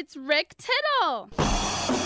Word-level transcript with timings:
it's 0.00 0.16
Rick 0.16 0.54
Tittle. 0.56 1.99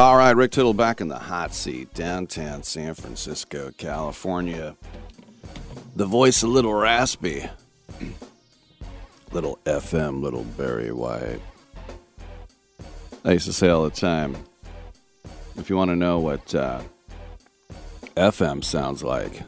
All 0.00 0.16
right, 0.16 0.34
Rick 0.34 0.52
Tittle 0.52 0.72
back 0.72 1.02
in 1.02 1.08
the 1.08 1.18
hot 1.18 1.52
seat, 1.52 1.92
downtown 1.92 2.62
San 2.62 2.94
Francisco, 2.94 3.70
California. 3.76 4.74
The 5.94 6.06
voice 6.06 6.42
a 6.42 6.46
little 6.46 6.72
raspy. 6.72 7.46
little 9.30 9.58
FM, 9.66 10.22
little 10.22 10.44
Barry 10.44 10.90
White. 10.90 11.42
I 13.26 13.32
used 13.32 13.44
to 13.44 13.52
say 13.52 13.68
all 13.68 13.84
the 13.84 13.90
time 13.90 14.38
if 15.58 15.68
you 15.68 15.76
want 15.76 15.90
to 15.90 15.96
know 15.96 16.18
what 16.18 16.54
uh, 16.54 16.80
FM 18.16 18.64
sounds 18.64 19.04
like, 19.04 19.42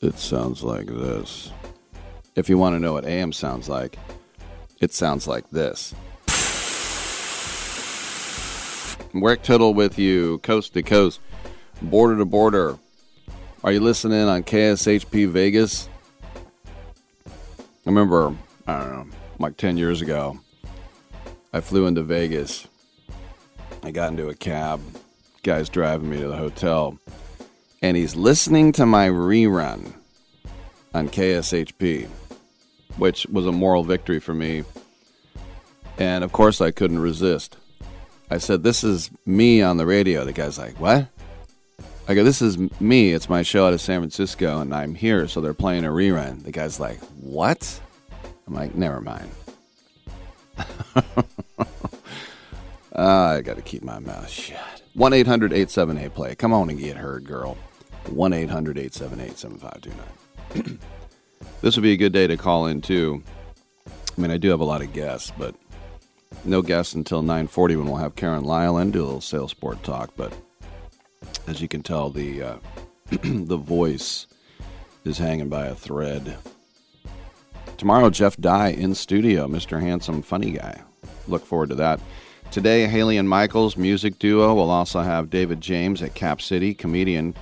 it 0.00 0.18
sounds 0.18 0.64
like 0.64 0.86
this. 0.86 1.52
If 2.34 2.48
you 2.48 2.58
want 2.58 2.74
to 2.74 2.80
know 2.80 2.94
what 2.94 3.04
AM 3.04 3.32
sounds 3.32 3.68
like, 3.68 3.96
it 4.80 4.92
sounds 4.92 5.28
like 5.28 5.48
this. 5.50 5.94
Rick 9.14 9.42
Tittle 9.42 9.74
with 9.74 9.96
you, 9.96 10.38
coast 10.38 10.74
to 10.74 10.82
coast, 10.82 11.20
border 11.80 12.16
to 12.18 12.24
border. 12.24 12.78
Are 13.62 13.70
you 13.70 13.78
listening 13.78 14.28
on 14.28 14.42
KSHP 14.42 15.28
Vegas? 15.28 15.88
I 17.26 17.30
remember, 17.86 18.34
I 18.66 18.78
don't 18.80 19.08
know, 19.10 19.16
like 19.38 19.56
10 19.56 19.76
years 19.76 20.02
ago, 20.02 20.40
I 21.52 21.60
flew 21.60 21.86
into 21.86 22.02
Vegas. 22.02 22.66
I 23.84 23.92
got 23.92 24.10
into 24.10 24.28
a 24.28 24.34
cab. 24.34 24.80
Guy's 25.44 25.68
driving 25.68 26.10
me 26.10 26.18
to 26.18 26.26
the 26.26 26.36
hotel. 26.36 26.98
And 27.82 27.96
he's 27.96 28.16
listening 28.16 28.72
to 28.72 28.86
my 28.86 29.08
rerun 29.08 29.92
on 30.92 31.08
KSHP, 31.08 32.08
which 32.96 33.26
was 33.26 33.46
a 33.46 33.52
moral 33.52 33.84
victory 33.84 34.18
for 34.18 34.34
me. 34.34 34.64
And 35.98 36.24
of 36.24 36.32
course, 36.32 36.60
I 36.60 36.72
couldn't 36.72 36.98
resist. 36.98 37.58
I 38.30 38.38
said, 38.38 38.62
This 38.62 38.84
is 38.84 39.10
me 39.26 39.62
on 39.62 39.76
the 39.76 39.86
radio. 39.86 40.24
The 40.24 40.32
guy's 40.32 40.58
like, 40.58 40.78
What? 40.80 41.08
I 42.08 42.14
go, 42.14 42.24
This 42.24 42.42
is 42.42 42.58
me. 42.80 43.12
It's 43.12 43.28
my 43.28 43.42
show 43.42 43.66
out 43.66 43.72
of 43.72 43.80
San 43.80 44.00
Francisco, 44.00 44.60
and 44.60 44.74
I'm 44.74 44.94
here, 44.94 45.28
so 45.28 45.40
they're 45.40 45.54
playing 45.54 45.84
a 45.84 45.88
rerun. 45.90 46.42
The 46.44 46.52
guy's 46.52 46.80
like, 46.80 46.98
What? 47.20 47.80
I'm 48.46 48.54
like, 48.54 48.74
Never 48.74 49.00
mind. 49.00 49.30
uh, 50.56 51.02
I 52.96 53.40
got 53.42 53.56
to 53.56 53.62
keep 53.62 53.82
my 53.82 53.98
mouth 53.98 54.28
shut. 54.28 54.82
1 54.94 55.12
800 55.12 55.52
878 55.52 56.14
play. 56.14 56.34
Come 56.34 56.52
on 56.52 56.70
and 56.70 56.78
get 56.78 56.96
heard, 56.96 57.24
girl. 57.24 57.56
1 58.10 58.32
800 58.32 58.78
878 58.78 59.36
7529. 59.38 60.78
This 61.60 61.76
would 61.76 61.82
be 61.82 61.92
a 61.92 61.96
good 61.96 62.12
day 62.12 62.26
to 62.26 62.36
call 62.36 62.66
in, 62.66 62.82
too. 62.82 63.22
I 63.86 64.20
mean, 64.20 64.30
I 64.30 64.36
do 64.36 64.50
have 64.50 64.60
a 64.60 64.64
lot 64.64 64.82
of 64.82 64.92
guests, 64.92 65.32
but 65.38 65.54
no 66.44 66.62
guests 66.62 66.94
until 66.94 67.22
9:40 67.22 67.76
when 67.76 67.86
we'll 67.86 67.96
have 67.96 68.16
Karen 68.16 68.44
Lyle 68.44 68.76
and 68.76 68.92
do 68.92 69.02
a 69.02 69.04
little 69.04 69.20
sales 69.20 69.50
sport 69.50 69.82
talk. 69.82 70.10
But 70.16 70.32
as 71.46 71.60
you 71.60 71.68
can 71.68 71.82
tell, 71.82 72.10
the 72.10 72.42
uh, 72.42 72.56
the 73.22 73.56
voice 73.56 74.26
is 75.04 75.18
hanging 75.18 75.48
by 75.48 75.66
a 75.66 75.74
thread. 75.74 76.36
Tomorrow, 77.76 78.10
Jeff 78.10 78.36
Dye 78.36 78.68
in 78.68 78.94
studio, 78.94 79.46
Mr. 79.46 79.80
Handsome 79.80 80.22
Funny 80.22 80.52
Guy. 80.52 80.80
Look 81.26 81.44
forward 81.44 81.70
to 81.70 81.74
that. 81.76 82.00
Today, 82.50 82.86
Haley 82.86 83.16
and 83.18 83.28
Michaels 83.28 83.76
music 83.76 84.18
duo. 84.18 84.54
We'll 84.54 84.70
also 84.70 85.00
have 85.00 85.28
David 85.28 85.60
James 85.60 86.02
at 86.02 86.14
Cap 86.14 86.40
City, 86.40 86.72
comedian. 86.72 87.34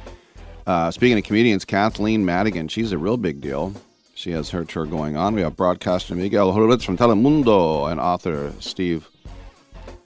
Uh, 0.66 0.90
speaking 0.90 1.18
of 1.18 1.24
comedians, 1.24 1.64
Kathleen 1.64 2.24
Madigan, 2.24 2.68
she's 2.68 2.92
a 2.92 2.98
real 2.98 3.16
big 3.16 3.40
deal. 3.40 3.74
She 4.22 4.30
has 4.30 4.50
her 4.50 4.64
tour 4.64 4.86
going 4.86 5.16
on. 5.16 5.34
We 5.34 5.40
have 5.40 5.56
broadcaster 5.56 6.14
Miguel 6.14 6.52
Horowitz 6.52 6.84
from 6.84 6.96
Telemundo 6.96 7.90
and 7.90 7.98
author 7.98 8.52
Steve 8.60 9.08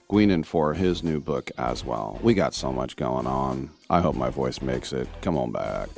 Guinan 0.09 0.43
for 0.43 0.73
his 0.73 1.03
new 1.03 1.19
book 1.19 1.51
as 1.59 1.85
well. 1.85 2.19
We 2.23 2.33
got 2.33 2.55
so 2.55 2.73
much 2.73 2.95
going 2.95 3.27
on. 3.27 3.69
I 3.91 4.01
hope 4.01 4.15
my 4.15 4.31
voice 4.31 4.59
makes 4.59 4.91
it. 4.91 5.07
Come 5.21 5.37
on 5.37 5.51
back. 5.51 5.89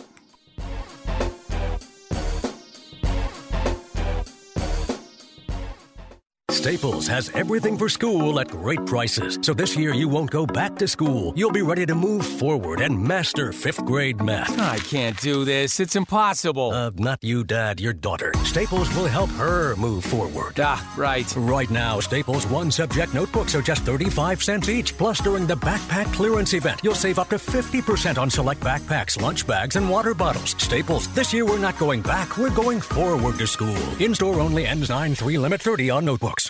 Staples 6.59 7.07
has 7.07 7.29
everything 7.29 7.77
for 7.77 7.87
school 7.87 8.37
at 8.37 8.49
great 8.49 8.85
prices. 8.85 9.39
So 9.41 9.53
this 9.53 9.77
year 9.77 9.93
you 9.93 10.09
won't 10.09 10.29
go 10.29 10.45
back 10.45 10.75
to 10.79 10.89
school. 10.89 11.31
You'll 11.37 11.53
be 11.53 11.61
ready 11.61 11.85
to 11.85 11.95
move 11.95 12.25
forward 12.25 12.81
and 12.81 13.01
master 13.01 13.53
fifth 13.53 13.85
grade 13.85 14.21
math. 14.21 14.59
I 14.59 14.77
can't 14.79 15.17
do 15.21 15.45
this. 15.45 15.79
It's 15.79 15.95
impossible. 15.95 16.71
Uh, 16.71 16.91
not 16.95 17.23
you, 17.23 17.45
Dad, 17.45 17.79
your 17.79 17.93
daughter. 17.93 18.33
Staples 18.43 18.93
will 18.93 19.07
help 19.07 19.29
her 19.31 19.73
move 19.77 20.03
forward. 20.03 20.59
Ah, 20.59 20.93
right. 20.97 21.33
Right 21.37 21.71
now, 21.71 22.01
Staples 22.01 22.45
one 22.45 22.71
subject 22.71 23.13
notebooks 23.13 23.55
are 23.55 23.61
just 23.61 23.83
35 23.83 24.43
cents 24.43 24.67
each. 24.67 24.97
Plus, 24.97 25.21
during 25.21 25.47
the 25.47 25.55
backpack 25.55 26.11
clearance 26.13 26.53
event, 26.53 26.81
you'll 26.83 26.93
save 26.93 27.19
up 27.19 27.29
to 27.29 27.37
50% 27.37 28.17
on 28.17 28.29
select 28.29 28.59
backpacks, 28.59 29.19
lunch 29.21 29.47
bags, 29.47 29.77
and 29.77 29.89
water 29.89 30.13
bottles. 30.13 30.55
Staples, 30.57 31.07
this 31.15 31.31
year 31.31 31.45
we're 31.45 31.57
not 31.57 31.79
going 31.79 32.01
back, 32.01 32.37
we're 32.37 32.49
going 32.53 32.81
forward 32.81 33.37
to 33.37 33.47
school. 33.47 33.77
In 34.01 34.13
store 34.13 34.41
only 34.41 34.67
ends 34.67 34.89
9 34.89 35.15
3 35.15 35.37
limit 35.37 35.61
30 35.61 35.89
on 35.89 36.03
notebooks. 36.03 36.49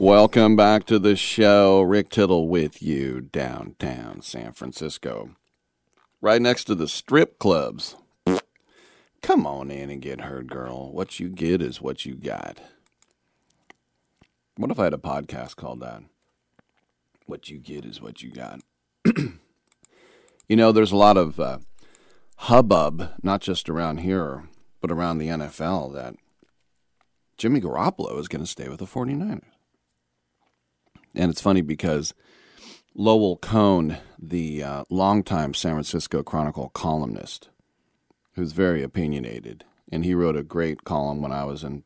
Welcome 0.00 0.54
back 0.54 0.86
to 0.86 1.00
the 1.00 1.16
show. 1.16 1.80
Rick 1.80 2.10
Tittle 2.10 2.46
with 2.46 2.80
you 2.80 3.20
downtown 3.20 4.22
San 4.22 4.52
Francisco. 4.52 5.30
Right 6.20 6.40
next 6.40 6.64
to 6.64 6.76
the 6.76 6.86
strip 6.86 7.40
clubs. 7.40 7.96
Come 9.22 9.44
on 9.44 9.72
in 9.72 9.90
and 9.90 10.00
get 10.00 10.20
heard, 10.20 10.48
girl. 10.48 10.92
What 10.92 11.18
you 11.18 11.28
get 11.28 11.60
is 11.60 11.82
what 11.82 12.06
you 12.06 12.14
got. 12.14 12.60
What 14.56 14.70
if 14.70 14.78
I 14.78 14.84
had 14.84 14.94
a 14.94 14.98
podcast 14.98 15.56
called 15.56 15.80
that? 15.80 16.04
What 17.26 17.50
you 17.50 17.58
get 17.58 17.84
is 17.84 18.00
what 18.00 18.22
you 18.22 18.30
got. 18.30 18.60
you 19.04 20.56
know, 20.56 20.70
there's 20.70 20.92
a 20.92 20.96
lot 20.96 21.16
of 21.16 21.40
uh, 21.40 21.58
hubbub, 22.36 23.14
not 23.24 23.40
just 23.40 23.68
around 23.68 23.98
here, 23.98 24.44
but 24.80 24.92
around 24.92 25.18
the 25.18 25.28
NFL, 25.28 25.92
that 25.94 26.14
Jimmy 27.36 27.60
Garoppolo 27.60 28.16
is 28.20 28.28
going 28.28 28.44
to 28.44 28.46
stay 28.46 28.68
with 28.68 28.78
the 28.78 28.86
49ers. 28.86 29.57
And 31.18 31.32
it's 31.32 31.40
funny 31.40 31.62
because 31.62 32.14
Lowell 32.94 33.36
Cohn, 33.36 33.98
the 34.18 34.62
uh, 34.62 34.84
longtime 34.88 35.52
San 35.52 35.72
Francisco 35.72 36.22
Chronicle 36.22 36.68
columnist, 36.68 37.48
who's 38.34 38.52
very 38.52 38.84
opinionated, 38.84 39.64
and 39.90 40.04
he 40.04 40.14
wrote 40.14 40.36
a 40.36 40.44
great 40.44 40.84
column 40.84 41.20
when 41.20 41.32
I 41.32 41.44
was 41.44 41.64
in 41.64 41.82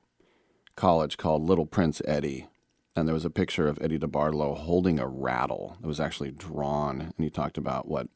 college 0.76 1.16
called 1.16 1.42
Little 1.42 1.64
Prince 1.64 2.02
Eddie. 2.04 2.46
And 2.94 3.08
there 3.08 3.14
was 3.14 3.24
a 3.24 3.30
picture 3.30 3.68
of 3.68 3.78
Eddie 3.80 3.98
DeBartolo 3.98 4.54
holding 4.54 4.98
a 4.98 5.06
rattle 5.06 5.78
that 5.80 5.88
was 5.88 5.98
actually 5.98 6.30
drawn, 6.30 7.00
and 7.00 7.14
he 7.16 7.30
talked 7.30 7.56
about 7.56 7.88
what 7.88 8.08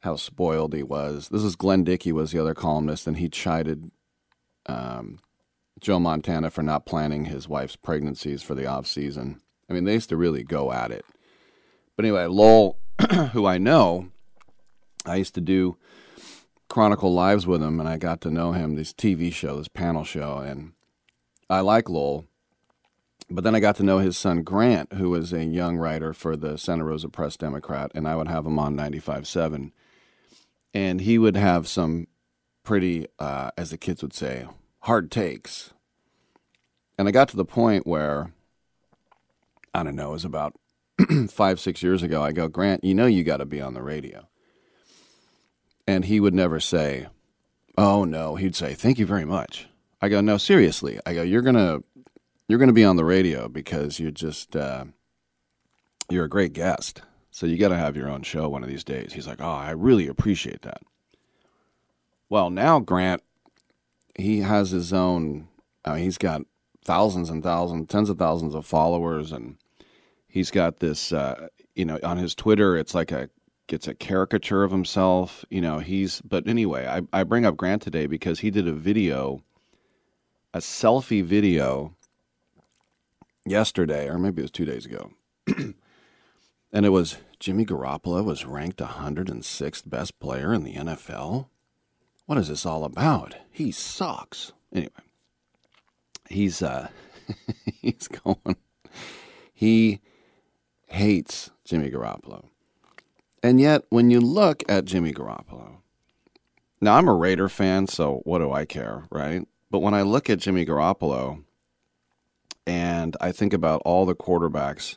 how 0.00 0.16
spoiled 0.16 0.74
he 0.74 0.82
was. 0.82 1.30
This 1.30 1.42
is 1.42 1.56
Glenn 1.56 1.82
Dickey 1.82 2.12
was 2.12 2.30
the 2.30 2.38
other 2.38 2.52
columnist, 2.52 3.06
and 3.06 3.16
he 3.16 3.30
chided 3.30 3.90
um, 4.66 5.18
Joe 5.80 5.98
Montana 5.98 6.50
for 6.50 6.62
not 6.62 6.84
planning 6.84 7.24
his 7.24 7.48
wife's 7.48 7.76
pregnancies 7.76 8.42
for 8.42 8.54
the 8.54 8.66
off 8.66 8.86
season. 8.86 9.40
I 9.68 9.72
mean, 9.72 9.84
they 9.84 9.94
used 9.94 10.08
to 10.10 10.16
really 10.16 10.42
go 10.42 10.72
at 10.72 10.90
it. 10.90 11.04
But 11.96 12.04
anyway, 12.04 12.26
Lowell, 12.26 12.78
who 13.32 13.46
I 13.46 13.58
know, 13.58 14.08
I 15.06 15.16
used 15.16 15.34
to 15.34 15.40
do 15.40 15.76
Chronicle 16.68 17.12
Lives 17.12 17.46
with 17.46 17.62
him, 17.62 17.78
and 17.78 17.88
I 17.88 17.98
got 17.98 18.20
to 18.22 18.30
know 18.30 18.52
him, 18.52 18.74
this 18.74 18.92
TV 18.92 19.32
show, 19.32 19.58
this 19.58 19.68
panel 19.68 20.04
show, 20.04 20.38
and 20.38 20.72
I 21.48 21.60
like 21.60 21.88
Lowell. 21.88 22.26
But 23.30 23.44
then 23.44 23.54
I 23.54 23.60
got 23.60 23.76
to 23.76 23.82
know 23.82 23.98
his 23.98 24.18
son 24.18 24.42
Grant, 24.42 24.94
who 24.94 25.10
was 25.10 25.32
a 25.32 25.44
young 25.44 25.76
writer 25.76 26.12
for 26.12 26.36
the 26.36 26.58
Santa 26.58 26.84
Rosa 26.84 27.08
Press 27.08 27.36
Democrat, 27.36 27.90
and 27.94 28.06
I 28.06 28.16
would 28.16 28.28
have 28.28 28.46
him 28.46 28.58
on 28.58 28.76
95.7. 28.76 29.72
And 30.74 31.00
he 31.00 31.18
would 31.18 31.36
have 31.36 31.68
some 31.68 32.08
pretty, 32.64 33.06
uh, 33.18 33.50
as 33.56 33.70
the 33.70 33.78
kids 33.78 34.02
would 34.02 34.12
say, 34.12 34.46
hard 34.80 35.10
takes. 35.10 35.72
And 36.98 37.08
I 37.08 37.12
got 37.12 37.28
to 37.30 37.36
the 37.36 37.44
point 37.44 37.86
where 37.86 38.32
I 39.74 39.82
don't 39.82 39.96
know, 39.96 40.10
it 40.10 40.12
was 40.12 40.24
about 40.24 40.54
five, 41.30 41.58
six 41.58 41.82
years 41.82 42.02
ago. 42.02 42.22
I 42.22 42.32
go, 42.32 42.48
Grant, 42.48 42.84
you 42.84 42.94
know 42.94 43.06
you 43.06 43.24
got 43.24 43.38
to 43.38 43.44
be 43.44 43.60
on 43.60 43.74
the 43.74 43.82
radio. 43.82 44.28
And 45.86 46.04
he 46.04 46.20
would 46.20 46.34
never 46.34 46.60
say, 46.60 47.08
Oh 47.76 48.04
no. 48.04 48.36
He'd 48.36 48.54
say, 48.54 48.74
Thank 48.74 48.98
you 48.98 49.06
very 49.06 49.24
much. 49.24 49.68
I 50.00 50.08
go, 50.08 50.20
No, 50.20 50.38
seriously. 50.38 50.98
I 51.04 51.14
go, 51.14 51.22
You're 51.22 51.42
gonna 51.42 51.80
you're 52.48 52.58
gonna 52.58 52.72
be 52.72 52.84
on 52.84 52.96
the 52.96 53.04
radio 53.04 53.48
because 53.48 53.98
you're 53.98 54.10
just 54.10 54.54
uh, 54.54 54.84
you're 56.08 56.24
a 56.24 56.30
great 56.30 56.52
guest. 56.52 57.02
So 57.30 57.46
you 57.46 57.58
gotta 57.58 57.76
have 57.76 57.96
your 57.96 58.08
own 58.08 58.22
show 58.22 58.48
one 58.48 58.62
of 58.62 58.68
these 58.68 58.84
days. 58.84 59.12
He's 59.12 59.26
like, 59.26 59.40
Oh, 59.40 59.50
I 59.50 59.70
really 59.70 60.06
appreciate 60.06 60.62
that. 60.62 60.82
Well, 62.30 62.48
now 62.48 62.78
Grant, 62.80 63.22
he 64.16 64.40
has 64.40 64.70
his 64.70 64.92
own 64.92 65.48
mean, 65.86 66.04
he's 66.04 66.18
got 66.18 66.42
thousands 66.84 67.30
and 67.30 67.42
thousands, 67.42 67.88
tens 67.88 68.10
of 68.10 68.18
thousands 68.18 68.54
of 68.54 68.64
followers 68.64 69.32
and 69.32 69.56
he's 70.34 70.50
got 70.50 70.80
this 70.80 71.12
uh, 71.12 71.46
you 71.76 71.84
know 71.84 71.96
on 72.02 72.16
his 72.16 72.34
twitter 72.34 72.76
it's 72.76 72.92
like 72.94 73.12
a 73.12 73.30
gets 73.68 73.86
a 73.86 73.94
caricature 73.94 74.64
of 74.64 74.72
himself 74.72 75.44
you 75.48 75.60
know 75.60 75.78
he's 75.78 76.20
but 76.22 76.48
anyway 76.48 76.86
I, 76.86 77.20
I 77.20 77.22
bring 77.22 77.46
up 77.46 77.56
grant 77.56 77.82
today 77.82 78.06
because 78.06 78.40
he 78.40 78.50
did 78.50 78.66
a 78.66 78.72
video 78.72 79.42
a 80.52 80.58
selfie 80.58 81.24
video 81.24 81.94
yesterday 83.46 84.08
or 84.08 84.18
maybe 84.18 84.42
it 84.42 84.44
was 84.44 84.50
two 84.50 84.64
days 84.64 84.84
ago 84.84 85.12
and 85.46 86.84
it 86.86 86.90
was 86.90 87.18
jimmy 87.38 87.64
garoppolo 87.64 88.24
was 88.24 88.44
ranked 88.44 88.80
106th 88.80 89.88
best 89.88 90.18
player 90.18 90.52
in 90.52 90.64
the 90.64 90.74
nfl 90.74 91.46
what 92.26 92.38
is 92.38 92.48
this 92.48 92.64
all 92.64 92.84
about? 92.84 93.34
He 93.50 93.70
sucks. 93.70 94.52
Anyway 94.72 94.88
he's 96.28 96.62
uh 96.62 96.88
he's 97.80 98.08
going 98.08 98.56
he 99.52 100.00
hates 100.94 101.50
Jimmy 101.64 101.90
Garoppolo. 101.90 102.46
And 103.42 103.60
yet 103.60 103.82
when 103.90 104.10
you 104.10 104.20
look 104.20 104.62
at 104.68 104.84
Jimmy 104.84 105.12
Garoppolo, 105.12 105.76
now 106.80 106.96
I'm 106.96 107.08
a 107.08 107.14
Raider 107.14 107.48
fan, 107.48 107.86
so 107.86 108.20
what 108.24 108.38
do 108.38 108.52
I 108.52 108.64
care, 108.64 109.04
right? 109.10 109.46
But 109.70 109.80
when 109.80 109.94
I 109.94 110.02
look 110.02 110.30
at 110.30 110.38
Jimmy 110.38 110.64
Garoppolo 110.64 111.44
and 112.66 113.16
I 113.20 113.32
think 113.32 113.52
about 113.52 113.82
all 113.84 114.06
the 114.06 114.14
quarterbacks 114.14 114.96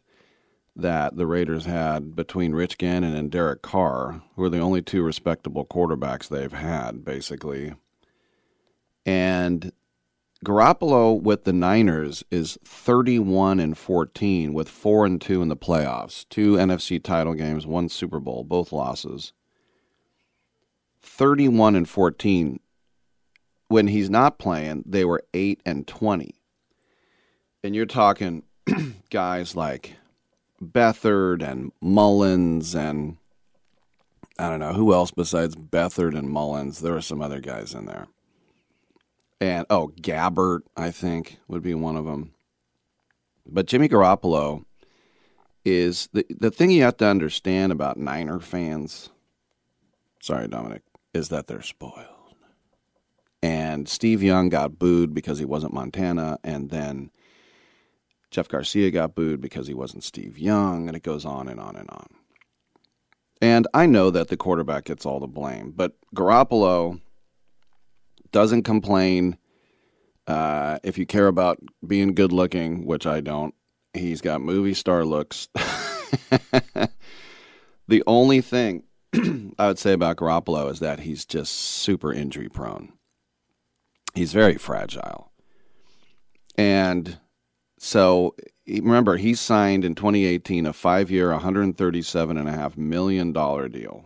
that 0.76 1.18
the 1.18 1.26
Raiders 1.26 1.66
had 1.66 2.16
between 2.16 2.54
Rich 2.54 2.78
Gannon 2.78 3.16
and 3.16 3.32
Derek 3.32 3.64
Carr, 3.64 4.22
who 4.36 4.44
are 4.44 4.50
the 4.50 4.60
only 4.60 4.82
two 4.82 5.02
respectable 5.02 5.66
quarterbacks 5.66 6.30
they've 6.30 6.54
had, 6.54 7.04
basically. 7.04 7.74
And 9.06 9.72
Garoppolo 10.46 11.20
with 11.20 11.46
the 11.46 11.54
Niners 11.54 12.24
is 12.30 12.58
31 12.64 13.60
and 13.60 13.78
14 13.78 14.54
with 14.54 14.70
4 14.70 15.06
and 15.06 15.22
2 15.22 15.42
in 15.42 15.48
the 15.48 15.58
playoffs. 15.58 16.26
Two 16.30 16.54
NFC 16.54 17.02
title 17.02 17.34
games, 17.34 17.66
one 17.66 17.90
Super 17.90 18.20
Bowl, 18.20 18.44
both 18.44 18.72
losses. 18.72 19.34
31 21.02 21.76
and 21.76 21.90
14. 21.90 22.60
When 23.68 23.88
he's 23.88 24.10
not 24.10 24.38
playing, 24.38 24.84
they 24.86 25.04
were 25.04 25.24
8 25.34 25.62
and 25.66 25.88
20. 25.88 26.36
And 27.64 27.76
you're 27.76 27.86
talking 27.86 28.44
guys 29.10 29.56
like 29.56 29.96
Beathard 30.62 31.42
and 31.42 31.72
Mullens 31.82 32.76
and 32.76 33.18
I 34.40 34.50
don't 34.50 34.60
know 34.60 34.74
who 34.74 34.94
else 34.94 35.10
besides 35.10 35.56
Beathard 35.56 36.16
and 36.16 36.30
Mullens. 36.30 36.82
There 36.82 36.96
are 36.96 37.02
some 37.02 37.24
other 37.24 37.40
guys 37.40 37.74
in 37.74 37.88
there 37.88 38.08
and 39.40 39.66
oh, 39.70 39.92
Gabbert, 40.02 40.62
I 40.76 40.92
think 40.92 41.40
would 41.48 41.62
be 41.62 41.74
one 41.74 41.96
of 41.96 42.06
them. 42.06 42.34
But 43.46 43.68
Jimmy 43.68 43.88
Garoppolo 43.88 44.66
is 45.64 46.10
the 46.14 46.26
the 46.30 46.52
thing 46.52 46.72
you 46.72 46.84
have 46.84 46.98
to 46.98 47.06
understand 47.06 47.72
about 47.72 47.98
Niner 47.98 48.40
fans. 48.40 49.10
Sorry, 50.22 50.48
Dominic, 50.48 50.84
is 51.14 51.30
that 51.30 51.48
they're 51.48 51.62
spoiled. 51.62 52.06
And 53.44 53.88
Steve 53.88 54.24
Young 54.24 54.50
got 54.50 54.80
booed 54.80 55.14
because 55.14 55.40
he 55.40 55.46
wasn't 55.46 55.74
Montana, 55.74 56.40
and 56.44 56.70
then 56.70 57.12
Jeff 58.32 58.48
Garcia 58.48 58.92
got 58.92 59.16
booed 59.16 59.40
because 59.40 59.68
he 59.68 59.74
wasn't 59.74 60.04
Steve 60.04 60.40
Young, 60.40 60.88
and 60.88 60.98
it 60.98 61.04
goes 61.04 61.24
on 61.24 61.48
and 61.48 61.60
on 61.60 61.76
and 61.76 61.90
on. 61.90 62.08
And 63.40 63.68
I 63.74 63.86
know 63.86 64.10
that 64.10 64.30
the 64.30 64.38
quarterback 64.38 64.86
gets 64.86 65.06
all 65.06 65.20
the 65.20 65.28
blame, 65.28 65.72
but 65.76 65.94
Garoppolo 66.16 67.00
doesn't 68.38 68.62
complain. 68.62 69.36
Uh, 70.28 70.78
if 70.84 71.00
you 71.00 71.08
care 71.08 71.26
about 71.26 71.58
being 71.88 72.14
good 72.14 72.32
looking, 72.32 72.86
which 72.86 73.08
I 73.08 73.20
don't, 73.20 73.56
he's 73.96 74.22
got 74.22 74.42
movie 74.42 74.76
star 74.76 75.04
looks. 75.06 75.48
the 77.88 78.04
only 78.06 78.42
thing 78.42 78.84
I 79.58 79.66
would 79.66 79.80
say 79.80 79.92
about 79.94 80.18
Garoppolo 80.18 80.70
is 80.70 80.82
that 80.82 81.00
he's 81.00 81.26
just 81.26 81.52
super 81.52 82.14
injury 82.14 82.48
prone. 82.48 82.94
He's 84.14 84.34
very 84.34 84.60
fragile. 84.60 85.32
And 86.60 87.18
so 87.80 88.36
remember, 88.68 89.18
he 89.18 89.34
signed 89.34 89.84
in 89.84 89.96
2018 89.96 90.68
a 90.68 90.74
five 90.74 91.10
year, 91.10 91.32
$137.5 91.32 92.78
million 92.78 93.34
deal. 93.34 94.06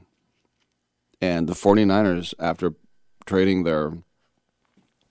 And 1.20 1.50
the 1.50 1.54
49ers, 1.54 2.34
after 2.40 2.76
trading 3.26 3.64
their 3.64 3.98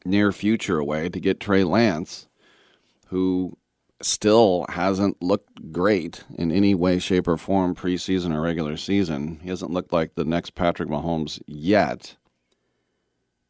near 0.05 0.33
future 0.33 0.79
away 0.79 1.09
to 1.09 1.21
get 1.21 1.41
Trey 1.41 1.65
Lance, 1.65 2.29
who 3.09 3.57
still 4.03 4.65
hasn't 4.69 5.23
looked 5.23 5.73
great 5.73 6.25
in 6.35 6.51
any 6.51 6.75
way, 6.75 6.99
shape, 6.99 7.29
or 7.29 7.37
form 7.37 7.75
preseason 7.75 8.35
or 8.35 8.41
regular 8.41 8.77
season. 8.77 9.41
He 9.43 9.51
hasn't 9.51 9.71
looked 9.71 9.93
like 9.93 10.15
the 10.15 10.25
next 10.25 10.55
Patrick 10.55 10.89
Mahomes 10.89 11.41
yet. 11.47 12.17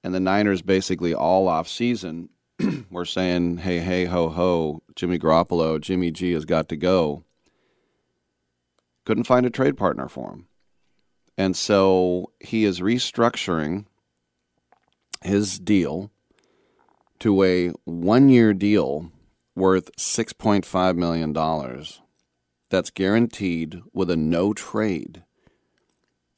And 0.02 0.14
the 0.14 0.20
Niners 0.20 0.62
basically 0.62 1.14
all 1.14 1.46
off 1.46 1.68
season 1.68 2.30
were 2.90 3.04
saying, 3.04 3.58
hey, 3.58 3.78
hey, 3.80 4.06
ho, 4.06 4.28
ho, 4.28 4.82
Jimmy 4.96 5.18
Garoppolo, 5.18 5.80
Jimmy 5.80 6.10
G 6.10 6.32
has 6.32 6.44
got 6.44 6.68
to 6.70 6.76
go. 6.76 7.24
Couldn't 9.04 9.24
find 9.24 9.46
a 9.46 9.50
trade 9.50 9.76
partner 9.76 10.08
for 10.08 10.30
him. 10.30 10.46
And 11.36 11.56
so 11.56 12.32
he 12.40 12.64
is 12.64 12.80
restructuring 12.80 13.86
his 15.22 15.58
deal 15.58 16.10
to 17.20 17.42
a 17.42 17.68
one 17.84 18.28
year 18.28 18.52
deal 18.52 19.12
worth 19.54 19.94
$6.5 19.96 20.96
million 20.96 21.84
that's 22.70 22.90
guaranteed 22.90 23.82
with 23.92 24.10
a 24.10 24.16
no 24.16 24.52
trade. 24.52 25.22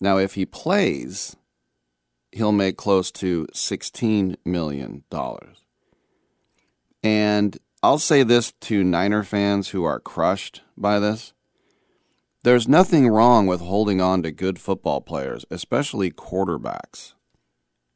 Now, 0.00 0.18
if 0.18 0.34
he 0.34 0.44
plays, 0.44 1.36
he'll 2.32 2.52
make 2.52 2.76
close 2.76 3.10
to 3.12 3.46
$16 3.52 4.36
million. 4.44 5.04
And 7.02 7.58
I'll 7.82 7.98
say 7.98 8.22
this 8.22 8.52
to 8.62 8.82
Niner 8.82 9.22
fans 9.22 9.68
who 9.68 9.84
are 9.84 10.00
crushed 10.00 10.62
by 10.76 10.98
this. 10.98 11.32
There's 12.44 12.66
nothing 12.66 13.06
wrong 13.06 13.46
with 13.46 13.60
holding 13.60 14.00
on 14.00 14.22
to 14.24 14.32
good 14.32 14.58
football 14.58 15.00
players, 15.00 15.44
especially 15.50 16.10
quarterbacks. 16.10 17.14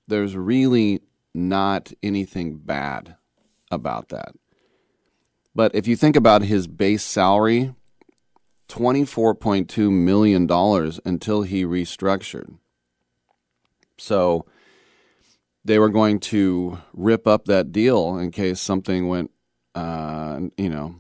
There's 0.07 0.37
really 0.37 1.01
not 1.37 1.93
anything 2.03 2.57
bad 2.57 3.17
about 3.71 4.09
that. 4.09 4.35
But 5.55 5.75
if 5.75 5.87
you 5.87 5.97
think 5.97 6.17
about 6.17 6.43
his 6.43 6.67
base 6.67 7.03
salary, 7.03 7.75
$24.2 8.69 9.91
million 9.91 10.51
until 11.05 11.43
he 11.43 11.65
restructured. 11.65 12.59
So 13.99 14.45
they 15.65 15.79
were 15.79 15.89
going 15.89 16.21
to 16.21 16.79
rip 16.93 17.27
up 17.27 17.47
that 17.47 17.73
deal 17.73 18.19
in 18.19 18.31
case 18.31 18.61
something 18.61 19.09
went, 19.09 19.31
uh, 19.75 20.41
you 20.57 20.69
know, 20.69 20.97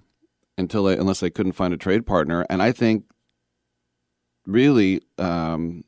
until 0.59 0.85
they, 0.85 0.97
unless 0.97 1.21
they 1.21 1.31
couldn't 1.31 1.53
find 1.53 1.75
a 1.75 1.79
trade 1.79 2.07
partner. 2.07 2.47
And 2.49 2.63
I 2.63 2.73
think 2.73 3.05
really 4.47 5.03
um, 5.19 5.85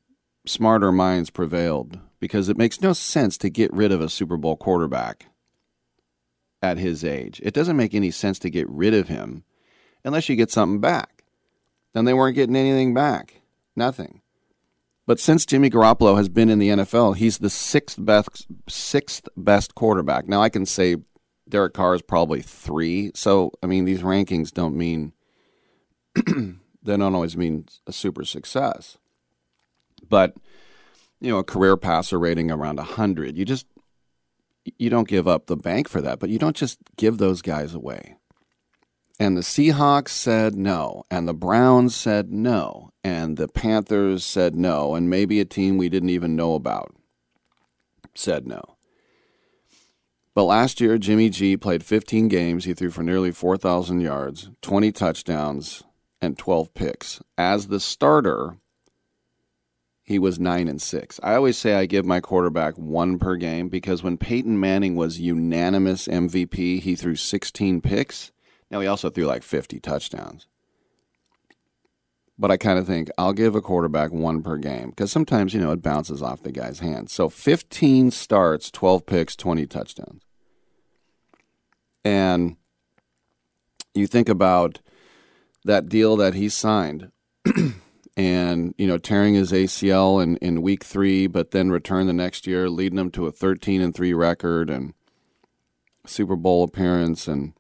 smarter 0.47 0.93
minds 0.93 1.31
prevailed 1.31 1.99
because 2.21 2.49
it 2.49 2.57
makes 2.57 2.81
no 2.81 2.93
sense 2.93 3.39
to 3.39 3.51
get 3.51 3.73
rid 3.73 3.93
of 3.93 4.01
a 4.01 4.09
Super 4.09 4.37
Bowl 4.37 4.57
quarterback 4.57 5.27
at 6.63 6.79
his 6.79 7.05
age. 7.05 7.41
It 7.43 7.55
doesn't 7.55 7.77
make 7.77 7.95
any 7.95 8.11
sense 8.11 8.39
to 8.41 8.51
get 8.51 8.69
rid 8.69 8.95
of 8.95 9.09
him 9.09 9.45
unless 10.05 10.29
you 10.29 10.37
get 10.37 10.51
something 10.51 10.81
back. 10.81 11.25
And 11.95 12.07
they 12.07 12.15
weren't 12.15 12.35
getting 12.37 12.57
anything 12.57 12.95
back. 12.95 13.41
Nothing. 13.75 14.23
But 15.07 15.19
since 15.19 15.47
Jimmy 15.47 15.71
Garoppolo 15.71 16.17
has 16.17 16.29
been 16.29 16.51
in 16.51 16.59
the 16.59 16.69
NFL, 16.69 17.17
he's 17.17 17.39
the 17.39 17.49
sixth 17.49 17.97
best 17.99 18.47
sixth 18.69 19.27
best 19.37 19.75
quarterback. 19.75 20.29
Now 20.29 20.43
I 20.43 20.51
can 20.51 20.67
say 20.67 20.97
Derek 21.49 21.73
Carr 21.73 21.95
is 21.95 22.03
probably 22.03 22.43
three. 22.43 23.11
So 23.15 23.53
I 23.63 23.67
mean 23.67 23.87
these 23.87 24.03
rankings 24.03 24.53
don't 24.53 24.77
mean 24.77 25.15
they 26.15 26.53
don't 26.83 27.15
always 27.15 27.39
mean 27.39 27.67
a 27.87 27.93
super 27.93 28.25
success. 28.25 28.99
But 30.07 30.35
you 31.21 31.31
know, 31.31 31.39
a 31.39 31.45
career 31.45 31.77
passer 31.77 32.19
rating 32.19 32.51
around 32.51 32.77
100. 32.77 33.37
You 33.37 33.45
just 33.45 33.67
you 34.77 34.91
don't 34.91 35.09
give 35.09 35.27
up 35.27 35.47
the 35.47 35.57
bank 35.57 35.89
for 35.89 36.01
that, 36.01 36.19
but 36.19 36.29
you 36.29 36.39
don't 36.39 36.57
just 36.57 36.79
give 36.97 37.19
those 37.19 37.43
guys 37.43 37.75
away. 37.75 38.17
And 39.21 39.37
the 39.37 39.41
Seahawks 39.41 40.11
said 40.11 40.55
no, 40.55 41.05
and 41.11 41.27
the 41.27 41.35
Browns 41.35 41.97
said 41.97 42.33
no, 42.33 42.91
and 43.03 43.37
the 43.37 43.49
Panthers 43.49 44.25
said 44.25 44.55
no, 44.55 44.95
and 44.95 45.11
maybe 45.11 45.41
a 45.41 45.45
team 45.45 45.77
we 45.77 45.89
didn't 45.89 46.11
even 46.11 46.37
know 46.37 46.55
about 46.55 46.95
said 48.15 48.47
no. 48.47 48.63
But 50.35 50.45
last 50.45 50.81
year, 50.81 50.99
Jimmy 50.99 51.31
G 51.31 51.57
played 51.57 51.83
15 51.83 52.29
games. 52.29 52.65
He 52.65 52.75
threw 52.75 52.91
for 52.91 53.03
nearly 53.03 53.33
4,000 53.33 54.01
yards, 54.01 54.51
20 54.63 54.93
touchdowns, 54.93 55.83
and 56.21 56.39
12 56.39 56.75
picks. 56.75 57.21
As 57.37 57.67
the 57.67 57.81
starter, 57.81 58.59
he 60.09 60.19
was 60.19 60.41
nine 60.41 60.69
and 60.69 60.81
six. 60.81 61.21
I 61.23 61.35
always 61.35 61.59
say 61.59 61.75
I 61.75 61.85
give 61.85 62.07
my 62.07 62.19
quarterback 62.19 62.79
one 62.79 63.19
per 63.19 63.37
game 63.37 63.69
because 63.69 64.03
when 64.03 64.17
Peyton 64.17 64.59
Manning 64.59 64.97
was 64.97 65.21
unanimous 65.21 66.09
MVP, 66.09 66.81
he 66.81 66.97
threw 66.97 67.15
16 67.15 67.83
picks. 67.83 68.33
Now 68.71 68.81
he 68.81 68.87
also 68.87 69.11
threw 69.11 69.27
like 69.27 69.43
50 69.43 69.79
touchdowns. 69.81 70.47
But 72.39 72.51
I 72.51 72.57
kind 72.57 72.79
of 72.79 72.87
think 72.87 73.11
I'll 73.19 73.35
give 73.35 73.55
a 73.55 73.61
quarterback 73.61 74.11
one 74.11 74.43
per 74.43 74.57
game 74.57 74.89
because 74.89 75.13
sometimes, 75.13 75.53
you 75.53 75.61
know, 75.61 75.73
it 75.73 75.83
bounces 75.83 76.23
off 76.23 76.43
the 76.43 76.53
guy's 76.53 76.79
hands. 76.79 77.13
So 77.13 77.29
15 77.29 78.11
starts, 78.11 78.71
12 78.71 79.05
picks, 79.05 79.37
20 79.37 79.67
touchdowns. 79.67 80.23
And 82.03 82.57
you 83.93 84.07
think 84.07 84.31
about 84.31 84.81
that 85.67 85.91
deal 85.91 86.17
that 86.17 86.33
he 86.33 86.49
signed 86.49 87.13
and 88.19 88.75
you 88.77 88.87
know 88.89 88.99
tearing 88.99 89.35
his 89.35 89.53
ACL 89.53 90.21
in, 90.21 90.37
in 90.39 90.61
week 90.61 90.83
three, 90.83 91.29
but 91.29 91.53
then 91.53 91.71
return 91.71 92.09
the 92.09 92.13
next 92.13 92.49
year, 92.49 92.69
leading 92.69 92.99
him 92.99 93.13
to 93.13 93.27
a 93.27 93.33
13 93.33 93.81
and 93.81 93.95
three 93.95 94.13
record 94.13 94.69
and 94.69 94.93
Super 96.05 96.35
Bowl 96.35 96.65
appearance, 96.65 97.29
and 97.29 97.53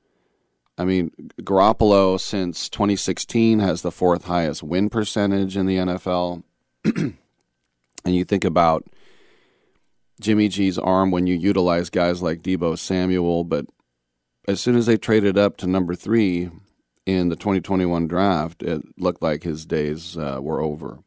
I 0.76 0.84
mean 0.84 1.12
Garoppolo 1.40 2.20
since 2.20 2.68
2016 2.68 3.60
has 3.60 3.82
the 3.82 3.92
fourth 3.92 4.24
highest 4.24 4.64
win 4.64 4.90
percentage 4.90 5.56
in 5.56 5.66
the 5.66 5.76
NFL. 5.76 6.42
and 6.84 7.14
you 8.04 8.24
think 8.24 8.44
about 8.44 8.84
Jimmy 10.20 10.48
G's 10.48 10.76
arm 10.76 11.12
when 11.12 11.28
you 11.28 11.36
utilize 11.36 11.88
guys 11.88 12.20
like 12.20 12.42
Deebo 12.42 12.76
Samuel, 12.76 13.44
but 13.44 13.66
as 14.48 14.60
soon 14.60 14.74
as 14.74 14.86
they 14.86 14.96
traded 14.96 15.38
up 15.38 15.56
to 15.58 15.68
number 15.68 15.94
three 15.94 16.50
in 17.08 17.30
the 17.30 17.36
2021 17.36 18.06
draft, 18.06 18.62
it 18.62 18.82
looked 18.98 19.22
like 19.22 19.42
his 19.42 19.64
days 19.64 20.14
uh, 20.18 20.38
were 20.42 20.60
over. 20.60 20.98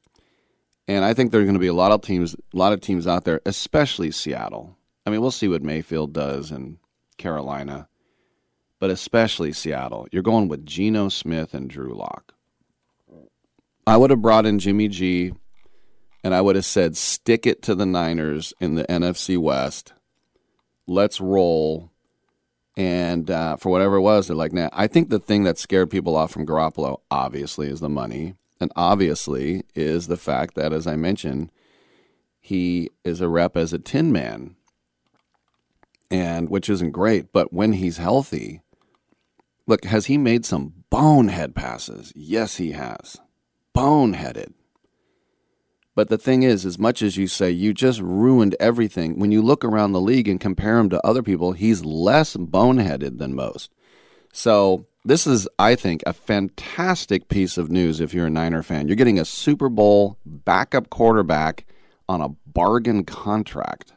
And 0.88 1.06
I 1.06 1.14
think 1.14 1.32
there 1.32 1.42
are 1.42 1.44
going 1.44 1.54
to 1.54 1.60
be 1.60 1.68
a 1.68 1.74
lot 1.74 1.92
of 1.92 2.02
teams, 2.02 2.34
a 2.34 2.58
lot 2.58 2.74
of 2.74 2.82
teams 2.82 3.06
out 3.06 3.24
there, 3.24 3.40
especially 3.46 4.10
Seattle. 4.10 4.76
I 5.06 5.12
mean, 5.12 5.22
we'll 5.22 5.30
see 5.30 5.48
what 5.48 5.62
Mayfield 5.62 6.12
does 6.12 6.50
in 6.50 6.80
Carolina, 7.18 7.88
but 8.80 8.90
especially 8.90 9.54
Seattle. 9.54 10.08
You're 10.12 10.24
going 10.24 10.48
with 10.48 10.66
Geno 10.66 11.10
Smith 11.10 11.54
and 11.54 11.70
Drew 11.70 11.94
Lock. 11.94 12.34
I 13.86 13.96
would 13.96 14.10
have 14.10 14.24
brought 14.24 14.48
in 14.48 14.58
Jimmy 14.58 14.88
G 14.88 15.34
and 16.24 16.34
I 16.34 16.42
would 16.42 16.56
have 16.56 16.66
said, 16.66 16.98
stick 16.98 17.46
it 17.46 17.62
to 17.64 17.76
the 17.76 17.86
Niners 17.86 18.56
in 18.60 18.74
the 18.74 18.86
NFC 18.86 19.38
West. 19.38 19.94
Let's 20.88 21.22
roll. 21.22 21.91
And 22.78 23.30
uh, 23.30 23.58
for 23.58 23.70
whatever 23.70 23.98
it 23.98 24.02
was, 24.02 24.28
they're 24.28 24.36
like, 24.36 24.54
nah. 24.54 24.70
I 24.72 24.88
think 24.88 25.10
the 25.10 25.20
thing 25.20 25.44
that 25.44 25.58
scared 25.58 25.90
people 25.90 26.16
off 26.16 26.32
from 26.32 26.46
Garoppolo, 26.46 27.02
obviously, 27.12 27.68
is 27.68 27.80
the 27.80 27.90
money. 27.90 28.36
And 28.60 28.72
obviously, 28.76 29.64
is 29.76 30.08
the 30.08 30.18
fact 30.18 30.56
that, 30.56 30.72
as 30.72 30.88
I 30.88 30.96
mentioned, 30.96 31.52
he 32.40 32.90
is 33.04 33.20
a 33.20 33.28
rep 33.28 33.58
as 33.58 33.74
a 33.74 33.80
tin 33.80 34.12
man, 34.12 34.56
and 36.10 36.50
which 36.50 36.70
isn't 36.70 36.92
great. 36.92 37.32
But 37.34 37.52
when 37.52 37.74
he's 37.74 37.98
healthy, 37.98 38.62
look, 39.68 39.86
has 39.86 40.06
he 40.06 40.18
made 40.18 40.46
some 40.46 40.74
bonehead 40.90 41.56
passes? 41.56 42.14
Yes, 42.16 42.58
he 42.58 42.72
has. 42.72 43.18
Boneheaded. 43.76 44.54
But 45.94 46.10
the 46.10 46.18
thing 46.18 46.44
is, 46.44 46.66
as 46.66 46.80
much 46.80 47.02
as 47.02 47.18
you 47.18 47.28
say 47.28 47.52
you 47.52 47.74
just 47.74 48.00
ruined 48.00 48.56
everything, 48.60 49.20
when 49.20 49.32
you 49.32 49.42
look 49.42 49.66
around 49.66 49.92
the 49.92 50.00
league 50.00 50.28
and 50.28 50.40
compare 50.40 50.78
him 50.78 50.90
to 50.90 51.06
other 51.06 51.22
people, 51.22 51.52
he's 51.52 51.84
less 51.84 52.38
boneheaded 52.38 53.18
than 53.18 53.36
most. 53.36 53.72
So 54.32 54.86
this 55.04 55.28
is, 55.28 55.50
I 55.60 55.76
think, 55.76 56.02
a 56.06 56.14
fantastic 56.14 57.28
piece 57.28 57.58
of 57.58 57.70
news 57.70 58.00
if 58.00 58.14
you're 58.14 58.28
a 58.28 58.30
Niner 58.32 58.64
fan. 58.64 58.88
You're 58.88 58.96
getting 58.96 59.20
a 59.20 59.26
Super 59.26 59.68
Bowl 59.68 60.18
backup 60.26 60.90
quarterback 60.90 61.66
on 62.08 62.22
a 62.22 62.30
bargain 62.46 63.04
contract. 63.04 63.94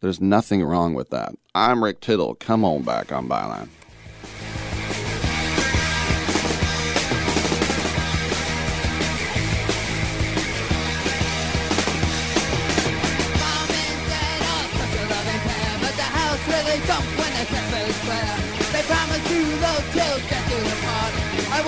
There's 0.00 0.20
nothing 0.20 0.64
wrong 0.64 0.94
with 0.94 1.10
that. 1.10 1.32
I'm 1.54 1.84
Rick 1.84 2.00
Tittle. 2.00 2.34
Come 2.34 2.64
on 2.64 2.82
back 2.82 3.12
on 3.12 3.28
Byline. 3.28 3.68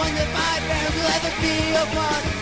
Wonder 0.03 0.21
if 0.21 0.35
will 0.97 1.11
ever 1.17 1.33
be. 1.41 1.55
My 1.73 2.42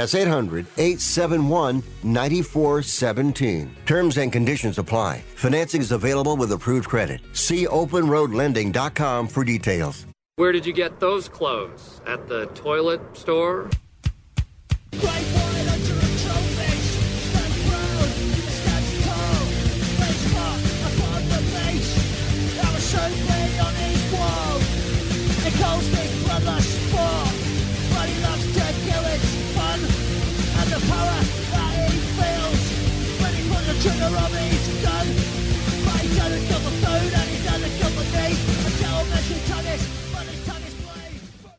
That's 0.00 0.14
800 0.14 0.64
871 0.78 1.82
9417. 2.04 3.76
Terms 3.84 4.16
and 4.16 4.32
conditions 4.32 4.78
apply. 4.78 5.22
Financing 5.34 5.82
is 5.82 5.92
available 5.92 6.38
with 6.38 6.52
approved 6.52 6.88
credit. 6.88 7.20
See 7.34 7.66
openroadlending.com 7.66 9.28
for 9.28 9.44
details. 9.44 10.06
Where 10.36 10.52
did 10.52 10.64
you 10.64 10.72
get 10.72 11.00
those 11.00 11.28
clothes? 11.28 12.00
At 12.06 12.26
the 12.28 12.46
toilet 12.54 13.02
store? 13.14 13.68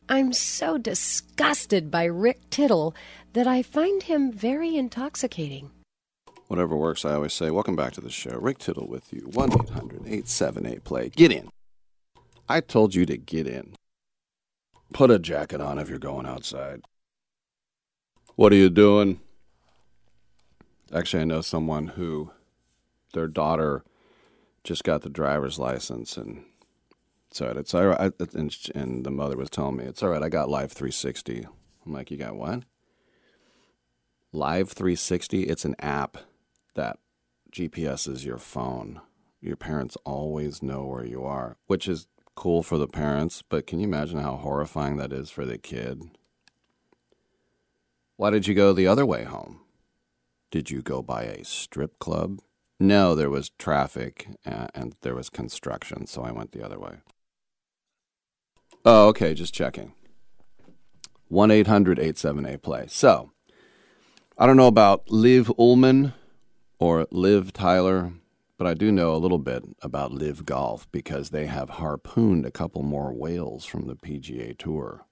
I'm 0.08 0.32
so 0.32 0.78
disgusted 0.78 1.90
by 1.90 2.04
Rick 2.04 2.48
Tittle 2.50 2.94
that 3.32 3.48
I 3.48 3.62
find 3.62 4.04
him 4.04 4.30
very 4.30 4.76
intoxicating. 4.76 5.70
Whatever 6.46 6.76
works, 6.76 7.04
I 7.04 7.14
always 7.14 7.32
say. 7.32 7.50
Welcome 7.50 7.74
back 7.74 7.92
to 7.94 8.00
the 8.00 8.10
show. 8.10 8.38
Rick 8.38 8.58
Tittle 8.58 8.86
with 8.86 9.12
you. 9.12 9.22
1 9.32 9.52
800 9.52 10.02
878 10.02 10.84
play. 10.84 11.08
Get 11.08 11.32
in. 11.32 11.48
I 12.48 12.60
told 12.60 12.94
you 12.94 13.04
to 13.06 13.16
get 13.16 13.48
in. 13.48 13.74
Put 14.92 15.10
a 15.10 15.18
jacket 15.18 15.60
on 15.60 15.80
if 15.80 15.88
you're 15.88 15.98
going 15.98 16.26
outside. 16.26 16.82
What 18.36 18.52
are 18.52 18.56
you 18.56 18.70
doing? 18.70 19.21
Actually, 20.94 21.22
I 21.22 21.26
know 21.26 21.40
someone 21.40 21.88
who 21.88 22.30
their 23.14 23.28
daughter 23.28 23.84
just 24.64 24.84
got 24.84 25.02
the 25.02 25.08
driver's 25.08 25.58
license 25.58 26.16
and 26.16 26.44
so 27.32 27.46
it's 27.56 27.72
all 27.72 27.86
right. 27.86 28.12
And, 28.34 28.56
and 28.74 29.06
the 29.06 29.10
mother 29.10 29.36
was 29.36 29.48
telling 29.48 29.76
me, 29.76 29.84
it's 29.84 30.02
all 30.02 30.10
right. 30.10 30.22
I 30.22 30.28
got 30.28 30.50
Live 30.50 30.70
360. 30.72 31.46
I'm 31.86 31.92
like, 31.92 32.10
you 32.10 32.18
got 32.18 32.36
what? 32.36 32.64
Live 34.32 34.70
360. 34.70 35.44
It's 35.44 35.64
an 35.64 35.74
app 35.78 36.18
that 36.74 36.98
GPSs 37.50 38.24
your 38.24 38.36
phone. 38.36 39.00
Your 39.40 39.56
parents 39.56 39.96
always 40.04 40.62
know 40.62 40.84
where 40.84 41.06
you 41.06 41.24
are, 41.24 41.56
which 41.66 41.88
is 41.88 42.06
cool 42.34 42.62
for 42.62 42.76
the 42.76 42.86
parents. 42.86 43.42
But 43.42 43.66
can 43.66 43.80
you 43.80 43.86
imagine 43.86 44.20
how 44.20 44.36
horrifying 44.36 44.98
that 44.98 45.12
is 45.12 45.30
for 45.30 45.46
the 45.46 45.58
kid? 45.58 46.02
Why 48.16 48.28
did 48.28 48.46
you 48.46 48.54
go 48.54 48.74
the 48.74 48.86
other 48.86 49.06
way 49.06 49.24
home? 49.24 49.61
Did 50.52 50.70
you 50.70 50.82
go 50.82 51.00
by 51.00 51.22
a 51.22 51.46
strip 51.46 51.98
club? 51.98 52.42
No, 52.78 53.14
there 53.14 53.30
was 53.30 53.48
traffic 53.58 54.28
and, 54.44 54.70
and 54.74 54.94
there 55.00 55.14
was 55.14 55.30
construction, 55.30 56.06
so 56.06 56.22
I 56.22 56.30
went 56.30 56.52
the 56.52 56.62
other 56.62 56.78
way. 56.78 56.96
Oh, 58.84 59.08
okay, 59.08 59.32
just 59.32 59.54
checking. 59.54 59.94
1 61.28 61.50
800 61.50 61.98
878 61.98 62.62
play. 62.62 62.84
So, 62.88 63.30
I 64.36 64.44
don't 64.46 64.58
know 64.58 64.66
about 64.66 65.10
Liv 65.10 65.50
Ullmann 65.58 66.12
or 66.78 67.06
Liv 67.10 67.54
Tyler, 67.54 68.12
but 68.58 68.66
I 68.66 68.74
do 68.74 68.92
know 68.92 69.14
a 69.14 69.16
little 69.16 69.38
bit 69.38 69.64
about 69.80 70.12
Liv 70.12 70.44
Golf 70.44 70.86
because 70.92 71.30
they 71.30 71.46
have 71.46 71.70
harpooned 71.70 72.44
a 72.44 72.50
couple 72.50 72.82
more 72.82 73.14
whales 73.14 73.64
from 73.64 73.86
the 73.86 73.96
PGA 73.96 74.58
Tour. 74.58 75.06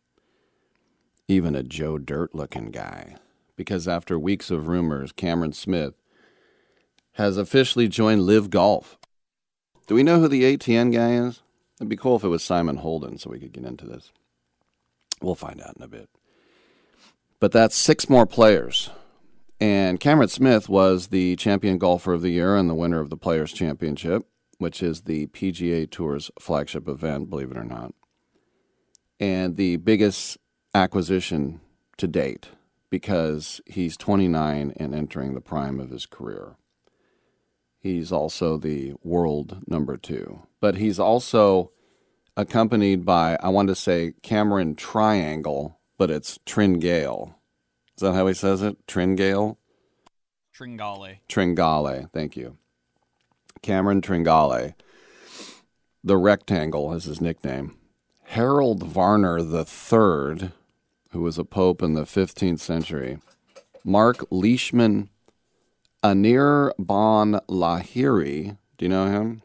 Even 1.28 1.56
a 1.56 1.62
Joe 1.62 1.96
Dirt 1.96 2.34
looking 2.34 2.70
guy. 2.70 3.16
Because 3.60 3.86
after 3.86 4.18
weeks 4.18 4.50
of 4.50 4.68
rumors, 4.68 5.12
Cameron 5.12 5.52
Smith 5.52 5.92
has 7.16 7.36
officially 7.36 7.88
joined 7.88 8.22
LIV 8.22 8.48
Golf. 8.48 8.96
Do 9.86 9.94
we 9.94 10.02
know 10.02 10.18
who 10.18 10.28
the 10.28 10.44
ATN 10.44 10.90
guy 10.90 11.10
is? 11.10 11.42
It'd 11.78 11.90
be 11.90 11.94
cool 11.94 12.16
if 12.16 12.24
it 12.24 12.28
was 12.28 12.42
Simon 12.42 12.78
Holden 12.78 13.18
so 13.18 13.28
we 13.28 13.38
could 13.38 13.52
get 13.52 13.66
into 13.66 13.84
this. 13.84 14.12
We'll 15.20 15.34
find 15.34 15.60
out 15.60 15.74
in 15.76 15.82
a 15.82 15.88
bit. 15.88 16.08
But 17.38 17.52
that's 17.52 17.76
six 17.76 18.08
more 18.08 18.24
players. 18.24 18.88
And 19.60 20.00
Cameron 20.00 20.30
Smith 20.30 20.70
was 20.70 21.08
the 21.08 21.36
champion 21.36 21.76
golfer 21.76 22.14
of 22.14 22.22
the 22.22 22.30
year 22.30 22.56
and 22.56 22.70
the 22.70 22.74
winner 22.74 23.00
of 23.00 23.10
the 23.10 23.16
Players' 23.18 23.52
Championship, 23.52 24.22
which 24.56 24.82
is 24.82 25.02
the 25.02 25.26
PGA 25.26 25.90
Tour's 25.90 26.30
flagship 26.40 26.88
event, 26.88 27.28
believe 27.28 27.50
it 27.50 27.58
or 27.58 27.64
not. 27.64 27.92
And 29.20 29.58
the 29.58 29.76
biggest 29.76 30.38
acquisition 30.74 31.60
to 31.98 32.08
date 32.08 32.48
because 32.90 33.60
he's 33.66 33.96
29 33.96 34.74
and 34.76 34.94
entering 34.94 35.34
the 35.34 35.40
prime 35.40 35.80
of 35.80 35.90
his 35.90 36.06
career. 36.06 36.56
He's 37.78 38.12
also 38.12 38.58
the 38.58 38.94
world 39.02 39.62
number 39.66 39.96
two. 39.96 40.42
But 40.60 40.76
he's 40.76 40.98
also 40.98 41.70
accompanied 42.36 43.06
by, 43.06 43.38
I 43.42 43.48
want 43.48 43.68
to 43.68 43.74
say, 43.74 44.14
Cameron 44.22 44.74
Triangle, 44.74 45.78
but 45.96 46.10
it's 46.10 46.38
Tringale. 46.44 47.34
Is 47.96 48.02
that 48.02 48.14
how 48.14 48.26
he 48.26 48.34
says 48.34 48.62
it? 48.62 48.86
Tringale? 48.86 49.56
Tringale. 50.54 51.18
Tringale, 51.28 52.10
thank 52.12 52.36
you. 52.36 52.58
Cameron 53.62 54.02
Tringale. 54.02 54.74
The 56.02 56.16
Rectangle 56.16 56.92
is 56.92 57.04
his 57.04 57.20
nickname. 57.20 57.76
Harold 58.24 58.82
Varner 58.82 59.38
III, 59.38 60.52
who 61.10 61.22
was 61.22 61.38
a 61.38 61.44
pope 61.44 61.82
in 61.82 61.94
the 61.94 62.04
15th 62.04 62.60
century. 62.60 63.18
Mark 63.84 64.24
Leishman 64.30 65.10
Anirban 66.02 67.40
Lahiri. 67.48 68.56
Do 68.78 68.84
you 68.84 68.88
know 68.88 69.06
him? 69.06 69.42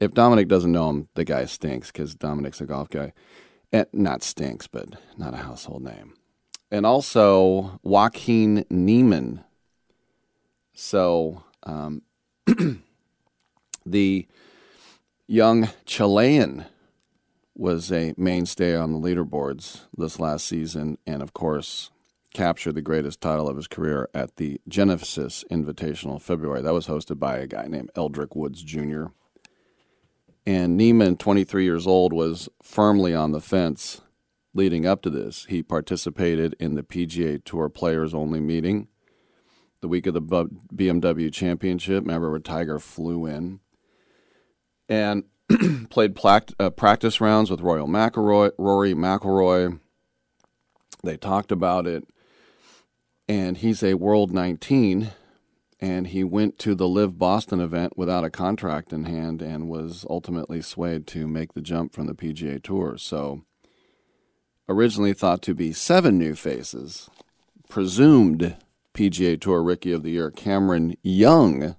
If 0.00 0.12
Dominic 0.12 0.48
doesn't 0.48 0.72
know 0.72 0.90
him, 0.90 1.08
the 1.14 1.24
guy 1.24 1.44
stinks 1.44 1.90
because 1.90 2.14
Dominic's 2.14 2.60
a 2.60 2.66
golf 2.66 2.88
guy. 2.88 3.12
And 3.72 3.86
not 3.92 4.22
stinks, 4.22 4.66
but 4.66 4.94
not 5.16 5.34
a 5.34 5.38
household 5.38 5.82
name. 5.82 6.14
And 6.70 6.86
also 6.86 7.80
Joaquin 7.82 8.64
Niemann. 8.70 9.44
So 10.74 11.44
um, 11.64 12.02
the 13.86 14.26
young 15.26 15.68
Chilean 15.86 16.66
was 17.54 17.92
a 17.92 18.14
mainstay 18.16 18.76
on 18.76 18.92
the 18.92 18.98
leaderboards 18.98 19.82
this 19.96 20.18
last 20.18 20.46
season, 20.46 20.98
and 21.06 21.22
of 21.22 21.32
course, 21.32 21.90
captured 22.32 22.74
the 22.74 22.82
greatest 22.82 23.20
title 23.20 23.48
of 23.48 23.56
his 23.56 23.68
career 23.68 24.08
at 24.12 24.36
the 24.36 24.60
Genesis 24.66 25.44
Invitational 25.50 26.20
February. 26.20 26.62
That 26.62 26.74
was 26.74 26.88
hosted 26.88 27.18
by 27.18 27.38
a 27.38 27.46
guy 27.46 27.66
named 27.68 27.90
Eldrick 27.94 28.34
Woods 28.34 28.62
Jr. 28.62 29.06
And 30.44 30.76
Niemann, 30.76 31.16
23 31.16 31.64
years 31.64 31.86
old, 31.86 32.12
was 32.12 32.48
firmly 32.62 33.14
on 33.14 33.32
the 33.32 33.40
fence 33.40 34.00
leading 34.52 34.84
up 34.84 35.02
to 35.02 35.10
this. 35.10 35.46
He 35.48 35.62
participated 35.62 36.56
in 36.58 36.74
the 36.74 36.82
PGA 36.82 37.42
Tour 37.44 37.68
Players 37.68 38.12
Only 38.12 38.40
meeting 38.40 38.88
the 39.80 39.88
week 39.88 40.06
of 40.06 40.14
the 40.14 40.20
BMW 40.20 41.32
Championship. 41.32 42.04
Remember 42.04 42.30
where 42.30 42.40
Tiger 42.40 42.78
flew 42.78 43.26
in 43.26 43.60
and 44.88 45.24
played 45.90 46.18
uh, 46.24 46.70
practice 46.70 47.20
rounds 47.20 47.50
with 47.50 47.60
Royal 47.60 47.86
McIlroy, 47.86 48.52
Rory 48.58 48.94
McIlroy. 48.94 49.78
They 51.02 51.16
talked 51.16 51.52
about 51.52 51.86
it 51.86 52.04
and 53.28 53.58
he's 53.58 53.82
a 53.82 53.94
World 53.94 54.32
19, 54.32 55.12
and 55.80 56.06
he 56.08 56.24
went 56.24 56.58
to 56.60 56.74
the 56.74 56.88
LIV 56.88 57.18
Boston 57.18 57.60
event 57.60 57.96
without 57.96 58.24
a 58.24 58.30
contract 58.30 58.92
in 58.92 59.04
hand 59.04 59.40
and 59.40 59.68
was 59.68 60.04
ultimately 60.10 60.60
swayed 60.60 61.06
to 61.08 61.26
make 61.26 61.54
the 61.54 61.62
jump 61.62 61.94
from 61.94 62.06
the 62.06 62.14
PGA 62.14 62.62
Tour. 62.62 62.96
So, 62.98 63.44
originally 64.68 65.14
thought 65.14 65.42
to 65.42 65.54
be 65.54 65.72
seven 65.72 66.18
new 66.18 66.34
faces, 66.34 67.08
presumed 67.68 68.56
PGA 68.92 69.40
Tour 69.40 69.62
Rookie 69.62 69.92
of 69.92 70.02
the 70.02 70.12
Year 70.12 70.30
Cameron 70.30 70.96
Young. 71.02 71.76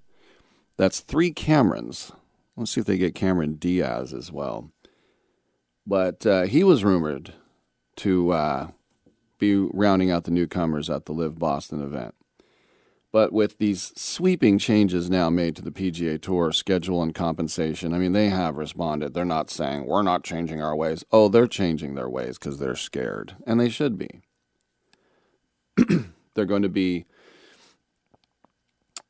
That's 0.77 0.99
three 0.99 1.31
Camerons. 1.31 2.11
Let's 2.57 2.71
see 2.71 2.81
if 2.81 2.87
they 2.87 2.97
get 2.97 3.15
Cameron 3.15 3.55
Diaz 3.55 4.13
as 4.13 4.31
well. 4.31 4.71
But 5.85 6.25
uh, 6.25 6.43
he 6.43 6.63
was 6.63 6.83
rumored 6.83 7.33
to 7.97 8.31
uh, 8.31 8.67
be 9.37 9.55
rounding 9.55 10.09
out 10.09 10.23
the 10.23 10.31
newcomers 10.31 10.89
at 10.89 11.05
the 11.05 11.13
LIV 11.13 11.37
Boston 11.37 11.83
event. 11.83 12.15
But 13.11 13.31
with 13.31 13.59
these 13.59 13.93
sweeping 13.95 14.57
changes 14.57 15.09
now 15.09 15.29
made 15.29 15.55
to 15.55 15.61
the 15.61 15.71
PGA 15.71 16.21
Tour 16.21 16.51
schedule 16.51 17.01
and 17.01 17.15
compensation, 17.15 17.93
I 17.93 17.97
mean, 17.97 18.11
they 18.11 18.27
have 18.27 18.57
responded. 18.57 19.13
They're 19.13 19.23
not 19.23 19.49
saying, 19.49 19.85
we're 19.85 20.01
not 20.01 20.25
changing 20.25 20.61
our 20.61 20.75
ways. 20.75 21.05
Oh, 21.13 21.29
they're 21.29 21.47
changing 21.47 21.95
their 21.95 22.09
ways 22.09 22.37
because 22.37 22.59
they're 22.59 22.75
scared, 22.75 23.37
and 23.47 23.57
they 23.57 23.69
should 23.69 23.97
be. 23.97 24.19
they're 26.33 26.43
going 26.43 26.63
to 26.63 26.69
be, 26.69 27.05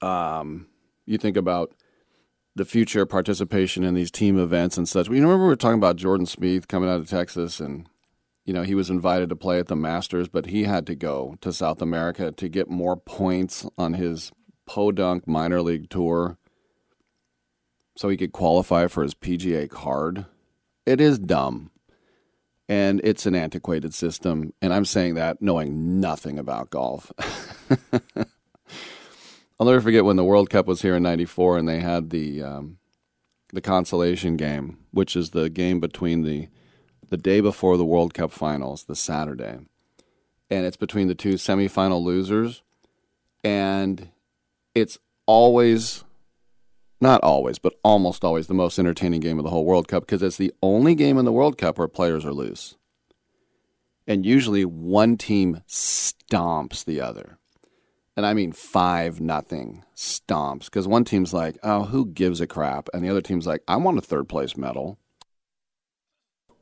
um, 0.01 0.67
you 1.08 1.17
think 1.17 1.36
about 1.36 1.73
the 2.55 2.65
future 2.65 3.05
participation 3.05 3.83
in 3.83 3.93
these 3.93 4.11
team 4.11 4.39
events 4.39 4.77
and 4.77 4.87
such. 4.87 5.07
You 5.07 5.13
remember 5.13 5.43
we 5.43 5.49
were 5.49 5.55
talking 5.55 5.77
about 5.77 5.97
Jordan 5.97 6.25
Spieth 6.25 6.67
coming 6.67 6.89
out 6.89 6.99
of 6.99 7.09
Texas 7.09 7.59
and 7.59 7.87
you 8.45 8.53
know, 8.53 8.61
he 8.61 8.75
was 8.75 8.91
invited 8.91 9.29
to 9.29 9.35
play 9.35 9.59
at 9.59 9.67
the 9.67 9.75
Masters, 9.75 10.27
but 10.27 10.45
he 10.45 10.63
had 10.63 10.85
to 10.85 10.95
go 10.95 11.35
to 11.41 11.51
South 11.51 11.81
America 11.81 12.31
to 12.31 12.47
get 12.47 12.69
more 12.69 12.95
points 12.95 13.65
on 13.77 13.93
his 13.93 14.31
Podunk 14.67 15.27
minor 15.27 15.61
league 15.61 15.89
tour 15.89 16.37
so 17.97 18.09
he 18.09 18.17
could 18.17 18.31
qualify 18.31 18.87
for 18.87 19.03
his 19.03 19.15
PGA 19.15 19.69
card. 19.69 20.25
It 20.85 21.01
is 21.01 21.17
dumb. 21.17 21.71
And 22.67 23.01
it's 23.03 23.25
an 23.25 23.35
antiquated 23.35 23.93
system. 23.93 24.53
And 24.61 24.73
I'm 24.73 24.85
saying 24.85 25.15
that 25.15 25.41
knowing 25.41 25.99
nothing 25.99 26.39
about 26.39 26.71
golf. 26.71 27.11
I'll 29.59 29.67
never 29.67 29.81
forget 29.81 30.05
when 30.05 30.17
the 30.17 30.23
World 30.23 30.49
Cup 30.49 30.67
was 30.67 30.81
here 30.81 30.95
in 30.95 31.03
'94 31.03 31.57
and 31.57 31.67
they 31.67 31.79
had 31.79 32.09
the 32.09 32.43
um, 32.43 32.77
the 33.53 33.61
consolation 33.61 34.35
game, 34.35 34.79
which 34.91 35.15
is 35.15 35.31
the 35.31 35.49
game 35.49 35.79
between 35.79 36.23
the 36.23 36.49
the 37.09 37.17
day 37.17 37.39
before 37.39 37.77
the 37.77 37.85
World 37.85 38.13
Cup 38.13 38.31
finals, 38.31 38.83
the 38.83 38.95
Saturday, 38.95 39.59
and 40.49 40.65
it's 40.65 40.77
between 40.77 41.07
the 41.07 41.15
two 41.15 41.35
semifinal 41.35 42.03
losers, 42.03 42.63
and 43.43 44.09
it's 44.73 44.97
always 45.25 46.03
not 47.01 47.21
always, 47.21 47.59
but 47.59 47.75
almost 47.83 48.23
always 48.23 48.47
the 48.47 48.53
most 48.53 48.79
entertaining 48.79 49.21
game 49.21 49.37
of 49.37 49.43
the 49.43 49.49
whole 49.49 49.65
World 49.65 49.87
Cup 49.87 50.03
because 50.03 50.23
it's 50.23 50.37
the 50.37 50.53
only 50.61 50.95
game 50.95 51.17
in 51.17 51.25
the 51.25 51.31
World 51.31 51.57
Cup 51.57 51.77
where 51.77 51.87
players 51.87 52.25
are 52.25 52.33
loose. 52.33 52.75
And 54.07 54.25
usually 54.25 54.65
one 54.65 55.17
team 55.17 55.61
stomps 55.67 56.85
the 56.85 57.01
other. 57.01 57.37
And 58.17 58.25
I 58.25 58.34
mean 58.34 58.54
five 58.54 59.19
nothing 59.19 59.84
stomps 59.95 60.65
because 60.65 60.88
one 60.88 61.04
team's 61.04 61.34
like, 61.34 61.58
oh, 61.63 61.84
who 61.84 62.06
gives 62.06 62.39
a 62.39 62.47
crap? 62.47 62.88
And 62.93 63.04
the 63.04 63.10
other 63.10 63.21
team's 63.21 63.45
like, 63.45 63.62
I 63.67 63.75
want 63.75 63.97
a 63.97 64.01
third 64.01 64.30
place 64.30 64.56
medal. 64.56 64.97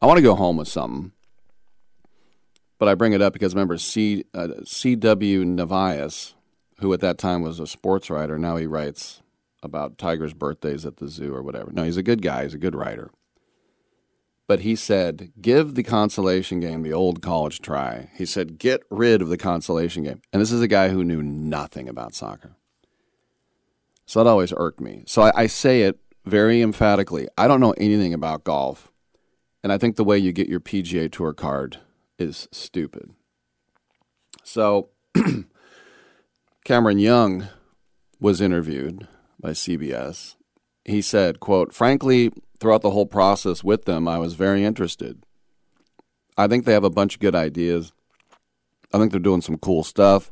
I 0.01 0.07
want 0.07 0.17
to 0.17 0.23
go 0.23 0.35
home 0.35 0.57
with 0.57 0.67
something. 0.67 1.11
But 2.79 2.89
I 2.89 2.95
bring 2.95 3.13
it 3.13 3.21
up 3.21 3.33
because 3.33 3.53
remember, 3.53 3.77
C, 3.77 4.25
uh, 4.33 4.49
C.W. 4.65 5.45
Nevius, 5.45 6.33
who 6.79 6.91
at 6.91 6.99
that 7.01 7.17
time 7.17 7.41
was 7.41 7.59
a 7.59 7.67
sports 7.67 8.09
writer, 8.09 8.37
now 8.37 8.57
he 8.57 8.65
writes 8.65 9.21
about 9.61 9.97
tigers' 9.97 10.33
birthdays 10.33 10.85
at 10.85 10.97
the 10.97 11.07
zoo 11.07 11.33
or 11.33 11.41
whatever. 11.41 11.71
No, 11.71 11.83
he's 11.83 11.97
a 11.97 12.03
good 12.03 12.21
guy. 12.21 12.43
He's 12.43 12.53
a 12.53 12.57
good 12.57 12.75
writer. 12.75 13.11
But 14.53 14.59
he 14.59 14.75
said, 14.75 15.31
give 15.41 15.73
the 15.73 15.81
consolation 15.81 16.59
game 16.59 16.83
the 16.83 16.93
old 16.93 17.23
college 17.23 17.59
try. 17.59 18.11
He 18.15 18.23
said, 18.23 18.59
get 18.59 18.83
rid 18.91 19.19
of 19.19 19.29
the 19.29 19.35
consolation 19.35 20.03
game. 20.03 20.21
And 20.31 20.39
this 20.39 20.51
is 20.51 20.61
a 20.61 20.67
guy 20.67 20.89
who 20.89 21.03
knew 21.03 21.23
nothing 21.23 21.89
about 21.89 22.13
soccer. 22.13 22.55
So 24.05 24.23
that 24.23 24.29
always 24.29 24.53
irked 24.55 24.79
me. 24.79 25.05
So 25.07 25.23
I, 25.23 25.31
I 25.35 25.47
say 25.47 25.81
it 25.81 25.97
very 26.23 26.61
emphatically. 26.61 27.27
I 27.35 27.47
don't 27.47 27.61
know 27.61 27.73
anything 27.79 28.13
about 28.13 28.43
golf. 28.43 28.91
And 29.63 29.73
I 29.73 29.79
think 29.79 29.95
the 29.95 30.03
way 30.03 30.19
you 30.19 30.31
get 30.31 30.49
your 30.49 30.59
PGA 30.59 31.11
Tour 31.11 31.33
card 31.33 31.79
is 32.19 32.47
stupid. 32.51 33.09
So 34.43 34.89
Cameron 36.63 36.99
Young 36.99 37.47
was 38.19 38.39
interviewed 38.39 39.07
by 39.39 39.53
CBS. 39.53 40.35
He 40.85 41.01
said, 41.01 41.39
quote, 41.39 41.73
frankly, 41.73 42.31
throughout 42.59 42.81
the 42.81 42.91
whole 42.91 43.05
process 43.05 43.63
with 43.63 43.85
them, 43.85 44.07
I 44.07 44.17
was 44.17 44.33
very 44.33 44.63
interested. 44.63 45.23
I 46.37 46.47
think 46.47 46.65
they 46.65 46.73
have 46.73 46.83
a 46.83 46.89
bunch 46.89 47.15
of 47.15 47.21
good 47.21 47.35
ideas. 47.35 47.93
I 48.93 48.97
think 48.97 49.11
they're 49.11 49.19
doing 49.19 49.41
some 49.41 49.57
cool 49.57 49.83
stuff. 49.83 50.31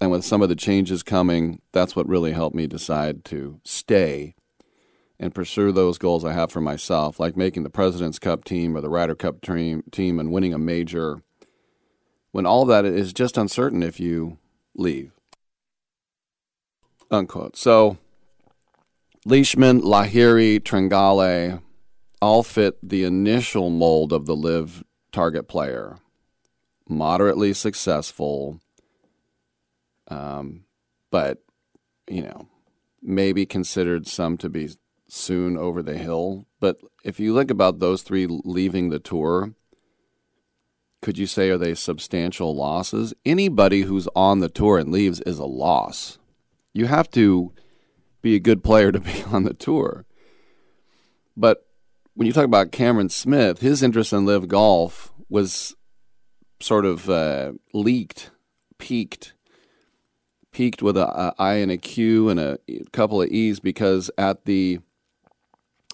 And 0.00 0.10
with 0.10 0.24
some 0.24 0.42
of 0.42 0.48
the 0.48 0.56
changes 0.56 1.02
coming, 1.02 1.60
that's 1.72 1.96
what 1.96 2.08
really 2.08 2.32
helped 2.32 2.54
me 2.54 2.66
decide 2.66 3.24
to 3.26 3.60
stay 3.64 4.34
and 5.18 5.34
pursue 5.34 5.72
those 5.72 5.96
goals 5.96 6.24
I 6.24 6.34
have 6.34 6.52
for 6.52 6.60
myself, 6.60 7.18
like 7.18 7.36
making 7.36 7.62
the 7.62 7.70
President's 7.70 8.18
Cup 8.18 8.44
team 8.44 8.76
or 8.76 8.82
the 8.82 8.90
Ryder 8.90 9.14
Cup 9.14 9.40
team, 9.40 9.82
team 9.90 10.20
and 10.20 10.30
winning 10.30 10.52
a 10.52 10.58
major, 10.58 11.22
when 12.32 12.44
all 12.44 12.66
that 12.66 12.84
is 12.84 13.14
just 13.14 13.38
uncertain 13.38 13.82
if 13.82 13.98
you 13.98 14.36
leave. 14.74 15.12
Unquote. 17.10 17.56
So, 17.56 17.96
Leishman, 19.26 19.80
Lahiri, 19.80 20.60
Tringale 20.60 21.60
all 22.22 22.44
fit 22.44 22.78
the 22.80 23.02
initial 23.02 23.70
mold 23.70 24.12
of 24.12 24.26
the 24.26 24.36
LIV 24.36 24.84
target 25.10 25.48
player. 25.48 25.98
Moderately 26.88 27.52
successful, 27.52 28.60
um, 30.06 30.64
but, 31.10 31.42
you 32.08 32.22
know, 32.22 32.46
maybe 33.02 33.44
considered 33.44 34.06
some 34.06 34.36
to 34.38 34.48
be 34.48 34.70
soon 35.08 35.58
over 35.58 35.82
the 35.82 35.98
hill. 35.98 36.46
But 36.60 36.78
if 37.02 37.18
you 37.18 37.34
look 37.34 37.50
about 37.50 37.80
those 37.80 38.02
three 38.02 38.28
leaving 38.28 38.90
the 38.90 39.00
tour, 39.00 39.54
could 41.02 41.18
you 41.18 41.26
say 41.26 41.50
are 41.50 41.58
they 41.58 41.74
substantial 41.74 42.54
losses? 42.54 43.12
Anybody 43.24 43.82
who's 43.82 44.06
on 44.14 44.38
the 44.38 44.48
tour 44.48 44.78
and 44.78 44.92
leaves 44.92 45.20
is 45.22 45.40
a 45.40 45.46
loss. 45.46 46.20
You 46.72 46.86
have 46.86 47.10
to 47.10 47.52
be 48.26 48.34
a 48.34 48.40
good 48.40 48.64
player 48.64 48.90
to 48.90 48.98
be 48.98 49.22
on 49.30 49.44
the 49.44 49.54
tour. 49.54 50.04
But 51.36 51.64
when 52.14 52.26
you 52.26 52.32
talk 52.32 52.44
about 52.44 52.72
Cameron 52.72 53.08
Smith, 53.08 53.60
his 53.60 53.82
interest 53.82 54.12
in 54.12 54.26
LIV 54.26 54.48
golf 54.48 55.12
was 55.28 55.76
sort 56.60 56.84
of 56.84 57.08
uh, 57.08 57.52
leaked, 57.72 58.30
peaked, 58.78 59.34
peaked 60.50 60.82
with 60.82 60.96
a, 60.96 61.06
a 61.06 61.34
I 61.38 61.54
and 61.54 61.70
a 61.70 61.76
Q 61.76 62.28
and 62.28 62.40
a 62.40 62.58
couple 62.92 63.22
of 63.22 63.28
E's 63.28 63.60
because 63.60 64.10
at 64.18 64.44
the 64.44 64.80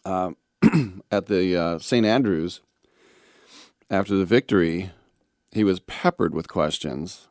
uh, 0.05 0.33
at 1.11 1.27
the 1.27 1.57
uh, 1.57 1.79
St. 1.81 2.07
Andrews 2.07 2.63
after 3.91 4.15
the 4.17 4.25
victory, 4.25 4.91
he 5.51 5.65
was 5.65 5.81
peppered 5.81 6.35
with 6.35 6.49
questions, 6.49 7.29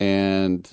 and 0.00 0.68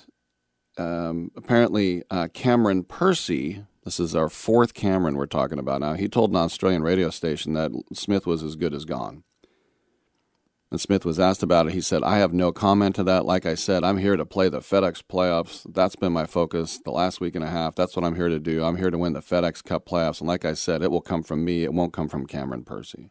um, 0.77 1.31
apparently 1.35 2.03
uh, 2.09 2.27
Cameron 2.33 2.83
Percy. 2.83 3.65
This 3.83 3.99
is 3.99 4.15
our 4.15 4.29
fourth 4.29 4.73
Cameron 4.73 5.17
we're 5.17 5.25
talking 5.25 5.59
about 5.59 5.81
now. 5.81 5.93
He 5.93 6.07
told 6.07 6.29
an 6.29 6.37
Australian 6.37 6.83
radio 6.83 7.09
station 7.09 7.53
that 7.53 7.71
Smith 7.93 8.25
was 8.25 8.41
as 8.43 8.55
good 8.55 8.73
as 8.73 8.85
gone. 8.85 9.23
And 10.73 10.81
Smith 10.81 11.05
was 11.05 11.19
asked 11.19 11.43
about 11.43 11.67
it. 11.67 11.73
He 11.73 11.81
said, 11.81 12.03
I 12.03 12.17
have 12.17 12.33
no 12.33 12.51
comment 12.51 12.95
to 12.95 13.03
that. 13.03 13.25
Like 13.25 13.45
I 13.45 13.53
said, 13.53 13.83
I'm 13.83 13.99
here 13.99 14.17
to 14.17 14.25
play 14.25 14.49
the 14.49 14.59
FedEx 14.59 15.03
playoffs. 15.03 15.67
That's 15.71 15.95
been 15.95 16.11
my 16.11 16.25
focus 16.25 16.79
the 16.83 16.89
last 16.89 17.21
week 17.21 17.35
and 17.35 17.43
a 17.43 17.49
half. 17.49 17.75
That's 17.75 17.95
what 17.95 18.03
I'm 18.03 18.15
here 18.15 18.29
to 18.29 18.39
do. 18.39 18.63
I'm 18.63 18.77
here 18.77 18.89
to 18.89 18.97
win 18.97 19.13
the 19.13 19.21
FedEx 19.21 19.63
Cup 19.63 19.85
playoffs. 19.85 20.19
And 20.19 20.27
like 20.27 20.45
I 20.45 20.53
said, 20.53 20.81
it 20.81 20.89
will 20.89 20.99
come 20.99 21.21
from 21.21 21.45
me. 21.45 21.63
It 21.63 21.73
won't 21.73 21.93
come 21.93 22.09
from 22.09 22.25
Cameron 22.25 22.63
Percy. 22.63 23.07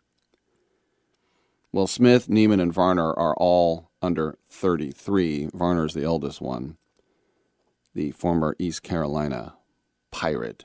Well, 1.70 1.86
Smith, 1.86 2.28
Niemann, 2.28 2.58
and 2.58 2.72
Varner 2.72 3.14
are 3.14 3.36
all 3.36 3.92
under 4.02 4.38
33. 4.50 5.50
Varner's 5.54 5.94
the 5.94 6.02
eldest 6.02 6.40
one, 6.40 6.78
the 7.94 8.10
former 8.12 8.56
East 8.58 8.82
Carolina 8.82 9.54
Pirate. 10.10 10.64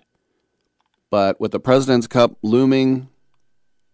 But 1.10 1.40
with 1.40 1.52
the 1.52 1.60
President's 1.60 2.08
Cup 2.08 2.38
looming, 2.42 3.10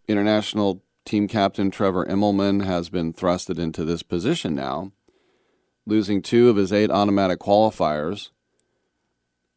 international 0.08 0.84
team 1.06 1.28
captain 1.28 1.70
Trevor 1.70 2.06
Immelman 2.06 2.66
has 2.66 2.90
been 2.90 3.14
thrusted 3.14 3.60
into 3.60 3.86
this 3.86 4.04
position 4.04 4.56
now, 4.56 4.92
losing 5.86 6.22
two 6.22 6.50
of 6.50 6.56
his 6.56 6.72
eight 6.72 6.90
automatic 6.90 7.40
qualifiers 7.40 8.30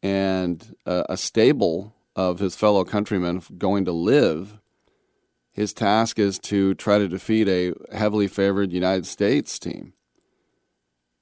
and 0.03 0.75
uh, 0.85 1.03
a 1.09 1.17
stable 1.17 1.95
of 2.15 2.39
his 2.39 2.55
fellow 2.55 2.83
countrymen 2.83 3.41
going 3.57 3.85
to 3.85 3.91
LIV. 3.91 4.59
His 5.51 5.73
task 5.73 6.19
is 6.19 6.37
to 6.39 6.75
try 6.75 6.99
to 6.99 7.07
defeat 7.07 7.47
a 7.47 7.73
heavily 7.95 8.27
favored 8.27 8.71
United 8.71 9.07
States 9.07 9.57
team. 9.57 9.93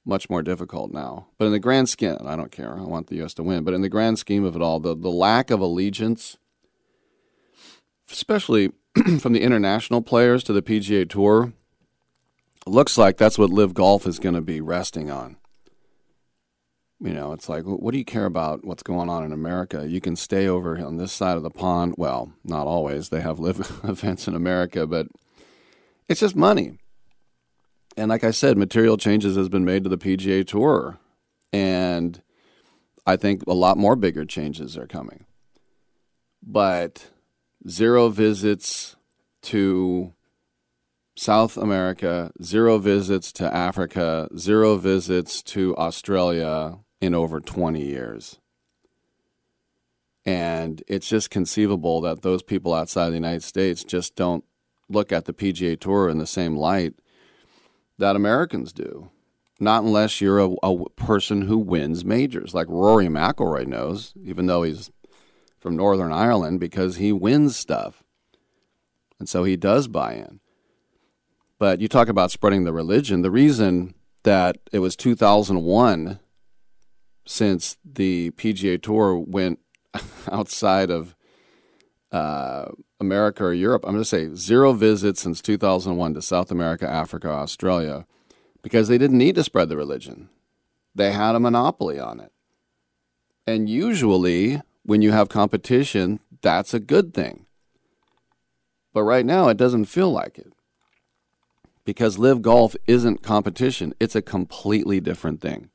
Much 0.05 0.29
more 0.29 0.43
difficult 0.43 0.91
now. 0.91 1.27
But 1.37 1.45
in 1.45 1.51
the 1.51 1.59
grand 1.59 1.89
scheme, 1.89 2.17
I 2.23 2.35
don't 2.35 2.51
care. 2.51 2.77
I 2.77 2.83
want 2.83 3.07
the 3.07 3.15
U.S. 3.17 3.33
to 3.35 3.43
win. 3.43 3.63
But 3.63 3.73
in 3.73 3.81
the 3.81 3.89
grand 3.89 4.19
scheme 4.19 4.43
of 4.43 4.55
it 4.55 4.61
all, 4.61 4.79
the, 4.79 4.95
the 4.95 5.09
lack 5.09 5.49
of 5.49 5.59
allegiance, 5.59 6.37
especially 8.11 8.71
from 9.19 9.33
the 9.33 9.41
international 9.41 10.01
players 10.01 10.43
to 10.43 10.53
the 10.53 10.61
PGA 10.61 11.09
Tour, 11.09 11.53
looks 12.67 12.97
like 12.97 13.17
that's 13.17 13.37
what 13.37 13.49
LIV 13.49 13.73
Golf 13.73 14.05
is 14.05 14.19
going 14.19 14.35
to 14.35 14.41
be 14.41 14.61
resting 14.61 15.09
on. 15.09 15.37
You 16.99 17.13
know, 17.13 17.33
it's 17.33 17.49
like, 17.49 17.63
what 17.65 17.91
do 17.91 17.97
you 17.97 18.05
care 18.05 18.25
about 18.25 18.63
what's 18.63 18.83
going 18.83 19.09
on 19.09 19.23
in 19.23 19.33
America? 19.33 19.87
You 19.87 19.99
can 19.99 20.15
stay 20.15 20.47
over 20.47 20.77
on 20.77 20.97
this 20.97 21.11
side 21.11 21.35
of 21.35 21.43
the 21.43 21.49
pond. 21.49 21.95
Well, 21.97 22.31
not 22.43 22.67
always. 22.67 23.09
They 23.09 23.21
have 23.21 23.39
live 23.39 23.81
events 23.83 24.27
in 24.27 24.35
America, 24.35 24.87
but 24.87 25.07
it's 26.07 26.21
just 26.21 26.35
money. 26.35 26.77
And 27.97 28.09
like 28.09 28.23
I 28.23 28.31
said, 28.31 28.57
material 28.57 28.97
changes 28.97 29.35
has 29.37 29.49
been 29.49 29.65
made 29.65 29.83
to 29.83 29.89
the 29.89 29.97
PGA 29.97 30.45
Tour, 30.45 30.99
and 31.53 32.21
I 33.05 33.15
think 33.15 33.43
a 33.47 33.53
lot 33.53 33.77
more 33.77 33.95
bigger 33.95 34.25
changes 34.25 34.77
are 34.77 34.87
coming. 34.87 35.25
But 36.43 37.09
zero 37.67 38.09
visits 38.09 38.95
to 39.43 40.13
South 41.15 41.55
America, 41.55 42.31
zero 42.43 42.77
visits 42.77 43.31
to 43.33 43.53
Africa, 43.53 44.27
zero 44.37 44.75
visits 44.75 45.41
to 45.43 45.75
Australia 45.77 46.79
in 46.99 47.15
over 47.15 47.39
20 47.39 47.81
years. 47.81 48.39
And 50.25 50.83
it's 50.87 51.07
just 51.07 51.29
conceivable 51.29 52.01
that 52.01 52.23
those 52.23 52.43
people 52.43 52.73
outside 52.73 53.11
the 53.11 53.15
United 53.15 53.43
States 53.43 53.83
just 53.83 54.15
don't 54.15 54.43
look 54.89 55.11
at 55.11 55.25
the 55.25 55.33
PGA 55.33 55.79
Tour 55.79 56.09
in 56.09 56.17
the 56.17 56.27
same 56.27 56.57
light 56.57 56.95
that 57.97 58.15
Americans 58.15 58.73
do. 58.73 59.09
Not 59.59 59.83
unless 59.83 60.19
you're 60.19 60.39
a, 60.39 60.49
a 60.63 60.89
person 60.91 61.43
who 61.43 61.57
wins 61.57 62.03
majors, 62.03 62.53
like 62.53 62.67
Rory 62.67 63.07
McIlroy 63.07 63.65
knows, 63.65 64.13
even 64.21 64.47
though 64.47 64.63
he's 64.63 64.91
from 65.57 65.77
Northern 65.77 66.11
Ireland, 66.11 66.59
because 66.59 66.97
he 66.97 67.11
wins 67.13 67.55
stuff. 67.55 68.03
And 69.17 69.29
so 69.29 69.45
he 69.45 69.55
does 69.55 69.87
buy 69.87 70.13
in. 70.15 70.41
But 71.57 71.79
you 71.79 71.87
talk 71.87 72.09
about 72.09 72.31
spreading 72.31 72.65
the 72.65 72.73
religion. 72.73 73.21
The 73.21 73.31
reason 73.31 73.95
that 74.23 74.57
it 74.73 74.79
was 74.79 74.97
2001 74.97 76.19
since 77.25 77.77
the 77.83 78.31
PGA 78.31 78.81
Tour 78.81 79.17
went 79.17 79.59
outside 80.31 80.91
of 80.91 81.15
uh, 82.11 82.71
America 82.99 83.43
or 83.43 83.53
Europe, 83.53 83.83
I'm 83.85 83.91
going 83.91 84.01
to 84.01 84.05
say 84.05 84.33
zero 84.35 84.73
visits 84.73 85.21
since 85.21 85.41
2001 85.41 86.13
to 86.13 86.21
South 86.21 86.51
America, 86.51 86.89
Africa, 86.89 87.29
Australia, 87.29 88.05
because 88.61 88.87
they 88.87 88.97
didn't 88.97 89.17
need 89.17 89.35
to 89.35 89.43
spread 89.43 89.69
the 89.69 89.77
religion. 89.77 90.29
They 90.93 91.11
had 91.11 91.35
a 91.35 91.39
monopoly 91.39 91.99
on 91.99 92.19
it. 92.19 92.31
And 93.45 93.69
usually, 93.69 94.61
when 94.83 95.01
you 95.01 95.11
have 95.11 95.29
competition, 95.29 96.19
that's 96.41 96.73
a 96.73 96.79
good 96.79 97.13
thing. 97.13 97.45
But 98.93 99.03
right 99.03 99.25
now, 99.25 99.49
it 99.49 99.57
doesn't 99.57 99.85
feel 99.85 100.09
like 100.09 100.37
it. 100.37 100.53
Because 101.83 102.17
LIV 102.17 102.41
Golf 102.41 102.75
isn't 102.87 103.21
competition, 103.21 103.93
it's 103.99 104.15
a 104.15 104.21
completely 104.21 104.99
different 104.99 105.41
thing. 105.41 105.69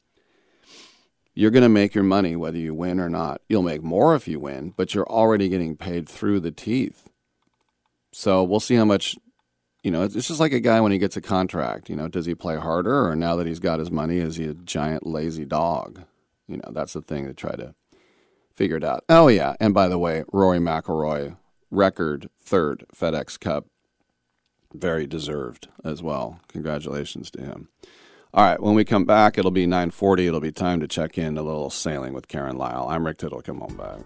You're 1.35 1.53
going 1.53 1.63
to 1.63 1.69
make 1.69 1.95
your 1.95 2.03
money 2.03 2.35
whether 2.35 2.59
you 2.59 2.75
win 2.75 2.99
or 2.99 3.09
not. 3.09 3.41
You'll 3.49 3.63
make 3.63 3.83
more 3.83 4.17
if 4.17 4.27
you 4.27 4.41
win, 4.41 4.75
but 4.77 4.95
you're 4.95 5.09
already 5.09 5.49
getting 5.49 5.77
paid 5.77 6.09
through 6.09 6.41
the 6.41 6.51
teeth. 6.51 7.10
So 8.21 8.45
we'll 8.45 8.61
see 8.61 8.75
how 8.75 8.85
much, 8.85 9.17
you 9.83 9.91
know, 9.91 10.03
it's 10.03 10.29
just 10.29 10.41
like 10.41 10.53
a 10.53 10.61
guy 10.61 10.79
when 10.83 10.93
he 10.93 10.99
gets 10.99 11.17
a 11.17 11.23
contract. 11.23 11.89
You 11.89 11.97
know, 11.97 12.07
does 12.07 12.27
he 12.27 12.35
play 12.35 12.57
harder 12.57 13.09
or 13.09 13.17
now 13.17 13.35
that 13.37 13.47
he's 13.47 13.61
got 13.61 13.79
his 13.79 13.91
money, 13.91 14.19
is 14.19 14.37
he 14.37 14.45
a 14.45 14.53
giant 14.53 15.07
lazy 15.07 15.47
dog? 15.47 16.03
You 16.47 16.59
know, 16.59 16.71
that's 16.71 16.93
the 16.93 17.01
thing 17.01 17.27
to 17.29 17.33
try 17.33 17.57
to 17.57 17.75
figure 18.55 18.77
it 18.77 18.85
out. 18.85 19.05
Oh, 19.09 19.29
yeah. 19.29 19.55
And 19.59 19.73
by 19.73 19.89
the 19.89 19.99
way, 19.99 20.25
Rory 20.35 20.59
McIlroy, 20.59 21.39
record 21.71 22.29
third 22.39 22.85
FedEx 22.95 23.41
Cup. 23.41 23.69
Very 24.75 25.07
deserved 25.07 25.69
as 25.83 26.03
well. 26.03 26.41
Congratulations 26.49 27.31
to 27.31 27.41
him. 27.41 27.71
All 28.35 28.45
right, 28.45 28.63
when 28.63 28.75
we 28.75 28.85
come 28.85 29.07
back, 29.07 29.39
it'll 29.39 29.51
be 29.51 29.67
9:40. 29.67 30.27
It'll 30.27 30.41
be 30.41 30.53
time 30.53 30.79
to 30.81 30.87
check 30.87 31.17
in 31.17 31.39
a 31.39 31.43
little 31.43 31.71
sailing 31.71 32.13
with 32.13 32.29
Karen 32.29 32.59
Lyle. 32.59 32.87
I'm 32.89 33.07
Rick 33.07 33.17
Tittle. 33.17 33.41
Come 33.41 33.63
on 33.63 33.75
back. 33.77 34.01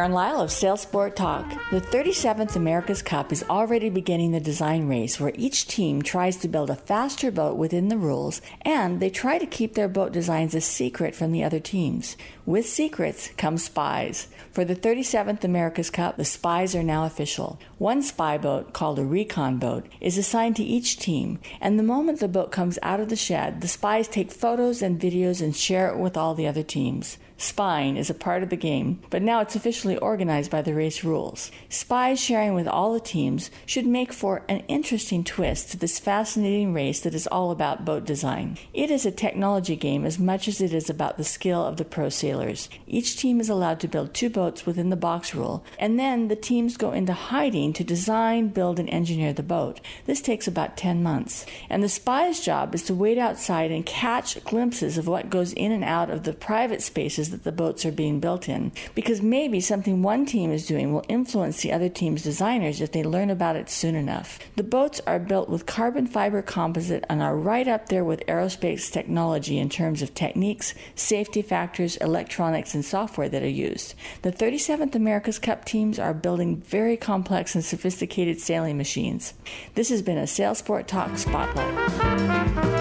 Karen 0.00 0.12
Lyle 0.14 0.40
of 0.40 0.48
Sailsport 0.48 1.14
Talk. 1.14 1.46
The 1.70 1.78
37th 1.78 2.56
America's 2.56 3.02
Cup 3.02 3.32
is 3.32 3.44
already 3.50 3.90
beginning 3.90 4.32
the 4.32 4.40
design 4.40 4.88
race 4.88 5.20
where 5.20 5.34
each 5.36 5.66
team 5.66 6.00
tries 6.00 6.38
to 6.38 6.48
build 6.48 6.70
a 6.70 6.74
faster 6.74 7.30
boat 7.30 7.58
within 7.58 7.88
the 7.88 7.98
rules 7.98 8.40
and 8.62 8.98
they 8.98 9.10
try 9.10 9.36
to 9.36 9.44
keep 9.44 9.74
their 9.74 9.88
boat 9.88 10.10
designs 10.10 10.54
a 10.54 10.62
secret 10.62 11.14
from 11.14 11.32
the 11.32 11.44
other 11.44 11.60
teams. 11.60 12.16
With 12.46 12.66
secrets 12.66 13.28
come 13.36 13.58
spies. 13.58 14.28
For 14.52 14.64
the 14.64 14.74
37th 14.74 15.44
America's 15.44 15.90
Cup, 15.90 16.16
the 16.16 16.24
spies 16.24 16.74
are 16.74 16.82
now 16.82 17.04
official. 17.04 17.60
One 17.76 18.02
spy 18.02 18.38
boat, 18.38 18.72
called 18.72 18.98
a 18.98 19.04
recon 19.04 19.58
boat, 19.58 19.86
is 20.00 20.16
assigned 20.16 20.56
to 20.56 20.64
each 20.64 20.98
team, 20.98 21.40
and 21.60 21.78
the 21.78 21.82
moment 21.82 22.20
the 22.20 22.28
boat 22.28 22.50
comes 22.50 22.78
out 22.82 23.00
of 23.00 23.10
the 23.10 23.16
shed, 23.16 23.60
the 23.60 23.68
spies 23.68 24.08
take 24.08 24.32
photos 24.32 24.80
and 24.80 24.98
videos 24.98 25.42
and 25.42 25.54
share 25.54 25.88
it 25.90 25.98
with 25.98 26.16
all 26.16 26.34
the 26.34 26.46
other 26.46 26.62
teams. 26.62 27.18
Spying 27.40 27.96
is 27.96 28.10
a 28.10 28.14
part 28.14 28.42
of 28.42 28.50
the 28.50 28.56
game, 28.56 29.00
but 29.08 29.22
now 29.22 29.40
it's 29.40 29.56
officially 29.56 29.96
organized 29.96 30.50
by 30.50 30.60
the 30.60 30.74
race 30.74 31.02
rules. 31.02 31.50
Spies 31.70 32.20
sharing 32.20 32.52
with 32.52 32.68
all 32.68 32.92
the 32.92 33.00
teams 33.00 33.50
should 33.64 33.86
make 33.86 34.12
for 34.12 34.42
an 34.46 34.58
interesting 34.68 35.24
twist 35.24 35.70
to 35.70 35.78
this 35.78 35.98
fascinating 35.98 36.74
race 36.74 37.00
that 37.00 37.14
is 37.14 37.26
all 37.28 37.50
about 37.50 37.86
boat 37.86 38.04
design. 38.04 38.58
It 38.74 38.90
is 38.90 39.06
a 39.06 39.10
technology 39.10 39.74
game 39.74 40.04
as 40.04 40.18
much 40.18 40.48
as 40.48 40.60
it 40.60 40.74
is 40.74 40.90
about 40.90 41.16
the 41.16 41.24
skill 41.24 41.64
of 41.64 41.78
the 41.78 41.84
pro 41.86 42.10
sailors. 42.10 42.68
Each 42.86 43.16
team 43.16 43.40
is 43.40 43.48
allowed 43.48 43.80
to 43.80 43.88
build 43.88 44.12
two 44.12 44.28
boats 44.28 44.66
within 44.66 44.90
the 44.90 44.94
box 44.94 45.34
rule, 45.34 45.64
and 45.78 45.98
then 45.98 46.28
the 46.28 46.36
teams 46.36 46.76
go 46.76 46.92
into 46.92 47.14
hiding 47.14 47.72
to 47.72 47.82
design, 47.82 48.48
build, 48.48 48.78
and 48.78 48.90
engineer 48.90 49.32
the 49.32 49.42
boat. 49.42 49.80
This 50.04 50.20
takes 50.20 50.46
about 50.46 50.76
10 50.76 51.02
months. 51.02 51.46
And 51.70 51.82
the 51.82 51.88
spy's 51.88 52.40
job 52.40 52.74
is 52.74 52.82
to 52.82 52.94
wait 52.94 53.16
outside 53.16 53.70
and 53.70 53.86
catch 53.86 54.44
glimpses 54.44 54.98
of 54.98 55.06
what 55.06 55.30
goes 55.30 55.54
in 55.54 55.72
and 55.72 55.84
out 55.84 56.10
of 56.10 56.24
the 56.24 56.34
private 56.34 56.82
spaces 56.82 57.29
that 57.30 57.44
the 57.44 57.52
boats 57.52 57.84
are 57.84 57.92
being 57.92 58.20
built 58.20 58.48
in, 58.48 58.72
because 58.94 59.22
maybe 59.22 59.60
something 59.60 60.02
one 60.02 60.26
team 60.26 60.50
is 60.50 60.66
doing 60.66 60.92
will 60.92 61.04
influence 61.08 61.60
the 61.62 61.72
other 61.72 61.88
team's 61.88 62.22
designers 62.22 62.80
if 62.80 62.92
they 62.92 63.02
learn 63.02 63.30
about 63.30 63.56
it 63.56 63.70
soon 63.70 63.94
enough. 63.94 64.38
The 64.56 64.62
boats 64.62 65.00
are 65.06 65.18
built 65.18 65.48
with 65.48 65.66
carbon 65.66 66.06
fiber 66.06 66.42
composite 66.42 67.04
and 67.08 67.22
are 67.22 67.36
right 67.36 67.68
up 67.68 67.88
there 67.88 68.04
with 68.04 68.26
aerospace 68.26 68.90
technology 68.90 69.58
in 69.58 69.68
terms 69.68 70.02
of 70.02 70.14
techniques, 70.14 70.74
safety 70.94 71.42
factors, 71.42 71.96
electronics, 71.96 72.74
and 72.74 72.84
software 72.84 73.28
that 73.28 73.42
are 73.42 73.48
used. 73.48 73.94
The 74.22 74.32
37th 74.32 74.94
America's 74.94 75.38
Cup 75.38 75.64
teams 75.64 75.98
are 75.98 76.14
building 76.14 76.60
very 76.62 76.96
complex 76.96 77.54
and 77.54 77.64
sophisticated 77.64 78.40
sailing 78.40 78.76
machines. 78.76 79.34
This 79.74 79.88
has 79.90 80.02
been 80.02 80.18
a 80.18 80.22
Sailsport 80.22 80.86
Talk 80.86 81.16
Spotlight. 81.16 82.79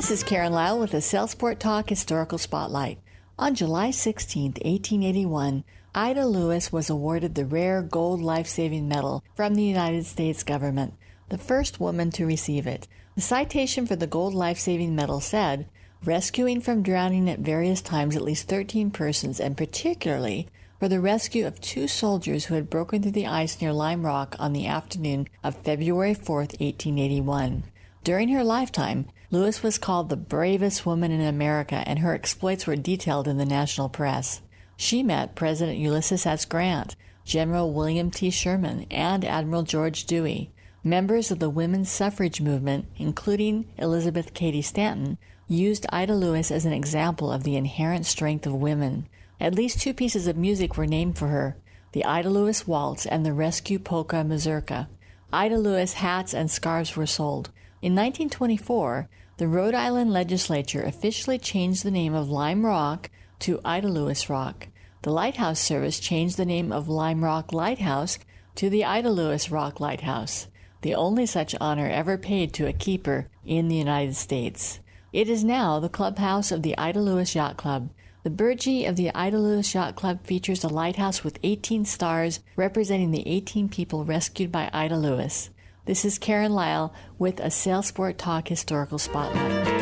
This 0.00 0.10
is 0.10 0.24
Karen 0.24 0.54
Lyle 0.54 0.78
with 0.78 0.92
the 0.92 1.02
Sailsport 1.02 1.58
Talk 1.58 1.90
Historical 1.90 2.38
Spotlight. 2.38 3.00
On 3.38 3.54
July 3.54 3.90
16, 3.90 4.52
1881, 4.52 5.62
Ida 5.94 6.24
Lewis 6.24 6.72
was 6.72 6.88
awarded 6.88 7.34
the 7.34 7.44
rare 7.44 7.82
Gold 7.82 8.22
Life 8.22 8.46
Saving 8.46 8.88
Medal 8.88 9.22
from 9.34 9.54
the 9.54 9.62
United 9.62 10.06
States 10.06 10.42
government, 10.42 10.94
the 11.28 11.36
first 11.36 11.80
woman 11.80 12.10
to 12.12 12.24
receive 12.24 12.66
it. 12.66 12.88
The 13.14 13.20
citation 13.20 13.86
for 13.86 13.94
the 13.94 14.06
Gold 14.06 14.32
Life 14.32 14.58
Saving 14.58 14.96
Medal 14.96 15.20
said, 15.20 15.68
rescuing 16.02 16.62
from 16.62 16.82
drowning 16.82 17.28
at 17.28 17.40
various 17.40 17.82
times 17.82 18.16
at 18.16 18.22
least 18.22 18.48
13 18.48 18.90
persons, 18.90 19.38
and 19.38 19.54
particularly 19.54 20.48
for 20.78 20.88
the 20.88 20.98
rescue 20.98 21.46
of 21.46 21.60
two 21.60 21.86
soldiers 21.86 22.46
who 22.46 22.54
had 22.54 22.70
broken 22.70 23.02
through 23.02 23.12
the 23.12 23.26
ice 23.26 23.60
near 23.60 23.74
Lime 23.74 24.06
Rock 24.06 24.34
on 24.38 24.54
the 24.54 24.66
afternoon 24.66 25.28
of 25.44 25.56
February 25.56 26.14
4, 26.14 26.36
1881. 26.36 27.64
During 28.02 28.30
her 28.30 28.42
lifetime, 28.42 29.04
Lewis 29.32 29.62
was 29.62 29.78
called 29.78 30.08
the 30.08 30.16
bravest 30.16 30.84
woman 30.84 31.12
in 31.12 31.20
America, 31.20 31.84
and 31.86 32.00
her 32.00 32.14
exploits 32.14 32.66
were 32.66 32.74
detailed 32.74 33.28
in 33.28 33.36
the 33.36 33.44
national 33.44 33.88
press. 33.88 34.40
She 34.76 35.04
met 35.04 35.36
President 35.36 35.78
Ulysses 35.78 36.26
S. 36.26 36.44
Grant, 36.44 36.96
General 37.24 37.72
William 37.72 38.10
T. 38.10 38.30
Sherman, 38.30 38.86
and 38.90 39.24
Admiral 39.24 39.62
George 39.62 40.04
Dewey. 40.04 40.50
Members 40.82 41.30
of 41.30 41.38
the 41.38 41.48
women's 41.48 41.90
suffrage 41.90 42.40
movement, 42.40 42.86
including 42.96 43.66
Elizabeth 43.78 44.34
Cady 44.34 44.62
Stanton, 44.62 45.16
used 45.46 45.86
Ida 45.90 46.14
Lewis 46.14 46.50
as 46.50 46.64
an 46.64 46.72
example 46.72 47.30
of 47.30 47.44
the 47.44 47.54
inherent 47.54 48.06
strength 48.06 48.46
of 48.46 48.54
women. 48.54 49.06
At 49.38 49.54
least 49.54 49.80
two 49.80 49.94
pieces 49.94 50.26
of 50.26 50.36
music 50.36 50.76
were 50.76 50.86
named 50.86 51.18
for 51.18 51.28
her 51.28 51.56
the 51.92 52.04
Ida 52.04 52.30
Lewis 52.30 52.66
Waltz 52.66 53.06
and 53.06 53.24
the 53.26 53.32
Rescue 53.32 53.78
Polka 53.78 54.24
Mazurka. 54.24 54.88
Ida 55.32 55.58
Lewis 55.58 55.94
hats 55.94 56.34
and 56.34 56.50
scarves 56.50 56.96
were 56.96 57.06
sold. 57.06 57.50
In 57.82 57.94
1924, 57.94 59.08
the 59.40 59.48
Rhode 59.48 59.74
Island 59.74 60.12
legislature 60.12 60.82
officially 60.82 61.38
changed 61.38 61.82
the 61.82 61.90
name 61.90 62.12
of 62.12 62.28
Lime 62.28 62.66
Rock 62.66 63.08
to 63.38 63.58
Ida 63.64 63.88
Lewis 63.88 64.28
Rock. 64.28 64.68
The 65.00 65.12
Lighthouse 65.12 65.58
Service 65.58 65.98
changed 65.98 66.36
the 66.36 66.44
name 66.44 66.70
of 66.70 66.90
Lime 66.90 67.24
Rock 67.24 67.50
Lighthouse 67.50 68.18
to 68.56 68.68
the 68.68 68.84
Ida 68.84 69.08
Lewis 69.08 69.50
Rock 69.50 69.80
Lighthouse, 69.80 70.48
the 70.82 70.94
only 70.94 71.24
such 71.24 71.54
honor 71.58 71.88
ever 71.88 72.18
paid 72.18 72.52
to 72.52 72.66
a 72.66 72.74
keeper 72.74 73.28
in 73.42 73.68
the 73.68 73.76
United 73.76 74.14
States. 74.14 74.80
It 75.10 75.30
is 75.30 75.42
now 75.42 75.80
the 75.80 75.88
clubhouse 75.88 76.52
of 76.52 76.60
the 76.60 76.76
Ida 76.76 77.00
Lewis 77.00 77.34
Yacht 77.34 77.56
Club. 77.56 77.88
The 78.24 78.28
Burgee 78.28 78.84
of 78.84 78.96
the 78.96 79.10
Ida 79.14 79.38
Lewis 79.38 79.74
Yacht 79.74 79.96
Club 79.96 80.22
features 80.26 80.64
a 80.64 80.68
lighthouse 80.68 81.24
with 81.24 81.38
18 81.42 81.86
stars 81.86 82.40
representing 82.56 83.10
the 83.10 83.26
18 83.26 83.70
people 83.70 84.04
rescued 84.04 84.52
by 84.52 84.68
Ida 84.74 84.98
Lewis. 84.98 85.48
This 85.90 86.04
is 86.04 86.20
Karen 86.20 86.52
Lyle 86.52 86.94
with 87.18 87.40
a 87.40 87.46
Sailsport 87.46 88.16
Talk 88.16 88.46
Historical 88.46 88.96
Spotlight. 88.96 89.79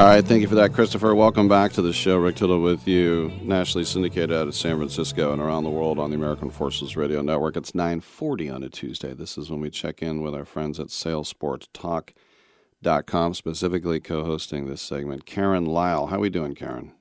All 0.00 0.06
right, 0.06 0.24
thank 0.24 0.40
you 0.40 0.48
for 0.48 0.54
that, 0.54 0.72
Christopher. 0.72 1.14
Welcome 1.14 1.46
back 1.46 1.72
to 1.72 1.82
the 1.82 1.92
show. 1.92 2.16
Rick 2.16 2.36
Tittle 2.36 2.62
with 2.62 2.88
you, 2.88 3.30
nationally 3.42 3.84
syndicated 3.84 4.32
out 4.32 4.48
of 4.48 4.54
San 4.54 4.78
Francisco 4.78 5.34
and 5.34 5.42
around 5.42 5.64
the 5.64 5.70
world 5.70 5.98
on 5.98 6.08
the 6.08 6.16
American 6.16 6.48
Forces 6.48 6.96
Radio 6.96 7.20
Network. 7.20 7.58
It's 7.58 7.74
940 7.74 8.48
on 8.48 8.62
a 8.62 8.70
Tuesday. 8.70 9.12
This 9.12 9.36
is 9.36 9.50
when 9.50 9.60
we 9.60 9.68
check 9.68 10.00
in 10.00 10.22
with 10.22 10.34
our 10.34 10.46
friends 10.46 10.80
at 10.80 10.86
SailsportTalk.com, 10.86 13.34
specifically 13.34 14.00
co-hosting 14.00 14.64
this 14.64 14.80
segment. 14.80 15.26
Karen 15.26 15.66
Lyle. 15.66 16.06
How 16.06 16.16
are 16.16 16.20
we 16.20 16.30
doing, 16.30 16.54
Karen? 16.54 16.92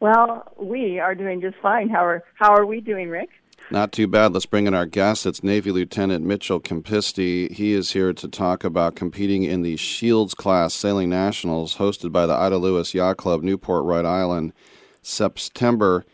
Well, 0.00 0.54
we 0.58 0.98
are 0.98 1.14
doing 1.14 1.42
just 1.42 1.56
fine. 1.60 1.90
How 1.90 2.06
are, 2.06 2.24
how 2.36 2.54
are 2.54 2.64
we 2.64 2.80
doing, 2.80 3.10
Rick? 3.10 3.28
Not 3.68 3.90
too 3.90 4.06
bad. 4.06 4.32
Let's 4.32 4.46
bring 4.46 4.68
in 4.68 4.74
our 4.74 4.86
guest. 4.86 5.26
It's 5.26 5.42
Navy 5.42 5.72
Lieutenant 5.72 6.24
Mitchell 6.24 6.60
Kempisty. 6.60 7.50
He 7.50 7.72
is 7.72 7.92
here 7.92 8.12
to 8.12 8.28
talk 8.28 8.62
about 8.62 8.94
competing 8.94 9.42
in 9.42 9.62
the 9.62 9.76
Shields 9.76 10.34
class 10.34 10.72
sailing 10.72 11.10
nationals 11.10 11.76
hosted 11.76 12.12
by 12.12 12.26
the 12.26 12.32
Ida 12.32 12.58
Lewis 12.58 12.94
Yacht 12.94 13.16
Club, 13.16 13.42
Newport, 13.42 13.84
Rhode 13.84 14.04
Island, 14.04 14.52
September 15.02 16.04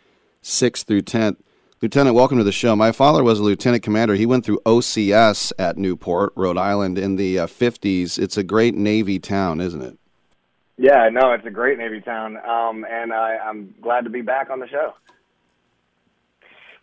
6th 0.42 0.84
through 0.84 1.02
10th. 1.02 1.36
Lieutenant, 1.82 2.16
welcome 2.16 2.38
to 2.38 2.44
the 2.44 2.52
show. 2.52 2.74
My 2.74 2.90
father 2.90 3.22
was 3.22 3.38
a 3.38 3.42
lieutenant 3.42 3.82
commander. 3.82 4.14
He 4.14 4.24
went 4.24 4.46
through 4.46 4.60
OCS 4.64 5.52
at 5.58 5.76
Newport, 5.76 6.32
Rhode 6.34 6.56
Island 6.56 6.96
in 6.96 7.16
the 7.16 7.40
uh, 7.40 7.46
50s. 7.46 8.18
It's 8.18 8.38
a 8.38 8.42
great 8.42 8.74
Navy 8.74 9.18
town, 9.18 9.60
isn't 9.60 9.82
it? 9.82 9.98
Yeah, 10.78 11.10
no, 11.12 11.32
it's 11.32 11.46
a 11.46 11.50
great 11.50 11.76
Navy 11.76 12.00
town, 12.00 12.38
um, 12.38 12.86
and 12.90 13.12
I, 13.12 13.36
I'm 13.36 13.74
glad 13.82 14.04
to 14.04 14.10
be 14.10 14.22
back 14.22 14.48
on 14.48 14.58
the 14.58 14.68
show. 14.68 14.94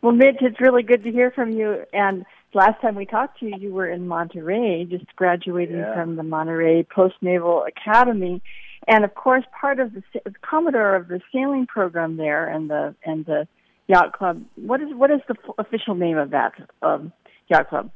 Well, 0.01 0.13
Mitch, 0.13 0.37
it's 0.41 0.59
really 0.61 0.83
good 0.83 1.03
to 1.03 1.11
hear 1.11 1.31
from 1.31 1.51
you. 1.51 1.83
And 1.91 2.25
last 2.53 2.81
time 2.81 2.95
we 2.95 3.05
talked 3.05 3.39
to 3.39 3.45
you, 3.47 3.53
you 3.59 3.73
were 3.73 3.89
in 3.89 4.07
Monterey, 4.07 4.85
just 4.85 5.13
graduating 5.15 5.77
Yeah. 5.77 5.93
from 5.93 6.15
the 6.15 6.23
Monterey 6.23 6.83
Post 6.83 7.15
Naval 7.21 7.65
Academy, 7.65 8.41
and 8.87 9.03
of 9.03 9.13
course, 9.13 9.43
part 9.59 9.79
of 9.79 9.93
the 9.93 10.03
sa- 10.13 10.31
commodore 10.41 10.95
of 10.95 11.09
the 11.09 11.19
sailing 11.33 11.67
program 11.67 12.15
there 12.17 12.47
and 12.47 12.69
the 12.69 12.95
and 13.03 13.25
the 13.25 13.47
yacht 13.87 14.13
club. 14.13 14.41
What 14.55 14.81
is 14.81 14.93
what 14.93 15.11
is 15.11 15.19
the 15.27 15.35
official 15.57 15.95
name 15.95 16.17
of 16.17 16.29
that 16.29 16.53
um, 16.81 17.11
yacht 17.49 17.69
club? 17.69 17.91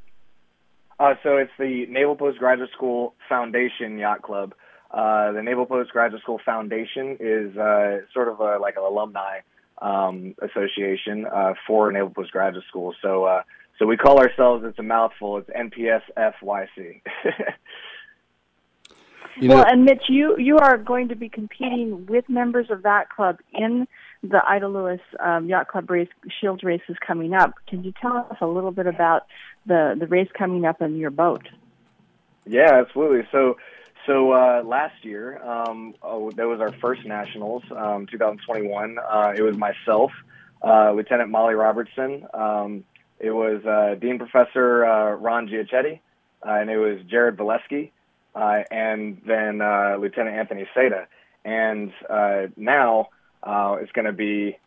Uh, 1.00 1.16
so 1.24 1.38
it's 1.38 1.52
the 1.58 1.86
Naval 1.88 2.16
Postgraduate 2.16 2.70
School 2.72 3.14
Foundation 3.28 3.98
Yacht 3.98 4.22
Club. 4.22 4.54
Uh, 4.92 5.32
the 5.32 5.42
Naval 5.42 5.66
Postgraduate 5.66 6.22
School 6.22 6.40
Foundation 6.46 7.18
is 7.20 7.58
uh, 7.58 8.02
sort 8.14 8.28
of 8.28 8.40
a, 8.40 8.60
like 8.60 8.76
an 8.78 8.84
alumni 8.84 9.40
um, 9.84 10.36
association 10.42 11.26
uh, 11.26 11.54
for 11.68 11.92
Naval 11.92 12.10
Postgraduate 12.10 12.64
School. 12.70 12.96
So, 13.02 13.26
uh, 13.26 13.44
so 13.78 13.86
we 13.86 13.98
call 13.98 14.20
ourselves. 14.20 14.64
It's 14.66 14.80
a 14.80 14.84
mouthful. 14.84 15.38
It's 15.38 15.50
NPSFYC. 15.50 17.02
You 19.36 19.50
well, 19.50 19.66
and 19.68 19.84
Mitch, 19.84 20.04
you 20.10 20.38
you 20.38 20.58
are 20.58 20.78
going 20.78 21.08
to 21.08 21.16
be 21.16 21.28
competing 21.28 22.06
with 22.06 22.30
members 22.30 22.68
of 22.70 22.84
that 22.84 23.10
club 23.10 23.40
in 23.52 23.88
the 24.22 24.40
Ida 24.48 24.68
Lewis 24.68 25.02
um, 25.20 25.50
Yacht 25.50 25.68
Club 25.68 25.90
race 25.90 26.10
Shield 26.40 26.64
races 26.64 26.96
coming 27.06 27.34
up. 27.34 27.56
Can 27.68 27.84
you 27.84 27.94
tell 28.00 28.28
us 28.30 28.38
a 28.42 28.48
little 28.48 28.72
bit 28.72 28.86
about 28.86 29.24
the 29.66 29.96
the 30.00 30.06
race 30.08 30.30
coming 30.38 30.66
up 30.66 30.82
in 30.82 30.98
your 30.98 31.10
boat? 31.10 31.48
Yeah, 32.46 32.74
absolutely. 32.74 33.28
So, 33.32 33.58
so 34.06 34.34
uh, 34.34 34.64
last 34.66 35.06
year, 35.06 35.42
um, 35.44 35.96
oh, 36.02 36.30
that 36.32 36.48
was 36.48 36.60
our 36.60 36.74
first 36.74 37.06
nationals, 37.06 37.64
um, 37.72 38.06
2021. 38.08 38.98
Uh, 38.98 39.34
it 39.36 39.42
was 39.42 39.56
myself, 39.56 40.12
uh, 40.62 40.92
Lieutenant 40.92 41.30
Molly 41.30 41.54
Robertson. 41.54 42.28
Um, 42.34 42.84
it 43.20 43.32
was 43.32 43.64
uh, 43.66 43.96
Dean 44.00 44.18
Professor 44.18 44.86
uh, 44.86 45.14
Ron 45.14 45.48
Giachetti, 45.48 46.00
uh, 46.46 46.50
and 46.50 46.70
it 46.70 46.78
was 46.78 47.00
Jared 47.10 47.38
Valesky, 47.38 47.92
and 48.36 49.22
then 49.26 49.60
Lieutenant 50.00 50.36
Anthony 50.36 50.68
Seda. 50.76 51.06
And 51.46 51.94
now 52.58 53.10
it's 53.46 53.92
going 53.94 54.06
to 54.06 54.12
be 54.14 54.58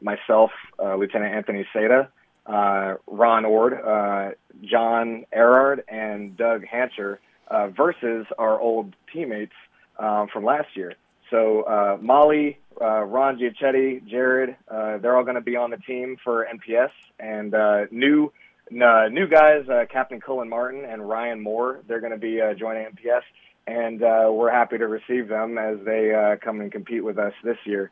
myself, 0.00 0.52
Lieutenant 0.78 1.34
Anthony 1.34 1.66
Seda, 1.74 2.08
Ron 2.46 3.44
Ord, 3.44 4.36
John 4.62 5.24
Erard, 5.32 5.82
and 5.88 6.36
Doug 6.36 6.64
Hancher 6.64 7.18
uh, 7.50 7.68
versus 7.68 8.26
our 8.38 8.60
old 8.60 8.94
teammates 9.12 9.52
um, 9.98 10.28
from 10.32 10.44
last 10.44 10.68
year. 10.74 10.94
So 11.30 11.62
uh, 11.62 11.98
Molly, 12.00 12.58
uh, 12.80 13.02
Ron 13.02 13.38
Giachetti, 13.38 14.06
Jared, 14.08 14.56
uh, 14.70 14.98
they're 14.98 15.16
all 15.16 15.24
going 15.24 15.34
to 15.34 15.40
be 15.40 15.56
on 15.56 15.70
the 15.70 15.76
team 15.78 16.16
for 16.22 16.46
NPS, 16.46 16.90
and 17.18 17.54
uh, 17.54 17.86
new 17.90 18.32
uh, 18.70 19.08
new 19.10 19.26
guys, 19.26 19.64
Captain 19.90 20.20
Cullen 20.20 20.48
Martin 20.48 20.84
and 20.84 21.08
Ryan 21.08 21.40
Moore, 21.40 21.80
they're 21.88 22.00
going 22.00 22.12
to 22.12 22.18
be 22.18 22.38
joining 22.58 22.84
NPS, 22.84 23.22
and 23.66 24.00
we're 24.00 24.52
happy 24.52 24.76
to 24.76 24.86
receive 24.86 25.28
them 25.28 25.56
as 25.56 25.78
they 25.86 26.36
come 26.44 26.60
and 26.60 26.70
compete 26.70 27.02
with 27.02 27.18
us 27.18 27.32
this 27.42 27.56
year. 27.64 27.90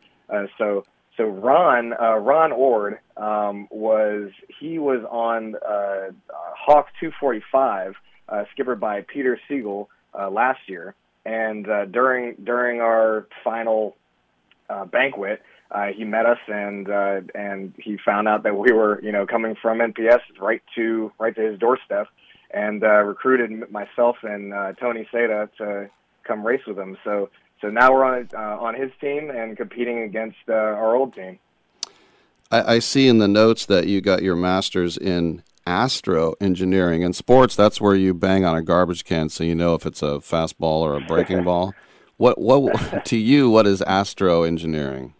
So 0.58 0.84
so 1.16 1.24
Ron 1.24 1.92
Ron 1.92 2.52
Ord 2.52 2.98
um, 3.16 3.68
was 3.70 4.32
he 4.60 4.78
was 4.78 5.02
on 5.10 5.54
Hawk 6.30 6.88
245, 7.00 7.94
uh, 8.28 8.44
by 8.78 9.02
Peter 9.02 9.38
Siegel 9.48 9.88
uh, 10.18 10.30
last 10.30 10.60
year, 10.68 10.94
and 11.24 11.68
uh, 11.68 11.84
during 11.86 12.34
during 12.44 12.80
our 12.80 13.26
final 13.44 13.96
uh, 14.68 14.84
banquet, 14.84 15.42
uh, 15.70 15.86
he 15.86 16.04
met 16.04 16.26
us 16.26 16.38
and 16.46 16.88
uh, 16.88 17.20
and 17.34 17.74
he 17.78 17.98
found 18.04 18.28
out 18.28 18.42
that 18.44 18.56
we 18.56 18.72
were 18.72 19.02
you 19.02 19.12
know 19.12 19.26
coming 19.26 19.56
from 19.60 19.78
NPS 19.78 20.20
right 20.40 20.62
to 20.74 21.12
right 21.18 21.34
to 21.34 21.40
his 21.40 21.58
doorstep, 21.58 22.08
and 22.52 22.82
uh, 22.84 23.02
recruited 23.02 23.70
myself 23.70 24.16
and 24.22 24.54
uh, 24.54 24.72
Tony 24.74 25.08
Seda 25.12 25.48
to 25.58 25.90
come 26.24 26.46
race 26.46 26.62
with 26.66 26.78
him. 26.78 26.96
So 27.04 27.30
so 27.60 27.68
now 27.68 27.92
we're 27.92 28.04
on 28.04 28.28
uh, 28.34 28.38
on 28.38 28.74
his 28.74 28.90
team 29.00 29.30
and 29.30 29.56
competing 29.56 30.02
against 30.02 30.38
uh, 30.48 30.52
our 30.52 30.94
old 30.94 31.14
team. 31.14 31.38
I, 32.50 32.74
I 32.74 32.78
see 32.78 33.08
in 33.08 33.18
the 33.18 33.28
notes 33.28 33.66
that 33.66 33.88
you 33.88 34.00
got 34.00 34.22
your 34.22 34.36
master's 34.36 34.96
in 34.96 35.42
astro 35.66 36.34
engineering 36.40 37.04
and 37.04 37.14
sports. 37.14 37.56
That's 37.56 37.80
where 37.80 37.94
you 37.94 38.14
bang 38.14 38.44
on 38.44 38.56
a 38.56 38.62
garbage 38.62 39.04
can, 39.04 39.28
so 39.28 39.44
you 39.44 39.54
know 39.54 39.74
if 39.74 39.86
it's 39.86 40.02
a 40.02 40.18
fastball 40.18 40.80
or 40.80 40.96
a 40.96 41.00
breaking 41.00 41.44
ball. 41.44 41.74
What 42.16 42.40
what 42.40 43.04
to 43.06 43.16
you? 43.16 43.50
What 43.50 43.66
is 43.66 43.82
astro 43.82 44.42
engineering? 44.42 45.14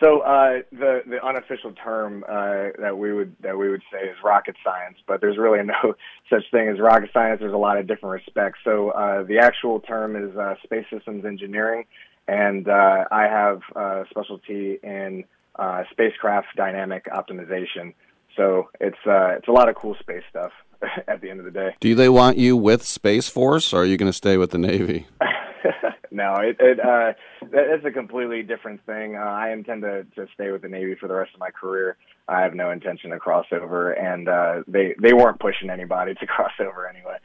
So 0.00 0.20
uh, 0.20 0.62
the 0.72 1.02
the 1.06 1.22
unofficial 1.24 1.72
term 1.72 2.24
uh, 2.26 2.68
that 2.78 2.96
we 2.96 3.12
would 3.12 3.36
that 3.40 3.58
we 3.58 3.68
would 3.68 3.82
say 3.92 4.08
is 4.08 4.16
rocket 4.24 4.56
science, 4.64 4.96
but 5.06 5.20
there's 5.20 5.36
really 5.36 5.62
no 5.64 5.94
such 6.30 6.44
thing 6.50 6.68
as 6.68 6.80
rocket 6.80 7.10
science. 7.12 7.40
There's 7.40 7.52
a 7.52 7.58
lot 7.58 7.76
of 7.76 7.86
different 7.86 8.14
respects. 8.14 8.60
So 8.64 8.90
uh, 8.90 9.24
the 9.24 9.38
actual 9.38 9.80
term 9.80 10.16
is 10.16 10.34
uh, 10.36 10.54
space 10.64 10.86
systems 10.90 11.26
engineering, 11.26 11.84
and 12.26 12.66
uh, 12.66 13.04
I 13.10 13.24
have 13.24 13.60
a 13.76 14.04
specialty 14.08 14.78
in 14.82 15.24
uh, 15.56 15.84
spacecraft 15.90 16.48
dynamic 16.56 17.04
optimization. 17.06 17.92
So 18.36 18.68
it's 18.80 18.98
uh, 19.06 19.36
it's 19.36 19.48
a 19.48 19.52
lot 19.52 19.68
of 19.68 19.74
cool 19.74 19.96
space 20.00 20.22
stuff. 20.30 20.52
At 21.08 21.20
the 21.20 21.28
end 21.28 21.40
of 21.40 21.44
the 21.44 21.50
day. 21.50 21.76
Do 21.78 21.94
they 21.94 22.08
want 22.08 22.38
you 22.38 22.56
with 22.56 22.82
Space 22.84 23.28
Force, 23.28 23.74
or 23.74 23.82
are 23.82 23.84
you 23.84 23.98
going 23.98 24.10
to 24.10 24.16
stay 24.16 24.38
with 24.38 24.50
the 24.50 24.56
Navy? 24.56 25.06
no, 26.10 26.36
it, 26.36 26.56
it 26.58 26.80
uh, 26.80 27.12
that, 27.50 27.68
it's 27.74 27.84
a 27.84 27.90
completely 27.90 28.42
different 28.42 28.84
thing. 28.86 29.14
Uh, 29.14 29.20
I 29.20 29.50
intend 29.50 29.82
to, 29.82 30.04
to 30.16 30.26
stay 30.32 30.50
with 30.50 30.62
the 30.62 30.68
Navy 30.70 30.94
for 30.94 31.06
the 31.06 31.12
rest 31.12 31.34
of 31.34 31.40
my 31.40 31.50
career. 31.50 31.98
I 32.28 32.40
have 32.40 32.54
no 32.54 32.70
intention 32.70 33.10
to 33.10 33.18
cross 33.18 33.44
over, 33.52 33.92
and 33.92 34.26
uh, 34.26 34.62
they 34.66 34.94
they 34.98 35.12
weren't 35.12 35.38
pushing 35.38 35.68
anybody 35.68 36.14
to 36.20 36.26
cross 36.26 36.52
over 36.60 36.88
anyway. 36.88 37.18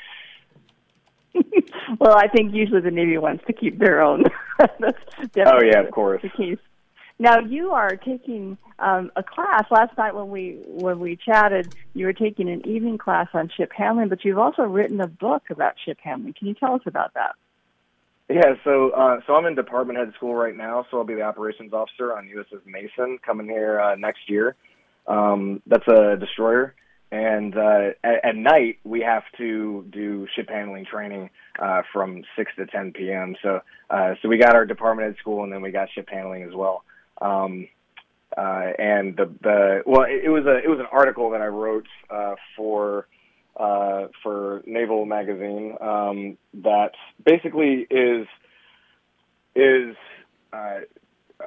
Well, 2.00 2.18
I 2.18 2.28
think 2.28 2.54
usually 2.54 2.82
the 2.82 2.92
Navy 2.92 3.18
wants 3.18 3.44
to 3.48 3.54
keep 3.54 3.80
their 3.80 4.02
own. 4.02 4.24
That's 4.58 4.98
definitely 5.34 5.44
Oh, 5.46 5.60
yeah, 5.64 5.80
of 5.82 5.92
course. 5.92 6.22
the 6.22 6.30
case. 6.30 6.60
Now 7.18 7.40
you 7.40 7.72
are 7.72 7.96
taking 7.96 8.58
um, 8.80 9.12
a 9.16 9.24
class. 9.24 9.64
Last 9.72 9.98
night 9.98 10.16
when 10.16 10.30
we 10.30 10.60
when 10.68 11.00
we 11.00 11.16
chatted, 11.16 11.74
you 11.94 12.06
were 12.06 12.14
taking 12.14 12.50
an 12.50 12.68
evening 12.68 12.98
class 12.98 13.28
on 13.34 13.50
ship 13.56 13.72
handling, 13.76 14.10
but 14.10 14.26
you've 14.26 14.38
also 14.38 14.64
written 14.64 15.00
a 15.00 15.08
book 15.08 15.44
about 15.50 15.76
ship 15.84 15.98
handling. 16.04 16.34
Can 16.34 16.48
you 16.48 16.54
tell 16.54 16.74
us 16.74 16.82
about 16.86 17.14
that? 17.14 17.36
Yeah, 18.28 18.56
so 18.64 18.90
uh, 18.90 19.20
so 19.26 19.36
I'm 19.36 19.46
in 19.46 19.56
department 19.56 20.00
head 20.00 20.12
school 20.16 20.34
right 20.34 20.56
now, 20.56 20.86
so 20.90 20.98
I'll 20.98 21.04
be 21.04 21.14
the 21.14 21.22
operations 21.22 21.74
officer 21.74 22.12
on 22.12 22.28
USS 22.28 22.66
Mason 22.66 23.20
coming 23.24 23.48
here 23.48 23.80
uh, 23.80 23.96
next 23.96 24.30
year. 24.30 24.56
Um, 25.08 25.62
that's 25.68 25.88
a 25.88 26.18
destroyer, 26.18 26.74
and 27.12 27.56
uh, 27.56 27.92
at, 28.04 28.26
at 28.26 28.36
night 28.36 28.80
we 28.84 29.02
have 29.02 29.24
to 29.38 29.86
do 29.92 30.28
ship 30.36 30.50
handling 30.50 30.86
training 30.86 31.30
uh, 31.60 31.84
from 31.94 32.24
six 32.36 32.52
to 32.58 32.66
ten 32.66 32.92
p.m. 32.92 33.36
So 33.42 33.62
uh, 33.92 34.16
so 34.22 34.28
we 34.28 34.38
got 34.40 34.56
our 34.56 34.66
department 34.66 35.08
head 35.08 35.18
school, 35.20 35.44
and 35.44 35.54
then 35.54 35.62
we 35.62 35.72
got 35.72 35.90
ship 35.94 36.10
handling 36.12 36.44
as 36.44 36.54
well. 36.54 36.84
Um, 37.22 37.68
uh, 38.38 38.72
and 38.78 39.16
the 39.16 39.32
the 39.42 39.84
well, 39.86 40.04
it, 40.04 40.26
it 40.26 40.30
was 40.30 40.46
a 40.46 40.58
it 40.58 40.70
was 40.70 40.80
an 40.80 40.88
article 40.92 41.32
that 41.32 41.42
I 41.42 41.48
wrote 41.48 41.88
uh, 42.10 42.36
for 42.58 43.08
uh, 43.58 44.08
for 44.22 44.62
Naval 44.66 45.06
Magazine 45.06 45.78
um, 45.80 46.38
that 46.56 46.92
basically 47.24 47.88
is 47.90 48.28
is 49.56 49.96
uh, 50.52 50.80
uh, 51.40 51.44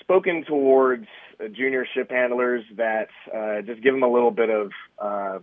spoken 0.00 0.44
towards 0.44 1.06
junior 1.52 1.86
ship 1.94 2.10
handlers 2.10 2.64
that 2.76 3.08
uh, 3.34 3.62
just 3.62 3.82
give 3.82 3.92
them 3.92 4.04
a 4.04 4.12
little 4.12 4.30
bit 4.30 4.50
of 4.50 5.42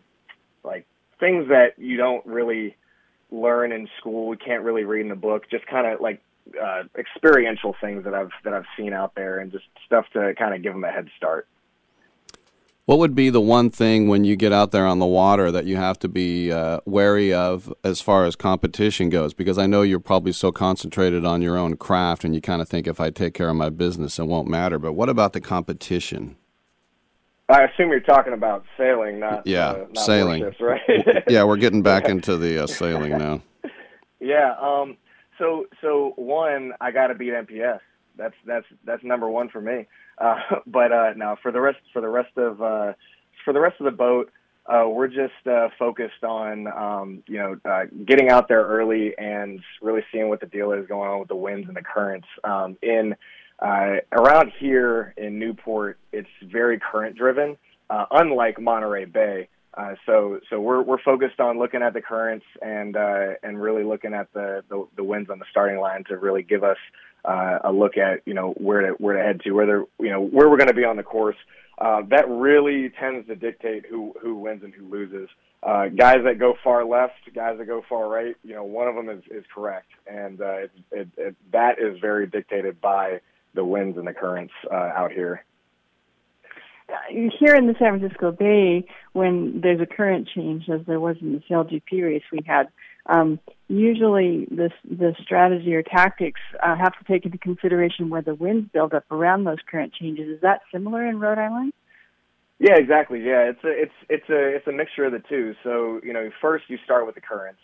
like 0.64 0.86
things 1.20 1.50
that 1.50 1.74
you 1.78 1.98
don't 1.98 2.26
really 2.26 2.76
learn 3.32 3.72
in 3.72 3.90
school, 4.00 4.34
you 4.34 4.38
can't 4.38 4.64
really 4.64 4.84
read 4.84 5.06
in 5.06 5.12
a 5.12 5.16
book, 5.16 5.50
just 5.50 5.66
kind 5.68 5.88
of 5.88 6.00
like 6.00 6.22
uh, 6.62 6.84
experiential 6.98 7.76
things 7.82 8.04
that 8.04 8.14
I've 8.14 8.32
that 8.44 8.54
I've 8.54 8.66
seen 8.78 8.94
out 8.94 9.14
there, 9.16 9.40
and 9.40 9.52
just 9.52 9.66
stuff 9.86 10.06
to 10.14 10.34
kind 10.38 10.54
of 10.54 10.62
give 10.64 10.74
them 10.74 10.84
a 10.84 10.92
head 10.92 11.08
start. 11.18 11.48
What 12.86 13.00
would 13.00 13.16
be 13.16 13.30
the 13.30 13.42
one 13.42 13.70
thing 13.70 14.08
when 14.08 14.24
you 14.24 14.38
get 14.38 14.54
out 14.54 14.72
there 14.72 14.86
on 14.86 15.00
the 15.00 15.06
water 15.06 15.52
that 15.52 15.66
you 15.66 15.76
have 15.76 16.00
to 16.00 16.08
be 16.08 16.54
uh, 16.54 16.80
wary 16.86 17.34
of 17.34 17.74
as 17.84 18.00
far 18.00 18.24
as 18.24 18.38
competition 18.38 19.10
goes? 19.10 19.34
Because 19.34 19.58
I 19.58 19.66
know 19.68 19.82
you're 19.82 20.00
probably 20.00 20.32
so 20.32 20.54
concentrated 20.54 21.26
on 21.26 21.42
your 21.42 21.58
own 21.58 21.76
craft 21.76 22.24
and 22.24 22.34
you 22.34 22.40
kind 22.40 22.62
of 22.62 22.70
think 22.70 22.88
if 22.88 23.02
I 23.02 23.10
take 23.10 23.34
care 23.34 23.50
of 23.50 23.58
my 23.58 23.70
business, 23.70 24.20
it 24.20 24.24
won't 24.24 24.48
matter. 24.48 24.80
But 24.80 24.94
what 24.94 25.10
about 25.10 25.34
the 25.34 25.42
competition? 25.42 26.38
I 27.50 27.64
assume 27.64 27.90
you're 27.90 28.00
talking 28.00 28.32
about 28.32 28.64
sailing, 28.78 29.20
not 29.20 29.46
Yeah, 29.46 29.68
uh, 29.72 29.78
not 29.94 29.98
sailing. 30.06 30.44
warships, 30.44 30.62
right? 30.62 31.24
yeah, 31.28 31.44
we're 31.44 31.58
getting 31.58 31.82
back 31.82 32.06
into 32.10 32.38
the 32.38 32.64
uh, 32.64 32.68
sailing 32.68 33.18
now. 33.18 33.42
Yeah. 34.22 34.54
Um. 34.62 34.96
So 35.38 35.66
so 35.82 36.14
one, 36.16 36.74
I 36.82 36.92
got 36.92 37.08
to 37.08 37.16
beat 37.16 37.34
NPS. 37.34 37.80
That's 38.18 38.36
that's 38.46 38.66
that's 38.86 39.04
number 39.04 39.30
one 39.30 39.50
for 39.50 39.62
me. 39.62 39.88
Uh, 40.18 40.36
but 40.68 40.92
uh, 40.92 41.14
now 41.16 41.38
for 41.42 41.52
the 41.52 41.62
rest 41.62 41.80
for 41.94 42.02
the 42.02 42.10
rest 42.10 42.36
of 42.38 42.62
uh, 42.62 42.94
for 43.46 43.54
the 43.54 43.60
rest 43.60 43.76
of 43.80 43.86
the 43.86 43.92
boat, 43.92 44.32
uh, 44.66 44.88
we're 44.88 45.08
just 45.08 45.48
uh, 45.50 45.70
focused 45.80 46.24
on 46.24 46.68
um, 46.68 47.24
you 47.28 47.38
know 47.38 47.58
uh, 47.70 47.86
getting 48.06 48.30
out 48.30 48.48
there 48.48 48.66
early 48.66 49.14
and 49.18 49.62
really 49.82 50.02
seeing 50.12 50.30
what 50.30 50.40
the 50.40 50.46
deal 50.48 50.72
is 50.72 50.88
going 50.88 51.10
on 51.10 51.20
with 51.20 51.30
the 51.30 51.36
winds 51.36 51.68
and 51.68 51.78
the 51.78 51.82
currents. 51.82 52.28
Um, 52.44 52.78
in 52.82 53.16
uh, 53.60 53.98
around 54.12 54.52
here 54.60 55.14
in 55.18 55.40
Newport, 55.40 55.98
it's 56.12 56.30
very 56.44 56.80
current 56.80 57.16
driven, 57.16 57.58
uh, 57.90 58.06
unlike 58.12 58.60
Monterey 58.60 59.06
Bay. 59.06 59.50
Uh, 59.78 59.94
so 60.08 60.40
so 60.50 60.60
we're 60.60 60.82
we're 60.82 61.02
focused 61.04 61.40
on 61.40 61.60
looking 61.60 61.84
at 61.84 61.94
the 61.94 62.02
currents 62.02 62.46
and 62.64 62.98
uh, 62.98 63.34
and 63.44 63.62
really 63.62 63.84
looking 63.84 64.14
at 64.14 64.32
the, 64.34 64.64
the 64.70 64.88
the 64.96 65.04
winds 65.04 65.30
on 65.30 65.38
the 65.38 65.46
starting 65.52 65.80
line 65.80 66.04
to 66.06 66.18
really 66.18 66.42
give 66.42 66.64
us 66.64 66.78
uh, 67.26 67.60
a 67.64 67.72
look 67.72 67.96
at 67.96 68.22
you 68.26 68.34
know 68.34 68.54
where 68.58 68.82
to 68.82 68.88
where 68.94 69.16
to 69.16 69.24
head 69.24 69.40
to 69.42 69.52
whether 69.52 69.86
you 70.00 70.10
know 70.10 70.22
where 70.22 70.50
we're 70.50 70.58
going 70.58 70.68
to 70.68 70.74
be 70.74 70.84
on 70.84 70.98
the 70.98 71.04
course. 71.04 71.36
Uh, 71.78 72.02
that 72.10 72.28
really 72.28 72.92
tends 73.00 73.28
to 73.28 73.36
dictate 73.36 73.86
who 73.86 74.16
who 74.20 74.36
wins 74.36 74.64
and 74.64 74.74
who 74.74 74.90
loses. 74.90 75.30
Uh, 75.62 75.88
guys 75.90 76.18
that 76.24 76.40
go 76.40 76.56
far 76.64 76.84
left, 76.84 77.14
guys 77.36 77.60
that 77.60 77.66
go 77.66 77.84
far 77.88 78.10
right, 78.10 78.36
you 78.44 78.54
know, 78.54 78.64
one 78.64 78.88
of 78.88 78.96
them 78.96 79.10
is, 79.10 79.24
is 79.30 79.44
correct, 79.54 79.90
and 80.08 80.40
uh, 80.40 80.54
it, 80.54 80.72
it, 80.92 81.08
it, 81.18 81.36
that 81.52 81.80
is 81.80 82.00
very 82.00 82.26
dictated 82.26 82.80
by 82.80 83.20
the 83.54 83.64
winds 83.64 83.98
and 83.98 84.08
the 84.08 84.14
currents 84.14 84.54
out 84.72 85.12
here. 85.12 85.44
Here 87.10 87.56
in 87.56 87.68
the 87.68 87.76
San 87.80 88.00
Francisco 88.00 88.32
Bay, 88.32 88.86
when 89.14 89.62
there's 89.62 89.82
a 89.82 89.86
current 89.86 90.28
change, 90.34 90.70
as 90.70 90.82
there 90.86 91.00
was 91.00 91.18
in 91.22 91.34
the 91.34 91.40
CLGP 91.50 92.04
race 92.04 92.24
we 92.32 92.40
had, 92.46 92.68
um, 93.08 93.40
usually 93.68 94.48
the 94.52 94.70
the 94.90 95.14
strategy 95.22 95.74
or 95.74 95.84
tactics 95.84 96.42
uh, 96.62 96.76
have 96.76 96.94
to 96.98 97.06
take 97.08 97.26
into 97.26 97.38
consideration 97.38 98.10
where 98.10 98.22
the 98.22 98.36
winds 98.36 98.70
build 98.74 98.94
up 98.94 99.06
around 99.12 99.46
those 99.46 99.58
current 99.70 99.94
changes. 99.94 100.28
Is 100.28 100.42
that 100.42 100.62
similar 100.72 101.06
in 101.06 101.20
Rhode 101.20 101.38
Island? 101.38 101.74
Yeah, 102.60 102.76
exactly. 102.78 103.20
Yeah, 103.20 103.50
it's 103.50 103.64
a 103.64 103.70
it's 103.70 103.94
it's 104.10 104.30
a 104.30 104.56
it's 104.56 104.68
a 104.68 104.72
mixture 104.72 105.06
of 105.06 105.14
the 105.14 105.22
two. 105.30 105.56
So 105.64 106.02
you 106.04 106.12
know, 106.12 106.30
first 106.42 106.66
you 106.68 106.78
start 106.84 107.06
with 107.06 107.16
the 107.16 107.22
currents 107.22 107.60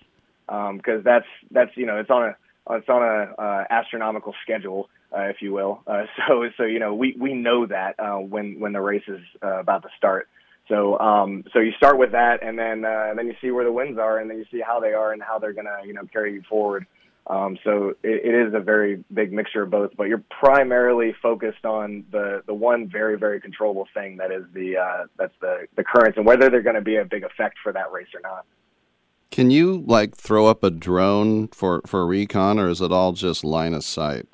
because 0.47 0.97
um, 0.97 1.03
that's 1.03 1.25
that's 1.51 1.71
you 1.75 1.85
know 1.85 1.97
it's 1.97 2.09
on 2.09 2.23
a 2.23 2.35
it's 2.75 2.89
on 2.89 3.01
a 3.01 3.41
uh, 3.41 3.63
astronomical 3.69 4.33
schedule, 4.43 4.89
uh, 5.15 5.23
if 5.23 5.41
you 5.41 5.53
will. 5.53 5.81
Uh, 5.93 6.05
so 6.27 6.49
so 6.57 6.63
you 6.63 6.79
know 6.79 6.95
we 6.95 7.15
we 7.19 7.33
know 7.33 7.67
that 7.67 7.99
uh, 7.99 8.17
when 8.17 8.59
when 8.59 8.73
the 8.73 8.81
race 8.81 9.03
is 9.07 9.19
uh, 9.43 9.59
about 9.59 9.83
to 9.83 9.89
start. 9.97 10.27
So 10.67 10.97
um, 10.97 11.43
so 11.53 11.59
you 11.59 11.71
start 11.77 11.99
with 11.99 12.13
that, 12.13 12.41
and 12.41 12.57
then 12.57 12.83
uh, 12.83 13.13
then 13.15 13.27
you 13.27 13.35
see 13.41 13.51
where 13.51 13.63
the 13.63 13.71
winds 13.71 13.99
are, 13.99 14.17
and 14.17 14.29
then 14.29 14.37
you 14.37 14.45
see 14.49 14.61
how 14.65 14.79
they 14.79 14.93
are 14.93 15.11
and 15.11 15.21
how 15.21 15.37
they're 15.37 15.53
gonna 15.53 15.81
you 15.85 15.93
know 15.93 16.03
carry 16.11 16.33
you 16.33 16.41
forward. 16.49 16.87
Um, 17.27 17.57
so 17.63 17.89
it, 18.03 18.25
it 18.25 18.47
is 18.47 18.53
a 18.53 18.59
very 18.59 19.03
big 19.13 19.31
mixture 19.31 19.63
of 19.63 19.69
both, 19.69 19.91
but 19.95 20.05
you're 20.05 20.23
primarily 20.29 21.13
focused 21.21 21.63
on 21.63 22.05
the 22.11 22.43
the 22.47 22.53
one 22.53 22.89
very 22.89 23.17
very 23.17 23.39
controllable 23.39 23.87
thing 23.93 24.17
that 24.17 24.31
is 24.31 24.43
the 24.53 24.77
uh, 24.77 25.05
that's 25.17 25.35
the 25.41 25.67
the 25.75 25.83
currents 25.83 26.17
and 26.17 26.25
whether 26.25 26.49
they're 26.49 26.61
going 26.61 26.75
to 26.75 26.81
be 26.81 26.97
a 26.97 27.05
big 27.05 27.23
effect 27.23 27.57
for 27.61 27.71
that 27.71 27.91
race 27.91 28.07
or 28.13 28.21
not. 28.21 28.45
Can 29.31 29.51
you 29.51 29.83
like 29.87 30.15
throw 30.15 30.47
up 30.47 30.63
a 30.63 30.69
drone 30.69 31.47
for 31.49 31.81
for 31.85 32.05
recon, 32.05 32.59
or 32.59 32.69
is 32.69 32.81
it 32.81 32.91
all 32.91 33.13
just 33.13 33.43
line 33.43 33.73
of 33.73 33.83
sight? 33.83 34.27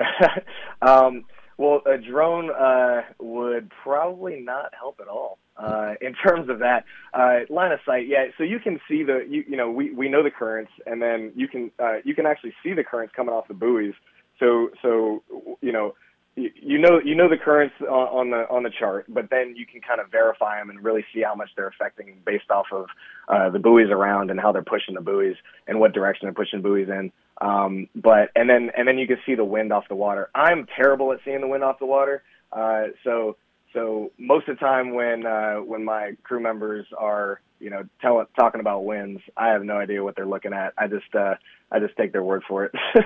um, 0.82 1.24
well, 1.58 1.80
a 1.86 1.96
drone 1.96 2.50
uh, 2.50 3.02
would 3.18 3.70
probably 3.82 4.40
not 4.40 4.72
help 4.78 5.00
at 5.00 5.08
all 5.08 5.38
uh, 5.56 5.94
in 6.00 6.14
terms 6.14 6.50
of 6.50 6.58
that 6.58 6.84
uh, 7.14 7.40
line 7.48 7.72
of 7.72 7.78
sight. 7.86 8.06
Yeah, 8.08 8.26
so 8.36 8.44
you 8.44 8.58
can 8.58 8.78
see 8.88 9.02
the 9.02 9.26
you, 9.28 9.44
you 9.48 9.56
know 9.56 9.70
we, 9.70 9.90
we 9.92 10.08
know 10.08 10.22
the 10.22 10.30
currents, 10.30 10.70
and 10.84 11.00
then 11.00 11.32
you 11.34 11.48
can 11.48 11.70
uh, 11.78 11.96
you 12.04 12.14
can 12.14 12.26
actually 12.26 12.52
see 12.62 12.74
the 12.74 12.84
currents 12.84 13.14
coming 13.16 13.34
off 13.34 13.48
the 13.48 13.54
buoys. 13.54 13.94
So 14.38 14.70
so 14.82 15.22
you 15.62 15.72
know 15.72 15.94
you, 16.36 16.50
you 16.54 16.78
know 16.78 17.00
you 17.02 17.14
know 17.14 17.28
the 17.28 17.38
currents 17.38 17.74
on, 17.80 17.88
on 17.88 18.30
the 18.30 18.48
on 18.50 18.62
the 18.62 18.70
chart, 18.78 19.06
but 19.08 19.30
then 19.30 19.54
you 19.56 19.64
can 19.64 19.80
kind 19.80 20.00
of 20.00 20.10
verify 20.10 20.58
them 20.58 20.68
and 20.68 20.84
really 20.84 21.06
see 21.14 21.22
how 21.22 21.34
much 21.34 21.48
they're 21.56 21.68
affecting 21.68 22.20
based 22.26 22.50
off 22.50 22.66
of 22.70 22.86
uh, 23.28 23.48
the 23.48 23.58
buoys 23.58 23.88
around 23.90 24.30
and 24.30 24.38
how 24.38 24.52
they're 24.52 24.62
pushing 24.62 24.94
the 24.94 25.00
buoys 25.00 25.36
and 25.66 25.80
what 25.80 25.94
direction 25.94 26.26
they're 26.26 26.34
pushing 26.34 26.60
buoys 26.60 26.88
in. 26.88 27.10
Um, 27.40 27.88
but 27.94 28.30
and 28.34 28.48
then 28.48 28.70
and 28.76 28.88
then 28.88 28.98
you 28.98 29.06
can 29.06 29.18
see 29.26 29.34
the 29.34 29.44
wind 29.44 29.72
off 29.72 29.84
the 29.88 29.94
water. 29.94 30.30
I'm 30.34 30.66
terrible 30.76 31.12
at 31.12 31.18
seeing 31.24 31.40
the 31.40 31.48
wind 31.48 31.64
off 31.64 31.78
the 31.78 31.86
water, 31.86 32.22
uh, 32.52 32.84
so 33.04 33.36
so 33.72 34.10
most 34.18 34.48
of 34.48 34.56
the 34.56 34.60
time 34.60 34.94
when 34.94 35.26
uh, 35.26 35.56
when 35.56 35.84
my 35.84 36.12
crew 36.22 36.40
members 36.40 36.86
are 36.96 37.40
you 37.60 37.68
know 37.68 37.82
tell, 38.00 38.24
talking 38.38 38.60
about 38.60 38.84
winds, 38.84 39.20
I 39.36 39.48
have 39.48 39.64
no 39.64 39.76
idea 39.76 40.02
what 40.02 40.16
they're 40.16 40.26
looking 40.26 40.54
at. 40.54 40.72
I 40.78 40.86
just 40.86 41.14
uh, 41.14 41.34
I 41.70 41.78
just 41.78 41.96
take 41.96 42.12
their 42.12 42.22
word 42.24 42.42
for 42.48 42.64
it. 42.64 42.72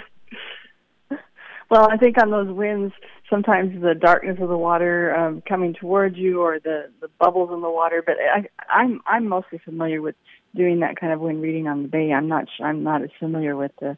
Well, 1.70 1.88
I 1.88 1.96
think 1.98 2.20
on 2.20 2.32
those 2.32 2.50
winds, 2.50 2.92
sometimes 3.30 3.80
the 3.80 3.94
darkness 3.94 4.38
of 4.40 4.48
the 4.48 4.58
water 4.58 5.14
um, 5.14 5.40
coming 5.48 5.72
towards 5.72 6.16
you, 6.16 6.42
or 6.42 6.58
the 6.58 6.90
the 7.00 7.06
bubbles 7.20 7.50
in 7.52 7.62
the 7.62 7.70
water. 7.70 8.02
But 8.04 8.16
I, 8.18 8.48
I'm 8.68 9.00
I'm 9.06 9.28
mostly 9.28 9.60
familiar 9.64 10.02
with 10.02 10.16
doing 10.56 10.80
that 10.80 10.98
kind 11.00 11.12
of 11.12 11.20
wind 11.20 11.40
reading 11.40 11.68
on 11.68 11.82
the 11.82 11.88
bay. 11.88 12.12
I'm 12.12 12.26
not 12.26 12.46
I'm 12.60 12.82
not 12.82 13.02
as 13.02 13.10
familiar 13.20 13.54
with 13.54 13.70
the 13.80 13.96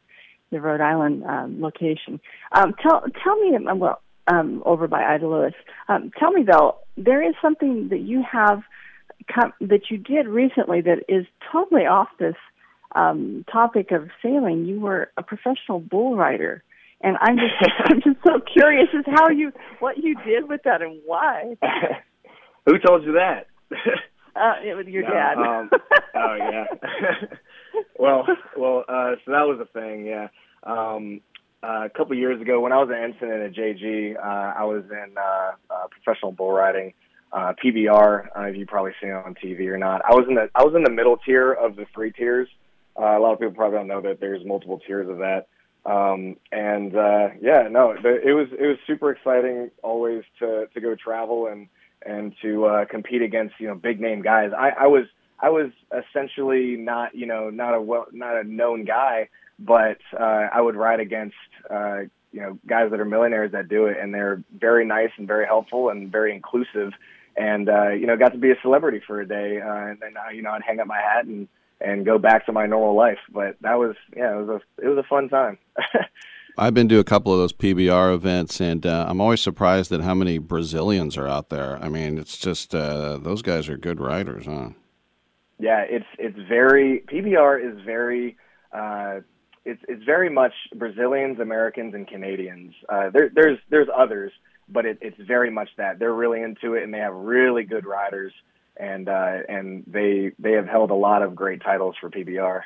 the 0.53 0.61
Rhode 0.61 0.81
Island 0.81 1.25
um, 1.25 1.61
location. 1.61 2.21
Um, 2.53 2.75
tell 2.81 3.03
tell 3.25 3.37
me 3.41 3.57
um, 3.57 3.79
well 3.81 4.01
um, 4.29 4.63
over 4.65 4.87
by 4.87 5.03
Ida 5.03 5.27
Lewis. 5.27 5.55
Um, 5.89 6.13
tell 6.19 6.31
me 6.31 6.45
though, 6.49 6.77
there 6.97 7.27
is 7.29 7.35
something 7.43 7.89
that 7.91 8.01
you 8.01 8.23
have 8.31 8.63
com- 9.33 9.55
that 9.61 9.91
you 9.91 9.99
did 9.99 10.29
recently 10.29 10.81
that 10.83 10.99
is 11.09 11.27
totally 11.51 11.83
off 11.83 12.09
this 12.21 12.37
um, 12.95 13.45
topic 13.51 13.91
of 13.91 14.11
sailing. 14.23 14.67
You 14.67 14.79
were 14.81 15.11
a 15.17 15.23
professional 15.25 15.81
bull 15.81 16.15
rider 16.17 16.63
and 17.03 17.17
I'm 17.21 17.37
just 17.37 17.55
I'm 17.91 18.01
just 18.03 18.19
so 18.25 18.41
curious 18.41 18.89
as 18.97 19.05
how 19.07 19.29
you 19.29 19.53
what 19.81 19.99
you 19.99 20.15
did 20.25 20.49
with 20.49 20.63
that 20.65 20.83
and 20.83 21.01
why. 21.05 21.57
Who 22.67 22.79
told 22.79 23.05
you 23.05 23.13
that? 23.13 23.49
uh, 24.37 24.55
it 24.65 24.77
was 24.77 24.87
your 24.87 25.03
No, 25.03 25.11
dad. 25.11 25.35
um, 25.37 25.71
oh 26.15 26.37
yeah. 26.39 26.65
Well, 28.03 28.27
well, 28.57 28.85
uh, 28.89 29.13
so 29.25 29.33
that 29.33 29.47
was 29.47 29.61
a 29.61 29.67
thing. 29.79 30.07
Yeah. 30.07 30.29
Um, 30.65 31.21
uh, 31.63 31.85
a 31.85 31.91
couple 31.91 32.17
years 32.17 32.41
ago, 32.41 32.61
when 32.61 32.73
I 32.73 32.79
was 32.79 32.89
an 32.91 32.97
ensign 32.97 33.41
at 33.41 33.55
JG, 33.55 34.17
uh, 34.17 34.21
I 34.21 34.65
was 34.65 34.83
in 34.91 35.15
uh, 35.17 35.53
uh, 35.71 35.87
professional 35.89 36.33
bull 36.33 36.51
riding. 36.51 36.93
Uh, 37.33 37.55
PBR, 37.65 38.27
know 38.37 38.43
if 38.49 38.57
you've 38.57 38.69
probably 38.69 38.93
seen 39.01 39.11
it 39.11 39.15
on 39.15 39.35
TV 39.35 39.67
or 39.69 39.79
not. 39.79 40.03
I 40.05 40.15
was 40.15 40.27
in 40.29 40.35
the 40.35 40.51
I 40.55 40.65
was 40.65 40.75
in 40.75 40.83
the 40.83 40.91
middle 40.91 41.17
tier 41.17 41.53
of 41.53 41.77
the 41.77 41.87
three 41.95 42.13
tiers. 42.13 42.49
Uh, 42.95 43.17
a 43.17 43.21
lot 43.21 43.33
of 43.33 43.39
people 43.39 43.55
probably 43.55 43.79
don't 43.79 43.87
know 43.87 44.03
that 44.03 44.21
there's 44.21 44.45
multiple 44.45 44.81
tiers 44.87 45.09
of 45.09 45.19
that. 45.19 45.47
Um, 45.87 46.37
and 46.51 46.95
uh, 46.95 47.29
yeah, 47.41 47.69
no, 47.71 47.93
it 47.93 48.35
was 48.35 48.49
it 48.53 48.67
was 48.67 48.77
super 48.87 49.11
exciting 49.13 49.71
always 49.83 50.25
to 50.41 50.67
to 50.75 50.81
go 50.81 50.95
travel 50.95 51.47
and 51.47 51.69
and 52.05 52.35
to 52.43 52.67
uh, 52.67 52.85
compete 52.85 53.23
against 53.23 53.55
you 53.59 53.69
know 53.69 53.77
big 53.77 53.99
name 53.99 54.21
guys. 54.21 54.51
I, 54.57 54.71
I 54.81 54.87
was 54.89 55.07
I 55.43 55.51
was 55.51 55.73
essentially 55.93 56.77
not 56.77 57.15
you 57.15 57.27
know 57.27 57.51
not 57.51 57.75
a 57.75 57.83
well 57.83 58.07
not 58.13 58.37
a 58.37 58.45
known 58.45 58.85
guy, 58.85 59.29
but 59.59 59.99
uh, 60.19 60.49
I 60.53 60.61
would 60.61 60.77
ride 60.77 61.01
against 61.01 61.35
uh, 61.69 62.03
you 62.33 62.41
know 62.41 62.59
guys 62.67 62.91
that 62.93 63.01
are 63.01 63.05
millionaires 63.05 63.53
that 63.53 63.69
do 63.69 63.87
it, 63.87 63.97
and 64.01 64.15
they're 64.15 64.43
very 64.57 64.87
nice 64.87 65.11
and 65.19 65.27
very 65.27 65.47
helpful 65.47 65.91
and 65.91 66.11
very 66.11 66.35
inclusive. 66.35 66.93
And 67.37 67.69
uh, 67.69 67.91
you 67.91 68.07
know, 68.07 68.17
got 68.17 68.33
to 68.33 68.39
be 68.39 68.53
a 68.53 68.61
celebrity 68.63 69.01
for 69.07 69.21
a 69.21 69.27
day, 69.27 69.61
uh, 69.61 69.87
and 69.87 69.99
then 70.01 70.15
uh, 70.17 70.31
you 70.31 70.43
know, 70.43 70.51
I'd 70.51 70.63
hang 70.63 70.81
up 70.81 70.87
my 70.87 71.01
hat 71.01 71.27
and 71.27 71.49
and 71.81 72.07
go 72.07 72.19
back 72.19 72.47
to 72.47 72.53
my 72.53 72.67
normal 72.67 72.95
life. 72.95 73.19
But 73.33 73.57
that 73.63 73.79
was 73.79 73.97
yeah, 74.17 74.39
it 74.39 74.47
was 74.47 74.61
a 74.61 74.85
it 74.85 74.89
was 74.89 74.99
a 74.99 75.09
fun 75.09 75.29
time. 75.29 75.59
I've 76.59 76.75
been 76.75 76.89
to 76.91 76.99
a 76.99 77.05
couple 77.05 77.33
of 77.33 77.39
those 77.39 77.55
PBR 77.55 78.15
events, 78.15 78.61
and 78.61 78.85
uh, 78.85 79.07
I'm 79.09 79.23
always 79.23 79.41
surprised 79.41 79.91
at 79.91 80.03
how 80.03 80.15
many 80.15 80.37
Brazilians 80.37 81.17
are 81.17 81.27
out 81.27 81.49
there. 81.49 81.79
I 81.83 81.89
mean, 81.89 82.19
it's 82.19 82.37
just 82.37 82.75
uh, 82.75 83.17
those 83.17 83.41
guys 83.41 83.71
are 83.71 83.79
good 83.79 83.99
riders, 83.99 84.45
huh? 84.45 84.71
Yeah, 85.59 85.85
it's 85.89 86.07
it's 86.19 86.39
very 86.49 87.05
PBR 87.07 87.73
is 87.73 87.85
very 87.85 88.37
uh, 88.73 89.21
it's 89.65 89.81
it's 89.89 90.05
very 90.05 90.31
much 90.31 90.53
Brazilians, 90.75 91.39
Americans, 91.41 91.95
and 91.95 92.07
Canadians. 92.07 92.75
Uh, 92.89 93.11
there, 93.11 93.31
there's 93.35 93.59
there's 93.71 93.89
others, 93.95 94.33
but 94.69 94.87
it, 94.87 94.99
it's 95.01 95.21
very 95.21 95.51
much 95.51 95.69
that 95.77 95.99
they're 95.99 96.13
really 96.13 96.43
into 96.43 96.75
it, 96.75 96.83
and 96.83 96.93
they 96.93 96.99
have 96.99 97.15
really 97.15 97.63
good 97.63 97.87
riders, 97.87 98.33
and 98.77 99.09
uh, 99.09 99.39
and 99.49 99.85
they 99.87 100.33
they 100.39 100.53
have 100.53 100.67
held 100.67 100.91
a 100.91 100.95
lot 100.95 101.23
of 101.23 101.35
great 101.35 101.63
titles 101.63 101.95
for 102.01 102.11
PBR. 102.11 102.63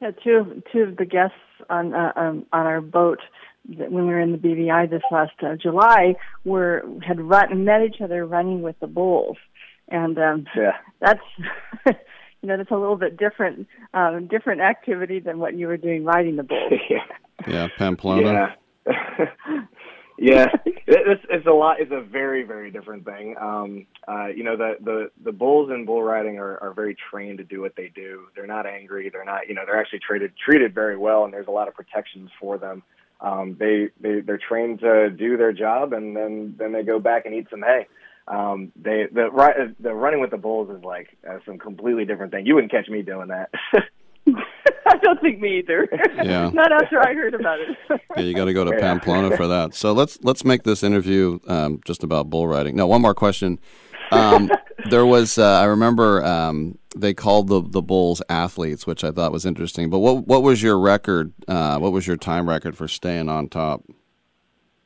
Yeah, 0.00 0.10
two 0.22 0.30
of 0.32 0.62
two 0.72 0.80
of 0.80 0.96
the 0.96 1.06
guests 1.06 1.36
on 1.68 1.94
uh, 1.94 2.12
um, 2.14 2.46
on 2.52 2.66
our 2.66 2.80
boat 2.80 3.20
that 3.78 3.90
when 3.90 4.06
we 4.06 4.12
were 4.12 4.20
in 4.20 4.32
the 4.32 4.38
BVI 4.38 4.90
this 4.90 5.02
last 5.10 5.32
uh, 5.42 5.56
July 5.56 6.14
were 6.44 6.84
had 7.06 7.20
run 7.20 7.64
met 7.64 7.82
each 7.82 8.00
other 8.00 8.26
running 8.26 8.62
with 8.62 8.78
the 8.80 8.86
bulls, 8.86 9.38
and 9.88 10.18
um, 10.18 10.46
Yeah. 10.56 10.76
that's 11.00 11.20
you 11.86 12.48
know 12.48 12.56
that's 12.56 12.70
a 12.70 12.76
little 12.76 12.96
bit 12.96 13.16
different 13.16 13.66
um, 13.92 14.26
different 14.28 14.60
activity 14.60 15.20
than 15.20 15.38
what 15.38 15.54
you 15.54 15.66
were 15.66 15.76
doing 15.76 16.04
riding 16.04 16.36
the 16.36 16.42
bull. 16.42 16.70
Yeah, 17.48 17.66
Pamplona. 17.76 18.56
Yeah. 18.86 18.94
yeah, 20.18 20.46
it's 20.86 21.22
it's 21.28 21.46
a 21.46 21.50
lot. 21.50 21.80
It's 21.80 21.90
a 21.90 22.00
very 22.00 22.44
very 22.44 22.70
different 22.70 23.04
thing. 23.04 23.34
Um, 23.40 23.86
uh, 24.06 24.28
you 24.28 24.44
know, 24.44 24.56
the 24.56 24.76
the 24.82 25.10
the 25.24 25.32
bulls 25.32 25.70
in 25.70 25.84
bull 25.84 26.02
riding 26.02 26.38
are 26.38 26.58
are 26.62 26.72
very 26.72 26.96
trained 27.10 27.38
to 27.38 27.44
do 27.44 27.60
what 27.60 27.74
they 27.76 27.90
do. 27.94 28.28
They're 28.34 28.46
not 28.46 28.66
angry. 28.66 29.10
They're 29.10 29.24
not. 29.24 29.48
You 29.48 29.54
know, 29.54 29.62
they're 29.66 29.80
actually 29.80 29.98
treated 29.98 30.32
treated 30.36 30.74
very 30.74 30.96
well, 30.96 31.24
and 31.24 31.32
there's 31.32 31.48
a 31.48 31.52
lot 31.52 31.68
of 31.68 31.74
protections 31.74 32.30
for 32.40 32.56
them. 32.56 32.82
Um, 33.20 33.56
they 33.58 33.88
they 34.00 34.20
they're 34.20 34.38
trained 34.38 34.80
to 34.80 35.10
do 35.10 35.36
their 35.36 35.52
job, 35.52 35.92
and 35.92 36.16
then 36.16 36.54
then 36.58 36.72
they 36.72 36.82
go 36.82 36.98
back 36.98 37.26
and 37.26 37.34
eat 37.34 37.48
some 37.50 37.62
hay. 37.62 37.86
Um, 38.26 38.72
they 38.76 39.06
the 39.12 39.30
ri- 39.30 39.74
the 39.78 39.92
running 39.94 40.20
with 40.20 40.30
the 40.30 40.38
bulls 40.38 40.70
is 40.70 40.82
like 40.82 41.16
uh, 41.28 41.38
some 41.44 41.58
completely 41.58 42.04
different 42.04 42.32
thing. 42.32 42.46
You 42.46 42.54
wouldn't 42.54 42.72
catch 42.72 42.88
me 42.88 43.02
doing 43.02 43.28
that. 43.28 43.50
I 44.86 44.96
don't 44.98 45.20
think 45.20 45.40
me 45.40 45.58
either. 45.58 45.88
Yeah. 46.22 46.50
Not 46.50 46.72
after 46.72 47.00
I 47.00 47.12
heard 47.14 47.34
about 47.34 47.58
it. 47.60 48.00
Yeah, 48.16 48.22
you 48.22 48.34
got 48.34 48.46
to 48.46 48.54
go 48.54 48.64
to 48.64 48.72
Pamplona 48.78 49.36
for 49.36 49.46
that. 49.48 49.74
So 49.74 49.92
let's 49.92 50.18
let's 50.22 50.44
make 50.44 50.62
this 50.62 50.82
interview 50.82 51.38
um, 51.48 51.80
just 51.84 52.02
about 52.02 52.30
bull 52.30 52.46
riding. 52.48 52.76
No, 52.76 52.86
one 52.86 53.02
more 53.02 53.14
question. 53.14 53.58
Um, 54.10 54.50
there 54.90 55.04
was 55.04 55.36
uh, 55.36 55.60
I 55.60 55.64
remember 55.64 56.24
um, 56.24 56.78
they 56.96 57.12
called 57.12 57.48
the 57.48 57.60
the 57.60 57.82
bulls 57.82 58.22
athletes, 58.28 58.86
which 58.86 59.04
I 59.04 59.10
thought 59.10 59.32
was 59.32 59.44
interesting. 59.44 59.90
But 59.90 59.98
what 59.98 60.26
what 60.26 60.42
was 60.42 60.62
your 60.62 60.78
record? 60.78 61.32
Uh, 61.46 61.78
what 61.78 61.92
was 61.92 62.06
your 62.06 62.16
time 62.16 62.48
record 62.48 62.76
for 62.76 62.88
staying 62.88 63.28
on 63.28 63.48
top? 63.48 63.82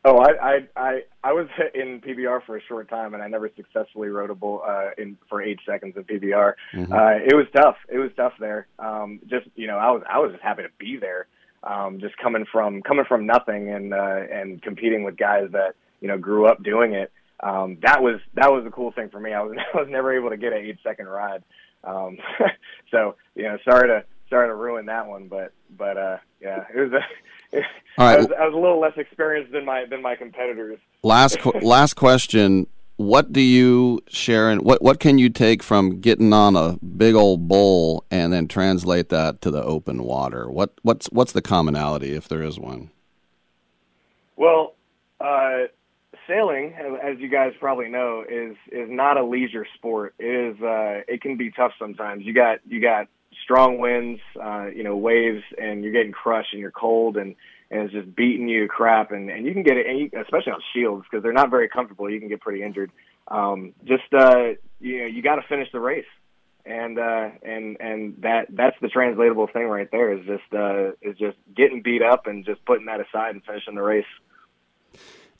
Oh, 0.04 0.18
I, 0.18 0.28
I 0.40 0.58
I 0.76 1.00
I 1.24 1.32
was 1.32 1.48
in 1.74 2.00
PBR 2.00 2.44
for 2.46 2.56
a 2.56 2.62
short 2.62 2.88
time, 2.88 3.14
and 3.14 3.22
I 3.22 3.28
never 3.28 3.50
successfully 3.56 4.08
rode 4.08 4.30
a 4.30 4.34
bull 4.34 4.62
uh, 4.66 4.90
in 4.96 5.16
for 5.28 5.42
eight 5.42 5.58
seconds 5.66 5.94
in 5.96 6.04
PBR. 6.04 6.54
Mhm. 6.74 6.92
Uh, 6.92 7.24
it 7.24 7.34
was 7.34 7.46
tough. 7.54 7.76
It 7.88 7.98
was 7.98 8.10
tough 8.16 8.34
there. 8.38 8.66
Um, 8.78 9.20
just 9.28 9.46
you 9.54 9.66
know, 9.66 9.76
I 9.76 9.90
was 9.90 10.02
I 10.08 10.18
was 10.18 10.32
just 10.32 10.42
happy 10.42 10.62
to 10.62 10.68
be 10.78 10.98
there. 11.00 11.26
Um, 11.64 11.98
just 12.00 12.16
coming 12.18 12.44
from 12.50 12.82
coming 12.82 13.04
from 13.06 13.26
nothing 13.26 13.70
and 13.70 13.92
uh, 13.92 14.20
and 14.32 14.62
competing 14.62 15.02
with 15.02 15.16
guys 15.16 15.48
that 15.52 15.74
you 16.00 16.08
know 16.08 16.18
grew 16.18 16.46
up 16.46 16.62
doing 16.62 16.94
it. 16.94 17.10
Um, 17.40 17.78
that 17.82 18.02
was 18.02 18.20
that 18.34 18.50
was 18.52 18.64
the 18.64 18.70
cool 18.70 18.92
thing 18.92 19.08
for 19.10 19.20
me. 19.20 19.32
I 19.32 19.42
was 19.42 19.56
I 19.74 19.76
was 19.76 19.88
never 19.90 20.16
able 20.16 20.30
to 20.30 20.36
get 20.36 20.52
an 20.52 20.60
eight 20.60 20.78
second 20.84 21.08
ride. 21.08 21.42
Um, 21.82 22.18
so 22.90 23.16
you 23.34 23.44
know, 23.44 23.58
sorry 23.64 23.88
to 23.88 24.04
sorry 24.30 24.48
to 24.48 24.54
ruin 24.54 24.86
that 24.86 25.06
one, 25.06 25.28
but 25.28 25.52
but 25.76 25.96
uh, 25.96 26.16
yeah, 26.40 26.64
it 26.74 26.80
was 26.80 26.92
a. 26.92 27.56
All 27.98 28.06
right. 28.06 28.14
I, 28.14 28.18
was, 28.18 28.28
I 28.38 28.44
was 28.44 28.54
a 28.54 28.58
little 28.58 28.80
less 28.80 28.96
experienced 28.96 29.52
than 29.52 29.64
my 29.64 29.84
than 29.86 30.02
my 30.02 30.16
competitors. 30.16 30.78
Last 31.02 31.40
qu- 31.40 31.58
last 31.62 31.94
question. 31.94 32.66
What 32.96 33.32
do 33.32 33.40
you 33.40 34.00
share 34.08 34.50
and 34.50 34.62
what 34.62 34.82
what 34.82 34.98
can 34.98 35.18
you 35.18 35.30
take 35.30 35.62
from 35.62 36.00
getting 36.00 36.32
on 36.32 36.56
a 36.56 36.78
big 36.84 37.14
old 37.14 37.46
bull 37.46 38.04
and 38.10 38.32
then 38.32 38.48
translate 38.48 39.08
that 39.10 39.40
to 39.42 39.50
the 39.50 39.62
open 39.62 40.02
water? 40.02 40.50
What 40.50 40.72
what's 40.82 41.06
what's 41.06 41.32
the 41.32 41.42
commonality 41.42 42.14
if 42.14 42.28
there 42.28 42.42
is 42.42 42.58
one? 42.58 42.90
Well, 44.36 44.74
uh, 45.20 45.68
sailing, 46.28 46.74
as, 46.74 46.92
as 47.02 47.18
you 47.18 47.28
guys 47.28 47.52
probably 47.58 47.88
know, 47.88 48.24
is 48.28 48.56
is 48.70 48.88
not 48.90 49.16
a 49.16 49.24
leisure 49.24 49.66
sport. 49.76 50.14
It 50.18 50.56
is. 50.56 50.62
Uh, 50.62 51.02
it 51.08 51.22
can 51.22 51.36
be 51.36 51.50
tough 51.50 51.72
sometimes. 51.78 52.24
You 52.24 52.32
got 52.32 52.58
you 52.68 52.80
got 52.80 53.08
strong 53.48 53.78
winds, 53.78 54.20
uh, 54.38 54.66
you 54.66 54.82
know, 54.82 54.94
waves, 54.94 55.42
and 55.56 55.82
you're 55.82 55.92
getting 55.92 56.12
crushed, 56.12 56.52
and 56.52 56.60
you're 56.60 56.70
cold, 56.70 57.16
and 57.16 57.34
and 57.70 57.82
it's 57.82 57.92
just 57.94 58.14
beating 58.14 58.46
you 58.46 58.68
crap, 58.68 59.10
and 59.10 59.30
and 59.30 59.46
you 59.46 59.54
can 59.54 59.62
get 59.62 59.78
it, 59.78 59.86
and 59.86 59.98
you, 59.98 60.10
especially 60.20 60.52
on 60.52 60.60
shields 60.74 61.06
because 61.10 61.22
they're 61.22 61.32
not 61.32 61.50
very 61.50 61.68
comfortable. 61.68 62.10
You 62.10 62.20
can 62.20 62.28
get 62.28 62.42
pretty 62.42 62.62
injured. 62.62 62.90
Um, 63.28 63.72
just 63.84 64.12
uh, 64.12 64.52
you 64.80 65.00
know, 65.00 65.06
you 65.06 65.22
got 65.22 65.36
to 65.36 65.42
finish 65.48 65.68
the 65.72 65.80
race 65.80 66.04
and 66.66 66.98
uh 66.98 67.30
and 67.42 67.78
and 67.80 68.14
that 68.20 68.46
that's 68.50 68.76
the 68.82 68.88
translatable 68.88 69.48
thing 69.50 69.66
right 69.66 69.88
there 69.90 70.12
is 70.12 70.26
just 70.26 70.52
uh 70.52 70.90
is 71.00 71.16
just 71.16 71.38
getting 71.56 71.80
beat 71.82 72.02
up 72.02 72.26
and 72.26 72.44
just 72.44 72.62
putting 72.66 72.86
that 72.86 73.00
aside 73.00 73.30
and 73.30 73.42
finishing 73.44 73.74
the 73.74 73.82
race 73.82 74.04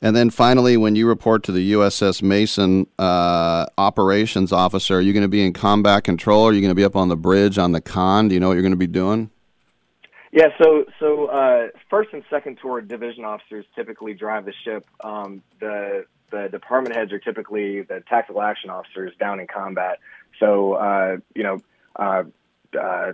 And 0.01 0.15
then 0.15 0.29
finally, 0.29 0.77
when 0.77 0.95
you 0.95 1.07
report 1.07 1.43
to 1.43 1.51
the 1.51 1.73
USS 1.73 2.21
Mason 2.21 2.87
uh, 2.97 3.65
operations 3.77 4.53
officer, 4.53 4.97
are 4.97 5.01
you 5.01 5.11
going 5.11 5.23
to 5.23 5.27
be 5.29 5.45
in 5.45 5.51
combat 5.51 6.05
control? 6.05 6.43
or 6.43 6.51
Are 6.51 6.53
you 6.53 6.61
going 6.61 6.71
to 6.71 6.75
be 6.75 6.85
up 6.85 6.95
on 6.95 7.09
the 7.09 7.17
bridge 7.17 7.57
on 7.57 7.73
the 7.73 7.81
con? 7.81 8.29
Do 8.29 8.33
you 8.33 8.39
know 8.39 8.47
what 8.47 8.53
you're 8.53 8.61
going 8.61 8.71
to 8.71 8.77
be 8.77 8.87
doing? 8.87 9.29
yeah 10.31 10.49
so 10.61 10.85
so 10.99 11.25
uh 11.27 11.67
first 11.89 12.09
and 12.13 12.23
second 12.29 12.57
tour 12.61 12.81
division 12.81 13.25
officers 13.25 13.65
typically 13.75 14.13
drive 14.13 14.45
the 14.45 14.53
ship 14.63 14.85
um 15.03 15.41
the 15.59 16.05
the 16.31 16.47
department 16.49 16.95
heads 16.95 17.11
are 17.11 17.19
typically 17.19 17.81
the 17.81 18.03
tactical 18.07 18.41
action 18.41 18.69
officers 18.69 19.11
down 19.19 19.39
in 19.39 19.47
combat 19.47 19.99
so 20.39 20.73
uh 20.73 21.17
you 21.35 21.43
know 21.43 21.59
uh 21.95 22.23
uh 22.79 23.11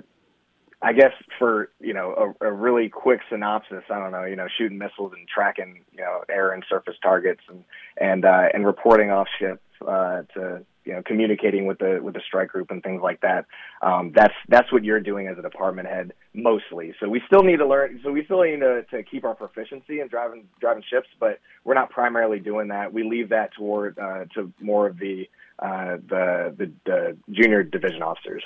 I 0.82 0.94
guess 0.94 1.14
for 1.40 1.70
you 1.80 1.94
know 1.94 2.36
a, 2.42 2.48
a 2.48 2.52
really 2.52 2.90
quick 2.90 3.22
synopsis, 3.30 3.84
I 3.90 4.00
don't 4.00 4.12
know, 4.12 4.26
you 4.26 4.36
know, 4.36 4.48
shooting 4.58 4.78
missiles 4.78 5.14
and 5.16 5.28
tracking 5.28 5.82
you 5.92 6.02
know 6.02 6.24
air 6.30 6.52
and 6.52 6.64
surface 6.70 6.96
targets 7.02 7.42
and 7.50 7.64
and 7.98 8.26
uh, 8.26 8.50
and 8.54 8.66
reporting 8.66 9.12
off 9.12 9.28
ship 9.40 9.62
uh, 9.88 10.24
to 10.34 10.66
you 10.86 10.94
know 10.94 11.02
communicating 11.06 11.66
with 11.66 11.80
the 11.80 12.00
with 12.02 12.14
the 12.14 12.22
strike 12.26 12.50
group 12.50 12.72
and 12.72 12.84
things 12.84 13.02
like 13.02 13.22
that. 13.22 13.46
Um, 13.82 14.12
that's 14.16 14.34
that's 14.48 14.72
what 14.72 14.84
you're 14.84 15.00
doing 15.00 15.28
as 15.28 15.38
a 15.38 15.42
department 15.42 15.88
head 15.88 16.14
mostly. 16.34 16.94
So 17.00 17.10
we 17.10 17.22
still 17.26 17.44
need 17.44 17.58
to 17.58 17.68
learn. 17.68 18.00
So 18.04 18.12
we 18.12 18.24
still 18.26 18.44
need 18.44 18.60
to, 18.60 18.84
to 18.92 19.04
keep 19.04 19.26
our 19.26 19.36
proficiency 19.36 20.00
in 20.02 20.08
driving 20.08 20.48
driving 20.60 20.84
ships, 20.90 21.08
but 21.20 21.40
we're 21.64 21.74
not 21.74 21.90
primarily 21.90 22.40
doing 22.40 22.68
that. 22.70 22.94
We 22.94 23.04
leave 23.04 23.30
that 23.30 23.54
toward 23.54 23.98
uh, 23.98 24.26
to 24.36 24.52
more 24.62 24.88
of 24.88 25.00
the 25.00 25.28
uh, 25.60 25.98
the, 26.08 26.56
the 26.58 26.72
the 26.86 27.18
junior 27.32 27.64
division 27.64 28.04
officers. 28.04 28.44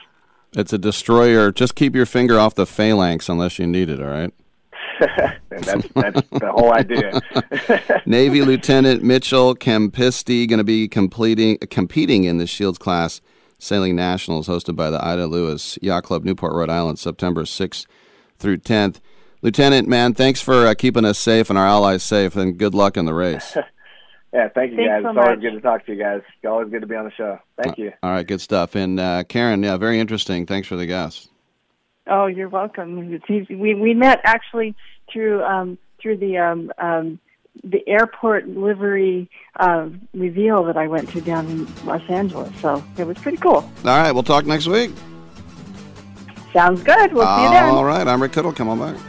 It's 0.53 0.73
a 0.73 0.77
destroyer. 0.77 1.51
Just 1.51 1.75
keep 1.75 1.95
your 1.95 2.05
finger 2.05 2.39
off 2.39 2.55
the 2.55 2.65
phalanx 2.65 3.29
unless 3.29 3.59
you 3.59 3.67
need 3.67 3.89
it, 3.89 4.01
all 4.01 4.07
right? 4.07 4.33
That's 5.49 5.87
that's 5.93 6.27
the 6.29 6.51
whole 6.51 6.73
idea. 6.73 7.21
Navy 8.05 8.41
Lieutenant 8.41 9.01
Mitchell 9.01 9.55
Campisti 9.55 10.47
going 10.47 10.57
to 10.57 10.63
be 10.63 10.87
completing 10.87 11.57
competing 11.69 12.25
in 12.25 12.37
the 12.37 12.45
Shields 12.45 12.77
class 12.77 13.21
sailing 13.59 13.95
nationals 13.95 14.47
hosted 14.47 14.75
by 14.75 14.89
the 14.89 15.03
Ida 15.03 15.27
Lewis 15.27 15.77
Yacht 15.81 16.03
Club, 16.03 16.23
Newport, 16.23 16.53
Rhode 16.53 16.69
Island, 16.69 16.99
September 16.99 17.43
6th 17.43 17.85
through 18.39 18.57
10th. 18.57 18.97
Lieutenant, 19.41 19.87
man, 19.87 20.13
thanks 20.13 20.41
for 20.41 20.67
uh, 20.67 20.73
keeping 20.73 21.05
us 21.05 21.17
safe 21.17 21.49
and 21.49 21.57
our 21.57 21.65
allies 21.65 22.03
safe, 22.03 22.35
and 22.35 22.57
good 22.57 22.73
luck 22.73 22.97
in 22.97 23.05
the 23.05 23.13
race. 23.13 23.55
yeah, 24.33 24.49
thank 24.49 24.71
you 24.71 24.77
Thanks 24.77 24.89
guys. 24.89 25.03
so 25.03 25.09
it's 25.09 25.17
always 25.17 25.35
much. 25.37 25.41
good 25.41 25.51
to 25.51 25.61
talk 25.61 25.85
to 25.85 25.93
you 25.93 26.03
guys. 26.03 26.21
It's 26.27 26.45
always 26.45 26.69
good 26.69 26.81
to 26.81 26.87
be 26.87 26.95
on 26.95 27.05
the 27.05 27.11
show. 27.11 27.39
Thank 27.61 27.77
you. 27.77 27.91
All 28.03 28.11
right, 28.11 28.25
good 28.27 28.41
stuff. 28.41 28.75
And 28.75 28.99
uh, 28.99 29.23
Karen, 29.23 29.63
yeah, 29.63 29.77
very 29.77 29.99
interesting. 29.99 30.45
Thanks 30.45 30.67
for 30.67 30.75
the 30.75 30.85
guest. 30.85 31.29
Oh, 32.07 32.25
you're 32.27 32.49
welcome. 32.49 33.13
It's 33.13 33.29
easy. 33.29 33.55
We 33.55 33.75
we 33.75 33.93
met 33.93 34.19
actually 34.23 34.75
through 35.11 35.43
um, 35.43 35.77
through 36.01 36.17
the 36.17 36.37
um, 36.37 36.71
um, 36.77 37.19
the 37.63 37.87
airport 37.87 38.47
livery 38.47 39.29
uh, 39.59 39.89
reveal 40.13 40.63
that 40.65 40.77
I 40.77 40.87
went 40.87 41.09
to 41.09 41.21
down 41.21 41.45
in 41.47 41.85
Los 41.85 42.01
Angeles. 42.09 42.51
So 42.61 42.83
it 42.97 43.05
was 43.05 43.17
pretty 43.17 43.37
cool. 43.37 43.55
All 43.55 43.71
right, 43.83 44.11
we'll 44.11 44.23
talk 44.23 44.45
next 44.45 44.67
week. 44.67 44.91
Sounds 46.53 46.81
good. 46.81 47.13
We'll 47.13 47.27
see 47.37 47.43
you 47.43 47.49
then. 47.49 47.65
All 47.65 47.85
right, 47.85 48.07
I'm 48.07 48.21
Rick 48.21 48.31
Tittle. 48.31 48.53
Come 48.53 48.69
on 48.69 48.79
back. 48.79 49.08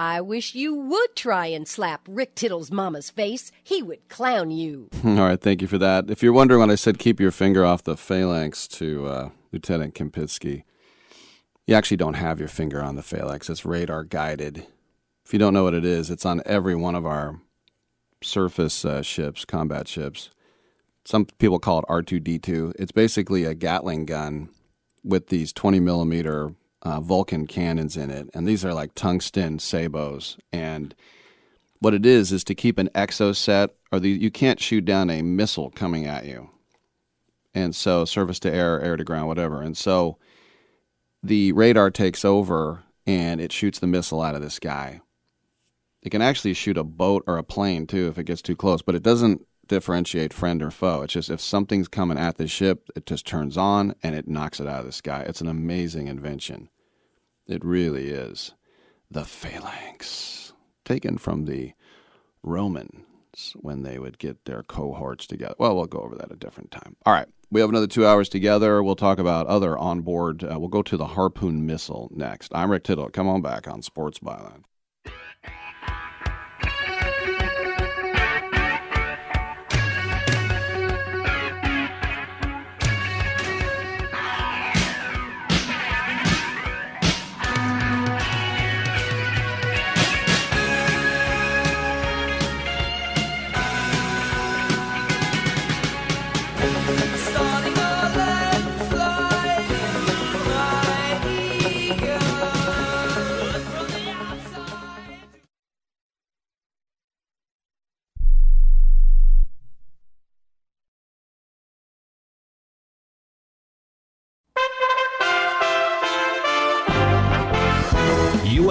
I 0.00 0.22
wish 0.22 0.54
you 0.54 0.74
would 0.74 1.14
try 1.14 1.48
and 1.48 1.68
slap 1.68 2.08
Rick 2.08 2.34
Tittle's 2.34 2.70
mama's 2.70 3.10
face. 3.10 3.52
He 3.62 3.82
would 3.82 4.08
clown 4.08 4.50
you. 4.50 4.88
All 5.04 5.16
right, 5.16 5.38
thank 5.38 5.60
you 5.60 5.68
for 5.68 5.76
that. 5.76 6.08
If 6.08 6.22
you're 6.22 6.32
wondering 6.32 6.60
when 6.60 6.70
I 6.70 6.76
said 6.76 6.98
keep 6.98 7.20
your 7.20 7.30
finger 7.30 7.66
off 7.66 7.84
the 7.84 7.98
phalanx 7.98 8.66
to 8.68 9.06
uh, 9.06 9.30
Lieutenant 9.52 9.94
Kempitsky, 9.94 10.62
you 11.66 11.74
actually 11.74 11.98
don't 11.98 12.14
have 12.14 12.38
your 12.38 12.48
finger 12.48 12.82
on 12.82 12.96
the 12.96 13.02
phalanx. 13.02 13.50
It's 13.50 13.66
radar 13.66 14.04
guided. 14.04 14.66
If 15.26 15.34
you 15.34 15.38
don't 15.38 15.52
know 15.52 15.64
what 15.64 15.74
it 15.74 15.84
is, 15.84 16.08
it's 16.08 16.24
on 16.24 16.40
every 16.46 16.74
one 16.74 16.94
of 16.94 17.04
our 17.04 17.38
surface 18.22 18.86
uh, 18.86 19.02
ships, 19.02 19.44
combat 19.44 19.86
ships. 19.86 20.30
Some 21.04 21.26
people 21.26 21.58
call 21.58 21.80
it 21.80 21.84
R2D2. 21.90 22.72
It's 22.78 22.92
basically 22.92 23.44
a 23.44 23.52
Gatling 23.52 24.06
gun 24.06 24.48
with 25.04 25.26
these 25.26 25.52
20 25.52 25.78
millimeter 25.78 26.54
uh, 26.82 27.00
Vulcan 27.00 27.46
cannons 27.46 27.96
in 27.96 28.10
it, 28.10 28.28
and 28.34 28.46
these 28.46 28.64
are 28.64 28.74
like 28.74 28.94
tungsten 28.94 29.58
sabots. 29.58 30.36
And 30.52 30.94
what 31.80 31.94
it 31.94 32.06
is 32.06 32.32
is 32.32 32.44
to 32.44 32.54
keep 32.54 32.78
an 32.78 32.88
Exocet, 32.94 33.70
or 33.92 34.00
the, 34.00 34.10
you 34.10 34.30
can't 34.30 34.60
shoot 34.60 34.84
down 34.84 35.10
a 35.10 35.22
missile 35.22 35.70
coming 35.70 36.06
at 36.06 36.26
you. 36.26 36.50
And 37.54 37.74
so, 37.74 38.04
surface 38.04 38.38
to 38.40 38.52
air, 38.52 38.80
air 38.80 38.96
to 38.96 39.04
ground, 39.04 39.28
whatever. 39.28 39.60
And 39.60 39.76
so, 39.76 40.18
the 41.22 41.52
radar 41.52 41.90
takes 41.90 42.24
over 42.24 42.84
and 43.06 43.40
it 43.40 43.52
shoots 43.52 43.78
the 43.78 43.86
missile 43.86 44.22
out 44.22 44.34
of 44.34 44.42
the 44.42 44.50
sky. 44.50 45.00
It 46.02 46.10
can 46.10 46.22
actually 46.22 46.54
shoot 46.54 46.78
a 46.78 46.84
boat 46.84 47.24
or 47.26 47.36
a 47.36 47.42
plane 47.42 47.86
too 47.86 48.08
if 48.08 48.18
it 48.18 48.24
gets 48.24 48.40
too 48.40 48.56
close, 48.56 48.82
but 48.82 48.94
it 48.94 49.02
doesn't 49.02 49.46
differentiate 49.70 50.32
friend 50.32 50.64
or 50.64 50.70
foe. 50.72 51.02
It's 51.02 51.12
just 51.12 51.30
if 51.30 51.40
something's 51.40 51.86
coming 51.86 52.18
at 52.18 52.38
the 52.38 52.48
ship, 52.48 52.90
it 52.96 53.06
just 53.06 53.24
turns 53.24 53.56
on 53.56 53.94
and 54.02 54.16
it 54.16 54.26
knocks 54.26 54.58
it 54.58 54.66
out 54.66 54.80
of 54.80 54.86
the 54.86 54.90
sky. 54.90 55.24
It's 55.28 55.40
an 55.40 55.46
amazing 55.46 56.08
invention. 56.08 56.68
It 57.46 57.64
really 57.64 58.08
is. 58.08 58.52
The 59.12 59.24
phalanx, 59.24 60.52
taken 60.84 61.18
from 61.18 61.44
the 61.44 61.74
Romans 62.42 63.04
when 63.60 63.84
they 63.84 64.00
would 64.00 64.18
get 64.18 64.44
their 64.44 64.64
cohorts 64.64 65.28
together. 65.28 65.54
Well, 65.56 65.76
we'll 65.76 65.86
go 65.86 66.00
over 66.00 66.16
that 66.16 66.32
a 66.32 66.36
different 66.36 66.72
time. 66.72 66.96
All 67.06 67.12
right. 67.12 67.28
We 67.52 67.60
have 67.60 67.70
another 67.70 67.86
two 67.86 68.04
hours 68.04 68.28
together. 68.28 68.82
We'll 68.82 68.96
talk 68.96 69.20
about 69.20 69.46
other 69.46 69.78
onboard. 69.78 70.42
Uh, 70.42 70.58
we'll 70.58 70.68
go 70.68 70.82
to 70.82 70.96
the 70.96 71.08
Harpoon 71.08 71.64
missile 71.64 72.10
next. 72.12 72.52
I'm 72.56 72.72
Rick 72.72 72.84
Tittle. 72.84 73.08
Come 73.10 73.28
on 73.28 73.40
back 73.40 73.68
on 73.68 73.82
Sports 73.82 74.18
Byline. 74.18 74.64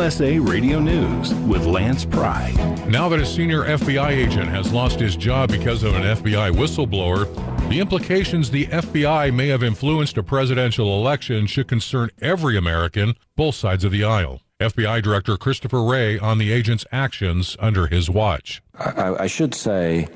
USA 0.10 0.40
Radio 0.40 0.80
News 0.80 1.34
with 1.36 1.66
Lance 1.66 2.04
Pride. 2.04 2.56
Now 2.88 3.10
that 3.10 3.20
a 3.20 3.26
senior 3.26 3.66
FBI 3.66 4.10
agent 4.10 4.50
has 4.50 4.74
lost 4.74 5.00
his 5.00 5.16
job 5.16 5.52
because 5.52 5.84
of 5.84 5.94
an 5.94 6.02
FBI 6.02 6.52
whistleblower, 6.52 7.28
the 7.70 7.80
implications 7.80 8.50
the 8.50 8.66
FBI 8.66 9.34
may 9.34 9.48
have 9.50 9.62
influenced 9.62 10.18
a 10.18 10.24
presidential 10.24 11.00
election 11.00 11.46
should 11.46 11.68
concern 11.68 12.10
every 12.20 12.58
American, 12.58 13.16
both 13.36 13.54
sides 13.56 13.84
of 13.84 13.92
the 13.92 14.04
aisle. 14.04 14.42
FBI 14.60 15.02
Director 15.04 15.38
Christopher 15.38 15.84
Wray 15.84 16.18
on 16.18 16.40
the 16.40 16.52
agent's 16.52 16.84
actions 16.92 17.56
under 17.60 17.88
his 17.88 18.10
watch. 18.10 18.62
I, 18.78 19.16
I 19.20 19.28
should 19.28 19.54
say 19.54 20.08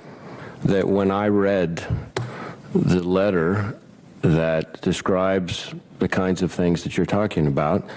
that 0.64 0.88
when 0.88 1.12
I 1.12 1.28
read 1.28 1.86
the 2.74 3.04
letter 3.04 3.78
that 4.22 4.82
describes 4.82 5.74
the 6.00 6.08
kinds 6.08 6.42
of 6.42 6.52
things 6.52 6.84
that 6.84 6.98
you're 6.98 7.06
talking 7.06 7.46
about, 7.46 7.88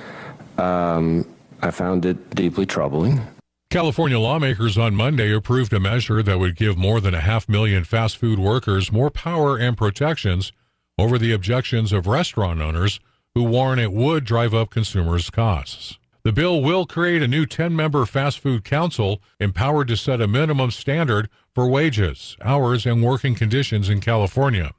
um, 0.58 1.26
I 1.62 1.70
found 1.70 2.04
it 2.04 2.34
deeply 2.34 2.66
troubling. 2.66 3.22
California 3.68 4.18
lawmakers 4.18 4.78
on 4.78 4.94
Monday 4.94 5.34
approved 5.34 5.72
a 5.72 5.80
measure 5.80 6.22
that 6.22 6.38
would 6.38 6.54
give 6.54 6.78
more 6.78 7.00
than 7.00 7.14
a 7.14 7.20
half 7.20 7.48
million 7.48 7.82
fast 7.82 8.16
food 8.16 8.38
workers 8.38 8.92
more 8.92 9.10
power 9.10 9.56
and 9.58 9.76
protections 9.76 10.52
over 10.96 11.18
the 11.18 11.32
objections 11.32 11.92
of 11.92 12.06
restaurant 12.06 12.60
owners 12.60 13.00
who 13.34 13.42
warn 13.42 13.80
it 13.80 13.92
would 13.92 14.24
drive 14.24 14.54
up 14.54 14.70
consumers' 14.70 15.30
costs. 15.30 15.98
The 16.22 16.32
bill 16.32 16.62
will 16.62 16.86
create 16.86 17.22
a 17.22 17.28
new 17.28 17.44
10 17.44 17.74
member 17.74 18.06
fast 18.06 18.38
food 18.38 18.64
council 18.64 19.20
empowered 19.40 19.88
to 19.88 19.96
set 19.96 20.20
a 20.20 20.28
minimum 20.28 20.70
standard 20.70 21.28
for 21.52 21.68
wages, 21.68 22.36
hours, 22.42 22.86
and 22.86 23.02
working 23.02 23.34
conditions 23.34 23.88
in 23.88 24.00
California. 24.00 24.72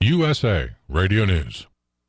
USA 0.00 0.70
Radio 0.88 1.26
News. 1.26 1.66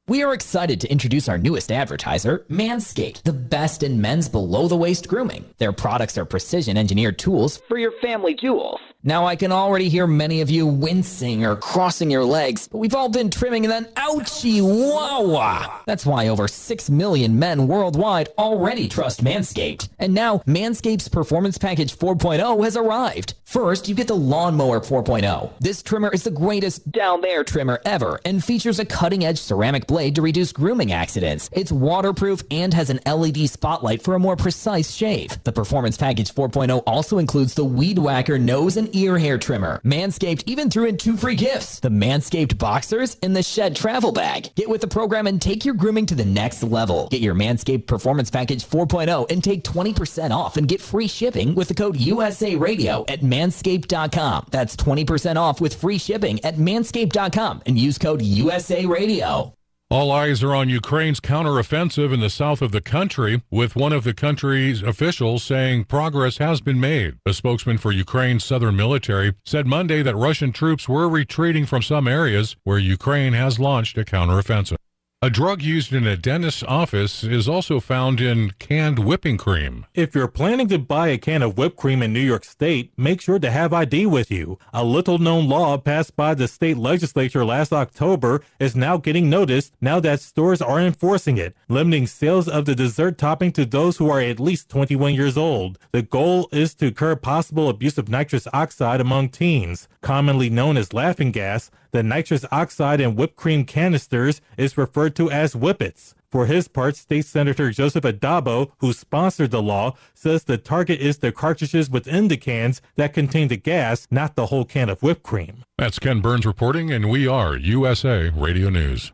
We 0.07 0.23
are 0.23 0.33
excited 0.33 0.81
to 0.81 0.91
introduce 0.91 1.29
our 1.29 1.37
newest 1.37 1.71
advertiser, 1.71 2.43
Manscaped, 2.49 3.21
the 3.21 3.31
best 3.31 3.83
in 3.83 4.01
men's 4.01 4.27
below 4.27 4.67
the 4.67 4.75
waist 4.75 5.07
grooming. 5.07 5.45
Their 5.59 5.71
products 5.71 6.17
are 6.17 6.25
precision 6.25 6.75
engineered 6.75 7.19
tools 7.19 7.61
for 7.67 7.77
your 7.77 7.91
family 8.01 8.33
jewels. 8.33 8.79
Now, 9.03 9.25
I 9.25 9.35
can 9.35 9.51
already 9.51 9.89
hear 9.89 10.05
many 10.05 10.41
of 10.41 10.51
you 10.51 10.67
wincing 10.67 11.43
or 11.43 11.55
crossing 11.55 12.11
your 12.11 12.23
legs, 12.23 12.67
but 12.67 12.77
we've 12.77 12.93
all 12.93 13.09
been 13.09 13.31
trimming 13.31 13.65
and 13.65 13.71
then 13.71 13.85
ouchie 13.95 14.61
wah 14.61 15.81
That's 15.87 16.05
why 16.05 16.27
over 16.27 16.47
6 16.47 16.89
million 16.91 17.39
men 17.39 17.67
worldwide 17.67 18.29
already 18.37 18.87
trust 18.87 19.23
Manscaped. 19.23 19.89
And 19.97 20.13
now, 20.13 20.39
Manscaped's 20.45 21.07
Performance 21.07 21.57
Package 21.57 21.97
4.0 21.97 22.63
has 22.63 22.77
arrived. 22.77 23.33
First, 23.43 23.89
you 23.89 23.95
get 23.95 24.07
the 24.07 24.15
Lawnmower 24.15 24.79
4.0. 24.81 25.51
This 25.59 25.81
trimmer 25.81 26.09
is 26.09 26.23
the 26.23 26.31
greatest 26.31 26.91
down 26.91 27.21
there 27.21 27.43
trimmer 27.43 27.81
ever 27.85 28.19
and 28.23 28.43
features 28.43 28.79
a 28.79 28.85
cutting 28.85 29.25
edge 29.25 29.39
ceramic 29.39 29.87
blade 29.91 30.15
to 30.15 30.21
reduce 30.21 30.53
grooming 30.53 30.93
accidents. 30.93 31.49
It's 31.51 31.69
waterproof 31.69 32.43
and 32.49 32.73
has 32.73 32.89
an 32.89 33.01
LED 33.05 33.49
spotlight 33.49 34.01
for 34.01 34.15
a 34.15 34.19
more 34.19 34.37
precise 34.37 34.89
shave. 34.89 35.43
The 35.43 35.51
Performance 35.51 35.97
Package 35.97 36.33
4.0 36.33 36.81
also 36.87 37.17
includes 37.17 37.55
the 37.55 37.65
Weed 37.65 37.99
Whacker 37.99 38.39
nose 38.39 38.77
and 38.77 38.95
ear 38.95 39.17
hair 39.17 39.37
trimmer. 39.37 39.81
Manscaped 39.83 40.43
even 40.45 40.69
threw 40.69 40.85
in 40.85 40.95
two 40.95 41.17
free 41.17 41.35
gifts 41.35 41.81
the 41.81 41.89
Manscaped 41.89 42.57
Boxers 42.57 43.17
and 43.21 43.35
the 43.35 43.43
Shed 43.43 43.75
Travel 43.75 44.13
Bag. 44.13 44.55
Get 44.55 44.69
with 44.69 44.79
the 44.79 44.87
program 44.87 45.27
and 45.27 45.41
take 45.41 45.65
your 45.65 45.75
grooming 45.75 46.05
to 46.05 46.15
the 46.15 46.23
next 46.23 46.63
level. 46.63 47.09
Get 47.09 47.19
your 47.19 47.35
Manscaped 47.35 47.85
Performance 47.85 48.31
Package 48.31 48.63
4.0 48.63 49.29
and 49.29 49.43
take 49.43 49.65
20% 49.65 50.31
off 50.31 50.55
and 50.55 50.69
get 50.69 50.79
free 50.79 51.07
shipping 51.09 51.53
with 51.53 51.67
the 51.67 51.73
code 51.73 51.97
USA 51.97 52.55
Radio 52.55 53.03
at 53.09 53.19
manscaped.com. 53.19 54.45
That's 54.51 54.77
20% 54.77 55.35
off 55.35 55.59
with 55.59 55.75
free 55.75 55.97
shipping 55.97 56.43
at 56.45 56.55
manscaped.com 56.55 57.63
and 57.65 57.77
use 57.77 57.97
code 57.97 58.21
USA 58.21 58.85
Radio. 58.85 59.53
All 59.91 60.09
eyes 60.09 60.41
are 60.41 60.55
on 60.55 60.69
Ukraine's 60.69 61.19
counteroffensive 61.19 62.13
in 62.13 62.21
the 62.21 62.29
south 62.29 62.61
of 62.61 62.71
the 62.71 62.79
country, 62.79 63.41
with 63.51 63.75
one 63.75 63.91
of 63.91 64.05
the 64.05 64.13
country's 64.13 64.81
officials 64.81 65.43
saying 65.43 65.83
progress 65.83 66.37
has 66.37 66.61
been 66.61 66.79
made. 66.79 67.17
A 67.25 67.33
spokesman 67.33 67.77
for 67.77 67.91
Ukraine's 67.91 68.45
southern 68.45 68.77
military 68.77 69.33
said 69.43 69.67
Monday 69.67 70.01
that 70.01 70.15
Russian 70.15 70.53
troops 70.53 70.87
were 70.87 71.09
retreating 71.09 71.65
from 71.65 71.81
some 71.81 72.07
areas 72.07 72.55
where 72.63 72.79
Ukraine 72.79 73.33
has 73.33 73.59
launched 73.59 73.97
a 73.97 74.05
counteroffensive. 74.05 74.77
A 75.23 75.29
drug 75.29 75.61
used 75.61 75.93
in 75.93 76.07
a 76.07 76.17
dentist's 76.17 76.63
office 76.63 77.23
is 77.23 77.47
also 77.47 77.79
found 77.79 78.19
in 78.19 78.53
canned 78.57 78.97
whipping 78.97 79.37
cream. 79.37 79.85
If 79.93 80.15
you're 80.15 80.27
planning 80.27 80.67
to 80.69 80.79
buy 80.79 81.09
a 81.09 81.19
can 81.19 81.43
of 81.43 81.59
whipped 81.59 81.77
cream 81.77 82.01
in 82.01 82.11
New 82.11 82.19
York 82.19 82.43
State, 82.43 82.91
make 82.97 83.21
sure 83.21 83.37
to 83.37 83.51
have 83.51 83.71
ID 83.71 84.07
with 84.07 84.31
you. 84.31 84.57
A 84.73 84.83
little 84.83 85.19
known 85.19 85.47
law 85.47 85.77
passed 85.77 86.15
by 86.15 86.33
the 86.33 86.47
state 86.47 86.75
legislature 86.75 87.45
last 87.45 87.71
October 87.71 88.41
is 88.59 88.75
now 88.75 88.97
getting 88.97 89.29
noticed 89.29 89.75
now 89.79 89.99
that 89.99 90.21
stores 90.21 90.59
are 90.59 90.79
enforcing 90.79 91.37
it, 91.37 91.55
limiting 91.69 92.07
sales 92.07 92.47
of 92.47 92.65
the 92.65 92.73
dessert 92.73 93.19
topping 93.19 93.51
to 93.51 93.63
those 93.63 93.97
who 93.97 94.09
are 94.09 94.21
at 94.21 94.39
least 94.39 94.69
21 94.69 95.13
years 95.13 95.37
old. 95.37 95.77
The 95.91 96.01
goal 96.01 96.49
is 96.51 96.73
to 96.75 96.91
curb 96.91 97.21
possible 97.21 97.69
abuse 97.69 97.99
of 97.99 98.09
nitrous 98.09 98.47
oxide 98.53 98.99
among 98.99 99.29
teens, 99.29 99.87
commonly 100.01 100.49
known 100.49 100.77
as 100.77 100.93
laughing 100.93 101.29
gas. 101.29 101.69
The 101.91 102.03
nitrous 102.03 102.45
oxide 102.51 103.01
in 103.01 103.15
whipped 103.15 103.35
cream 103.35 103.65
canisters 103.65 104.39
is 104.57 104.77
referred 104.77 105.15
to 105.17 105.29
as 105.29 105.53
whippets. 105.53 106.13
For 106.31 106.45
his 106.45 106.69
part, 106.69 106.95
State 106.95 107.25
Senator 107.25 107.71
Joseph 107.71 108.05
Addabbo, 108.05 108.71
who 108.77 108.93
sponsored 108.93 109.51
the 109.51 109.61
law, 109.61 109.95
says 110.13 110.45
the 110.45 110.57
target 110.57 111.01
is 111.01 111.17
the 111.17 111.33
cartridges 111.33 111.89
within 111.89 112.29
the 112.29 112.37
cans 112.37 112.81
that 112.95 113.13
contain 113.13 113.49
the 113.49 113.57
gas, 113.57 114.07
not 114.09 114.35
the 114.35 114.45
whole 114.45 114.63
can 114.63 114.89
of 114.89 115.03
whipped 115.03 115.23
cream. 115.23 115.65
That's 115.77 115.99
Ken 115.99 116.21
Burns 116.21 116.45
reporting, 116.45 116.89
and 116.89 117.09
we 117.09 117.27
are 117.27 117.57
USA 117.57 118.29
Radio 118.29 118.69
News. 118.69 119.11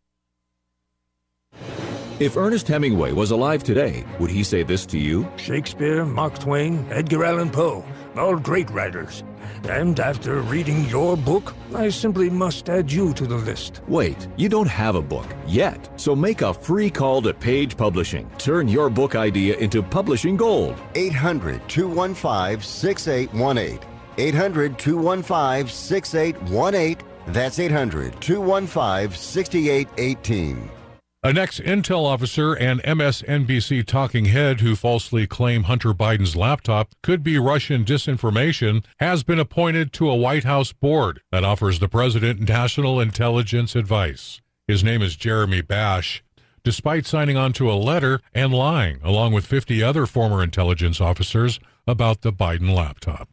If 2.20 2.38
Ernest 2.38 2.68
Hemingway 2.68 3.12
was 3.14 3.32
alive 3.32 3.64
today, 3.64 4.04
would 4.20 4.32
he 4.32 4.44
say 4.44 4.62
this 4.64 4.86
to 4.88 5.00
you? 5.00 5.28
Shakespeare, 5.38 6.06
Mark 6.06 6.38
Twain, 6.40 6.86
Edgar 6.92 7.24
Allan 7.24 7.50
Poe, 7.50 7.86
all 8.20 8.38
great 8.38 8.70
writers. 8.70 9.24
And 9.70 10.00
after 10.00 10.42
reading 10.42 10.86
your 10.86 11.18
book, 11.18 11.56
I 11.74 11.90
simply 11.90 12.30
must 12.30 12.70
add 12.70 12.92
you 12.92 13.14
to 13.14 13.26
the 13.26 13.36
list. 13.36 13.82
Wait, 13.88 14.28
you 14.38 14.50
don't 14.50 14.68
have 14.68 14.96
a 14.96 15.02
book 15.02 15.26
yet. 15.46 15.90
So 16.00 16.16
make 16.16 16.42
a 16.42 16.54
free 16.54 16.90
call 16.90 17.22
to 17.24 17.34
Page 17.34 17.76
Publishing. 17.76 18.30
Turn 18.38 18.68
your 18.68 18.90
book 18.90 19.16
idea 19.16 19.56
into 19.58 19.82
publishing 19.84 20.38
gold. 20.38 20.76
800 20.96 21.68
215 21.68 22.62
6818. 22.62 23.80
800 24.18 24.80
215 24.80 25.68
6818. 25.68 27.08
That's 27.28 27.60
800 27.60 28.22
215 28.22 29.12
6818. 29.18 30.77
An 31.24 31.36
ex 31.36 31.60
Intel 31.60 32.06
officer 32.06 32.54
and 32.54 32.82
MSNBC 32.84 33.88
talking 33.88 34.26
head 34.26 34.62
who 34.62 34.76
falsely 34.76 35.26
claimed 35.26 35.66
Hunter 35.66 35.92
Biden's 35.92 36.36
laptop 36.36 36.94
could 37.02 37.24
be 37.24 37.40
Russian 37.40 37.84
disinformation 37.84 38.86
has 39.00 39.24
been 39.24 39.40
appointed 39.40 39.92
to 39.94 40.12
a 40.12 40.16
White 40.16 40.44
House 40.44 40.74
board 40.74 41.22
that 41.32 41.44
offers 41.44 41.80
the 41.80 41.90
president 41.90 42.48
national 42.48 43.00
intelligence 43.00 43.76
advice. 43.76 44.42
His 44.68 44.84
name 44.84 45.02
is 45.02 45.16
Jeremy 45.16 45.62
Bash. 45.62 46.24
Despite 46.64 47.08
signing 47.08 47.36
on 47.36 47.52
to 47.54 47.72
a 47.72 47.74
letter 47.74 48.22
and 48.32 48.54
lying, 48.54 49.00
along 49.04 49.34
with 49.34 49.48
50 49.48 49.82
other 49.82 50.06
former 50.06 50.44
intelligence 50.44 51.02
officers, 51.02 51.60
about 51.88 52.22
the 52.22 52.32
Biden 52.32 52.76
laptop. 52.76 53.28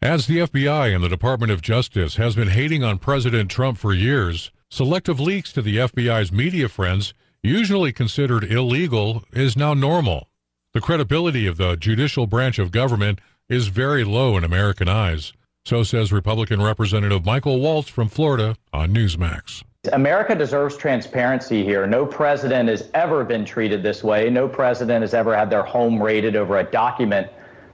As 0.00 0.28
the 0.28 0.38
FBI 0.38 0.94
and 0.94 1.02
the 1.02 1.08
Department 1.08 1.50
of 1.50 1.62
Justice 1.62 2.14
has 2.14 2.36
been 2.36 2.48
hating 2.48 2.84
on 2.84 2.98
President 2.98 3.50
Trump 3.50 3.78
for 3.78 3.92
years, 3.92 4.52
Selective 4.72 5.20
leaks 5.20 5.52
to 5.52 5.60
the 5.60 5.76
FBI's 5.76 6.32
media 6.32 6.66
friends, 6.66 7.12
usually 7.42 7.92
considered 7.92 8.42
illegal, 8.42 9.22
is 9.30 9.54
now 9.54 9.74
normal. 9.74 10.30
The 10.72 10.80
credibility 10.80 11.46
of 11.46 11.58
the 11.58 11.76
judicial 11.76 12.26
branch 12.26 12.58
of 12.58 12.70
government 12.70 13.18
is 13.50 13.66
very 13.66 14.02
low 14.02 14.34
in 14.38 14.44
American 14.44 14.88
eyes. 14.88 15.34
So 15.66 15.82
says 15.82 16.10
Republican 16.10 16.62
Representative 16.62 17.26
Michael 17.26 17.60
Waltz 17.60 17.90
from 17.90 18.08
Florida 18.08 18.56
on 18.72 18.94
Newsmax. 18.94 19.62
America 19.92 20.34
deserves 20.34 20.74
transparency 20.78 21.62
here. 21.62 21.86
No 21.86 22.06
president 22.06 22.70
has 22.70 22.88
ever 22.94 23.24
been 23.24 23.44
treated 23.44 23.82
this 23.82 24.02
way. 24.02 24.30
No 24.30 24.48
president 24.48 25.02
has 25.02 25.12
ever 25.12 25.36
had 25.36 25.50
their 25.50 25.64
home 25.64 26.02
raided 26.02 26.34
over 26.34 26.56
a 26.56 26.64
document 26.64 27.28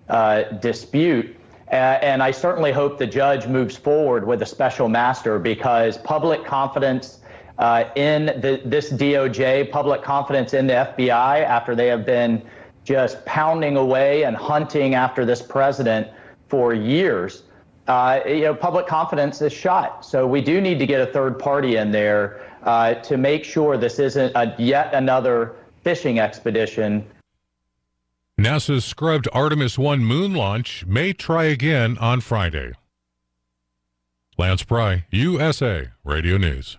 uh, 0.09 0.43
dispute. 0.59 1.38
Uh, 1.71 1.99
and 2.01 2.23
I 2.23 2.31
certainly 2.31 2.73
hope 2.73 2.99
the 2.99 3.07
judge 3.07 3.47
moves 3.47 3.77
forward 3.77 4.27
with 4.27 4.41
a 4.41 4.47
special 4.47 4.89
master 4.89 5.39
because 5.39 5.99
public 5.99 6.45
confidence 6.45 7.21
uh, 7.59 7.85
in 7.95 8.27
the, 8.27 8.63
this 8.65 8.91
DOJ, 8.93 9.71
public 9.71 10.03
confidence 10.03 10.55
in 10.55 10.67
the 10.67 10.73
FBI 10.73 11.43
after 11.43 11.75
they 11.75 11.89
have 11.89 12.07
been 12.07 12.43
just 12.85 13.23
pounding 13.27 13.77
away 13.77 14.23
and 14.23 14.35
hunting 14.35 14.95
after 14.95 15.27
this 15.27 15.43
president 15.43 16.09
for 16.49 16.73
years. 16.73 17.43
Uh, 17.87 18.21
you 18.27 18.43
know, 18.43 18.55
public 18.55 18.87
confidence 18.87 19.43
is 19.43 19.53
shot. 19.53 20.05
So 20.05 20.27
we 20.27 20.41
do 20.41 20.61
need 20.61 20.79
to 20.79 20.87
get 20.87 21.01
a 21.01 21.13
third 21.13 21.39
party 21.39 21.77
in 21.77 21.91
there 21.91 22.41
uh, 22.63 22.95
to 22.95 23.19
make 23.19 23.45
sure 23.45 23.77
this 23.77 23.99
isn't 23.99 24.33
a, 24.35 24.55
yet 24.59 24.95
another 24.95 25.57
fishing 25.83 26.19
expedition 26.19 27.07
NASA's 28.39 28.85
scrubbed 28.85 29.27
Artemis 29.33 29.77
1 29.77 30.05
moon 30.05 30.33
launch 30.33 30.87
may 30.87 31.13
try 31.13 31.47
again 31.47 31.99
on 31.99 32.21
Friday. 32.21 32.71
Lance 34.39 34.63
Pry, 34.63 35.07
USA 35.11 35.89
Radio 36.05 36.39
News. 36.39 36.79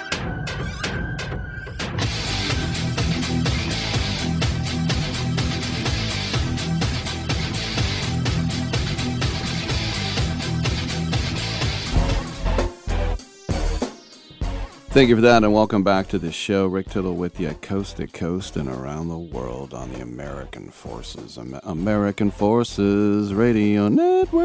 Thank 14.91 15.07
you 15.07 15.15
for 15.15 15.21
that, 15.21 15.41
and 15.45 15.53
welcome 15.53 15.83
back 15.85 16.09
to 16.09 16.19
the 16.19 16.33
show. 16.33 16.67
Rick 16.67 16.89
Tittle 16.89 17.15
with 17.15 17.39
you, 17.39 17.51
coast 17.61 17.95
to 17.95 18.07
coast 18.07 18.57
and 18.57 18.67
around 18.67 19.07
the 19.07 19.17
world 19.17 19.73
on 19.73 19.93
the 19.93 20.01
American 20.01 20.69
Forces 20.69 21.37
American 21.37 22.29
Forces 22.29 23.33
Radio 23.33 23.87
Network. 23.87 24.35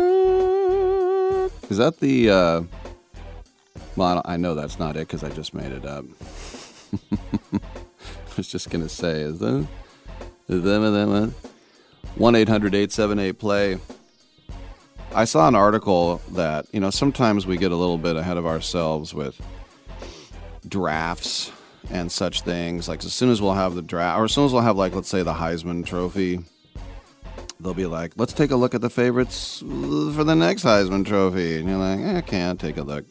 Is 1.69 1.79
that 1.79 1.99
the? 1.99 2.31
Uh, 2.31 2.63
well, 3.97 4.23
I 4.25 4.35
I 4.35 4.37
know 4.37 4.55
that's 4.55 4.79
not 4.79 4.95
it 4.95 5.09
because 5.09 5.25
I 5.25 5.31
just 5.31 5.53
made 5.53 5.73
it 5.73 5.85
up. 5.85 6.05
I 7.13 7.59
was 8.37 8.47
just 8.47 8.71
gonna 8.71 8.89
say, 8.89 9.23
is 9.23 9.41
that? 9.41 9.67
Is 10.49 10.63
that 10.63 11.35
one 12.15 12.37
eight 12.37 12.49
hundred 12.49 12.77
eight 12.77 12.93
seven 12.93 13.19
eight 13.19 13.41
play? 13.41 13.81
I 15.13 15.25
saw 15.25 15.49
an 15.49 15.57
article 15.57 16.23
that 16.35 16.67
you 16.73 16.79
know 16.79 16.91
sometimes 16.91 17.49
we 17.49 17.57
get 17.57 17.73
a 17.73 17.77
little 17.77 17.99
bit 17.99 18.15
ahead 18.15 18.37
of 18.37 18.47
ourselves 18.47 19.13
with 19.13 19.41
drafts 20.69 21.53
and 21.91 22.11
such 22.11 22.43
things. 22.43 22.89
Like 22.89 23.05
as 23.05 23.13
soon 23.13 23.31
as 23.31 23.41
we'll 23.41 23.55
have 23.55 23.75
the 23.75 23.83
draft, 23.83 24.19
or 24.19 24.25
as 24.25 24.33
soon 24.33 24.47
as 24.47 24.53
we'll 24.53 24.63
have 24.63 24.77
like 24.77 24.95
let's 24.95 25.09
say 25.09 25.23
the 25.23 25.35
Heisman 25.35 25.85
Trophy, 25.85 26.41
they'll 27.61 27.75
be 27.75 27.87
like, 27.87 28.13
"Let's 28.17 28.33
take 28.33 28.51
a 28.51 28.57
look 28.57 28.75
at 28.75 28.81
the 28.81 28.91
favorites 28.91 29.61
for 29.61 30.25
the 30.25 30.35
next 30.35 30.65
Heisman 30.65 31.07
Trophy," 31.07 31.59
and 31.59 31.69
you're 31.69 31.79
like, 31.79 32.01
eh, 32.01 32.19
"I 32.19 32.21
can't 32.21 32.61
take 32.61 32.77
a 32.77 32.83
look." 32.83 33.05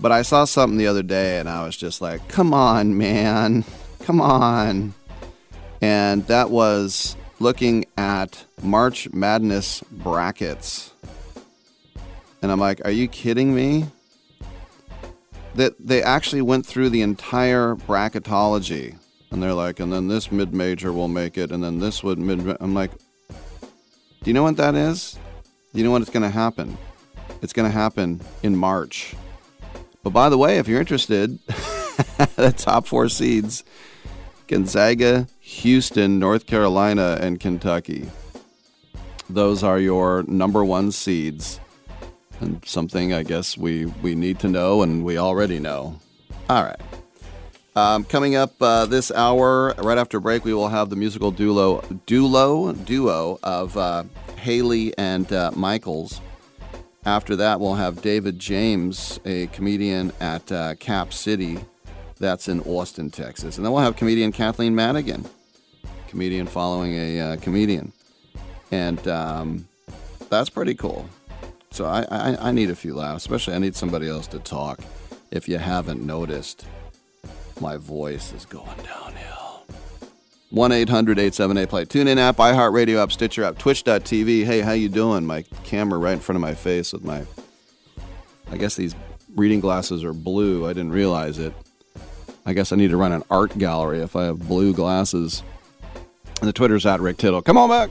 But 0.00 0.12
I 0.12 0.22
saw 0.22 0.44
something 0.44 0.78
the 0.78 0.86
other 0.86 1.02
day, 1.02 1.38
and 1.38 1.48
I 1.48 1.64
was 1.64 1.76
just 1.76 2.00
like, 2.00 2.28
"Come 2.28 2.52
on, 2.52 2.96
man, 2.96 3.64
come 4.00 4.20
on!" 4.20 4.94
And 5.80 6.26
that 6.26 6.50
was 6.50 7.16
looking 7.40 7.84
at 7.96 8.44
March 8.62 9.08
Madness 9.12 9.82
brackets, 9.90 10.92
and 12.42 12.50
I'm 12.50 12.60
like, 12.60 12.80
"Are 12.84 12.90
you 12.90 13.08
kidding 13.08 13.54
me?" 13.54 13.86
That 15.54 15.74
they 15.78 16.02
actually 16.02 16.42
went 16.42 16.66
through 16.66 16.90
the 16.90 17.02
entire 17.02 17.74
bracketology 17.74 18.96
and 19.30 19.42
they're 19.42 19.54
like 19.54 19.80
and 19.80 19.92
then 19.92 20.08
this 20.08 20.30
mid 20.30 20.54
major 20.54 20.92
will 20.92 21.08
make 21.08 21.38
it 21.38 21.50
and 21.50 21.62
then 21.62 21.78
this 21.78 22.02
would 22.02 22.18
mid 22.18 22.56
I'm 22.60 22.74
like 22.74 22.90
do 24.24 24.30
you 24.30 24.32
know 24.32 24.44
what 24.44 24.56
that 24.56 24.74
is? 24.74 25.18
Do 25.74 25.78
you 25.78 25.84
know 25.84 25.90
what's 25.90 26.08
going 26.08 26.22
to 26.22 26.30
happen? 26.30 26.78
It's 27.42 27.52
going 27.52 27.70
to 27.70 27.76
happen 27.76 28.22
in 28.42 28.56
March. 28.56 29.14
But 30.02 30.14
by 30.14 30.30
the 30.30 30.38
way, 30.38 30.56
if 30.56 30.66
you're 30.66 30.80
interested, 30.80 31.38
the 32.36 32.54
top 32.56 32.86
4 32.86 33.10
seeds 33.10 33.64
Gonzaga, 34.46 35.28
Houston, 35.40 36.18
North 36.18 36.46
Carolina 36.46 37.18
and 37.20 37.38
Kentucky. 37.38 38.10
Those 39.28 39.62
are 39.62 39.78
your 39.78 40.22
number 40.22 40.64
1 40.64 40.92
seeds 40.92 41.60
and 42.44 42.64
something 42.64 43.12
I 43.12 43.22
guess 43.22 43.56
we 43.58 43.86
we 43.86 44.14
need 44.14 44.38
to 44.40 44.48
know, 44.48 44.82
and 44.82 45.04
we 45.04 45.18
already 45.18 45.58
know. 45.58 45.98
All 46.48 46.62
right. 46.62 46.80
Um, 47.76 48.04
coming 48.04 48.36
up 48.36 48.52
uh, 48.62 48.86
this 48.86 49.10
hour, 49.10 49.74
right 49.78 49.98
after 49.98 50.20
break, 50.20 50.44
we 50.44 50.54
will 50.54 50.68
have 50.68 50.90
the 50.90 50.96
musical 50.96 51.32
duo 51.32 51.80
duo 52.06 52.72
duo 52.72 53.40
of 53.42 53.76
uh, 53.76 54.04
Haley 54.36 54.96
and 54.96 55.32
uh, 55.32 55.50
Michaels. 55.56 56.20
After 57.04 57.34
that, 57.36 57.60
we'll 57.60 57.74
have 57.74 58.00
David 58.00 58.38
James, 58.38 59.18
a 59.24 59.48
comedian 59.48 60.12
at 60.20 60.50
uh, 60.52 60.74
Cap 60.76 61.12
City, 61.12 61.58
that's 62.18 62.48
in 62.48 62.60
Austin, 62.60 63.10
Texas, 63.10 63.56
and 63.56 63.66
then 63.66 63.72
we'll 63.72 63.82
have 63.82 63.96
comedian 63.96 64.32
Kathleen 64.32 64.74
Madigan, 64.74 65.24
comedian 66.08 66.46
following 66.46 66.94
a 66.94 67.20
uh, 67.20 67.36
comedian, 67.38 67.92
and 68.70 69.06
um, 69.08 69.68
that's 70.30 70.48
pretty 70.48 70.74
cool. 70.74 71.08
So 71.74 71.86
I, 71.86 72.06
I, 72.08 72.36
I 72.50 72.52
need 72.52 72.70
a 72.70 72.76
few 72.76 72.94
laughs, 72.94 73.24
especially 73.24 73.54
I 73.54 73.58
need 73.58 73.74
somebody 73.74 74.08
else 74.08 74.28
to 74.28 74.38
talk. 74.38 74.78
If 75.32 75.48
you 75.48 75.58
haven't 75.58 76.06
noticed, 76.06 76.64
my 77.60 77.78
voice 77.78 78.32
is 78.32 78.46
going 78.46 78.76
downhill. 78.84 79.66
1 80.50 80.70
800 80.70 81.18
878 81.18 81.68
play. 81.68 81.84
Tune 81.84 82.06
in 82.06 82.16
app, 82.16 82.36
iHeartRadio 82.36 83.02
app, 83.02 83.10
Stitcher 83.10 83.42
app, 83.42 83.58
Twitch.tv. 83.58 84.44
Hey, 84.44 84.60
how 84.60 84.70
you 84.70 84.88
doing? 84.88 85.26
My 85.26 85.42
camera 85.64 85.98
right 85.98 86.12
in 86.12 86.20
front 86.20 86.36
of 86.36 86.42
my 86.42 86.54
face 86.54 86.92
with 86.92 87.02
my. 87.02 87.24
I 88.52 88.56
guess 88.56 88.76
these 88.76 88.94
reading 89.34 89.58
glasses 89.58 90.04
are 90.04 90.12
blue. 90.12 90.66
I 90.66 90.74
didn't 90.74 90.92
realize 90.92 91.40
it. 91.40 91.52
I 92.46 92.52
guess 92.52 92.70
I 92.70 92.76
need 92.76 92.90
to 92.90 92.96
run 92.96 93.10
an 93.10 93.24
art 93.28 93.58
gallery 93.58 93.98
if 93.98 94.14
I 94.14 94.26
have 94.26 94.46
blue 94.46 94.74
glasses. 94.74 95.42
And 96.38 96.48
the 96.48 96.52
Twitter's 96.52 96.86
at 96.86 97.00
Rick 97.00 97.16
Tittle. 97.16 97.42
Come 97.42 97.58
on 97.58 97.68
back. 97.68 97.90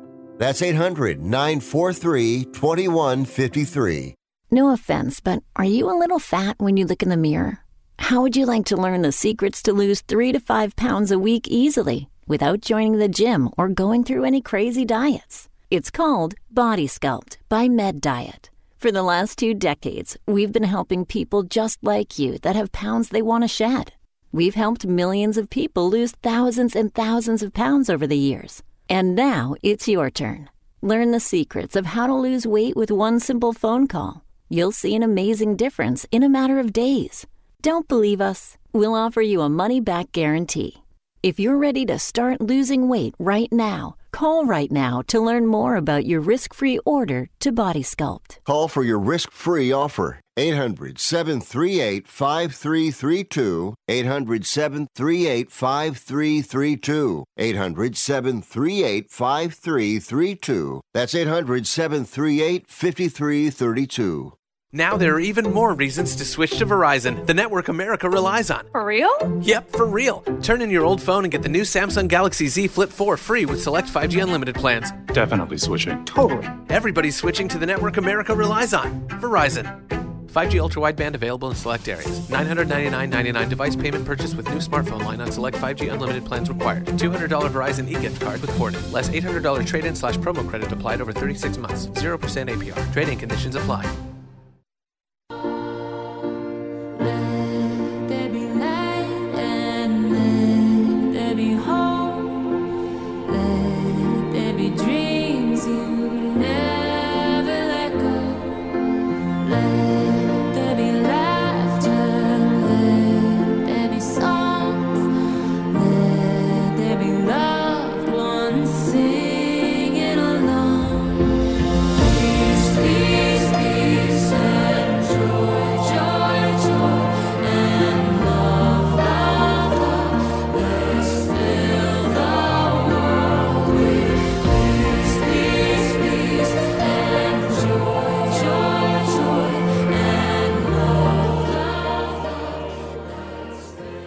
That's 0.41 0.63
800 0.63 1.21
943 1.21 2.45
2153. 2.45 4.15
No 4.49 4.73
offense, 4.73 5.19
but 5.19 5.43
are 5.55 5.63
you 5.63 5.87
a 5.87 5.93
little 5.93 6.17
fat 6.17 6.55
when 6.57 6.77
you 6.77 6.85
look 6.87 7.03
in 7.03 7.09
the 7.09 7.15
mirror? 7.15 7.59
How 7.99 8.23
would 8.23 8.35
you 8.35 8.47
like 8.47 8.65
to 8.65 8.75
learn 8.75 9.03
the 9.03 9.11
secrets 9.11 9.61
to 9.61 9.71
lose 9.71 10.01
three 10.01 10.31
to 10.31 10.39
five 10.39 10.75
pounds 10.75 11.11
a 11.11 11.19
week 11.19 11.47
easily 11.47 12.09
without 12.27 12.61
joining 12.61 12.97
the 12.97 13.07
gym 13.07 13.49
or 13.55 13.69
going 13.69 14.03
through 14.03 14.25
any 14.25 14.41
crazy 14.41 14.83
diets? 14.83 15.47
It's 15.69 15.91
called 15.91 16.33
Body 16.49 16.87
Sculpt 16.87 17.37
by 17.47 17.69
Med 17.69 18.01
Diet. 18.01 18.49
For 18.79 18.91
the 18.91 19.03
last 19.03 19.37
two 19.37 19.53
decades, 19.53 20.17
we've 20.25 20.51
been 20.51 20.63
helping 20.63 21.05
people 21.05 21.43
just 21.43 21.77
like 21.83 22.17
you 22.17 22.39
that 22.39 22.55
have 22.55 22.71
pounds 22.71 23.09
they 23.09 23.21
want 23.21 23.43
to 23.43 23.47
shed. 23.47 23.93
We've 24.31 24.55
helped 24.55 24.87
millions 24.87 25.37
of 25.37 25.51
people 25.51 25.87
lose 25.87 26.13
thousands 26.23 26.75
and 26.75 26.91
thousands 26.91 27.43
of 27.43 27.53
pounds 27.53 27.91
over 27.91 28.07
the 28.07 28.17
years. 28.17 28.63
And 28.91 29.15
now 29.15 29.55
it's 29.63 29.87
your 29.87 30.09
turn. 30.09 30.49
Learn 30.81 31.11
the 31.11 31.21
secrets 31.21 31.77
of 31.77 31.85
how 31.85 32.07
to 32.07 32.13
lose 32.13 32.45
weight 32.45 32.75
with 32.75 32.91
one 32.91 33.21
simple 33.21 33.53
phone 33.53 33.87
call. 33.87 34.25
You'll 34.49 34.73
see 34.73 34.93
an 34.97 35.01
amazing 35.01 35.55
difference 35.55 36.05
in 36.11 36.23
a 36.23 36.27
matter 36.37 36.59
of 36.59 36.73
days. 36.73 37.25
Don't 37.61 37.87
believe 37.87 38.19
us? 38.19 38.57
We'll 38.73 38.93
offer 38.93 39.21
you 39.21 39.39
a 39.39 39.47
money 39.47 39.79
back 39.79 40.11
guarantee. 40.11 40.83
If 41.23 41.39
you're 41.39 41.57
ready 41.57 41.85
to 41.85 41.97
start 41.99 42.41
losing 42.41 42.89
weight 42.89 43.15
right 43.17 43.47
now, 43.53 43.95
call 44.11 44.45
right 44.45 44.69
now 44.69 45.03
to 45.07 45.21
learn 45.21 45.45
more 45.45 45.77
about 45.77 46.05
your 46.05 46.19
risk 46.19 46.53
free 46.53 46.77
order 46.79 47.29
to 47.39 47.53
Body 47.53 47.83
Sculpt. 47.83 48.39
Call 48.43 48.67
for 48.67 48.83
your 48.83 48.99
risk 48.99 49.31
free 49.31 49.71
offer. 49.71 50.19
800 50.37 50.97
738 50.99 52.07
5332. 52.07 53.75
800 53.87 54.45
738 54.45 55.51
5332. 55.51 57.23
800 57.37 57.97
738 57.97 59.11
5332. 59.11 60.81
That's 60.93 61.15
800 61.15 61.67
738 61.67 62.67
5332. 62.67 64.33
Now 64.73 64.95
there 64.95 65.13
are 65.15 65.19
even 65.19 65.51
more 65.51 65.73
reasons 65.73 66.15
to 66.15 66.23
switch 66.23 66.57
to 66.59 66.65
Verizon, 66.65 67.25
the 67.25 67.33
network 67.33 67.67
America 67.67 68.09
relies 68.09 68.49
on. 68.49 68.65
For 68.71 68.85
real? 68.85 69.11
Yep, 69.41 69.71
for 69.73 69.85
real. 69.85 70.21
Turn 70.41 70.61
in 70.61 70.69
your 70.69 70.85
old 70.85 71.01
phone 71.01 71.25
and 71.25 71.31
get 71.31 71.41
the 71.41 71.49
new 71.49 71.63
Samsung 71.63 72.07
Galaxy 72.07 72.47
Z 72.47 72.67
Flip 72.67 72.89
4 72.89 73.17
free 73.17 73.45
with 73.45 73.61
select 73.61 73.89
5G 73.89 74.23
unlimited 74.23 74.55
plans. 74.55 74.91
Definitely 75.07 75.57
switching. 75.57 76.05
Totally. 76.05 76.47
Everybody's 76.69 77.17
switching 77.17 77.49
to 77.49 77.57
the 77.57 77.65
network 77.65 77.97
America 77.97 78.33
relies 78.33 78.73
on. 78.73 79.01
Verizon. 79.09 80.01
5G 80.31 80.61
ultra 80.61 80.81
wideband 80.81 81.13
available 81.13 81.49
in 81.49 81.55
select 81.55 81.87
areas. 81.89 82.21
999.99 82.29 83.49
device 83.49 83.75
payment 83.75 84.05
purchase 84.05 84.33
with 84.33 84.47
new 84.49 84.59
smartphone 84.59 85.03
line 85.03 85.19
on 85.19 85.29
select 85.29 85.57
5G 85.57 85.91
unlimited 85.91 86.25
plans 86.25 86.47
required. 86.47 86.85
$200 86.85 87.27
Verizon 87.49 87.89
e-gift 87.89 88.21
card 88.21 88.39
with 88.39 88.49
ported. 88.51 88.91
Less 88.91 89.09
$800 89.09 89.67
trade-in 89.67 89.93
slash 89.93 90.15
promo 90.17 90.47
credit 90.47 90.71
applied 90.71 91.01
over 91.01 91.11
36 91.11 91.57
months. 91.57 91.87
0% 91.87 92.17
APR. 92.49 92.93
Trading 92.93 93.17
conditions 93.17 93.55
apply. 93.55 94.10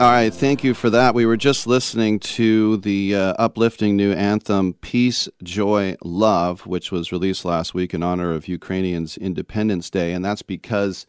All 0.00 0.10
right, 0.10 0.34
thank 0.34 0.64
you 0.64 0.74
for 0.74 0.90
that. 0.90 1.14
We 1.14 1.24
were 1.24 1.36
just 1.36 1.68
listening 1.68 2.18
to 2.20 2.78
the 2.78 3.14
uh, 3.14 3.34
uplifting 3.38 3.96
new 3.96 4.12
anthem 4.12 4.74
Peace, 4.74 5.28
Joy, 5.40 5.94
Love, 6.02 6.66
which 6.66 6.90
was 6.90 7.12
released 7.12 7.44
last 7.44 7.74
week 7.74 7.94
in 7.94 8.02
honor 8.02 8.32
of 8.32 8.48
Ukrainians' 8.48 9.16
Independence 9.16 9.90
Day. 9.90 10.12
And 10.12 10.24
that's 10.24 10.42
because 10.42 11.06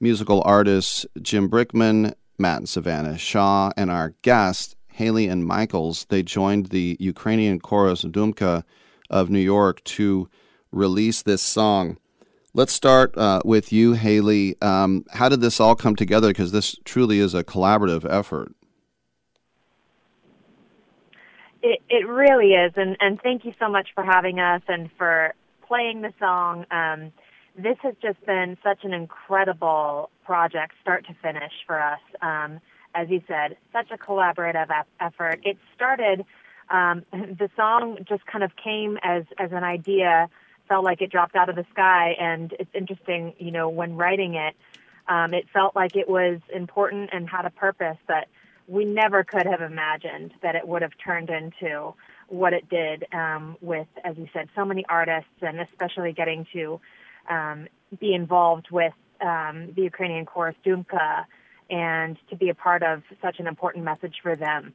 musical 0.00 0.40
artists 0.46 1.04
Jim 1.20 1.50
Brickman, 1.50 2.14
Matt 2.38 2.58
and 2.58 2.68
Savannah 2.68 3.18
Shaw, 3.18 3.72
and 3.76 3.90
our 3.90 4.14
guest, 4.22 4.76
Haley 4.86 5.26
and 5.26 5.44
Michaels, 5.44 6.06
they 6.08 6.22
joined 6.22 6.66
the 6.66 6.96
Ukrainian 7.00 7.58
chorus 7.58 8.04
Dumka 8.04 8.62
of 9.10 9.30
New 9.30 9.40
York 9.40 9.82
to 9.84 10.28
release 10.70 11.22
this 11.22 11.42
song. 11.42 11.98
Let's 12.54 12.74
start 12.74 13.16
uh, 13.16 13.40
with 13.46 13.72
you, 13.72 13.94
Haley. 13.94 14.60
Um, 14.60 15.06
how 15.12 15.30
did 15.30 15.40
this 15.40 15.58
all 15.58 15.74
come 15.74 15.96
together? 15.96 16.28
Because 16.28 16.52
this 16.52 16.76
truly 16.84 17.18
is 17.18 17.32
a 17.32 17.42
collaborative 17.42 18.04
effort. 18.10 18.54
It 21.62 21.80
it 21.88 22.06
really 22.06 22.52
is, 22.52 22.72
and 22.76 22.96
and 23.00 23.18
thank 23.22 23.46
you 23.46 23.54
so 23.58 23.70
much 23.70 23.88
for 23.94 24.04
having 24.04 24.38
us 24.38 24.60
and 24.68 24.90
for 24.98 25.32
playing 25.66 26.02
the 26.02 26.12
song. 26.18 26.66
Um, 26.70 27.12
this 27.56 27.78
has 27.82 27.94
just 28.02 28.24
been 28.26 28.58
such 28.62 28.84
an 28.84 28.92
incredible 28.92 30.10
project, 30.24 30.74
start 30.82 31.06
to 31.06 31.14
finish 31.22 31.52
for 31.66 31.80
us. 31.80 32.00
Um, 32.20 32.60
as 32.94 33.08
you 33.08 33.22
said, 33.26 33.56
such 33.72 33.90
a 33.90 33.96
collaborative 33.96 34.68
effort. 35.00 35.40
It 35.42 35.56
started. 35.74 36.26
Um, 36.68 37.04
the 37.12 37.48
song 37.56 37.96
just 38.06 38.26
kind 38.26 38.44
of 38.44 38.50
came 38.62 38.98
as 39.02 39.24
as 39.38 39.52
an 39.52 39.64
idea, 39.64 40.28
felt 40.72 40.84
like 40.86 41.02
it 41.02 41.10
dropped 41.10 41.36
out 41.36 41.50
of 41.50 41.54
the 41.54 41.66
sky, 41.70 42.16
and 42.18 42.54
it's 42.58 42.70
interesting, 42.74 43.34
you 43.38 43.50
know, 43.50 43.68
when 43.68 43.94
writing 43.94 44.36
it, 44.36 44.56
um, 45.06 45.34
it 45.34 45.44
felt 45.52 45.76
like 45.76 45.96
it 45.96 46.08
was 46.08 46.40
important 46.50 47.10
and 47.12 47.28
had 47.28 47.44
a 47.44 47.50
purpose, 47.50 47.98
but 48.08 48.26
we 48.66 48.86
never 48.86 49.22
could 49.22 49.44
have 49.44 49.60
imagined 49.60 50.32
that 50.42 50.54
it 50.54 50.66
would 50.66 50.80
have 50.80 50.92
turned 51.04 51.28
into 51.28 51.92
what 52.28 52.54
it 52.54 52.70
did 52.70 53.04
um, 53.12 53.58
with, 53.60 53.86
as 54.02 54.16
you 54.16 54.26
said, 54.32 54.48
so 54.54 54.64
many 54.64 54.82
artists, 54.88 55.28
and 55.42 55.60
especially 55.60 56.14
getting 56.14 56.46
to 56.54 56.80
um, 57.28 57.68
be 58.00 58.14
involved 58.14 58.70
with 58.70 58.94
um, 59.20 59.74
the 59.76 59.82
Ukrainian 59.82 60.24
chorus 60.24 60.56
Dumka 60.64 61.26
and 61.68 62.16
to 62.30 62.36
be 62.36 62.48
a 62.48 62.54
part 62.54 62.82
of 62.82 63.02
such 63.20 63.40
an 63.40 63.46
important 63.46 63.84
message 63.84 64.14
for 64.22 64.36
them. 64.36 64.72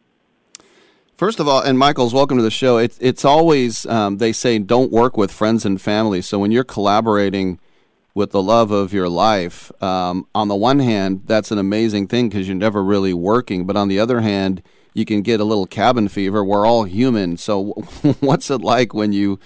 First 1.17 1.39
of 1.39 1.47
all, 1.47 1.63
and 1.63 1.79
Michaels, 1.79 2.13
welcome 2.13 2.37
to 2.37 2.43
the 2.43 2.51
show. 2.51 2.77
It's 2.77 2.95
it's 3.01 3.25
always 3.25 3.87
um, 3.87 4.19
they 4.19 4.31
say 4.31 4.59
don't 4.59 4.91
work 4.91 5.17
with 5.17 5.31
friends 5.31 5.65
and 5.65 5.81
family. 5.81 6.21
So 6.21 6.37
when 6.37 6.51
you're 6.51 6.63
collaborating 6.63 7.59
with 8.13 8.29
the 8.29 8.41
love 8.41 8.69
of 8.69 8.93
your 8.93 9.09
life, 9.09 9.71
um, 9.81 10.27
on 10.35 10.47
the 10.47 10.55
one 10.55 10.77
hand, 10.77 11.23
that's 11.25 11.49
an 11.49 11.57
amazing 11.57 12.07
thing 12.07 12.29
because 12.29 12.47
you're 12.47 12.55
never 12.55 12.83
really 12.83 13.15
working. 13.15 13.65
But 13.65 13.75
on 13.75 13.87
the 13.87 13.99
other 13.99 14.21
hand, 14.21 14.61
you 14.93 15.05
can 15.05 15.23
get 15.23 15.39
a 15.39 15.43
little 15.43 15.65
cabin 15.65 16.07
fever. 16.07 16.43
We're 16.45 16.67
all 16.67 16.83
human. 16.83 17.37
So 17.37 17.63
what's 18.19 18.51
it 18.51 18.61
like 18.61 18.93
when 18.93 19.11
you 19.11 19.39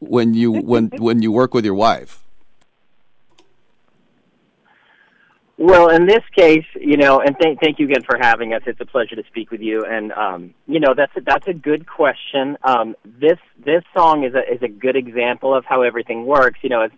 when 0.00 0.34
you 0.34 0.52
when 0.52 0.90
when 0.98 1.22
you 1.22 1.32
work 1.32 1.54
with 1.54 1.64
your 1.64 1.74
wife? 1.74 2.25
Well, 5.58 5.88
in 5.88 6.06
this 6.06 6.22
case, 6.36 6.66
you 6.78 6.98
know, 6.98 7.20
and 7.20 7.34
thank 7.40 7.60
thank 7.60 7.78
you 7.78 7.86
again 7.86 8.02
for 8.02 8.18
having 8.20 8.52
us. 8.52 8.60
It's 8.66 8.80
a 8.80 8.84
pleasure 8.84 9.16
to 9.16 9.24
speak 9.26 9.50
with 9.50 9.62
you. 9.62 9.86
And 9.86 10.12
um, 10.12 10.54
you 10.66 10.80
know, 10.80 10.92
that's 10.94 11.12
a, 11.16 11.22
that's 11.22 11.46
a 11.48 11.54
good 11.54 11.86
question. 11.86 12.58
Um, 12.62 12.94
this 13.04 13.38
this 13.64 13.82
song 13.96 14.24
is 14.24 14.34
a 14.34 14.40
is 14.52 14.62
a 14.62 14.68
good 14.68 14.96
example 14.96 15.54
of 15.54 15.64
how 15.64 15.80
everything 15.80 16.26
works. 16.26 16.58
You 16.62 16.68
know, 16.68 16.82
as 16.82 16.90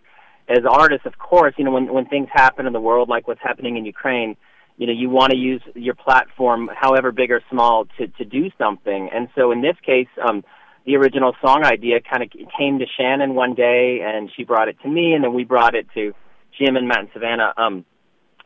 as 0.48 0.64
artists, 0.68 1.06
of 1.06 1.18
course, 1.18 1.54
you 1.56 1.64
know, 1.64 1.70
when 1.70 1.92
when 1.92 2.06
things 2.06 2.28
happen 2.32 2.66
in 2.66 2.72
the 2.72 2.80
world, 2.80 3.08
like 3.08 3.28
what's 3.28 3.40
happening 3.40 3.76
in 3.76 3.84
Ukraine, 3.84 4.36
you 4.76 4.88
know, 4.88 4.92
you 4.92 5.08
want 5.08 5.30
to 5.30 5.38
use 5.38 5.62
your 5.76 5.94
platform, 5.94 6.68
however 6.74 7.12
big 7.12 7.30
or 7.30 7.40
small, 7.50 7.86
to 7.96 8.08
to 8.08 8.24
do 8.24 8.50
something. 8.58 9.08
And 9.14 9.28
so, 9.36 9.52
in 9.52 9.62
this 9.62 9.76
case, 9.86 10.08
um, 10.28 10.42
the 10.84 10.96
original 10.96 11.32
song 11.40 11.64
idea 11.64 12.00
kind 12.00 12.24
of 12.24 12.30
came 12.58 12.80
to 12.80 12.86
Shannon 12.96 13.36
one 13.36 13.54
day, 13.54 14.00
and 14.02 14.28
she 14.36 14.42
brought 14.42 14.66
it 14.66 14.78
to 14.82 14.88
me, 14.88 15.12
and 15.12 15.22
then 15.22 15.32
we 15.32 15.44
brought 15.44 15.76
it 15.76 15.86
to 15.94 16.12
Jim 16.58 16.74
and 16.74 16.88
Matt 16.88 16.98
and 16.98 17.08
Savannah. 17.12 17.54
Um, 17.56 17.84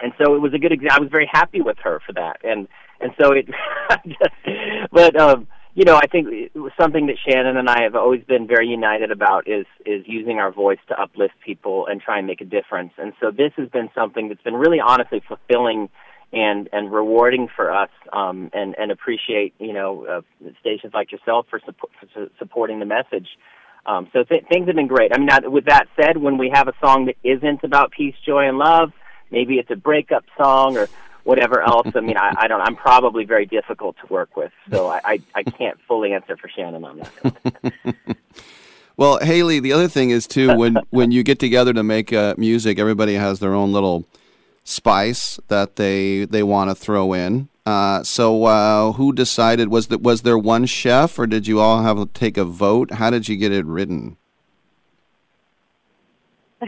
and 0.03 0.13
so 0.19 0.35
it 0.35 0.41
was 0.41 0.53
a 0.55 0.59
good. 0.59 0.73
Exa- 0.73 0.91
I 0.91 1.01
was 1.01 1.11
very 1.11 1.29
happy 1.31 1.61
with 1.61 1.79
her 1.85 2.01
for 2.07 2.13
that, 2.15 2.39
and 2.45 2.69
and 3.01 3.13
so 3.21 3.33
it. 3.33 3.49
but 4.93 5.21
um, 5.21 5.47
you 5.75 5.85
know, 5.85 5.97
I 5.97 6.07
think 6.07 6.29
it 6.31 6.59
was 6.59 6.73
something 6.79 7.07
that 7.07 7.17
Shannon 7.27 7.57
and 7.57 7.69
I 7.69 7.83
have 7.83 7.95
always 7.95 8.23
been 8.25 8.47
very 8.47 8.69
united 8.69 9.11
about 9.11 9.49
is 9.49 9.67
is 9.87 10.05
using 10.07 10.39
our 10.39 10.53
voice 10.53 10.81
to 10.89 11.01
uplift 11.01 11.35
people 11.45 11.87
and 11.87 12.01
try 12.01 12.19
and 12.19 12.27
make 12.27 12.41
a 12.41 12.45
difference. 12.45 12.93
And 12.99 13.13
so 13.21 13.31
this 13.31 13.53
has 13.57 13.69
been 13.71 13.89
something 13.95 14.29
that's 14.29 14.43
been 14.43 14.55
really 14.55 14.81
honestly 14.81 15.23
fulfilling 15.27 15.89
and 16.33 16.69
and 16.73 16.93
rewarding 16.93 17.49
for 17.55 17.73
us 17.73 17.91
um, 18.13 18.51
and 18.53 18.75
and 18.79 18.91
appreciate 18.91 19.55
you 19.59 19.73
know 19.73 20.07
uh, 20.07 20.49
stations 20.61 20.93
like 20.95 21.13
yourself 21.13 21.47
for, 21.49 21.61
support, 21.65 21.93
for 22.01 22.07
su- 22.15 22.31
supporting 22.39 22.79
the 22.79 22.87
message. 22.87 23.29
Um, 23.85 24.09
so 24.13 24.23
th- 24.23 24.45
things 24.49 24.67
have 24.69 24.77
been 24.77 24.87
great. 24.87 25.11
I 25.13 25.19
mean, 25.19 25.27
now, 25.27 25.39
with 25.51 25.65
that 25.65 25.87
said, 26.01 26.17
when 26.17 26.39
we 26.39 26.51
have 26.55 26.69
a 26.69 26.73
song 26.81 27.07
that 27.07 27.17
isn't 27.25 27.65
about 27.65 27.91
peace, 27.91 28.15
joy, 28.25 28.47
and 28.47 28.57
love, 28.57 28.93
maybe 29.33 29.59
it's 29.59 29.71
a 29.71 29.77
breakup 29.77 30.25
song 30.37 30.77
or 30.77 30.89
whatever 31.25 31.61
else. 31.61 31.89
I 31.97 32.01
mean, 32.01 32.17
I, 32.17 32.33
I 32.37 32.47
don't. 32.47 32.61
I'm 32.61 32.77
probably 32.77 33.25
very 33.25 33.47
difficult 33.47 33.97
to 34.05 34.13
work 34.13 34.37
with, 34.37 34.53
so 34.71 34.87
I 34.87 35.01
I, 35.05 35.21
I 35.35 35.43
can't 35.43 35.81
fully 35.89 36.13
answer 36.13 36.37
for 36.37 36.49
Shannon 36.49 36.85
on 36.85 36.99
that. 36.99 37.95
Well, 38.97 39.19
Haley, 39.21 39.59
the 39.59 39.73
other 39.73 39.89
thing 39.89 40.11
is 40.11 40.27
too 40.27 40.57
when 40.57 40.77
when 40.91 41.13
you 41.13 41.23
get 41.23 41.39
together 41.39 41.73
to 41.73 41.83
make 41.83 42.13
uh, 42.13 42.35
music, 42.37 42.79
everybody 42.79 43.15
has 43.15 43.41
their 43.41 43.55
own 43.55 43.73
little 43.73 44.05
spice 44.65 45.41
that 45.49 45.77
they 45.77 46.25
they 46.27 46.43
want 46.43 46.71
to 46.71 46.75
throw 46.75 47.13
in. 47.13 47.49
Uh, 47.65 48.03
so, 48.03 48.45
uh, 48.45 48.93
who 48.93 49.13
decided? 49.13 49.69
Was 49.69 49.87
that 49.89 50.03
was 50.03 50.23
there 50.23 50.39
one 50.39 50.67
chef, 50.67 51.19
or 51.19 51.27
did 51.27 51.47
you 51.47 51.59
all 51.61 51.83
have 51.83 51.97
to 51.97 52.07
take 52.07 52.37
a 52.37 52.45
vote? 52.45 52.93
How 52.93 53.09
did 53.11 53.29
you 53.29 53.37
get 53.37 53.53
it 53.53 53.65
written? 53.65 54.17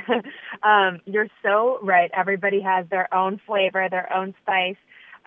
um, 0.65 1.01
you're 1.05 1.29
so 1.43 1.79
right. 1.83 2.11
Everybody 2.17 2.61
has 2.63 2.87
their 2.89 3.13
own 3.15 3.41
flavor, 3.47 3.87
their 3.91 4.13
own 4.13 4.35
spice. 4.43 4.77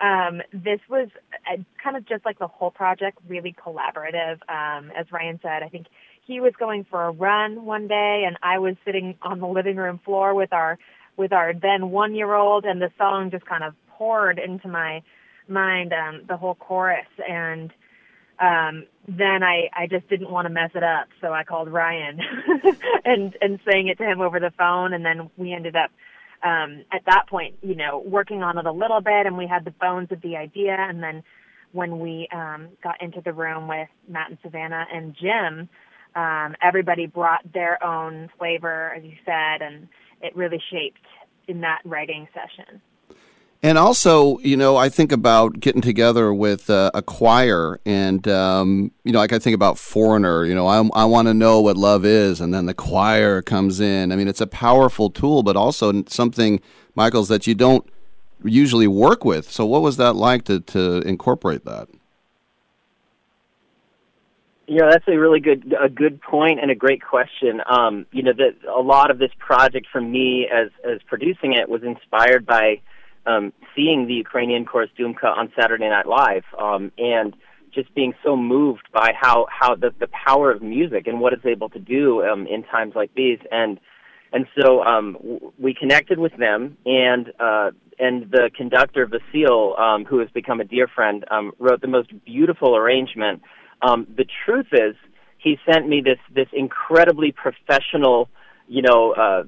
Um, 0.00 0.42
this 0.52 0.80
was 0.88 1.08
uh, 1.50 1.56
kind 1.82 1.96
of 1.96 2.06
just 2.06 2.24
like 2.24 2.38
the 2.38 2.46
whole 2.48 2.70
project, 2.70 3.18
really 3.28 3.54
collaborative. 3.54 4.38
Um, 4.48 4.90
as 4.96 5.10
Ryan 5.10 5.38
said, 5.42 5.62
I 5.62 5.68
think 5.68 5.86
he 6.26 6.40
was 6.40 6.52
going 6.58 6.84
for 6.90 7.04
a 7.04 7.10
run 7.10 7.64
one 7.64 7.88
day, 7.88 8.24
and 8.26 8.36
I 8.42 8.58
was 8.58 8.74
sitting 8.84 9.16
on 9.22 9.40
the 9.40 9.46
living 9.46 9.76
room 9.76 10.00
floor 10.04 10.34
with 10.34 10.52
our 10.52 10.78
with 11.16 11.32
our 11.32 11.52
then 11.52 11.90
one 11.90 12.14
year 12.14 12.34
old, 12.34 12.64
and 12.64 12.80
the 12.80 12.90
song 12.98 13.30
just 13.30 13.44
kind 13.44 13.64
of 13.64 13.74
poured 13.88 14.38
into 14.38 14.68
my 14.68 15.02
mind, 15.48 15.92
um, 15.92 16.22
the 16.28 16.36
whole 16.36 16.54
chorus, 16.54 17.06
and 17.28 17.72
um, 18.40 18.86
then 19.08 19.42
I, 19.42 19.70
I 19.74 19.86
just 19.86 20.08
didn't 20.08 20.30
want 20.30 20.46
to 20.46 20.52
mess 20.52 20.70
it 20.74 20.82
up, 20.82 21.08
so 21.20 21.32
I 21.32 21.42
called 21.42 21.72
Ryan 21.72 22.20
and 23.04 23.36
and 23.40 23.58
sang 23.64 23.88
it 23.88 23.96
to 23.98 24.04
him 24.04 24.20
over 24.20 24.38
the 24.38 24.52
phone, 24.58 24.92
and 24.92 25.04
then 25.04 25.30
we 25.36 25.52
ended 25.52 25.76
up 25.76 25.90
um, 26.42 26.84
at 26.92 27.02
that 27.06 27.24
point, 27.28 27.56
you 27.62 27.74
know, 27.74 28.02
working 28.04 28.42
on 28.42 28.58
it 28.58 28.66
a 28.66 28.72
little 28.72 29.00
bit, 29.00 29.26
and 29.26 29.36
we 29.38 29.46
had 29.46 29.64
the 29.64 29.70
bones 29.70 30.08
of 30.12 30.20
the 30.20 30.36
idea, 30.36 30.76
and 30.78 31.02
then 31.02 31.22
when 31.72 31.98
we 31.98 32.28
um, 32.32 32.68
got 32.82 33.00
into 33.02 33.20
the 33.22 33.32
room 33.32 33.66
with 33.66 33.88
Matt 34.08 34.30
and 34.30 34.38
Savannah 34.42 34.86
and 34.92 35.14
Jim, 35.14 35.68
um, 36.14 36.54
everybody 36.62 37.06
brought 37.06 37.40
their 37.52 37.82
own 37.82 38.28
flavor, 38.38 38.92
as 38.96 39.04
you 39.04 39.14
said, 39.24 39.62
and 39.62 39.88
it 40.22 40.36
really 40.36 40.62
shaped 40.70 41.04
in 41.46 41.60
that 41.62 41.80
writing 41.84 42.28
session. 42.34 42.80
And 43.60 43.76
also, 43.76 44.38
you 44.38 44.56
know, 44.56 44.76
I 44.76 44.88
think 44.88 45.10
about 45.10 45.58
getting 45.58 45.80
together 45.82 46.32
with 46.32 46.70
uh, 46.70 46.92
a 46.94 47.02
choir, 47.02 47.80
and 47.84 48.26
um, 48.28 48.92
you 49.02 49.10
know, 49.10 49.18
like 49.18 49.32
I 49.32 49.40
think 49.40 49.54
about 49.54 49.78
Foreigner. 49.78 50.44
You 50.44 50.54
know, 50.54 50.68
I, 50.68 50.88
I 50.94 51.04
want 51.06 51.26
to 51.26 51.34
know 51.34 51.60
what 51.60 51.76
love 51.76 52.04
is, 52.04 52.40
and 52.40 52.54
then 52.54 52.66
the 52.66 52.74
choir 52.74 53.42
comes 53.42 53.80
in. 53.80 54.12
I 54.12 54.16
mean, 54.16 54.28
it's 54.28 54.40
a 54.40 54.46
powerful 54.46 55.10
tool, 55.10 55.42
but 55.42 55.56
also 55.56 56.04
something, 56.06 56.60
Michaels, 56.94 57.26
that 57.28 57.48
you 57.48 57.56
don't 57.56 57.84
usually 58.44 58.86
work 58.86 59.24
with. 59.24 59.50
So, 59.50 59.66
what 59.66 59.82
was 59.82 59.96
that 59.96 60.14
like 60.14 60.44
to 60.44 60.60
to 60.60 61.00
incorporate 61.00 61.64
that? 61.64 61.88
You 64.68 64.76
know, 64.76 64.90
that's 64.90 65.08
a 65.08 65.16
really 65.16 65.40
good 65.40 65.74
a 65.80 65.88
good 65.88 66.22
point 66.22 66.60
and 66.60 66.70
a 66.70 66.76
great 66.76 67.02
question. 67.02 67.60
Um, 67.68 68.06
you 68.12 68.22
know, 68.22 68.34
that 68.34 68.54
a 68.72 68.80
lot 68.80 69.10
of 69.10 69.18
this 69.18 69.32
project 69.40 69.88
for 69.90 70.00
me 70.00 70.46
as 70.46 70.68
as 70.88 71.00
producing 71.08 71.54
it 71.54 71.68
was 71.68 71.82
inspired 71.82 72.46
by 72.46 72.82
um, 73.26 73.52
seeing 73.74 74.06
the 74.06 74.14
Ukrainian 74.14 74.64
chorus 74.64 74.90
Dumka 74.98 75.24
on 75.24 75.52
Saturday 75.58 75.88
Night 75.88 76.06
Live, 76.06 76.44
um, 76.58 76.92
and 76.98 77.34
just 77.74 77.94
being 77.94 78.14
so 78.24 78.36
moved 78.36 78.88
by 78.92 79.12
how 79.18 79.46
how 79.50 79.74
the 79.74 79.90
the 79.98 80.08
power 80.08 80.50
of 80.50 80.62
music 80.62 81.06
and 81.06 81.20
what 81.20 81.32
it's 81.32 81.46
able 81.46 81.68
to 81.70 81.78
do 81.78 82.22
um, 82.22 82.46
in 82.46 82.62
times 82.64 82.94
like 82.94 83.10
these, 83.14 83.38
and 83.50 83.78
and 84.32 84.46
so 84.60 84.82
um, 84.82 85.12
w- 85.14 85.52
we 85.58 85.74
connected 85.74 86.18
with 86.18 86.36
them, 86.36 86.76
and 86.86 87.28
uh, 87.38 87.70
and 87.98 88.30
the 88.30 88.50
conductor 88.56 89.06
Vasil, 89.06 89.78
um, 89.78 90.04
who 90.04 90.18
has 90.18 90.28
become 90.30 90.60
a 90.60 90.64
dear 90.64 90.88
friend, 90.88 91.24
um, 91.30 91.52
wrote 91.58 91.80
the 91.80 91.88
most 91.88 92.10
beautiful 92.24 92.76
arrangement. 92.76 93.42
Um, 93.82 94.06
the 94.16 94.26
truth 94.44 94.68
is, 94.72 94.96
he 95.38 95.56
sent 95.70 95.88
me 95.88 96.02
this 96.04 96.18
this 96.34 96.48
incredibly 96.52 97.32
professional, 97.32 98.28
you 98.66 98.82
know. 98.82 99.12
Uh, 99.12 99.44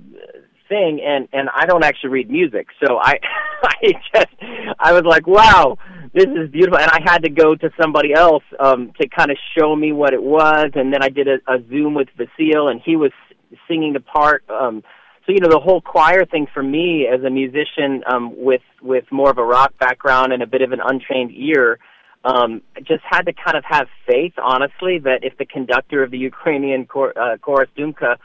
thing 0.71 1.03
and 1.05 1.29
and 1.35 1.51
I 1.55 1.67
don't 1.67 1.85
actually 1.85 2.11
read 2.11 2.31
music. 2.31 2.69
So 2.83 2.99
I 2.99 3.19
I 3.63 3.93
just 4.15 4.35
I 4.79 4.93
was 4.95 5.05
like 5.05 5.27
wow 5.27 5.77
this 6.13 6.27
is 6.27 6.51
beautiful. 6.51 6.79
And 6.79 6.91
I 6.91 6.99
had 7.05 7.23
to 7.23 7.31
go 7.31 7.55
to 7.55 7.71
somebody 7.81 8.15
else 8.15 8.45
um 8.59 8.93
to 9.01 9.07
kind 9.09 9.31
of 9.31 9.37
show 9.57 9.77
me 9.77 9.93
what 9.93 10.15
it 10.15 10.23
was. 10.23 10.71
And 10.75 10.93
then 10.93 11.03
I 11.03 11.09
did 11.09 11.29
a, 11.29 11.37
a 11.47 11.59
zoom 11.69 11.95
with 11.95 12.09
Vasil 12.19 12.71
and 12.71 12.81
he 12.83 12.97
was 12.97 13.13
singing 13.69 13.93
the 13.93 14.01
part 14.01 14.45
um 14.49 14.83
so 15.27 15.33
you 15.33 15.41
know 15.41 15.51
the 15.51 15.61
whole 15.61 15.81
choir 15.81 16.25
thing 16.25 16.47
for 16.53 16.63
me 16.63 17.07
as 17.07 17.23
a 17.23 17.31
musician 17.31 18.03
um 18.11 18.33
with 18.37 18.63
with 18.81 19.05
more 19.11 19.31
of 19.31 19.39
a 19.39 19.45
rock 19.45 19.73
background 19.79 20.33
and 20.33 20.43
a 20.43 20.47
bit 20.47 20.63
of 20.63 20.73
an 20.73 20.81
untrained 20.85 21.33
ear 21.35 21.79
um 22.25 22.63
just 22.79 23.03
had 23.09 23.23
to 23.23 23.33
kind 23.33 23.57
of 23.57 23.65
have 23.65 23.87
faith 24.07 24.33
honestly 24.43 24.99
that 24.99 25.21
if 25.23 25.37
the 25.39 25.47
conductor 25.47 26.03
of 26.03 26.11
the 26.11 26.19
Ukrainian 26.19 26.87
chor- 26.87 27.17
uh, 27.19 27.37
chorus 27.39 27.69
Dumka 27.77 28.17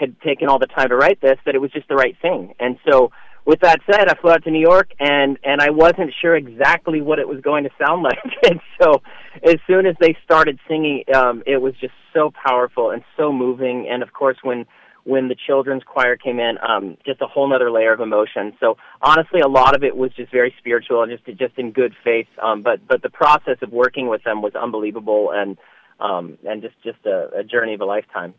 had 0.00 0.20
taken 0.22 0.48
all 0.48 0.58
the 0.58 0.66
time 0.66 0.88
to 0.88 0.96
write 0.96 1.20
this 1.20 1.38
that 1.44 1.54
it 1.54 1.60
was 1.60 1.70
just 1.70 1.88
the 1.88 1.94
right 1.94 2.16
thing. 2.20 2.54
And 2.58 2.78
so 2.90 3.12
with 3.46 3.60
that 3.60 3.80
said, 3.90 4.08
I 4.08 4.14
flew 4.20 4.30
out 4.30 4.44
to 4.44 4.50
New 4.50 4.60
York 4.60 4.90
and 4.98 5.38
and 5.44 5.60
I 5.60 5.70
wasn't 5.70 6.12
sure 6.20 6.34
exactly 6.34 7.00
what 7.00 7.18
it 7.18 7.28
was 7.28 7.40
going 7.40 7.64
to 7.64 7.70
sound 7.78 8.02
like. 8.10 8.18
and 8.50 8.60
so 8.80 9.02
as 9.44 9.56
soon 9.66 9.86
as 9.86 9.94
they 10.00 10.16
started 10.24 10.58
singing, 10.66 11.04
um 11.14 11.42
it 11.46 11.58
was 11.58 11.74
just 11.80 11.94
so 12.14 12.32
powerful 12.46 12.90
and 12.90 13.02
so 13.16 13.32
moving 13.32 13.88
and 13.88 14.02
of 14.02 14.12
course 14.12 14.38
when 14.42 14.66
when 15.04 15.28
the 15.28 15.36
children's 15.46 15.82
choir 15.82 16.16
came 16.16 16.38
in, 16.38 16.58
um, 16.58 16.96
just 17.06 17.22
a 17.22 17.26
whole 17.26 17.48
nother 17.48 17.70
layer 17.70 17.92
of 17.92 18.00
emotion. 18.00 18.52
So 18.60 18.76
honestly, 19.00 19.40
a 19.40 19.48
lot 19.48 19.74
of 19.74 19.82
it 19.82 19.96
was 19.96 20.12
just 20.14 20.30
very 20.30 20.54
spiritual 20.58 21.02
and 21.02 21.10
just 21.10 21.38
just 21.38 21.58
in 21.58 21.72
good 21.72 21.94
faith. 22.04 22.28
Um, 22.42 22.62
but 22.62 22.86
but 22.86 23.02
the 23.02 23.10
process 23.10 23.56
of 23.62 23.72
working 23.72 24.08
with 24.08 24.22
them 24.24 24.42
was 24.42 24.54
unbelievable 24.54 25.30
and 25.32 25.56
um, 26.00 26.38
and 26.46 26.62
just 26.62 26.74
just 26.82 27.04
a, 27.06 27.40
a 27.40 27.44
journey 27.44 27.74
of 27.74 27.80
a 27.80 27.84
lifetime. 27.84 28.34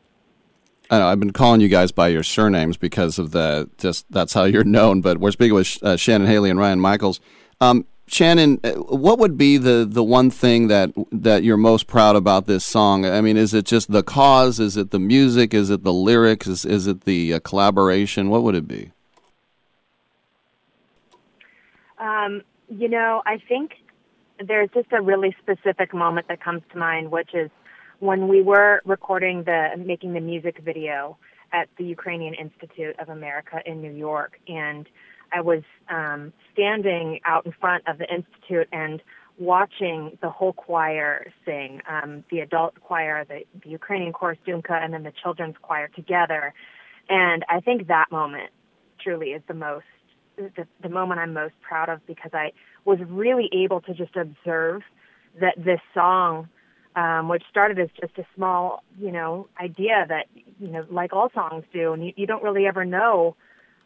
I 0.92 1.00
know 1.00 1.08
I've 1.08 1.22
been 1.22 1.32
calling 1.32 1.62
you 1.62 1.70
guys 1.70 1.94
by 1.94 2.10
your 2.10 2.22
surnames 2.22 2.76
because 2.76 3.18
of 3.18 3.32
the 3.32 3.70
just 3.78 4.06
that's 4.12 4.34
how 4.34 4.44
you're 4.44 4.64
known. 4.78 5.02
But 5.02 5.20
we're 5.20 5.32
speaking 5.32 5.56
with 5.56 5.82
uh, 5.82 5.96
Shannon 5.96 6.28
Haley 6.28 6.50
and 6.50 6.60
Ryan 6.60 6.82
Michaels. 6.82 7.22
Um, 7.62 7.86
Shannon, 8.08 8.60
uh, 8.66 8.72
what 8.72 9.20
would 9.20 9.38
be 9.38 9.56
the, 9.58 9.88
the 9.90 10.04
one 10.04 10.30
thing 10.30 10.68
that 10.68 10.92
that 11.14 11.44
you're 11.44 11.56
most 11.56 11.88
proud 11.88 12.18
about 12.18 12.46
this 12.46 12.66
song? 12.66 13.06
I 13.06 13.22
mean, 13.22 13.38
is 13.38 13.54
it 13.54 13.66
just 13.66 13.90
the 13.90 14.04
cause? 14.04 14.60
Is 14.60 14.76
it 14.76 14.92
the 14.92 15.00
music? 15.00 15.54
Is 15.54 15.70
it 15.70 15.84
the 15.84 15.94
lyrics? 15.94 16.46
Is 16.46 16.66
is 16.66 16.88
it 16.88 17.06
the 17.06 17.36
uh, 17.36 17.40
collaboration? 17.40 18.30
What 18.30 18.44
would 18.44 18.56
it 18.56 18.68
be? 18.68 18.92
Um, 22.00 22.42
you 22.68 22.90
know, 22.90 23.22
I 23.26 23.38
think 23.48 23.76
there's 24.46 24.70
just 24.74 24.92
a 24.92 25.02
really 25.02 25.34
specific 25.42 25.94
moment 25.94 26.28
that 26.28 26.44
comes 26.44 26.64
to 26.74 26.78
mind, 26.78 27.12
which 27.12 27.34
is 27.34 27.50
when 28.02 28.28
we 28.28 28.42
were 28.42 28.82
recording 28.84 29.44
the 29.44 29.70
making 29.78 30.14
the 30.14 30.20
music 30.20 30.58
video 30.60 31.18
at 31.54 31.70
the 31.78 31.86
Ukrainian 31.86 32.34
Institute 32.34 32.96
of 33.00 33.10
America 33.10 33.60
in 33.64 33.80
New 33.80 33.92
York, 33.92 34.40
and 34.48 34.90
I 35.32 35.42
was 35.42 35.62
um, 35.88 36.34
standing 36.52 37.20
out 37.26 37.46
in 37.46 37.54
front 37.54 37.84
of 37.88 38.00
the 38.00 38.08
institute 38.12 38.68
and 38.72 39.02
watching 39.38 40.18
the 40.20 40.32
whole 40.32 40.54
choir 40.54 41.32
sing, 41.46 41.82
um, 41.88 42.24
the 42.32 42.40
adult 42.40 42.74
choir, 42.82 43.24
the, 43.24 43.42
the 43.64 43.70
Ukrainian 43.70 44.14
chorus 44.14 44.40
Dumka, 44.48 44.74
and 44.84 44.94
then 44.94 45.04
the 45.04 45.14
children's 45.22 45.56
choir 45.62 45.88
together. 45.88 46.54
And 47.08 47.46
I 47.50 47.60
think 47.60 47.88
that 47.88 48.08
moment 48.12 48.50
truly 49.00 49.28
is 49.28 49.44
the 49.48 49.54
most, 49.54 49.86
the, 50.38 50.66
the 50.82 50.90
moment 50.90 51.20
I'm 51.20 51.34
most 51.34 51.54
proud 51.62 51.88
of 51.90 52.06
because 52.08 52.32
I 52.34 52.52
was 52.84 52.98
really 53.08 53.48
able 53.54 53.82
to 53.82 53.94
just 53.94 54.16
observe 54.16 54.82
that 55.40 55.54
this 55.56 55.80
song, 55.94 56.50
um, 56.96 57.30
which 57.30 57.44
started 57.50 57.80
as 57.80 57.90
just 58.00 58.18
a 58.18 58.26
small, 58.36 58.84
you 59.00 59.12
know, 59.12 59.48
idea 59.60 60.06
that, 60.08 60.26
you 60.60 60.68
know, 60.68 60.86
like 60.90 61.14
all 61.14 61.30
songs 61.34 61.64
do, 61.74 61.94
and 61.94 62.06
you, 62.06 62.14
you 62.16 62.28
don't 62.28 62.44
really 62.44 62.66
ever 62.68 62.86
know 62.86 63.36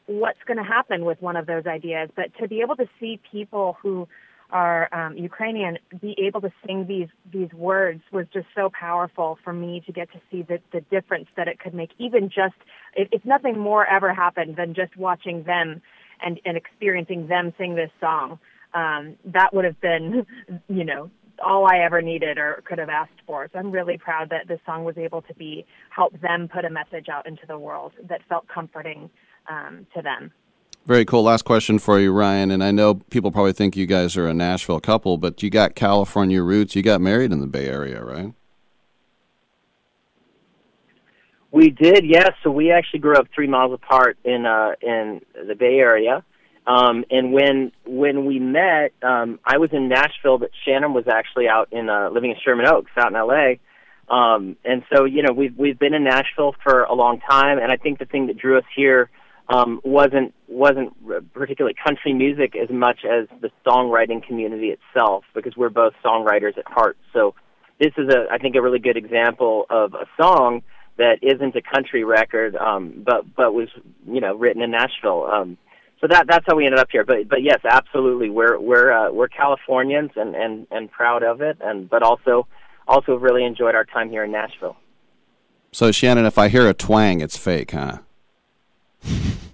what's 0.08 0.40
going 0.46 0.58
to 0.58 0.64
happen 0.64 1.06
with 1.06 1.22
one 1.22 1.36
of 1.36 1.46
those 1.46 1.66
ideas. 1.66 2.10
But 2.16 2.36
to 2.40 2.48
be 2.48 2.62
able 2.62 2.76
to 2.78 2.88
see 3.00 3.20
people 3.32 3.78
who 3.82 4.08
are 4.52 4.94
um, 4.94 5.18
Ukrainian, 5.18 5.78
be 6.02 6.16
able 6.26 6.42
to 6.42 6.52
sing 6.66 6.86
these 6.88 7.08
these 7.32 7.52
words 7.54 8.02
was 8.12 8.28
just 8.32 8.48
so 8.56 8.70
powerful 8.70 9.40
for 9.44 9.52
me 9.52 9.82
to 9.86 9.92
get 9.92 10.12
to 10.12 10.20
see 10.32 10.44
the 10.44 10.60
the 10.72 10.82
difference 10.82 11.28
that 11.36 11.48
it 11.48 11.60
could 11.60 11.74
make. 11.74 11.90
Even 11.98 12.30
just 12.30 12.56
if, 12.96 13.08
if 13.12 13.26
nothing 13.26 13.58
more 13.58 13.86
ever 13.86 14.14
happened 14.14 14.56
than 14.56 14.74
just 14.74 14.96
watching 14.98 15.44
them 15.44 15.82
and 16.24 16.40
and 16.46 16.58
experiencing 16.58 17.28
them 17.28 17.54
sing 17.58 17.76
this 17.76 17.90
song, 18.00 18.40
um, 18.74 19.16
that 19.26 19.54
would 19.54 19.66
have 19.66 19.82
been, 19.82 20.26
you 20.68 20.84
know, 20.84 21.10
all 21.44 21.68
I 21.72 21.80
ever 21.80 22.02
needed 22.02 22.38
or 22.38 22.64
could 22.66 22.78
have 22.78 22.90
asked 22.90 23.22
for. 23.26 23.50
So 23.52 23.60
I'm 23.60 23.72
really 23.72 23.98
proud 23.98 24.30
that 24.30 24.48
this 24.48 24.60
song 24.66 24.84
was 24.84 24.98
able 24.98 25.22
to 25.24 25.34
be 25.36 25.66
help 25.90 26.20
them 26.22 26.48
put 26.48 26.66
a 26.66 26.70
message 26.70 27.10
out 27.10 27.28
into 27.28 27.46
the 27.48 27.58
world 27.58 27.94
that 28.10 28.22
felt 28.28 28.48
comforting 28.48 29.10
um, 29.50 29.86
to 29.96 30.02
them. 30.02 30.32
Very 30.86 31.04
cool. 31.04 31.24
Last 31.24 31.44
question 31.44 31.80
for 31.80 32.00
you, 32.00 32.12
Ryan. 32.12 32.52
And 32.52 32.64
I 32.64 32.72
know 32.72 32.96
people 32.96 33.32
probably 33.32 33.54
think 33.54 33.76
you 33.76 33.88
guys 33.88 34.16
are 34.16 34.28
a 34.28 34.34
Nashville 34.34 34.80
couple, 34.80 35.18
but 35.18 35.42
you 35.42 35.50
got 35.50 35.74
California 35.74 36.44
roots. 36.44 36.76
You 36.76 36.84
got 36.84 37.02
married 37.02 37.32
in 37.32 37.40
the 37.42 37.48
Bay 37.48 37.68
Area, 37.68 38.04
right? 38.04 38.34
We 41.52 41.70
did, 41.70 42.06
yes. 42.06 42.32
So 42.44 42.52
we 42.52 42.72
actually 42.72 43.00
grew 43.00 43.16
up 43.16 43.28
three 43.34 43.48
miles 43.48 43.74
apart 43.74 44.18
in 44.26 44.46
uh, 44.46 44.74
in 44.82 45.22
the 45.48 45.56
Bay 45.56 45.80
Area. 45.80 46.24
Um, 46.68 47.06
and 47.12 47.32
when 47.32 47.72
when 47.86 48.26
we 48.26 48.40
met, 48.40 48.92
um, 49.04 49.40
I 49.46 49.58
was 49.58 49.70
in 49.72 49.88
Nashville, 49.88 50.40
but 50.40 50.50
Shannon 50.66 50.94
was 50.94 51.06
actually 51.08 51.48
out 51.48 51.70
in 51.72 51.90
uh, 51.90 52.10
living 52.10 52.32
in 52.32 52.38
Sherman 52.44 52.66
Oaks, 52.66 52.92
out 52.98 53.10
in 53.12 53.16
L.A. 53.16 53.60
Um, 54.10 54.56
and 54.66 54.84
so 54.94 55.06
you 55.06 55.22
know 55.22 55.34
we've 55.34 55.56
we've 55.58 55.78
been 55.78 55.94
in 55.94 56.04
Nashville 56.04 56.56
for 56.64 56.84
a 56.84 56.94
long 56.94 57.20
time, 57.30 57.60
and 57.60 57.72
I 57.72 57.78
think 57.78 58.00
the 58.00 58.06
thing 58.06 58.28
that 58.28 58.38
drew 58.38 58.58
us 58.58 58.64
here 58.76 59.10
um, 59.48 59.80
wasn't 59.84 60.34
wasn't 60.48 60.94
particularly 61.34 61.76
country 61.86 62.14
music 62.14 62.56
as 62.56 62.70
much 62.70 63.00
as 63.06 63.28
the 63.42 63.52
songwriting 63.66 64.26
community 64.26 64.76
itself, 64.76 65.24
because 65.36 65.56
we're 65.56 65.70
both 65.70 65.94
songwriters 66.04 66.58
at 66.58 66.66
heart. 66.68 66.98
So 67.14 67.36
this 67.80 67.92
is 67.98 68.10
a 68.10 68.26
I 68.32 68.38
think 68.40 68.56
a 68.56 68.62
really 68.62 68.80
good 68.80 68.98
example 68.98 69.66
of 69.70 69.94
a 69.94 70.08
song 70.20 70.64
that 70.98 71.20
isn't 71.22 71.56
a 71.56 71.62
country 71.62 72.04
record, 72.04 72.56
um, 72.56 73.04
but 73.06 73.24
but 73.36 73.54
was 73.54 73.70
you 74.08 74.22
know 74.22 74.36
written 74.36 74.62
in 74.62 74.72
Nashville. 74.72 75.26
Um, 75.26 75.58
so 76.02 76.08
that 76.08 76.28
that's 76.28 76.46
how 76.48 76.56
we 76.56 76.66
ended 76.66 76.80
up 76.80 76.90
here. 76.92 77.04
But 77.04 77.30
but 77.30 77.42
yes, 77.42 77.60
absolutely, 77.64 78.30
we're 78.30 78.60
we're 78.60 78.92
uh, 78.92 79.12
we're 79.12 79.28
Californians 79.28 80.12
and 80.16 80.36
and 80.36 80.68
and 80.72 80.92
proud 80.92 81.24
of 81.24 81.42
it, 81.42 81.58
and 81.62 81.90
but 81.90 82.04
also 82.04 82.48
also 82.88 83.16
really 83.16 83.44
enjoyed 83.44 83.76
our 83.76 83.86
time 83.86 84.10
here 84.10 84.24
in 84.24 84.32
Nashville. 84.32 84.78
So 85.72 85.92
Shannon, 85.92 86.26
if 86.26 86.38
I 86.38 86.48
hear 86.48 86.68
a 86.68 86.74
twang, 86.74 87.22
it's 87.22 87.38
fake, 87.38 87.72
huh? 87.72 88.00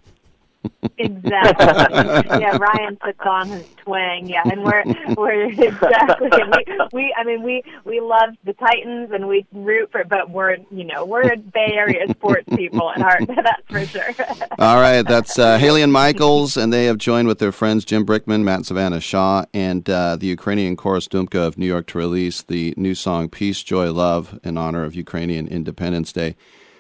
Exactly. 0.98 1.66
yeah, 2.40 2.58
Ryan 2.58 2.96
puts 2.98 3.20
on 3.22 3.50
his 3.50 3.66
twang. 3.78 4.28
Yeah, 4.28 4.44
and 4.46 4.64
we're 4.64 4.84
we're 5.16 5.44
exactly. 5.46 6.30
We, 6.32 6.78
we 6.94 7.16
I 7.18 7.24
mean 7.24 7.44
we 7.44 7.64
we 7.86 8.00
love 8.00 8.36
the 8.44 8.54
Titans 8.54 9.12
and 9.12 9.28
we 9.28 9.46
root 9.52 9.92
for, 9.92 10.04
but 10.04 10.30
we're 10.30 10.58
you 10.70 10.84
know 10.84 11.06
we're 11.06 11.36
Bay 11.36 11.74
Area 11.74 12.08
sports 12.10 12.46
people 12.56 12.92
at 12.92 13.02
heart. 13.02 13.24
That's 13.28 13.68
for 13.68 13.86
sure. 13.86 14.26
All 14.60 14.80
right, 14.80 15.02
that's 15.02 15.40
uh, 15.40 15.58
Haley 15.58 15.82
and 15.82 15.92
Michaels, 15.92 16.58
and 16.58 16.72
they 16.72 16.86
have 16.86 16.98
joined 16.98 17.28
with 17.28 17.40
their 17.40 17.52
friends 17.52 17.86
Jim 17.86 18.06
Brickman, 18.06 18.44
Matt 18.44 18.66
Savannah 18.66 19.00
Shaw, 19.00 19.46
and 19.54 19.90
uh, 19.90 20.16
the 20.16 20.28
Ukrainian 20.28 20.76
chorus 20.76 21.08
Dumka 21.08 21.48
of 21.48 21.58
New 21.58 21.66
York 21.66 21.88
to 21.88 21.98
release 21.98 22.42
the 22.44 22.74
new 22.78 22.94
song 22.94 23.30
"Peace, 23.30 23.64
Joy, 23.64 23.92
Love" 23.92 24.40
in 24.44 24.58
honor 24.58 24.84
of 24.84 24.94
Ukrainian 24.94 25.48
Independence 25.48 26.12
Day. 26.12 26.36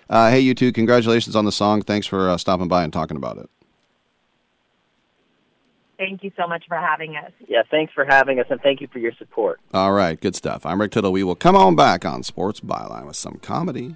Uh, 0.09 0.29
hey, 0.29 0.41
you 0.41 0.53
two, 0.53 0.71
congratulations 0.71 1.35
on 1.35 1.45
the 1.45 1.51
song. 1.51 1.81
Thanks 1.81 2.05
for 2.05 2.29
uh, 2.29 2.37
stopping 2.37 2.67
by 2.67 2.83
and 2.83 2.91
talking 2.91 3.17
about 3.17 3.37
it. 3.37 3.49
Thank 6.01 6.23
you 6.23 6.31
so 6.35 6.47
much 6.47 6.63
for 6.67 6.77
having 6.77 7.15
us. 7.15 7.31
Yeah, 7.47 7.61
thanks 7.69 7.93
for 7.93 8.05
having 8.05 8.39
us, 8.39 8.47
and 8.49 8.59
thank 8.61 8.81
you 8.81 8.87
for 8.91 8.97
your 8.97 9.11
support. 9.19 9.59
All 9.71 9.91
right, 9.91 10.19
good 10.19 10.35
stuff. 10.35 10.65
I'm 10.65 10.81
Rick 10.81 10.93
Tittle. 10.93 11.11
We 11.11 11.23
will 11.23 11.35
come 11.35 11.55
on 11.55 11.75
back 11.75 12.05
on 12.05 12.23
Sports 12.23 12.59
Byline 12.59 13.05
with 13.05 13.15
some 13.15 13.37
comedy. 13.43 13.95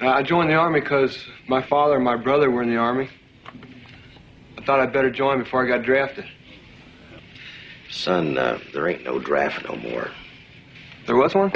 Uh, 0.00 0.08
I 0.08 0.22
joined 0.22 0.48
the 0.48 0.54
army 0.54 0.80
because 0.80 1.26
my 1.48 1.60
father 1.60 1.96
and 1.96 2.04
my 2.04 2.16
brother 2.16 2.50
were 2.50 2.62
in 2.62 2.70
the 2.70 2.76
army. 2.76 3.08
I 4.56 4.64
thought 4.64 4.78
I'd 4.78 4.92
better 4.92 5.10
join 5.10 5.42
before 5.42 5.64
I 5.64 5.68
got 5.68 5.82
drafted. 5.84 6.24
Son, 7.90 8.38
uh, 8.38 8.58
there 8.72 8.88
ain't 8.88 9.02
no 9.02 9.18
draft 9.18 9.68
no 9.68 9.74
more. 9.74 10.10
There 11.06 11.16
was 11.16 11.34
one? 11.34 11.50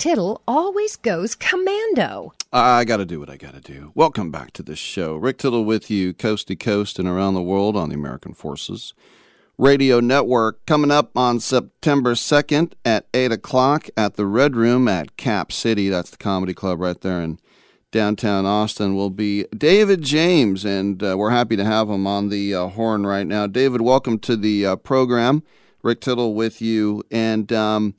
Tittle 0.00 0.40
always 0.48 0.96
goes 0.96 1.34
commando. 1.34 2.32
I 2.50 2.86
got 2.86 2.96
to 2.96 3.04
do 3.04 3.20
what 3.20 3.28
I 3.28 3.36
got 3.36 3.52
to 3.52 3.60
do. 3.60 3.92
Welcome 3.94 4.30
back 4.30 4.50
to 4.52 4.62
the 4.62 4.74
show. 4.74 5.16
Rick 5.16 5.36
Tittle 5.36 5.66
with 5.66 5.90
you, 5.90 6.14
coast 6.14 6.48
to 6.48 6.56
coast 6.56 6.98
and 6.98 7.06
around 7.06 7.34
the 7.34 7.42
world 7.42 7.76
on 7.76 7.90
the 7.90 7.96
American 7.96 8.32
Forces 8.32 8.94
Radio 9.58 10.00
Network. 10.00 10.64
Coming 10.64 10.90
up 10.90 11.18
on 11.18 11.38
September 11.38 12.14
2nd 12.14 12.72
at 12.82 13.08
8 13.12 13.32
o'clock 13.32 13.90
at 13.94 14.16
the 14.16 14.24
Red 14.24 14.56
Room 14.56 14.88
at 14.88 15.18
Cap 15.18 15.52
City. 15.52 15.90
That's 15.90 16.08
the 16.08 16.16
comedy 16.16 16.54
club 16.54 16.80
right 16.80 16.98
there 16.98 17.20
in 17.20 17.38
downtown 17.90 18.46
Austin. 18.46 18.96
Will 18.96 19.10
be 19.10 19.44
David 19.54 20.00
James, 20.00 20.64
and 20.64 21.02
uh, 21.02 21.14
we're 21.18 21.28
happy 21.28 21.56
to 21.56 21.64
have 21.66 21.90
him 21.90 22.06
on 22.06 22.30
the 22.30 22.54
uh, 22.54 22.68
horn 22.68 23.06
right 23.06 23.26
now. 23.26 23.46
David, 23.46 23.82
welcome 23.82 24.18
to 24.20 24.34
the 24.34 24.64
uh, 24.64 24.76
program. 24.76 25.42
Rick 25.82 26.00
Tittle 26.00 26.32
with 26.32 26.62
you. 26.62 27.02
And, 27.10 27.52
um, 27.52 27.96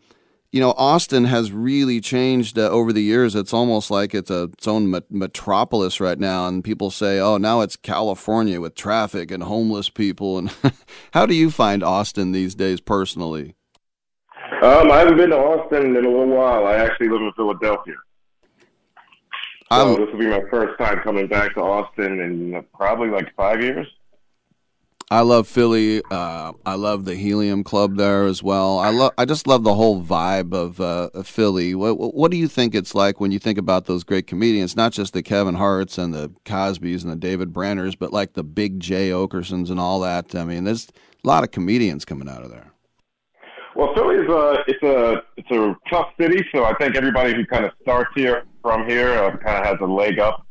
you 0.51 0.59
know, 0.59 0.73
Austin 0.77 1.25
has 1.25 1.51
really 1.51 2.01
changed 2.01 2.57
uh, 2.57 2.69
over 2.69 2.91
the 2.91 3.01
years. 3.01 3.35
It's 3.35 3.53
almost 3.53 3.89
like 3.89 4.13
it's 4.13 4.29
a, 4.29 4.43
its 4.43 4.67
own 4.67 4.91
met- 4.91 5.09
metropolis 5.09 6.01
right 6.01 6.19
now, 6.19 6.47
and 6.47 6.63
people 6.63 6.91
say, 6.91 7.19
"Oh, 7.19 7.37
now 7.37 7.61
it's 7.61 7.77
California 7.77 8.59
with 8.59 8.75
traffic 8.75 9.31
and 9.31 9.43
homeless 9.43 9.89
people." 9.89 10.37
And 10.37 10.53
how 11.13 11.25
do 11.25 11.33
you 11.33 11.51
find 11.51 11.83
Austin 11.83 12.33
these 12.33 12.53
days, 12.53 12.81
personally? 12.81 13.55
Um, 14.61 14.91
I 14.91 14.99
haven't 14.99 15.17
been 15.17 15.29
to 15.29 15.37
Austin 15.37 15.95
in 15.95 16.05
a 16.05 16.09
little 16.09 16.27
while. 16.27 16.67
I 16.67 16.75
actually 16.75 17.09
live 17.09 17.21
in 17.21 17.31
Philadelphia. 17.35 17.95
So 19.71 19.95
this 19.95 20.09
will 20.11 20.19
be 20.19 20.27
my 20.27 20.41
first 20.49 20.77
time 20.77 20.99
coming 20.99 21.27
back 21.27 21.53
to 21.53 21.61
Austin 21.61 22.19
in 22.19 22.65
probably 22.75 23.07
like 23.07 23.33
five 23.35 23.63
years. 23.63 23.87
I 25.11 25.19
love 25.19 25.45
Philly. 25.45 26.01
Uh, 26.09 26.53
I 26.65 26.75
love 26.75 27.03
the 27.03 27.15
Helium 27.15 27.65
Club 27.65 27.97
there 27.97 28.23
as 28.23 28.41
well. 28.41 28.79
I 28.79 28.91
love. 28.91 29.11
I 29.17 29.25
just 29.25 29.45
love 29.45 29.65
the 29.65 29.73
whole 29.73 30.01
vibe 30.01 30.53
of, 30.53 30.79
uh, 30.79 31.09
of 31.13 31.27
Philly. 31.27 31.75
What, 31.75 32.13
what, 32.15 32.31
do 32.31 32.37
you 32.37 32.47
think 32.47 32.73
it's 32.73 32.95
like 32.95 33.19
when 33.19 33.29
you 33.29 33.37
think 33.37 33.57
about 33.57 33.87
those 33.87 34.05
great 34.05 34.25
comedians? 34.25 34.77
Not 34.77 34.93
just 34.93 35.11
the 35.11 35.21
Kevin 35.21 35.55
Harts 35.55 35.97
and 35.97 36.13
the 36.13 36.31
Cosbys 36.45 37.03
and 37.03 37.11
the 37.11 37.17
David 37.17 37.51
Brenners, 37.51 37.93
but 37.99 38.13
like 38.13 38.35
the 38.35 38.43
Big 38.45 38.79
Jay 38.79 39.09
Oakersons 39.09 39.69
and 39.69 39.81
all 39.81 39.99
that. 39.99 40.33
I 40.33 40.45
mean, 40.45 40.63
there's 40.63 40.87
a 40.87 41.27
lot 41.27 41.43
of 41.43 41.51
comedians 41.51 42.05
coming 42.05 42.29
out 42.29 42.43
of 42.43 42.49
there. 42.49 42.71
Well, 43.75 43.93
Philly 43.93 44.15
is 44.15 44.29
a 44.29 44.63
it's 44.65 44.83
a 44.83 45.23
it's 45.35 45.51
a 45.51 45.75
tough 45.89 46.07
city, 46.17 46.41
so 46.55 46.63
I 46.63 46.73
think 46.75 46.95
everybody 46.95 47.33
who 47.33 47.45
kind 47.45 47.65
of 47.65 47.73
starts 47.81 48.11
here 48.15 48.43
from 48.61 48.87
here 48.87 49.11
uh, 49.11 49.35
kind 49.35 49.57
of 49.57 49.65
has 49.65 49.77
a 49.81 49.91
leg 49.91 50.19
up 50.19 50.47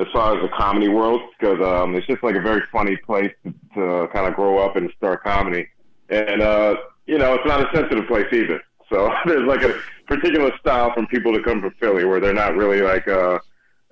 as 0.00 0.06
far 0.12 0.34
as 0.34 0.42
the 0.42 0.48
comedy 0.56 0.88
world 0.88 1.20
because 1.38 1.60
um, 1.60 1.94
it's 1.94 2.06
just 2.06 2.22
like 2.22 2.34
a 2.34 2.40
very 2.40 2.62
funny 2.72 2.96
place 2.96 3.32
to, 3.44 3.52
to 3.74 4.08
kind 4.12 4.26
of 4.26 4.34
grow 4.34 4.58
up 4.58 4.76
and 4.76 4.90
start 4.96 5.22
comedy, 5.22 5.68
and 6.08 6.40
uh, 6.40 6.74
you 7.06 7.18
know 7.18 7.34
it's 7.34 7.46
not 7.46 7.60
a 7.60 7.76
sensitive 7.76 8.06
place 8.06 8.26
either. 8.32 8.62
So 8.88 9.12
there's 9.26 9.46
like 9.46 9.62
a 9.62 9.78
particular 10.06 10.50
style 10.58 10.92
from 10.94 11.06
people 11.06 11.32
that 11.34 11.44
come 11.44 11.60
from 11.60 11.72
Philly 11.78 12.04
where 12.04 12.20
they're 12.20 12.32
not 12.32 12.56
really 12.56 12.80
like 12.80 13.06
uh, 13.06 13.38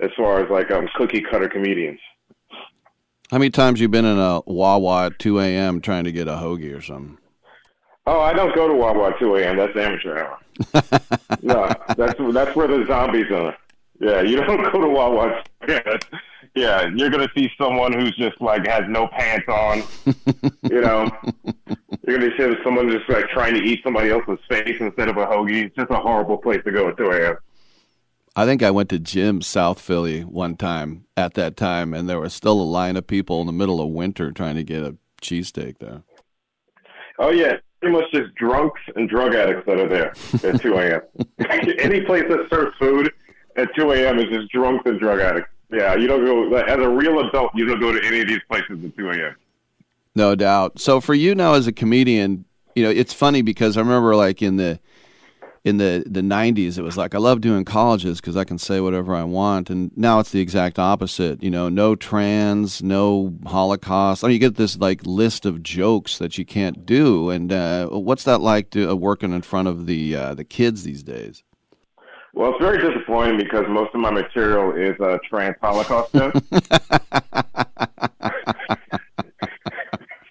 as 0.01 0.11
far 0.17 0.43
as 0.43 0.51
like 0.51 0.71
um, 0.71 0.89
cookie 0.95 1.21
cutter 1.21 1.49
comedians. 1.49 2.01
How 3.31 3.37
many 3.37 3.51
times 3.51 3.79
you 3.79 3.89
been 3.89 4.07
in 4.07 4.19
a 4.19 4.41
Wawa 4.47 5.07
at 5.07 5.19
2 5.19 5.39
a.m. 5.41 5.83
trying 5.83 6.05
to 6.05 6.13
get 6.13 6.29
a 6.29 6.37
hoagie 6.37 6.75
or 6.75 6.81
something? 6.81 7.19
Oh, 8.07 8.21
I 8.21 8.33
don't 8.33 8.55
go 8.55 8.67
to 8.67 8.73
Wawa 8.73 9.11
at 9.11 9.19
2 9.19 9.37
a.m. 9.37 9.59
That's 9.59 9.77
amateur 9.77 10.19
hour. 10.19 10.39
no, 11.43 11.71
that's 11.95 12.19
that's 12.33 12.57
where 12.57 12.67
the 12.67 12.87
zombies 12.87 13.31
are. 13.31 13.55
Yeah, 14.01 14.23
you 14.23 14.37
don't 14.47 14.73
go 14.73 14.81
to 14.81 14.89
Wawa. 14.89 15.43
Yeah, 15.67 15.99
yeah, 16.55 16.89
you're 16.95 17.11
gonna 17.11 17.31
see 17.37 17.51
someone 17.59 17.93
who's 17.93 18.17
just 18.17 18.41
like 18.41 18.67
has 18.67 18.85
no 18.89 19.09
pants 19.09 19.49
on. 19.49 19.83
you 20.71 20.81
know, 20.81 21.11
you're 22.07 22.19
gonna 22.19 22.31
see 22.37 22.55
someone 22.65 22.91
just 22.91 23.09
like 23.09 23.29
trying 23.31 23.55
to 23.55 23.61
eat 23.61 23.81
somebody 23.83 24.11
else's 24.11 24.39
face 24.49 24.77
instead 24.81 25.09
of 25.09 25.17
a 25.17 25.27
hoagie. 25.27 25.67
It's 25.67 25.77
just 25.77 25.91
a 25.91 25.97
horrible 25.97 26.39
place 26.39 26.63
to 26.65 26.73
go 26.73 26.89
at 26.89 26.97
2 26.97 27.11
a.m. 27.11 27.37
I 28.37 28.45
think 28.45 28.63
I 28.63 28.71
went 28.71 28.89
to 28.91 29.01
Jim's 29.01 29.49
South 29.49 29.81
Philly 29.81 30.23
one 30.23 30.57
time 30.57 31.07
at 31.17 31.35
that 31.35 31.57
time, 31.57 31.93
and 31.93 32.09
there 32.09 32.21
was 32.21 32.33
still 32.33 32.61
a 32.61 32.63
line 32.63 32.97
of 32.97 33.07
people 33.07 33.41
in 33.41 33.49
the 33.49 33.53
middle 33.53 33.81
of 33.81 33.89
winter 33.89 34.31
trying 34.31 34.55
to 34.55 34.63
get 34.63 34.85
a 34.85 34.97
cheesesteak 35.21 35.79
there. 35.79 36.03
Oh 37.19 37.31
yeah, 37.31 37.57
pretty 37.81 37.97
much 37.97 38.05
just 38.13 38.33
drunks 38.37 38.81
and 38.95 39.09
drug 39.09 39.35
addicts 39.35 39.67
that 39.67 39.81
are 39.81 39.89
there 39.89 40.13
at 40.49 40.61
2 40.61 40.75
a.m. 40.75 41.01
Any 41.81 42.03
place 42.03 42.25
that 42.29 42.47
serves 42.49 42.77
food 42.79 43.13
at 43.59 43.75
2 43.75 43.93
a.m. 43.93 44.19
is 44.19 44.27
just 44.27 44.51
drunk 44.51 44.83
and 44.87 44.99
drug 44.99 45.21
addicts. 45.21 45.51
Yeah, 45.71 45.95
you 45.97 46.07
don't 46.07 46.25
go 46.25 46.57
as 46.57 46.79
a 46.79 46.89
real 46.89 47.19
adult. 47.21 47.51
You 47.55 47.67
don't 47.67 47.81
go 47.81 47.93
to 47.93 48.07
any 48.07 48.21
of 48.21 48.29
these 48.29 48.41
places 48.49 48.83
at 48.83 48.97
2 48.97 49.11
a.m. 49.11 49.37
No 50.15 50.35
doubt. 50.35 50.81
So 50.81 51.01
for 51.01 51.15
you 51.15 51.35
now 51.35 51.55
as 51.55 51.67
a 51.67 51.73
comedian, 51.73 52.47
you 52.75 52.83
know, 52.83 52.91
it's 52.91 53.13
funny 53.13 53.43
because 53.43 53.77
I 53.77 53.81
remember 53.81 54.17
like 54.17 54.41
in 54.41 54.57
the 54.57 54.81
in 55.65 55.77
the 55.77 56.05
the 56.07 56.21
90s 56.21 56.79
it 56.79 56.83
was 56.83 56.97
like 56.97 57.15
I 57.15 57.19
love 57.19 57.41
doing 57.41 57.65
colleges 57.65 58.21
because 58.21 58.37
I 58.37 58.45
can 58.45 58.59
say 58.59 58.81
whatever 58.81 59.15
I 59.15 59.25
want 59.25 59.69
and 59.69 59.91
now 59.97 60.21
it's 60.21 60.31
the 60.31 60.41
exact 60.41 60.79
opposite, 60.79 61.43
you 61.43 61.51
know, 61.51 61.69
no 61.69 61.95
trans, 61.95 62.83
no 62.83 63.35
holocaust. 63.45 64.25
I 64.25 64.29
mean 64.29 64.35
you 64.35 64.39
get 64.39 64.55
this 64.55 64.79
like 64.79 65.05
list 65.05 65.45
of 65.45 65.63
jokes 65.63 66.17
that 66.19 66.39
you 66.39 66.47
can't 66.47 66.87
do 66.87 67.29
and 67.29 67.53
uh, 67.53 67.89
what's 67.89 68.25
that 68.25 68.41
like 68.41 68.71
to 68.71 68.91
uh, 68.91 68.95
working 68.95 69.33
in 69.33 69.43
front 69.43 69.69
of 69.69 69.87
the 69.87 70.17
uh, 70.17 70.35
the 70.35 70.45
kids 70.45 70.85
these 70.85 71.03
days? 71.03 71.43
Well, 72.39 72.53
it's 72.53 72.61
very 72.63 72.79
disappointing 72.79 73.37
because 73.37 73.65
most 73.69 73.93
of 73.95 74.01
my 74.01 74.13
material 74.13 74.71
is 74.77 74.95
uh, 75.01 75.19
trans 75.29 75.57
Holocaust 75.61 76.11
stuff. 76.11 76.33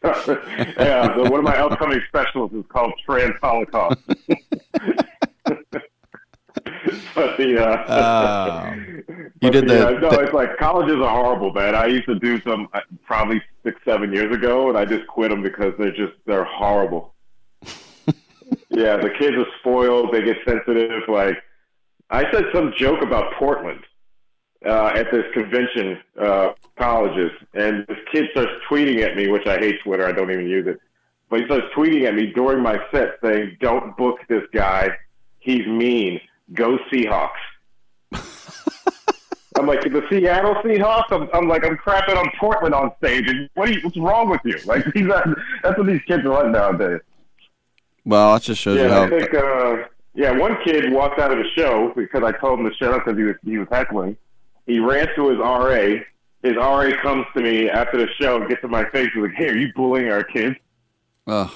yeah, 0.80 1.14
so 1.16 1.24
one 1.30 1.40
of 1.40 1.44
my 1.44 1.58
upcoming 1.58 2.00
specials 2.08 2.54
is 2.54 2.64
called 2.70 2.94
Trans 3.06 3.34
Holocaust. 3.42 4.00
but 4.08 4.18
the 7.38 7.62
uh, 7.62 7.84
Oh. 7.90 8.74
but 9.42 9.52
did 9.52 9.68
the- 9.68 9.88
uh, 9.88 9.92
no, 10.00 10.10
the- 10.10 10.20
it's 10.22 10.32
like 10.34 10.56
colleges 10.56 10.96
are 10.96 11.10
horrible, 11.10 11.52
man. 11.52 11.76
I 11.76 11.88
used 11.88 12.06
to 12.08 12.16
do 12.20 12.40
some 12.44 12.70
uh, 12.74 12.80
probably 13.06 13.42
six, 13.66 13.82
seven 13.84 14.14
years 14.14 14.34
ago, 14.34 14.70
and 14.70 14.78
I 14.78 14.86
just 14.86 15.06
quit 15.08 15.30
them 15.30 15.42
because 15.44 15.74
they're 15.78 15.92
just 15.92 16.14
they're 16.26 16.46
horrible. 16.46 17.14
yeah, 18.70 18.96
the 18.96 19.10
kids 19.20 19.36
are 19.36 19.46
spoiled. 19.60 20.14
They 20.14 20.22
get 20.24 20.38
sensitive. 20.48 21.04
Like 21.10 21.36
I 22.10 22.32
said 22.32 22.46
some 22.54 22.74
joke 22.78 23.02
about 23.02 23.34
Portland, 23.34 23.82
uh, 24.66 24.92
at 24.96 25.12
this 25.12 25.26
convention, 25.34 26.00
uh, 26.20 26.50
colleges, 26.78 27.32
and 27.54 27.86
this 27.88 27.98
kid 28.12 28.26
starts 28.32 28.52
tweeting 28.70 29.02
at 29.02 29.16
me, 29.16 29.28
which 29.28 29.46
I 29.46 29.58
hate 29.58 29.82
Twitter. 29.84 30.06
I 30.06 30.12
don't 30.12 30.32
even 30.32 30.48
use 30.48 30.68
it. 30.68 30.80
But 31.30 31.42
he 31.42 31.46
starts 31.46 31.68
tweeting 31.76 32.08
at 32.08 32.16
me 32.16 32.28
during 32.28 32.64
my 32.64 32.80
set 32.92 33.18
saying, 33.22 33.58
"Don't 33.60 33.96
book 33.98 34.20
this 34.30 34.44
guy. 34.54 34.90
He's 35.40 35.68
mean. 35.68 36.20
Go 36.54 36.78
Seahawks." 36.92 37.32
I'm 39.58 39.66
like 39.66 39.82
the 39.82 40.04
Seattle 40.10 40.56
Seahawks. 40.56 41.12
I'm, 41.12 41.30
I'm 41.34 41.48
like 41.48 41.66
I'm 41.66 41.78
crapping 41.78 42.18
on 42.18 42.30
Portland 42.40 42.74
on 42.74 42.92
stage. 42.98 43.30
And 43.30 43.50
what 43.56 43.74
you, 43.74 43.82
what's 43.82 43.98
wrong 43.98 44.30
with 44.30 44.42
you? 44.46 44.58
Like 44.66 44.86
these 44.94 45.08
that's 45.08 45.78
what 45.78 45.88
these 45.88 46.02
kids 46.08 46.24
are 46.26 46.44
like 46.44 46.52
nowadays. 46.52 47.02
Well, 48.06 48.34
that 48.34 48.44
just 48.44 48.62
shows 48.62 48.80
you 48.80 48.88
how. 48.88 49.04
I 49.04 49.10
think. 49.10 49.34
Uh, 49.34 49.78
yeah, 50.18 50.32
one 50.32 50.58
kid 50.64 50.92
walked 50.92 51.20
out 51.20 51.32
of 51.32 51.38
the 51.38 51.48
show 51.56 51.94
because 51.96 52.24
I 52.24 52.32
told 52.32 52.60
him 52.60 52.68
to 52.68 52.76
shut 52.76 52.92
up 52.92 53.06
because 53.06 53.20
he 53.20 53.24
was 53.24 53.36
he 53.46 53.58
was 53.60 53.68
heckling. 53.72 54.18
He 54.66 54.80
ran 54.80 55.08
to 55.16 55.30
his 55.30 55.38
RA. 55.38 56.02
His 56.42 56.56
RA 56.56 56.90
comes 57.04 57.28
to 57.36 57.42
me 57.42 57.70
after 57.70 58.00
the 58.00 58.08
show 58.20 58.38
and 58.38 58.50
gets 58.50 58.64
in 58.64 58.72
my 58.72 58.90
face. 58.90 59.10
He's 59.14 59.22
like, 59.22 59.34
"Hey, 59.34 59.50
are 59.50 59.56
you 59.56 59.72
bullying 59.76 60.12
our 60.12 60.24
kids?" 60.24 60.56
Ugh. 61.28 61.52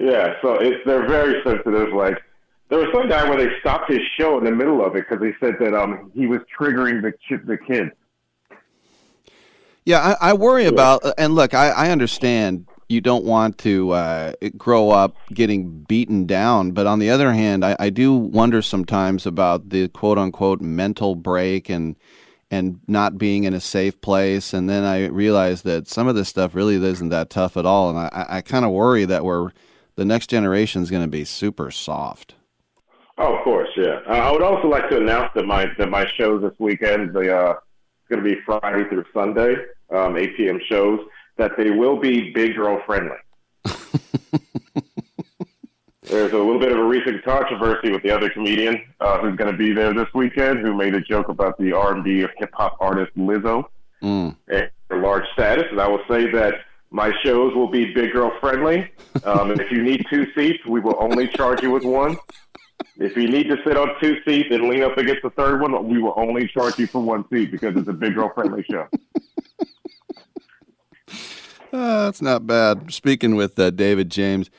Yeah, 0.00 0.36
so 0.40 0.54
it's 0.54 0.82
they're 0.86 1.06
very 1.06 1.42
sensitive. 1.44 1.92
Like 1.92 2.22
there 2.70 2.78
was 2.78 2.88
some 2.94 3.06
guy 3.06 3.28
where 3.28 3.36
they 3.36 3.52
stopped 3.60 3.92
his 3.92 4.00
show 4.18 4.38
in 4.38 4.44
the 4.44 4.50
middle 4.50 4.82
of 4.82 4.96
it 4.96 5.04
because 5.06 5.20
they 5.20 5.34
said 5.38 5.56
that 5.60 5.74
um 5.74 6.10
he 6.14 6.26
was 6.26 6.40
triggering 6.58 7.02
the 7.02 7.12
ki- 7.28 7.44
the 7.44 7.58
kids. 7.58 7.90
Yeah, 9.84 10.16
I, 10.20 10.30
I 10.30 10.32
worry 10.32 10.64
about, 10.64 11.02
and 11.16 11.34
look, 11.34 11.54
I, 11.54 11.68
I 11.68 11.90
understand 11.90 12.66
you 12.88 13.00
don't 13.00 13.24
want 13.24 13.58
to 13.58 13.90
uh, 13.90 14.32
grow 14.56 14.90
up 14.90 15.16
getting 15.32 15.82
beaten 15.82 16.26
down, 16.26 16.70
but 16.70 16.86
on 16.86 16.98
the 16.98 17.10
other 17.10 17.32
hand, 17.32 17.64
I, 17.64 17.76
I 17.78 17.90
do 17.90 18.14
wonder 18.14 18.62
sometimes 18.62 19.26
about 19.26 19.70
the 19.70 19.88
quote 19.88 20.18
unquote 20.18 20.60
mental 20.60 21.14
break 21.14 21.68
and 21.68 21.96
and 22.48 22.78
not 22.86 23.18
being 23.18 23.42
in 23.42 23.54
a 23.54 23.60
safe 23.60 24.00
place, 24.00 24.54
and 24.54 24.70
then 24.70 24.84
I 24.84 25.06
realize 25.06 25.62
that 25.62 25.88
some 25.88 26.06
of 26.06 26.14
this 26.14 26.28
stuff 26.28 26.54
really 26.54 26.76
isn't 26.76 27.08
that 27.08 27.28
tough 27.28 27.56
at 27.56 27.66
all, 27.66 27.90
and 27.90 27.98
I, 27.98 28.26
I 28.28 28.40
kind 28.40 28.64
of 28.64 28.70
worry 28.70 29.04
that 29.04 29.24
we're 29.24 29.50
the 29.96 30.04
next 30.04 30.28
generation 30.28 30.82
is 30.82 30.90
going 30.90 31.02
to 31.02 31.08
be 31.08 31.24
super 31.24 31.70
soft. 31.70 32.34
Oh, 33.18 33.34
of 33.34 33.42
course, 33.42 33.70
yeah. 33.76 34.00
Uh, 34.08 34.12
I 34.12 34.30
would 34.30 34.42
also 34.42 34.68
like 34.68 34.88
to 34.90 34.98
announce 34.98 35.32
that 35.34 35.46
my 35.46 35.66
that 35.78 35.88
my 35.88 36.06
shows 36.16 36.42
this 36.42 36.52
weekend, 36.58 37.14
the 37.14 37.36
uh, 37.36 37.50
it's 37.52 38.08
going 38.10 38.22
to 38.22 38.34
be 38.34 38.40
Friday 38.44 38.88
through 38.88 39.04
Sunday, 39.12 39.56
um, 39.90 40.16
8 40.16 40.36
p.m. 40.36 40.60
shows, 40.68 41.00
that 41.36 41.52
they 41.56 41.70
will 41.70 41.96
be 41.98 42.32
big 42.32 42.54
girl 42.56 42.80
friendly. 42.86 43.16
There's 46.02 46.32
a 46.32 46.36
little 46.38 46.60
bit 46.60 46.70
of 46.70 46.78
a 46.78 46.84
recent 46.84 47.24
controversy 47.24 47.90
with 47.90 48.02
the 48.04 48.10
other 48.10 48.30
comedian 48.30 48.80
uh, 49.00 49.18
who's 49.18 49.36
going 49.36 49.50
to 49.50 49.56
be 49.56 49.72
there 49.72 49.92
this 49.92 50.06
weekend, 50.14 50.60
who 50.60 50.72
made 50.72 50.94
a 50.94 51.00
joke 51.00 51.28
about 51.28 51.58
the 51.58 51.72
R&B 51.72 52.20
of 52.22 52.30
hip 52.38 52.50
hop 52.54 52.76
artist 52.80 53.12
Lizzo 53.16 53.64
Mm. 54.02 54.36
and 54.48 54.70
her 54.90 54.98
large 55.00 55.24
status. 55.32 55.64
And 55.70 55.80
I 55.80 55.88
will 55.88 56.02
say 56.06 56.30
that 56.30 56.56
my 56.90 57.10
shows 57.24 57.54
will 57.54 57.70
be 57.70 57.94
big 57.94 58.12
girl 58.12 58.30
friendly. 58.40 58.90
Um, 59.24 59.50
and 59.50 59.58
if 59.60 59.72
you 59.72 59.82
need 59.82 60.04
two 60.10 60.26
seats, 60.34 60.64
we 60.66 60.80
will 60.80 60.96
only 61.00 61.28
charge 61.28 61.62
you 61.62 61.70
with 61.70 61.82
one. 61.82 62.16
If 62.98 63.16
you 63.16 63.26
need 63.26 63.48
to 63.48 63.56
sit 63.66 63.78
on 63.78 63.88
two 63.98 64.18
seats 64.26 64.48
and 64.50 64.68
lean 64.68 64.82
up 64.82 64.98
against 64.98 65.22
the 65.22 65.30
third 65.30 65.62
one, 65.62 65.88
we 65.88 65.98
will 65.98 66.12
only 66.16 66.46
charge 66.46 66.78
you 66.78 66.86
for 66.86 67.00
one 67.00 67.24
seat 67.30 67.50
because 67.50 67.74
it's 67.74 67.88
a 67.88 67.92
big 67.94 68.14
girl 68.14 68.30
friendly 68.34 68.62
show. 68.70 68.86
Uh, 71.72 72.04
that's 72.04 72.22
not 72.22 72.46
bad. 72.46 72.92
Speaking 72.92 73.34
with 73.36 73.58
uh, 73.58 73.70
David 73.70 74.10
James, 74.10 74.50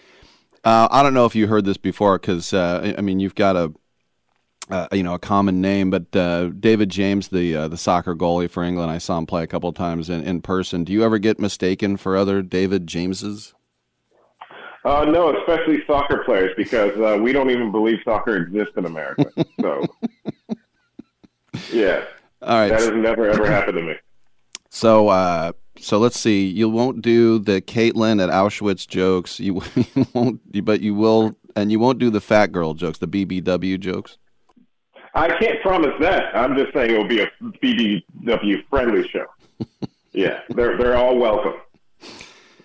uh, 0.63 0.87
I 0.91 1.01
don't 1.03 1.13
know 1.13 1.25
if 1.25 1.35
you 1.35 1.47
heard 1.47 1.65
this 1.65 1.77
before 1.77 2.19
because 2.19 2.53
uh, 2.53 2.93
I 2.97 3.01
mean 3.01 3.19
you've 3.19 3.35
got 3.35 3.55
a 3.55 3.73
uh, 4.69 4.87
you 4.91 5.03
know 5.03 5.13
a 5.13 5.19
common 5.19 5.61
name, 5.61 5.89
but 5.89 6.13
uh, 6.15 6.47
David 6.47 6.89
James, 6.89 7.29
the 7.29 7.55
uh, 7.55 7.67
the 7.69 7.77
soccer 7.77 8.15
goalie 8.15 8.49
for 8.49 8.63
England, 8.63 8.91
I 8.91 8.97
saw 8.97 9.17
him 9.17 9.25
play 9.25 9.43
a 9.43 9.47
couple 9.47 9.69
of 9.69 9.75
times 9.75 10.09
in, 10.09 10.23
in 10.23 10.41
person. 10.41 10.83
Do 10.83 10.91
you 10.91 11.03
ever 11.03 11.17
get 11.19 11.39
mistaken 11.39 11.95
for 11.97 12.17
other 12.17 12.41
David 12.41 12.85
Jameses? 12.87 13.53
Uh, 14.83 15.03
no, 15.05 15.35
especially 15.37 15.83
soccer 15.85 16.23
players 16.23 16.53
because 16.55 16.97
uh, 16.99 17.17
we 17.21 17.33
don't 17.33 17.49
even 17.49 17.71
believe 17.71 17.97
soccer 18.05 18.37
exists 18.37 18.73
in 18.77 18.85
America. 18.85 19.25
So, 19.59 19.85
yeah, 21.73 22.05
All 22.41 22.57
right. 22.59 22.69
that 22.69 22.79
has 22.79 22.91
never 22.91 23.29
ever 23.29 23.49
happened 23.49 23.77
to 23.77 23.83
me. 23.83 23.95
So 24.69 25.07
uh, 25.09 25.53
so 25.79 25.97
let's 25.97 26.19
see. 26.19 26.45
You 26.45 26.69
won't 26.69 27.01
do 27.01 27.39
the 27.39 27.61
Caitlin 27.61 28.21
at 28.21 28.29
Auschwitz 28.29 28.87
jokes. 28.87 29.39
You, 29.39 29.61
you 29.75 30.07
won't, 30.13 30.65
but 30.65 30.81
you 30.81 30.95
will, 30.95 31.35
and 31.55 31.71
you 31.71 31.79
won't 31.79 31.99
do 31.99 32.09
the 32.09 32.21
fat 32.21 32.51
girl 32.51 32.73
jokes, 32.73 32.99
the 32.99 33.07
BBW 33.07 33.79
jokes. 33.79 34.17
I 35.13 35.29
can't 35.39 35.61
promise 35.61 35.93
that. 35.99 36.35
I'm 36.35 36.55
just 36.55 36.73
saying 36.73 36.91
it 36.93 36.97
will 36.97 37.07
be 37.07 37.21
a 37.21 37.31
BBW 37.41 38.67
friendly 38.69 39.07
show. 39.07 39.25
Yeah, 40.13 40.39
they're 40.49 40.75
they're 40.77 40.97
all 40.97 41.15
welcome. 41.19 41.53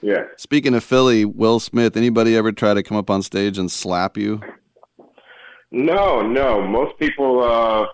Yeah. 0.01 0.25
Speaking 0.39 0.73
of 0.75 0.83
Philly, 0.83 1.27
Will 1.27 1.61
Smith. 1.61 1.99
Anybody 1.99 2.35
ever 2.35 2.51
try 2.51 2.73
to 2.73 2.83
come 2.83 2.97
up 2.97 3.11
on 3.11 3.23
stage 3.23 3.59
and 3.59 3.71
slap 3.71 4.17
you? 4.17 4.41
No, 5.71 6.23
no. 6.23 6.67
Most 6.67 6.99
people, 6.99 7.43
uh, 7.43 7.87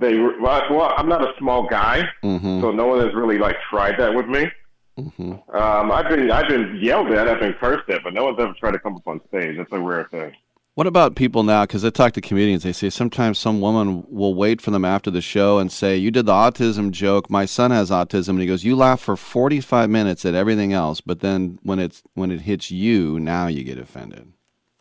they 0.00 0.18
well, 0.18 0.62
well, 0.70 0.94
I'm 0.96 1.08
not 1.08 1.22
a 1.22 1.32
small 1.38 1.66
guy, 1.68 2.02
Mm-hmm. 2.24 2.60
so 2.60 2.72
no 2.72 2.86
one 2.86 3.00
has 3.04 3.14
really 3.14 3.38
like 3.38 3.56
tried 3.70 3.98
that 3.98 4.14
with 4.14 4.26
me. 4.26 4.50
Mm-hmm. 4.98 5.32
Um, 5.56 5.92
I've 5.92 6.08
been 6.08 6.30
I've 6.30 6.48
been 6.48 6.76
yelled 6.80 7.10
at, 7.12 7.28
I've 7.28 7.40
been 7.40 7.54
cursed 7.54 7.88
at, 7.88 8.02
but 8.02 8.12
no 8.12 8.24
one's 8.24 8.38
ever 8.40 8.52
tried 8.58 8.72
to 8.72 8.78
come 8.78 8.96
up 8.96 9.06
on 9.06 9.20
stage. 9.28 9.56
That's 9.56 9.72
a 9.72 9.78
rare 9.78 10.04
thing. 10.10 10.32
What 10.74 10.86
about 10.86 11.16
people 11.16 11.42
now? 11.42 11.64
Because 11.64 11.84
I 11.84 11.90
talk 11.90 12.12
to 12.14 12.20
comedians, 12.20 12.62
they 12.62 12.72
say 12.72 12.90
sometimes 12.90 13.38
some 13.38 13.60
woman 13.60 14.04
will 14.08 14.34
wait 14.34 14.60
for 14.62 14.70
them 14.70 14.84
after 14.84 15.10
the 15.10 15.20
show 15.20 15.58
and 15.58 15.70
say, 15.70 15.96
"You 15.96 16.10
did 16.10 16.26
the 16.26 16.32
autism 16.32 16.90
joke. 16.90 17.28
My 17.30 17.44
son 17.44 17.70
has 17.70 17.90
autism." 17.90 18.30
And 18.30 18.40
he 18.40 18.46
goes, 18.46 18.64
"You 18.64 18.76
laugh 18.76 19.00
for 19.00 19.16
forty-five 19.16 19.90
minutes 19.90 20.24
at 20.24 20.34
everything 20.34 20.72
else, 20.72 21.00
but 21.00 21.20
then 21.20 21.58
when 21.62 21.78
it's 21.78 22.02
when 22.14 22.30
it 22.30 22.42
hits 22.42 22.70
you, 22.70 23.18
now 23.20 23.46
you 23.46 23.64
get 23.64 23.78
offended." 23.78 24.32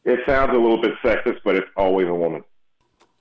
It 0.05 0.19
sounds 0.25 0.51
a 0.51 0.57
little 0.57 0.81
bit 0.81 0.93
sexist, 1.03 1.39
but 1.43 1.55
it's 1.55 1.67
always 1.75 2.07
a 2.07 2.13
woman. 2.15 2.43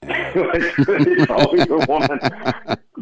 It's 0.02 1.30
always 1.30 1.66
a 1.68 1.86
woman 1.86 2.18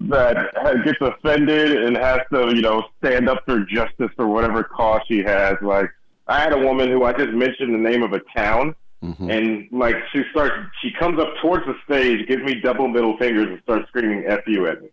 that 0.08 0.50
gets 0.84 0.98
offended 1.00 1.84
and 1.84 1.96
has 1.96 2.20
to, 2.32 2.54
you 2.54 2.62
know, 2.62 2.84
stand 2.98 3.28
up 3.28 3.44
for 3.44 3.60
justice 3.64 4.10
for 4.16 4.26
whatever 4.26 4.64
cause 4.64 5.02
she 5.06 5.22
has. 5.22 5.56
Like, 5.60 5.90
I 6.26 6.40
had 6.40 6.52
a 6.52 6.58
woman 6.58 6.88
who 6.90 7.04
I 7.04 7.12
just 7.12 7.32
mentioned 7.32 7.74
the 7.74 7.78
name 7.78 8.02
of 8.02 8.12
a 8.12 8.20
town, 8.34 8.74
mm-hmm. 9.02 9.30
and 9.30 9.68
like 9.70 9.96
she 10.12 10.22
starts, 10.30 10.54
she 10.82 10.90
comes 10.92 11.20
up 11.20 11.34
towards 11.42 11.66
the 11.66 11.74
stage, 11.84 12.26
gives 12.26 12.42
me 12.42 12.60
double 12.60 12.88
middle 12.88 13.16
fingers, 13.18 13.48
and 13.48 13.60
starts 13.62 13.88
screaming 13.88 14.24
"f 14.26 14.40
you" 14.46 14.66
at 14.66 14.82
me 14.82 14.88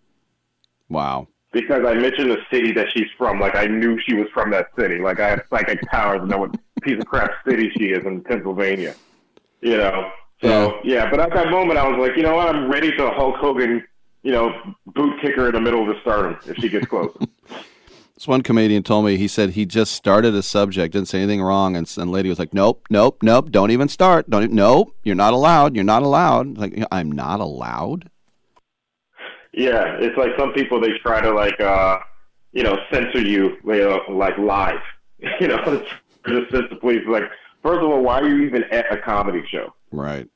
Wow. 0.90 1.28
because 1.52 1.86
I 1.86 1.94
mentioned 1.94 2.30
the 2.32 2.40
city 2.52 2.72
that 2.74 2.88
she's 2.94 3.08
from. 3.18 3.40
Like, 3.40 3.56
I 3.56 3.66
knew 3.66 4.00
she 4.06 4.14
was 4.14 4.28
from 4.34 4.52
that 4.52 4.68
city. 4.78 5.00
Like, 5.00 5.20
I 5.20 5.30
have 5.30 5.44
psychic 5.50 5.82
powers 5.84 6.20
to 6.22 6.28
know 6.28 6.40
what 6.40 6.56
piece 6.82 7.00
of 7.00 7.06
crap 7.06 7.32
city 7.48 7.72
she 7.78 7.86
is 7.86 8.06
in 8.06 8.22
Pennsylvania. 8.22 8.94
You 9.62 9.78
know. 9.78 10.12
So 10.44 10.80
yeah, 10.84 11.10
but 11.10 11.20
at 11.20 11.34
that 11.34 11.50
moment, 11.50 11.80
I 11.80 11.88
was 11.88 11.98
like, 12.06 12.18
you 12.18 12.24
know 12.24 12.36
what? 12.36 12.54
I'm 12.54 12.70
ready 12.70 12.92
to 12.98 13.10
Hulk 13.12 13.36
Hogan, 13.38 13.84
you 14.24 14.32
know, 14.32 14.54
boot 14.88 15.20
kick 15.22 15.36
her 15.36 15.48
in 15.48 15.54
the 15.54 15.62
middle 15.62 15.82
of 15.82 15.88
the 15.88 16.00
sternum 16.02 16.38
if 16.46 16.58
she 16.58 16.70
gets 16.70 16.86
close. 16.88 17.16
This 18.16 18.28
one 18.28 18.44
comedian 18.44 18.84
told 18.84 19.06
me 19.06 19.18
he 19.18 19.28
said 19.28 19.50
he 19.50 19.66
just 19.66 19.92
started 19.92 20.36
a 20.36 20.44
subject, 20.44 20.94
didn't 20.94 21.08
say 21.08 21.18
anything 21.18 21.42
wrong, 21.42 21.76
and, 21.76 21.92
and 21.98 22.12
lady 22.12 22.30
was 22.30 22.38
like, 22.38 22.54
"Nope, 22.54 22.86
nope, 22.92 23.18
nope, 23.24 23.50
don't 23.52 23.72
even 23.72 23.90
start. 23.90 24.30
Don't. 24.30 24.44
e- 24.44 24.48
Nope, 24.54 24.96
you're 25.04 25.16
not 25.16 25.34
allowed. 25.34 25.74
You're 25.76 25.84
not 25.84 26.04
allowed." 26.04 26.56
Like 26.58 26.86
I'm 26.92 27.12
not 27.12 27.40
allowed. 27.40 28.10
yeah, 29.52 29.98
it's 30.00 30.16
like 30.18 30.30
some 30.38 30.54
people 30.54 30.80
they 30.80 30.92
try 31.02 31.22
to 31.22 31.32
like, 31.32 31.60
uh, 31.60 32.00
you 32.54 32.64
know, 32.64 32.78
censor 32.92 33.20
you, 33.20 33.58
like 33.64 34.38
live. 34.38 34.80
You 35.40 35.48
know, 35.48 35.58
just 36.28 36.52
censor 36.52 36.76
police. 36.80 37.02
Like, 37.08 37.24
first 37.64 37.80
of 37.82 37.90
all, 37.90 38.02
why 38.04 38.20
are 38.20 38.28
you 38.28 38.44
even 38.46 38.64
at 38.66 38.92
a 38.94 38.98
comedy 39.02 39.42
show? 39.50 39.74
Right. 39.92 40.28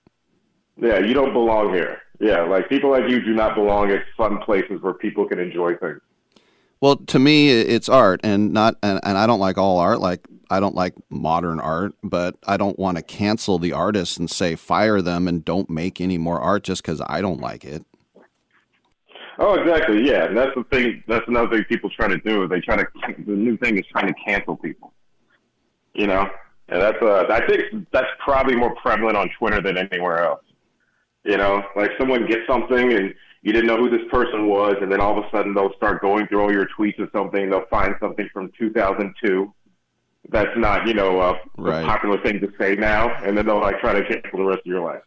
Yeah, 0.79 0.99
you 0.99 1.13
don't 1.13 1.33
belong 1.33 1.73
here. 1.73 2.01
Yeah, 2.19 2.41
like 2.41 2.69
people 2.69 2.91
like 2.91 3.09
you 3.09 3.23
do 3.23 3.33
not 3.33 3.55
belong 3.55 3.91
at 3.91 4.03
fun 4.15 4.39
places 4.39 4.81
where 4.81 4.93
people 4.93 5.27
can 5.27 5.39
enjoy 5.39 5.75
things. 5.75 6.01
Well, 6.79 6.97
to 6.97 7.19
me, 7.19 7.49
it's 7.49 7.89
art, 7.89 8.21
and 8.23 8.53
not, 8.53 8.75
and, 8.83 8.99
and 9.03 9.17
I 9.17 9.25
don't 9.25 9.39
like 9.39 9.57
all 9.57 9.79
art. 9.79 9.99
Like 9.99 10.27
I 10.49 10.59
don't 10.59 10.75
like 10.75 10.93
modern 11.09 11.59
art, 11.59 11.93
but 12.03 12.35
I 12.45 12.57
don't 12.57 12.77
want 12.77 12.97
to 12.97 13.03
cancel 13.03 13.59
the 13.59 13.73
artists 13.73 14.17
and 14.17 14.29
say 14.29 14.55
fire 14.55 15.01
them 15.01 15.27
and 15.27 15.43
don't 15.43 15.69
make 15.69 15.99
any 15.99 16.17
more 16.17 16.39
art 16.39 16.63
just 16.63 16.83
because 16.83 17.01
I 17.07 17.21
don't 17.21 17.41
like 17.41 17.65
it. 17.65 17.83
Oh, 19.39 19.53
exactly. 19.55 20.07
Yeah, 20.07 20.25
and 20.25 20.37
that's 20.37 20.55
the 20.55 20.63
thing. 20.65 21.03
That's 21.07 21.27
another 21.27 21.57
thing 21.57 21.65
people 21.65 21.89
try 21.89 22.07
to 22.07 22.17
do. 22.17 22.47
They 22.47 22.59
try 22.61 22.77
to. 22.77 22.87
The 23.25 23.31
new 23.31 23.57
thing 23.57 23.77
is 23.77 23.85
trying 23.91 24.07
to 24.07 24.15
cancel 24.25 24.55
people. 24.55 24.93
You 25.93 26.07
know, 26.07 26.29
and 26.69 26.81
that's. 26.81 27.01
Uh, 27.01 27.25
I 27.29 27.45
think 27.45 27.87
that's 27.91 28.07
probably 28.23 28.55
more 28.55 28.75
prevalent 28.75 29.17
on 29.17 29.29
Twitter 29.37 29.61
than 29.61 29.77
anywhere 29.77 30.23
else. 30.23 30.41
You 31.23 31.37
know, 31.37 31.61
like 31.75 31.91
someone 31.99 32.25
gets 32.27 32.47
something 32.47 32.93
and 32.93 33.13
you 33.41 33.51
didn't 33.53 33.67
know 33.67 33.77
who 33.77 33.89
this 33.89 34.07
person 34.09 34.47
was, 34.47 34.75
and 34.81 34.91
then 34.91 34.99
all 35.01 35.17
of 35.17 35.23
a 35.23 35.29
sudden 35.29 35.53
they'll 35.53 35.73
start 35.75 36.01
going 36.01 36.27
through 36.27 36.41
all 36.41 36.51
your 36.51 36.67
tweets 36.77 36.99
or 36.99 37.07
something. 37.15 37.49
They'll 37.49 37.65
find 37.69 37.95
something 37.99 38.29
from 38.33 38.51
2002 38.57 39.53
that's 40.29 40.49
not, 40.57 40.85
you 40.87 40.93
know, 40.93 41.19
uh, 41.21 41.37
Right. 41.57 41.83
a 41.83 41.85
popular 41.85 42.17
thing 42.21 42.39
to 42.41 42.51
say 42.59 42.75
now, 42.75 43.09
and 43.23 43.37
then 43.37 43.45
they'll 43.45 43.61
like 43.61 43.79
try 43.79 43.93
to 43.93 44.03
cancel 44.05 44.39
the 44.39 44.45
rest 44.45 44.59
of 44.59 44.65
your 44.65 44.81
life. 44.81 45.01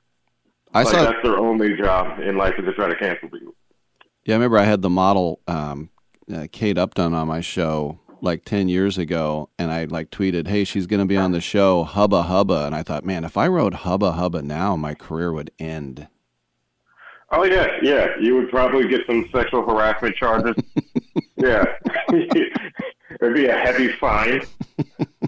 I 0.73 0.83
like 0.83 0.95
saw- 0.95 1.03
that's 1.05 1.23
their 1.23 1.37
only 1.37 1.77
job 1.77 2.21
in 2.21 2.37
life 2.39 2.55
is 2.59 2.65
to 2.65 2.73
try 2.73 2.89
to 2.89 2.97
cancel 2.97 3.29
people. 3.29 3.55
Yeah, 4.25 4.35
I 4.35 4.39
remember 4.39 4.59
I 4.59 4.65
had 4.65 4.81
the 4.83 4.89
model 4.91 5.41
um, 5.47 5.91
uh, 6.33 6.47
Kate 6.53 6.79
Upton 6.79 7.13
on 7.13 7.29
my 7.29 7.41
show 7.41 7.99
like 8.23 8.45
10 8.45 8.69
years 8.69 8.99
ago 8.99 9.49
and 9.59 9.71
I 9.71 9.85
like 9.85 10.11
tweeted, 10.11 10.49
"Hey, 10.49 10.65
she's 10.65 10.87
going 10.87 11.01
to 11.01 11.07
be 11.07 11.17
on 11.17 11.33
the 11.33 11.41
show 11.41 11.85
Hubba 11.85 12.25
Hubba." 12.25 12.67
And 12.67 12.75
I 12.75 12.83
thought, 12.83 13.05
"Man, 13.05 13.25
if 13.25 13.37
I 13.37 13.49
wrote 13.49 13.75
Hubba 13.75 14.13
Hubba 14.13 14.43
now, 14.43 14.77
my 14.77 14.95
career 14.95 15.33
would 15.33 15.51
end." 15.59 16.09
Oh 17.33 17.45
yeah, 17.45 17.69
yeah. 17.83 18.09
You 18.21 18.35
would 18.37 18.51
probably 18.51 18.89
get 18.89 19.07
some 19.07 19.29
sexual 19.33 19.63
harassment 19.65 20.17
charges. 20.17 20.57
yeah, 21.37 21.65
it'd 22.13 23.35
be 23.35 23.47
a 23.47 23.57
heavy 23.57 23.93
fine. 23.93 24.43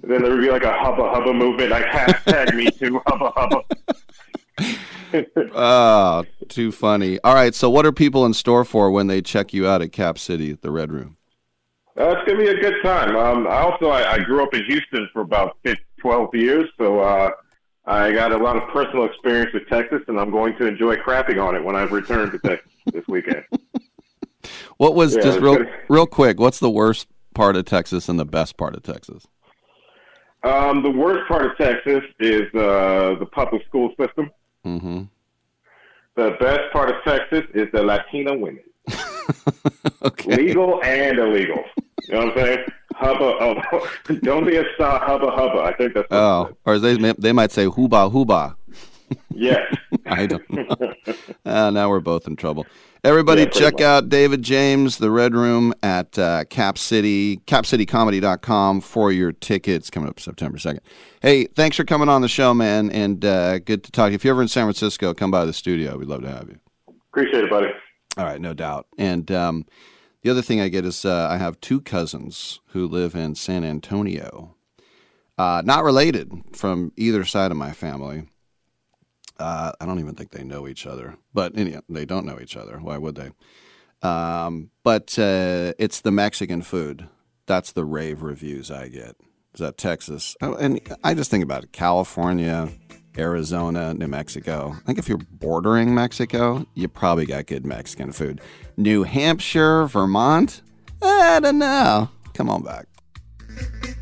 then 0.03 0.23
there 0.23 0.33
would 0.33 0.41
be 0.41 0.51
like 0.51 0.65
a 0.65 0.73
hubba 0.73 1.11
hubba 1.11 1.33
movement, 1.33 1.71
like 1.71 1.85
hashtag 1.85 2.55
Me 2.55 2.71
Too 2.71 3.01
hubba 3.07 3.33
hubba. 3.37 3.63
oh, 5.55 6.25
too 6.49 6.73
funny. 6.73 7.19
All 7.23 7.35
right, 7.35 7.55
so 7.55 7.71
what 7.71 7.87
are 7.87 7.93
people 7.93 8.27
in 8.27 8.35
store 8.35 8.65
for 8.65 8.91
when 8.91 9.07
they 9.07 9.23
check 9.23 9.53
you 9.53 9.67
out 9.67 9.83
at 9.83 9.93
Cap 9.93 10.19
City, 10.19 10.55
the 10.55 10.71
Red 10.71 10.93
Room? 10.93 11.17
Uh, 11.99 12.09
it's 12.17 12.27
gonna 12.27 12.39
be 12.39 12.49
a 12.49 12.61
good 12.61 12.83
time. 12.83 13.15
Um, 13.17 13.47
I 13.47 13.59
also 13.59 13.89
I, 13.91 14.13
I 14.15 14.19
grew 14.19 14.43
up 14.43 14.55
in 14.55 14.65
Houston 14.65 15.09
for 15.13 15.21
about 15.23 15.59
15, 15.65 15.85
12 16.01 16.35
years, 16.35 16.69
so 16.79 17.01
uh, 17.01 17.31
I 17.85 18.13
got 18.13 18.33
a 18.33 18.37
lot 18.39 18.57
of 18.57 18.67
personal 18.71 19.05
experience 19.05 19.53
with 19.53 19.69
Texas, 19.69 20.01
and 20.09 20.19
I'm 20.19 20.31
going 20.31 20.57
to 20.59 20.67
enjoy 20.67 20.97
crapping 20.97 21.43
on 21.43 21.55
it 21.55 21.63
when 21.63 21.77
I 21.77 21.83
return 21.85 22.31
to 22.31 22.39
Texas 22.39 22.73
this 22.93 23.05
weekend. 23.09 23.45
What 24.79 24.95
was 24.95 25.15
Yeah, 25.15 25.23
just 25.23 25.41
real 25.41 25.57
gonna- 25.59 25.71
real 25.89 26.07
quick, 26.07 26.41
what's 26.41 26.59
the 26.61 26.71
worst 26.71 27.09
part 27.35 27.57
of 27.57 27.65
Texas 27.67 28.09
and 28.09 28.19
the 28.19 28.25
best 28.25 28.57
part 28.57 28.75
of 28.75 28.83
Texas? 28.83 29.27
Um, 30.43 30.83
the 30.83 30.91
worst 30.91 31.29
part 31.29 31.45
of 31.47 31.57
Texas 31.57 32.03
is 32.19 32.43
uh, 32.55 33.15
the 33.21 33.27
public 33.31 33.65
school 33.67 33.91
system. 34.01 34.31
Mhm. 34.67 35.09
The 36.17 36.37
best 36.41 36.73
part 36.73 36.91
of 36.91 36.97
Texas 37.05 37.45
is 37.55 37.69
the 37.73 37.83
Latina 37.83 38.37
women. 38.37 38.65
Legal 40.27 40.83
and 40.83 41.19
illegal. 41.19 41.63
You 42.09 42.15
know 42.15 42.27
what 42.27 42.39
I'm 42.39 42.45
saying? 42.45 42.59
Hubba, 42.95 43.25
oh, 43.41 43.89
don't 44.23 44.47
be 44.47 44.57
a 44.57 44.65
star, 44.75 45.01
hubba, 45.05 45.31
hubba. 45.31 45.61
I 45.63 45.75
think 45.77 45.95
that's 45.95 46.09
Oh, 46.11 46.51
or 46.65 46.79
they 46.79 46.97
they 47.19 47.33
might 47.33 47.51
say 47.53 47.67
hooba 47.67 48.13
hooba. 48.13 48.55
Yes. 49.31 49.61
I 50.07 50.27
don't 50.27 50.51
know. 50.51 50.67
uh, 51.45 51.71
now 51.71 51.89
we're 51.91 52.01
both 52.01 52.27
in 52.27 52.37
trouble. 52.37 52.67
Everybody, 53.05 53.43
Yeah, 53.43 53.49
check 53.49 53.73
much. 53.75 53.83
out 53.83 54.09
David 54.09 54.43
James, 54.43 54.99
the 54.99 55.11
Red 55.11 55.35
Room 55.35 55.75
at 55.83 56.17
uh, 56.19 56.45
Cap 56.45 56.79
City, 56.79 57.39
capcitycomedy.com 57.47 58.81
for 58.81 59.11
your 59.13 59.33
tickets 59.33 59.91
coming 59.91 60.09
up 60.09 60.21
September 60.21 60.57
2nd. 60.59 60.79
Hey, 61.21 61.47
thanks 61.47 61.77
for 61.77 61.85
coming 61.85 62.09
on 62.09 62.23
the 62.23 62.29
show, 62.29 62.55
man, 62.55 62.91
and 62.91 63.25
uh, 63.25 63.59
good 63.59 63.85
to 63.85 63.93
talk. 63.93 64.07
to 64.07 64.11
you. 64.13 64.15
If 64.15 64.25
you're 64.25 64.35
ever 64.35 64.43
in 64.43 64.49
San 64.49 64.65
Francisco, 64.65 65.15
come 65.15 65.31
by 65.31 65.45
the 65.45 65.53
studio. 65.53 65.97
We'd 65.99 66.09
love 66.09 66.23
to 66.23 66.29
have 66.31 66.49
you. 66.49 66.59
Appreciate 67.13 67.45
it, 67.45 67.51
buddy. 67.51 67.69
All 68.17 68.25
right, 68.25 68.41
no 68.41 68.55
doubt. 68.55 68.87
And 68.99 69.31
um, 69.33 69.67
the 70.23 70.31
other 70.31 70.43
thing 70.43 70.61
I 70.61 70.69
get 70.69 70.85
is 70.85 71.05
uh, 71.05 71.29
I 71.31 71.37
have 71.37 71.61
two 71.61 71.81
cousins 71.81 72.61
who 72.69 72.87
live 72.87 73.15
in 73.15 73.35
San 73.35 73.65
Antonio. 73.65 74.55
Uh, 75.37 75.63
not 75.65 75.85
related 75.85 76.31
from 76.53 76.93
either 76.97 77.25
side 77.25 77.51
of 77.51 77.57
my 77.57 77.73
family. 77.73 78.29
Uh, 79.39 79.73
I 79.81 79.87
don't 79.87 79.99
even 79.99 80.15
think 80.15 80.31
they 80.31 80.45
know 80.45 80.69
each 80.69 80.87
other, 80.87 81.17
but 81.35 81.55
they 81.55 82.05
don't 82.05 82.27
know 82.27 82.39
each 82.41 82.57
other. 82.57 82.79
Why 82.79 82.99
would 82.99 83.17
they? 83.17 83.31
Um, 84.07 84.71
but 84.85 85.19
uh, 85.19 85.73
it's 85.79 86.01
the 86.01 86.13
Mexican 86.13 86.63
food. 86.63 87.09
That's 87.47 87.73
the 87.73 87.85
rave 87.85 88.23
reviews 88.23 88.71
I 88.71 88.89
get. 88.89 89.17
Is 89.55 89.61
that 89.61 89.77
Texas? 89.77 90.37
Oh, 90.41 90.55
and 90.55 90.81
I 91.03 91.15
just 91.15 91.31
think 91.31 91.45
about 91.45 91.65
it. 91.65 91.73
California, 91.73 92.71
Arizona, 93.19 93.95
New 93.95 94.09
Mexico. 94.09 94.75
I 94.77 94.81
think 94.87 94.99
if 94.99 95.09
you're 95.09 95.19
bordering 95.19 95.95
Mexico, 95.95 96.67
you 96.75 96.89
probably 96.89 97.27
got 97.27 97.47
good 97.47 97.67
Mexican 97.67 98.13
food. 98.13 98.41
New 98.77 99.03
Hampshire, 99.03 99.87
Vermont? 99.87 100.63
Eh, 101.03 101.07
I 101.07 101.41
don't 101.41 101.59
know. 101.59 102.09
Come 102.35 102.49
on 102.49 102.63
back. 102.63 102.87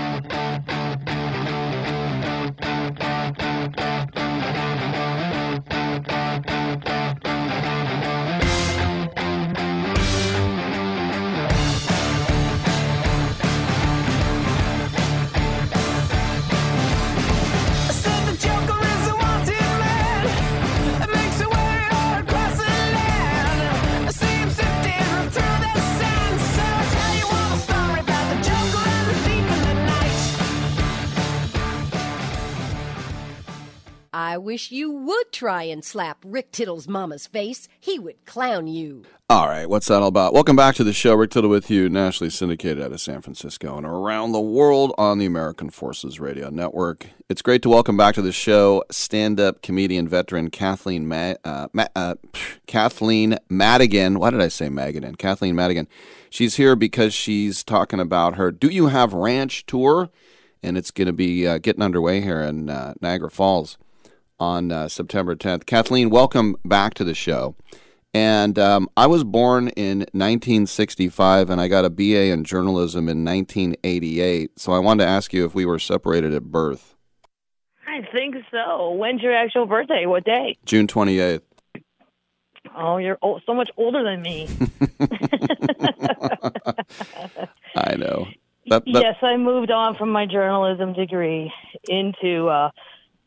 I 34.13 34.37
wish 34.37 34.71
you 34.71 34.91
would 34.91 35.31
try 35.31 35.63
and 35.63 35.85
slap 35.85 36.17
Rick 36.25 36.51
Tittle's 36.51 36.85
mama's 36.85 37.27
face. 37.27 37.69
He 37.79 37.97
would 37.97 38.25
clown 38.25 38.67
you. 38.67 39.03
All 39.29 39.47
right, 39.47 39.69
what's 39.69 39.87
that 39.87 40.01
all 40.01 40.09
about? 40.09 40.33
Welcome 40.33 40.57
back 40.57 40.75
to 40.75 40.83
the 40.83 40.91
show. 40.91 41.15
Rick 41.15 41.31
Tittle 41.31 41.49
with 41.49 41.71
you, 41.71 41.87
nationally 41.87 42.29
syndicated 42.29 42.83
out 42.83 42.91
of 42.91 42.99
San 42.99 43.21
Francisco 43.21 43.77
and 43.77 43.85
around 43.85 44.33
the 44.33 44.41
world 44.41 44.93
on 44.97 45.17
the 45.17 45.25
American 45.25 45.69
Forces 45.69 46.19
Radio 46.19 46.49
Network. 46.49 47.07
It's 47.29 47.41
great 47.41 47.61
to 47.61 47.69
welcome 47.69 47.95
back 47.95 48.13
to 48.15 48.21
the 48.21 48.33
show 48.33 48.83
stand-up 48.91 49.61
comedian 49.61 50.09
veteran 50.09 50.49
Kathleen 50.49 51.07
Ma- 51.07 51.35
uh, 51.45 51.69
Ma- 51.71 51.87
uh, 51.95 52.15
Kathleen 52.67 53.37
Madigan. 53.49 54.19
Why 54.19 54.31
did 54.31 54.41
I 54.41 54.49
say 54.49 54.67
Madigan? 54.67 55.15
Kathleen 55.15 55.55
Madigan. 55.55 55.87
She's 56.29 56.55
here 56.55 56.75
because 56.75 57.13
she's 57.13 57.63
talking 57.63 58.01
about 58.01 58.35
her 58.35 58.51
"Do 58.51 58.67
You 58.67 58.87
Have 58.87 59.13
Ranch" 59.13 59.65
tour, 59.65 60.09
and 60.61 60.77
it's 60.77 60.91
going 60.91 61.07
to 61.07 61.13
be 61.13 61.47
uh, 61.47 61.59
getting 61.59 61.81
underway 61.81 62.19
here 62.19 62.41
in 62.41 62.69
uh, 62.69 62.95
Niagara 62.99 63.31
Falls 63.31 63.77
on 64.41 64.71
uh, 64.71 64.89
September 64.89 65.35
10th. 65.35 65.67
Kathleen, 65.67 66.09
welcome 66.09 66.55
back 66.65 66.95
to 66.95 67.03
the 67.03 67.13
show. 67.13 67.55
And 68.13 68.57
um, 68.59 68.89
I 68.97 69.05
was 69.07 69.23
born 69.23 69.69
in 69.69 69.99
1965, 69.99 71.49
and 71.49 71.61
I 71.61 71.69
got 71.69 71.85
a 71.85 71.89
BA 71.89 72.31
in 72.31 72.43
journalism 72.43 73.07
in 73.07 73.23
1988. 73.23 74.59
So 74.59 74.73
I 74.73 74.79
wanted 74.79 75.05
to 75.05 75.09
ask 75.09 75.31
you 75.31 75.45
if 75.45 75.55
we 75.55 75.63
were 75.65 75.79
separated 75.79 76.33
at 76.33 76.43
birth. 76.45 76.95
I 77.87 78.01
think 78.11 78.35
so. 78.49 78.91
When's 78.91 79.21
your 79.21 79.33
actual 79.33 79.67
birthday? 79.67 80.05
What 80.07 80.25
day? 80.25 80.57
June 80.65 80.87
28th. 80.87 81.41
Oh, 82.75 82.97
you're 82.97 83.19
o- 83.21 83.39
so 83.45 83.53
much 83.53 83.69
older 83.77 84.03
than 84.03 84.21
me. 84.23 84.49
I 87.75 87.95
know. 87.95 88.27
That, 88.67 88.83
that, 88.85 89.03
yes, 89.03 89.15
I 89.21 89.37
moved 89.37 89.71
on 89.71 89.95
from 89.95 90.09
my 90.09 90.25
journalism 90.25 90.93
degree 90.93 91.53
into. 91.87 92.47
Uh, 92.47 92.71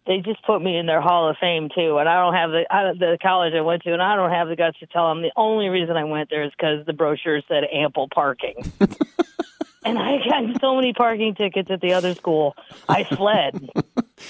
they 0.06 0.18
just 0.18 0.43
put 0.44 0.60
me 0.62 0.76
in 0.76 0.86
their 0.86 1.01
Hall 1.01 1.28
of 1.31 1.36
Fame 1.40 1.68
too, 1.74 1.98
and 1.98 2.09
I 2.09 2.20
don't 2.20 2.35
have 2.35 2.51
the 2.51 2.64
I, 2.70 2.93
the 2.93 3.18
college 3.20 3.55
I 3.55 3.62
went 3.62 3.82
to, 3.82 3.93
and 3.93 4.02
I 4.02 4.16
don't 4.16 4.31
have 4.31 4.48
the 4.48 4.56
guts 4.56 4.78
to 4.81 4.86
tell 4.86 5.09
them. 5.09 5.22
The 5.22 5.32
only 5.36 5.68
reason 5.68 5.97
I 5.97 6.05
went 6.05 6.31
there 6.31 6.44
is 6.44 6.52
because 6.56 6.85
the 6.86 6.93
brochure 6.93 7.40
said 7.48 7.64
ample 7.72 8.09
parking. 8.09 8.55
and 9.85 9.98
I 9.98 10.18
got 10.18 10.60
so 10.60 10.76
many 10.76 10.93
parking 10.93 11.35
tickets 11.35 11.70
at 11.70 11.81
the 11.81 11.94
other 11.94 12.14
school. 12.14 12.55
I 12.89 13.05
fled. 13.05 13.70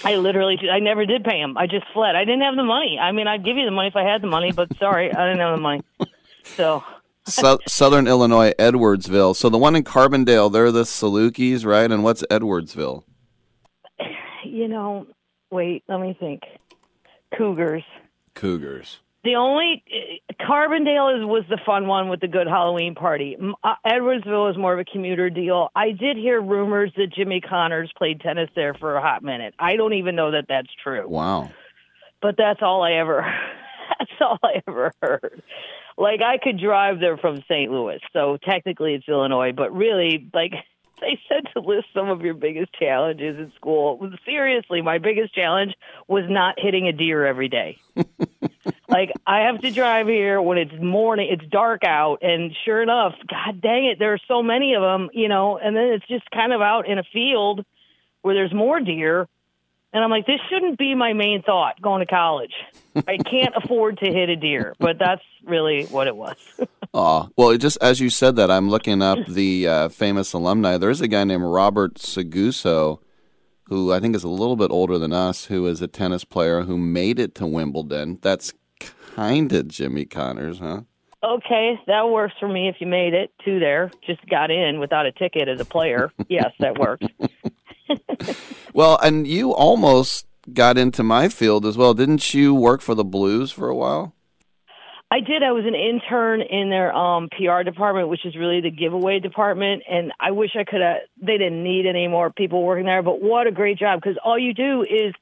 I 0.05 0.17
literally, 0.17 0.59
I 0.71 0.79
never 0.81 1.07
did 1.07 1.25
pay 1.25 1.41
them. 1.41 1.57
I 1.57 1.67
just 1.67 1.87
fled. 1.93 2.17
I 2.17 2.25
didn't 2.25 2.43
have 2.43 2.57
the 2.57 2.65
money. 2.65 2.99
I 3.01 3.13
mean, 3.13 3.27
I'd 3.27 3.45
give 3.45 3.57
you 3.57 3.65
the 3.65 3.71
money 3.71 3.89
if 3.89 3.97
I 3.97 4.03
had 4.03 4.23
the 4.23 4.27
money, 4.27 4.53
but 4.53 4.77
sorry, 4.79 5.13
I 5.13 5.29
didn't 5.29 5.41
have 5.41 5.57
the 5.57 5.63
money. 5.63 5.83
So 6.45 6.83
Sou- 7.27 7.61
Southern 7.67 8.07
Illinois, 8.07 8.53
Edwardsville. 8.59 9.35
So 9.35 9.49
the 9.49 9.59
one 9.59 9.77
in 9.77 9.85
Carbondale, 9.85 10.53
they're 10.53 10.73
the 10.73 10.83
Salukis, 10.83 11.65
right? 11.65 11.91
And 11.91 12.05
what's 12.05 12.23
Edwardsville? 12.31 13.05
you 14.45 14.69
know, 14.69 15.07
wait, 15.55 15.85
let 15.89 16.01
me 16.01 16.17
think. 16.19 16.43
Cougars. 17.37 17.85
Cougars. 18.35 18.99
The 19.23 19.37
only 19.37 19.83
Carbondale 20.39 21.19
is 21.19 21.25
was 21.25 21.45
the 21.49 21.59
fun 21.65 21.87
one 21.87 22.11
with 22.11 22.21
the 22.21 22.29
good 22.29 22.47
Halloween 22.47 22.95
party. 22.95 23.37
Uh, 23.63 23.75
Edwardsville 23.87 24.51
is 24.51 24.59
more 24.59 24.75
of 24.75 24.79
a 24.81 24.85
commuter 24.85 25.31
deal. 25.31 25.71
I 25.75 25.93
did 25.93 26.19
hear 26.19 26.43
rumors 26.43 26.93
that 26.99 27.07
Jimmy 27.15 27.41
Connors 27.41 27.91
played 27.97 28.21
tennis 28.21 28.51
there 28.55 28.75
for 28.75 28.97
a 28.97 29.01
hot 29.01 29.23
minute. 29.23 29.55
I 29.59 29.77
don't 29.77 29.95
even 29.95 30.15
know 30.15 30.33
that 30.33 30.45
that's 30.49 30.69
true, 30.83 31.09
Wow. 31.09 31.51
but 32.21 32.35
that's 32.37 32.61
all 32.61 32.83
I 32.83 32.93
ever. 32.95 33.25
that's 33.99 34.11
all 34.21 34.39
I 34.43 34.63
ever 34.69 34.93
heard. 35.01 35.43
Like 35.97 36.21
I 36.21 36.37
could 36.37 36.61
drive 36.61 37.01
there 37.01 37.17
from 37.17 37.43
St. 37.49 37.71
Louis, 37.73 38.01
so 38.13 38.37
technically 38.45 38.93
it's 38.95 39.09
Illinois, 39.09 39.53
but 39.57 39.73
really, 39.75 40.29
like 40.35 40.53
they 41.01 41.19
said 41.29 41.45
to 41.53 41.61
list 41.61 41.87
some 41.95 42.09
of 42.09 42.23
your 42.23 42.35
biggest 42.35 42.73
challenges 42.73 43.39
in 43.39 43.53
school. 43.57 44.11
Seriously, 44.25 44.83
my 44.83 44.99
biggest 44.99 45.35
challenge 45.35 45.75
was 46.09 46.25
not 46.29 46.55
hitting 46.59 46.89
a 46.89 46.93
deer 46.93 47.27
every 47.27 47.49
day. 47.49 47.79
like 48.89 49.13
I 49.27 49.41
have 49.41 49.61
to 49.61 49.71
drive 49.71 50.07
here 50.07 50.41
when 50.41 50.59
it's 50.59 50.75
morning, 50.81 51.29
it's 51.31 51.49
dark 51.51 51.85
out, 51.85 52.19
and 52.23 52.55
sure 52.65 52.83
enough, 52.83 53.15
god 53.29 53.61
dang 53.61 53.87
it, 53.87 53.99
there 53.99 54.13
are 54.13 54.21
so 54.29 54.43
many 54.43 54.75
of 54.75 54.83
them, 54.83 55.11
you 55.13 55.29
know, 55.29 55.59
and 55.59 55.77
then 55.77 55.89
it's 55.89 56.07
just 56.07 56.31
kind 56.31 56.53
of 56.53 56.61
out 56.61 56.89
in 56.89 56.99
a 56.99 57.05
field 57.13 57.65
where 58.23 58.35
there's 58.35 58.55
more 58.55 58.81
deer. 58.81 59.29
And 59.95 60.03
I'm 60.03 60.11
like, 60.11 60.27
this 60.27 60.41
shouldn't 60.51 60.77
be 60.77 60.97
my 60.97 61.13
main 61.13 61.43
thought 61.43 61.81
going 61.81 62.01
to 62.01 62.07
college. 62.07 62.53
I 63.07 63.17
can't 63.17 63.55
afford 63.63 63.99
to 63.99 64.07
hit 64.07 64.29
a 64.29 64.35
deer, 64.35 64.75
but 64.81 64.99
that's 64.99 65.23
really 65.45 65.85
what 65.87 66.09
it 66.09 66.17
was. 66.17 66.37
Aw. 66.93 67.29
Well, 67.37 67.51
it 67.51 67.59
just 67.59 67.79
as 67.81 68.01
you 68.01 68.11
said 68.11 68.35
that, 68.37 68.51
I'm 68.51 68.69
looking 68.69 69.03
up 69.03 69.19
the 69.29 69.69
uh, 69.69 69.89
famous 69.89 70.33
alumni. 70.33 70.79
There 70.79 70.91
is 70.91 71.01
a 71.01 71.07
guy 71.07 71.23
named 71.23 71.45
Robert 71.45 71.95
Seguso, 71.95 72.99
who 73.65 73.93
I 73.93 74.01
think 74.01 74.17
is 74.17 74.25
a 74.25 74.29
little 74.29 74.57
bit 74.57 74.73
older 74.73 74.99
than 74.99 75.13
us, 75.13 75.45
who 75.45 75.65
is 75.67 75.81
a 75.81 75.87
tennis 75.87 76.25
player 76.25 76.63
who 76.63 76.77
made 76.77 77.21
it 77.21 77.37
to 77.37 77.47
Wimbledon. 77.47 78.19
That's 78.21 78.53
kind 78.81 79.53
of 79.53 79.69
Jimmy 79.69 80.07
Connors, 80.07 80.59
huh? 80.59 80.83
Okay, 81.23 81.81
that 81.87 82.09
works 82.11 82.35
for 82.39 82.49
me 82.49 82.69
if 82.69 82.77
you 82.81 82.87
made 82.87 83.15
it 83.15 83.33
to 83.45 83.59
there. 83.59 83.91
Just 84.07 84.27
got 84.29 84.51
in 84.51 84.79
without 84.79 85.07
a 85.07 85.13
ticket 85.13 85.49
as 85.49 85.61
a 85.61 85.65
player. 85.65 86.13
yes, 86.29 86.53
that 86.59 86.79
works. 86.79 87.07
Well, 88.75 88.99
and 89.03 89.27
you 89.27 89.55
almost 89.55 90.27
got 90.53 90.77
into 90.77 91.03
my 91.05 91.29
field 91.29 91.65
as 91.65 91.79
well. 91.79 91.95
Didn't 91.95 92.35
you 92.35 92.55
work 92.55 92.81
for 92.81 92.95
the 92.95 93.05
Blues 93.05 93.53
for 93.53 93.69
a 93.69 93.75
while? 93.75 94.15
I 95.11 95.21
did. 95.21 95.45
I 95.45 95.53
was 95.53 95.65
an 95.65 95.77
intern 95.77 96.41
in 96.41 96.71
their 96.71 96.93
um 96.93 97.29
PR 97.29 97.63
department, 97.63 98.09
which 98.09 98.27
is 98.27 98.35
really 98.35 98.61
the 98.61 98.71
giveaway 98.71 99.21
department. 99.21 99.85
And 99.89 100.13
I 100.19 100.33
wish 100.33 100.51
I 100.59 100.65
could 100.65 100.81
have. 100.81 100.97
They 101.23 101.39
didn't 101.39 101.63
need 101.63 101.87
any 101.87 102.09
more 102.09 102.33
people 102.33 102.65
working 102.65 102.87
there, 102.87 103.03
but 103.03 103.23
what 103.23 103.47
a 103.47 103.53
great 103.53 103.79
job! 103.79 104.01
Because 104.01 104.19
all 104.25 104.39
you 104.39 104.55
do 104.55 104.83
is 104.83 105.15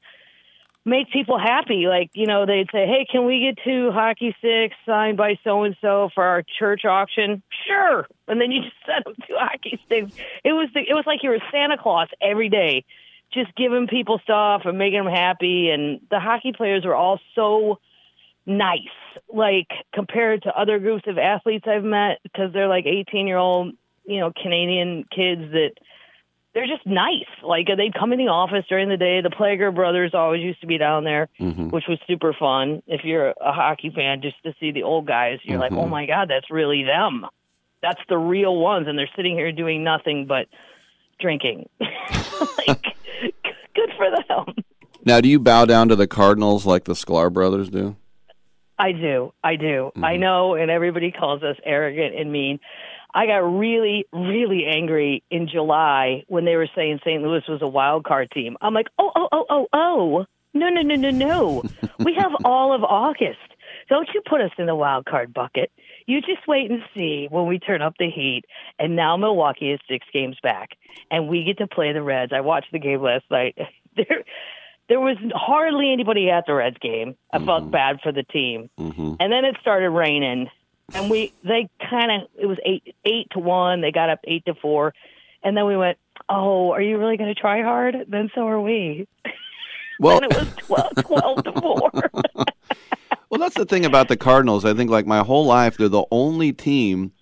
make 0.85 1.11
people 1.11 1.37
happy. 1.37 1.87
Like 1.87 2.11
you 2.13 2.27
know, 2.27 2.45
they'd 2.45 2.69
say, 2.71 2.85
"Hey, 2.85 3.05
can 3.09 3.25
we 3.25 3.39
get 3.39 3.63
two 3.63 3.91
hockey 3.91 4.35
sticks 4.39 4.75
signed 4.85 5.17
by 5.17 5.39
so 5.43 5.63
and 5.63 5.75
so 5.81 6.09
for 6.13 6.23
our 6.23 6.43
church 6.59 6.85
auction?" 6.85 7.41
Sure. 7.67 8.07
And 8.27 8.39
then 8.39 8.51
you 8.51 8.61
just 8.63 8.75
send 8.85 9.03
them 9.05 9.15
two 9.27 9.35
hockey 9.37 9.79
sticks. 9.85 10.15
It 10.43 10.53
was 10.53 10.69
the, 10.73 10.81
it 10.81 10.93
was 10.93 11.05
like 11.05 11.23
you 11.23 11.29
were 11.29 11.39
Santa 11.51 11.77
Claus 11.77 12.09
every 12.21 12.49
day, 12.49 12.85
just 13.33 13.55
giving 13.55 13.87
people 13.87 14.19
stuff 14.23 14.63
and 14.65 14.77
making 14.77 15.03
them 15.03 15.13
happy. 15.13 15.69
And 15.69 16.01
the 16.09 16.19
hockey 16.19 16.53
players 16.55 16.85
were 16.85 16.95
all 16.95 17.19
so 17.35 17.79
nice, 18.45 18.79
like 19.33 19.69
compared 19.93 20.43
to 20.43 20.49
other 20.49 20.79
groups 20.79 21.03
of 21.07 21.17
athletes 21.17 21.65
I've 21.67 21.83
met, 21.83 22.19
because 22.23 22.51
they're 22.53 22.67
like 22.67 22.85
18 22.85 23.27
year 23.27 23.37
old, 23.37 23.73
you 24.05 24.19
know, 24.19 24.31
Canadian 24.41 25.05
kids 25.15 25.51
that 25.51 25.71
they're 26.53 26.67
just 26.67 26.85
nice. 26.85 27.25
Like 27.43 27.67
they'd 27.75 27.93
come 27.93 28.13
in 28.13 28.19
the 28.19 28.27
office 28.27 28.63
during 28.69 28.89
the 28.89 28.97
day. 28.97 29.21
The 29.21 29.29
Plager 29.29 29.73
brothers 29.73 30.11
always 30.13 30.41
used 30.43 30.61
to 30.61 30.67
be 30.67 30.77
down 30.77 31.03
there, 31.03 31.29
Mm-hmm. 31.39 31.69
which 31.69 31.85
was 31.87 31.97
super 32.07 32.33
fun. 32.37 32.83
If 32.87 33.01
you're 33.03 33.29
a 33.29 33.51
hockey 33.51 33.91
fan, 33.95 34.21
just 34.21 34.35
to 34.43 34.53
see 34.59 34.71
the 34.71 34.83
old 34.83 35.07
guys, 35.07 35.39
you're 35.43 35.59
like, 35.59 35.71
Mhm. 35.71 35.79
oh 35.83 35.87
my 35.87 36.05
god, 36.05 36.29
that's 36.29 36.49
really 36.51 36.83
them. 36.83 37.25
That's 37.81 37.99
the 38.07 38.17
real 38.17 38.55
ones, 38.55 38.87
and 38.87 38.97
they're 38.97 39.09
sitting 39.15 39.35
here 39.35 39.51
doing 39.51 39.83
nothing 39.83 40.25
but 40.25 40.47
drinking. 41.19 41.67
like, 41.79 42.83
good 43.75 43.91
for 43.97 44.09
for 44.09 44.11
them. 44.45 44.55
Now, 45.05 45.19
do 45.21 45.27
you 45.29 45.39
bow 45.39 45.65
down 45.65 45.89
to 45.89 45.95
the 45.95 46.07
Cardinals 46.07 46.65
like 46.65 46.85
the 46.85 46.93
Sklar 46.93 47.31
brothers 47.31 47.69
do? 47.69 47.95
I 48.79 48.91
do. 48.91 49.33
I 49.43 49.55
do. 49.55 49.91
I 50.01 50.17
know, 50.17 50.55
and 50.55 50.71
everybody 50.71 51.11
calls 51.11 51.43
us 51.43 51.57
arrogant 51.65 52.15
and 52.15 52.31
mean. 52.31 52.59
I 53.13 53.25
got 53.27 53.37
really, 53.37 54.05
really 54.11 54.65
angry 54.65 55.23
in 55.29 55.47
July 55.47 56.23
when 56.27 56.45
they 56.45 56.55
were 56.55 56.69
saying 56.75 56.99
St. 57.05 57.21
Louis 57.21 57.43
was 57.47 57.61
a 57.61 57.67
wild 57.67 58.05
card 58.05 58.31
team. 58.31 58.57
I'm 58.61 58.73
like, 58.73 58.87
oh, 58.97 59.11
oh, 59.15 59.27
oh, 59.31 59.45
oh, 59.49 59.67
oh. 59.73 60.25
No, 60.55 60.69
no, 60.69 60.81
no, 60.81 60.95
no, 60.95 61.09
no. 61.09 61.63
we 61.99 62.13
have 62.17 62.31
all 62.45 62.73
of 62.73 62.83
August. 62.83 63.39
Don't 63.89 64.09
you 64.13 64.21
put 64.27 64.41
us 64.41 64.51
in 64.57 64.65
the 64.65 64.75
wild 64.75 65.05
card 65.05 65.33
bucket. 65.33 65.71
You 66.05 66.21
just 66.21 66.47
wait 66.47 66.69
and 66.69 66.81
see 66.95 67.27
when 67.29 67.47
we 67.47 67.59
turn 67.59 67.81
up 67.81 67.95
the 67.97 68.09
heat. 68.09 68.43
And 68.79 68.95
now 68.95 69.17
Milwaukee 69.17 69.71
is 69.71 69.79
six 69.89 70.05
games 70.13 70.37
back, 70.41 70.69
and 71.11 71.27
we 71.27 71.43
get 71.43 71.57
to 71.59 71.67
play 71.67 71.93
the 71.93 72.01
Reds. 72.01 72.31
I 72.33 72.41
watched 72.41 72.71
the 72.71 72.79
game 72.79 73.01
last 73.01 73.25
night. 73.29 73.57
There, 73.95 74.23
there 74.89 74.99
was 74.99 75.17
hardly 75.35 75.93
anybody 75.93 76.31
at 76.31 76.45
the 76.47 76.55
Reds 76.55 76.77
game. 76.81 77.15
I 77.31 77.37
felt 77.45 77.69
bad 77.69 77.99
for 78.01 78.11
the 78.11 78.23
team. 78.23 78.71
Mm-hmm. 78.79 79.13
And 79.19 79.31
then 79.31 79.45
it 79.45 79.55
started 79.61 79.91
raining, 79.91 80.47
and 80.93 81.09
we 81.09 81.33
they 81.43 81.69
kind 81.89 82.11
of 82.11 82.29
it 82.37 82.45
was 82.45 82.57
eight 82.65 82.95
eight 83.05 83.29
to 83.31 83.39
one. 83.39 83.81
They 83.81 83.91
got 83.91 84.09
up 84.09 84.19
eight 84.25 84.45
to 84.45 84.55
four, 84.55 84.93
and 85.43 85.55
then 85.55 85.65
we 85.65 85.77
went, 85.77 85.97
"Oh, 86.29 86.71
are 86.71 86.81
you 86.81 86.97
really 86.97 87.17
going 87.17 87.33
to 87.33 87.39
try 87.39 87.61
hard?" 87.61 87.95
Then 88.07 88.29
so 88.35 88.47
are 88.47 88.61
we. 88.61 89.07
Well, 89.99 90.17
and 90.17 90.25
it 90.25 90.37
was 90.37 90.47
12, 90.57 90.95
12 91.05 91.43
to 91.43 91.51
four. 91.61 91.91
Well, 93.29 93.39
that's 93.39 93.55
the 93.55 93.65
thing 93.65 93.83
about 93.83 94.09
the 94.09 94.17
Cardinals. 94.17 94.63
I 94.63 94.75
think, 94.75 94.91
like 94.91 95.07
my 95.07 95.23
whole 95.23 95.47
life, 95.47 95.77
they're 95.77 95.89
the 95.89 96.05
only 96.11 96.53
team 96.53 97.13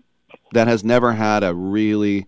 that 0.52 0.68
has 0.68 0.84
never 0.84 1.14
had 1.14 1.42
a 1.42 1.56
really 1.56 2.26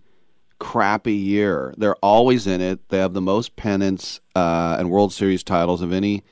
crappy 0.58 1.16
year. 1.16 1.74
They're 1.78 1.98
always 1.98 2.48
in 2.48 2.62
it. 2.62 2.88
They 2.88 3.00
have 3.00 3.12
the 3.12 3.20
most 3.20 3.58
pennants 3.58 4.22
uh, 4.38 4.78
and 4.80 4.90
World 4.90 5.12
Series 5.12 5.44
titles 5.44 5.82
of 5.82 5.92
any 5.92 6.24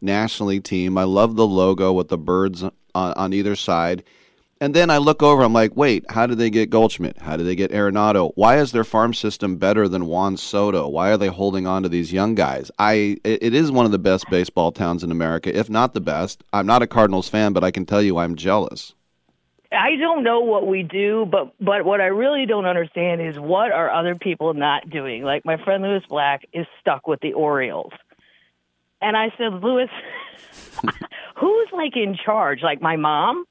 National 0.00 0.50
League 0.50 0.62
team. 0.62 0.96
I 0.96 1.02
love 1.02 1.34
the 1.34 1.48
logo 1.48 1.92
with 1.92 2.10
the 2.10 2.18
birds 2.18 2.62
on, 2.62 2.72
on 2.94 3.32
either 3.32 3.56
side. 3.56 4.04
And 4.62 4.74
then 4.74 4.90
I 4.90 4.98
look 4.98 5.22
over, 5.22 5.42
I'm 5.42 5.54
like, 5.54 5.74
wait, 5.74 6.04
how 6.10 6.26
did 6.26 6.36
they 6.36 6.50
get 6.50 6.68
Goldschmidt? 6.68 7.16
How 7.22 7.38
did 7.38 7.46
they 7.46 7.54
get 7.54 7.70
Arenado? 7.70 8.32
Why 8.34 8.58
is 8.58 8.72
their 8.72 8.84
farm 8.84 9.14
system 9.14 9.56
better 9.56 9.88
than 9.88 10.04
Juan 10.04 10.36
Soto? 10.36 10.86
Why 10.86 11.10
are 11.10 11.16
they 11.16 11.28
holding 11.28 11.66
on 11.66 11.82
to 11.82 11.88
these 11.88 12.12
young 12.12 12.34
guys? 12.34 12.70
I 12.78 13.16
it 13.24 13.54
is 13.54 13.72
one 13.72 13.86
of 13.86 13.92
the 13.92 13.98
best 13.98 14.28
baseball 14.28 14.70
towns 14.70 15.02
in 15.02 15.10
America, 15.10 15.56
if 15.56 15.70
not 15.70 15.94
the 15.94 16.02
best. 16.02 16.44
I'm 16.52 16.66
not 16.66 16.82
a 16.82 16.86
Cardinals 16.86 17.26
fan, 17.26 17.54
but 17.54 17.64
I 17.64 17.70
can 17.70 17.86
tell 17.86 18.02
you 18.02 18.18
I'm 18.18 18.36
jealous. 18.36 18.92
I 19.72 19.96
don't 19.96 20.24
know 20.24 20.40
what 20.40 20.66
we 20.66 20.82
do, 20.82 21.26
but 21.30 21.54
but 21.58 21.86
what 21.86 22.02
I 22.02 22.08
really 22.08 22.44
don't 22.44 22.66
understand 22.66 23.22
is 23.22 23.38
what 23.38 23.72
are 23.72 23.90
other 23.90 24.14
people 24.14 24.52
not 24.52 24.90
doing? 24.90 25.22
Like 25.22 25.46
my 25.46 25.56
friend 25.64 25.82
Lewis 25.82 26.04
Black 26.06 26.42
is 26.52 26.66
stuck 26.80 27.06
with 27.06 27.20
the 27.20 27.32
Orioles. 27.32 27.92
And 29.00 29.16
I 29.16 29.32
said, 29.38 29.54
Lewis, 29.62 29.88
who's 31.36 31.68
like 31.72 31.96
in 31.96 32.14
charge? 32.14 32.60
Like 32.62 32.82
my 32.82 32.96
mom? 32.96 33.46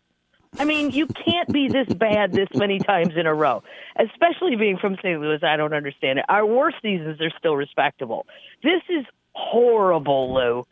I 0.58 0.66
mean, 0.66 0.92
you 0.92 1.06
can't 1.06 1.52
be 1.52 1.68
this 1.68 1.88
bad 1.94 2.34
this 2.34 2.50
many 2.56 2.80
times 2.80 3.14
in 3.16 3.28
a 3.28 3.34
row. 3.34 3.64
Especially 3.98 4.56
being 4.56 4.78
from 4.78 4.96
St. 4.96 5.20
Louis, 5.20 5.40
I 5.44 5.58
don't 5.58 5.74
understand 5.74 6.20
it. 6.20 6.26
Our 6.28 6.46
worst 6.46 6.78
seasons 6.82 7.22
are 7.22 7.32
still 7.38 7.56
respectable. 7.56 8.26
This 8.64 8.82
is 8.90 9.06
horrible, 9.34 10.34
Lou. 10.34 10.66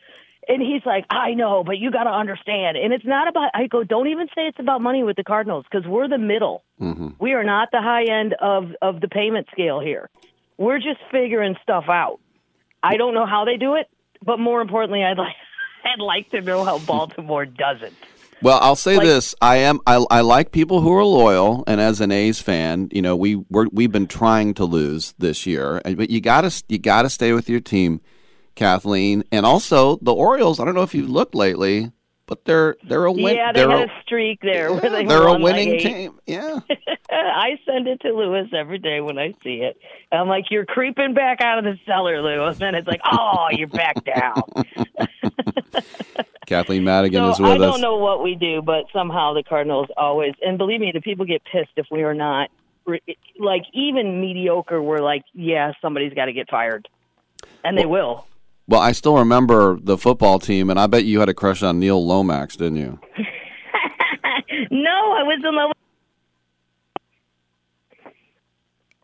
And 0.50 0.62
he's 0.62 0.82
like, 0.86 1.06
I 1.10 1.34
know, 1.34 1.64
but 1.64 1.78
you 1.78 1.92
got 1.92 2.06
to 2.06 2.10
understand. 2.10 2.78
And 2.78 2.94
it's 2.94 3.06
not 3.06 3.28
about, 3.28 3.52
I 3.54 3.68
go, 3.68 3.84
don't 3.84 4.08
even 4.08 4.28
say 4.28 4.48
it's 4.48 4.60
about 4.60 4.82
money 4.82 5.04
with 5.04 5.18
the 5.18 5.24
Cardinals 5.24 5.66
because 5.70 5.86
we're 5.86 6.08
the 6.08 6.18
middle. 6.18 6.64
Mm-hmm. 6.82 7.10
We 7.20 7.34
are 7.34 7.44
not 7.44 7.70
the 7.72 7.82
high 7.82 8.06
end 8.06 8.34
of, 8.40 8.72
of 8.82 9.02
the 9.02 9.10
payment 9.10 9.48
scale 9.52 9.82
here. 9.82 10.10
We're 10.58 10.80
just 10.80 11.00
figuring 11.12 11.56
stuff 11.62 11.86
out. 11.90 12.20
I 12.82 12.96
don't 12.96 13.14
know 13.14 13.26
how 13.26 13.44
they 13.46 13.58
do 13.58 13.76
it, 13.76 13.90
but 14.24 14.40
more 14.40 14.62
importantly, 14.62 15.04
I'd 15.04 15.18
like, 15.18 15.36
I'd 15.84 16.02
like 16.02 16.30
to 16.30 16.42
know 16.42 16.64
how 16.64 16.80
Baltimore 16.80 17.46
does 17.46 17.82
it. 17.82 17.94
Well, 18.42 18.60
I'll 18.62 18.76
say 18.76 18.98
Like- 18.98 19.06
this: 19.08 19.34
I 19.42 19.58
am 19.58 19.80
I, 19.88 20.06
I 20.12 20.22
like 20.22 20.52
people 20.52 20.82
who 20.82 20.94
are 20.94 21.04
loyal, 21.04 21.64
and 21.68 21.82
as 21.82 22.02
an 22.02 22.12
A's 22.12 22.40
fan, 22.40 22.88
you 22.92 23.02
know 23.02 23.16
we 23.16 23.36
we're, 23.50 23.68
we've 23.72 23.92
been 23.92 24.08
trying 24.08 24.54
to 24.56 24.66
lose 24.66 25.14
this 25.18 25.46
year, 25.46 25.82
but 25.84 26.10
you 26.10 26.22
gotta 26.22 26.52
you 26.70 26.78
gotta 26.78 27.10
stay 27.10 27.34
with 27.34 27.50
your 27.50 27.60
team, 27.60 28.00
Kathleen, 28.56 29.24
and 29.32 29.46
also 29.46 29.98
the 30.02 30.14
Orioles. 30.14 30.60
I 30.60 30.66
don't 30.66 30.76
know 30.76 30.84
if 30.84 30.94
you've 30.94 31.10
looked 31.10 31.34
lately, 31.34 31.92
but 32.28 32.46
they're 32.46 32.76
they're 32.88 33.06
a 33.06 33.12
win. 33.12 33.36
yeah, 33.38 33.52
they 33.52 33.62
they're 33.62 33.72
had 33.72 33.90
a, 33.90 33.92
a 33.92 34.02
streak 34.04 34.42
there 34.42 34.72
where 34.72 34.90
they 34.90 35.06
they're 35.06 35.24
a 35.24 35.32
won, 35.32 35.42
like, 35.42 35.56
winning 35.56 35.80
team. 35.80 36.20
Yeah. 36.28 36.60
I 37.10 37.58
send 37.66 37.88
it 37.88 38.02
to 38.02 38.10
Lewis 38.12 38.50
every 38.56 38.78
day 38.80 39.00
when 39.02 39.18
I 39.18 39.34
see 39.44 39.62
it. 39.62 39.78
I'm 40.12 40.28
like, 40.28 40.46
"You're 40.52 40.66
creeping 40.66 41.14
back 41.16 41.42
out 41.42 41.58
of 41.58 41.64
the 41.64 41.80
cellar, 41.86 42.22
Lewis," 42.22 42.60
and 42.62 42.76
it's 42.76 42.88
like, 42.88 43.02
"Oh, 43.12 43.48
you're 43.52 43.68
back 43.68 43.96
down." 44.04 44.44
Kathleen 46.48 46.86
Madigan 46.86 47.24
so 47.24 47.32
is 47.32 47.40
with 47.40 47.50
us. 47.50 47.56
I 47.56 47.58
don't 47.58 47.82
know 47.82 47.98
what 47.98 48.24
we 48.24 48.34
do, 48.34 48.62
but 48.62 48.86
somehow 48.94 49.34
the 49.34 49.44
Cardinals 49.44 49.90
always, 49.98 50.34
and 50.42 50.58
believe 50.58 50.80
me, 50.80 50.92
the 50.94 51.02
people 51.02 51.26
get 51.26 51.44
pissed 51.44 51.72
if 51.76 51.86
we 51.92 52.04
are 52.04 52.14
not 52.14 52.50
like 53.38 53.64
even 53.74 54.22
mediocre. 54.22 54.82
We're 54.82 55.00
like, 55.00 55.24
yeah, 55.34 55.74
somebody's 55.82 56.14
got 56.14 56.26
to 56.26 56.34
get 56.34 56.50
fired, 56.50 56.88
and 57.66 57.78
they 57.78 57.86
will. 57.86 58.26
Well, 58.66 58.80
I 58.80 58.94
still 58.94 59.18
remember 59.18 59.78
the 59.80 59.98
football 59.98 60.40
team, 60.40 60.70
and 60.70 60.80
I 60.80 60.88
bet 60.88 61.04
you 61.04 61.20
had 61.20 61.28
a 61.30 61.34
crush 61.34 61.64
on 61.64 61.80
Neil 61.80 62.04
Lomax, 62.06 62.56
didn't 62.56 62.78
you? 62.78 63.00
no, 64.72 64.90
I 64.90 65.24
was 65.24 65.42
in 65.46 65.56
love. 65.56 65.70
with. 65.70 65.78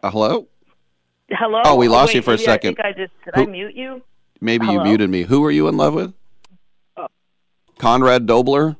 Uh, 0.01 0.11
hello? 0.11 0.47
Hello. 1.29 1.61
Oh, 1.65 1.75
we 1.75 1.89
lost 1.89 2.09
wait, 2.09 2.15
you 2.15 2.21
for 2.21 2.33
a 2.33 2.37
second. 2.37 2.77
I 2.79 2.83
think 2.83 2.95
I 2.95 3.01
just 3.01 3.13
did. 3.25 3.35
Who- 3.35 3.41
I 3.43 3.45
mute 3.47 3.75
you. 3.75 4.01
Maybe 4.39 4.65
Hello? 4.65 4.79
you 4.79 4.89
muted 4.89 5.09
me. 5.09 5.23
Who 5.23 5.39
were 5.39 5.51
you 5.51 5.69
in 5.69 5.77
love 5.77 5.93
with? 5.93 6.13
Conrad 7.87 8.25
Dobler? 8.25 8.77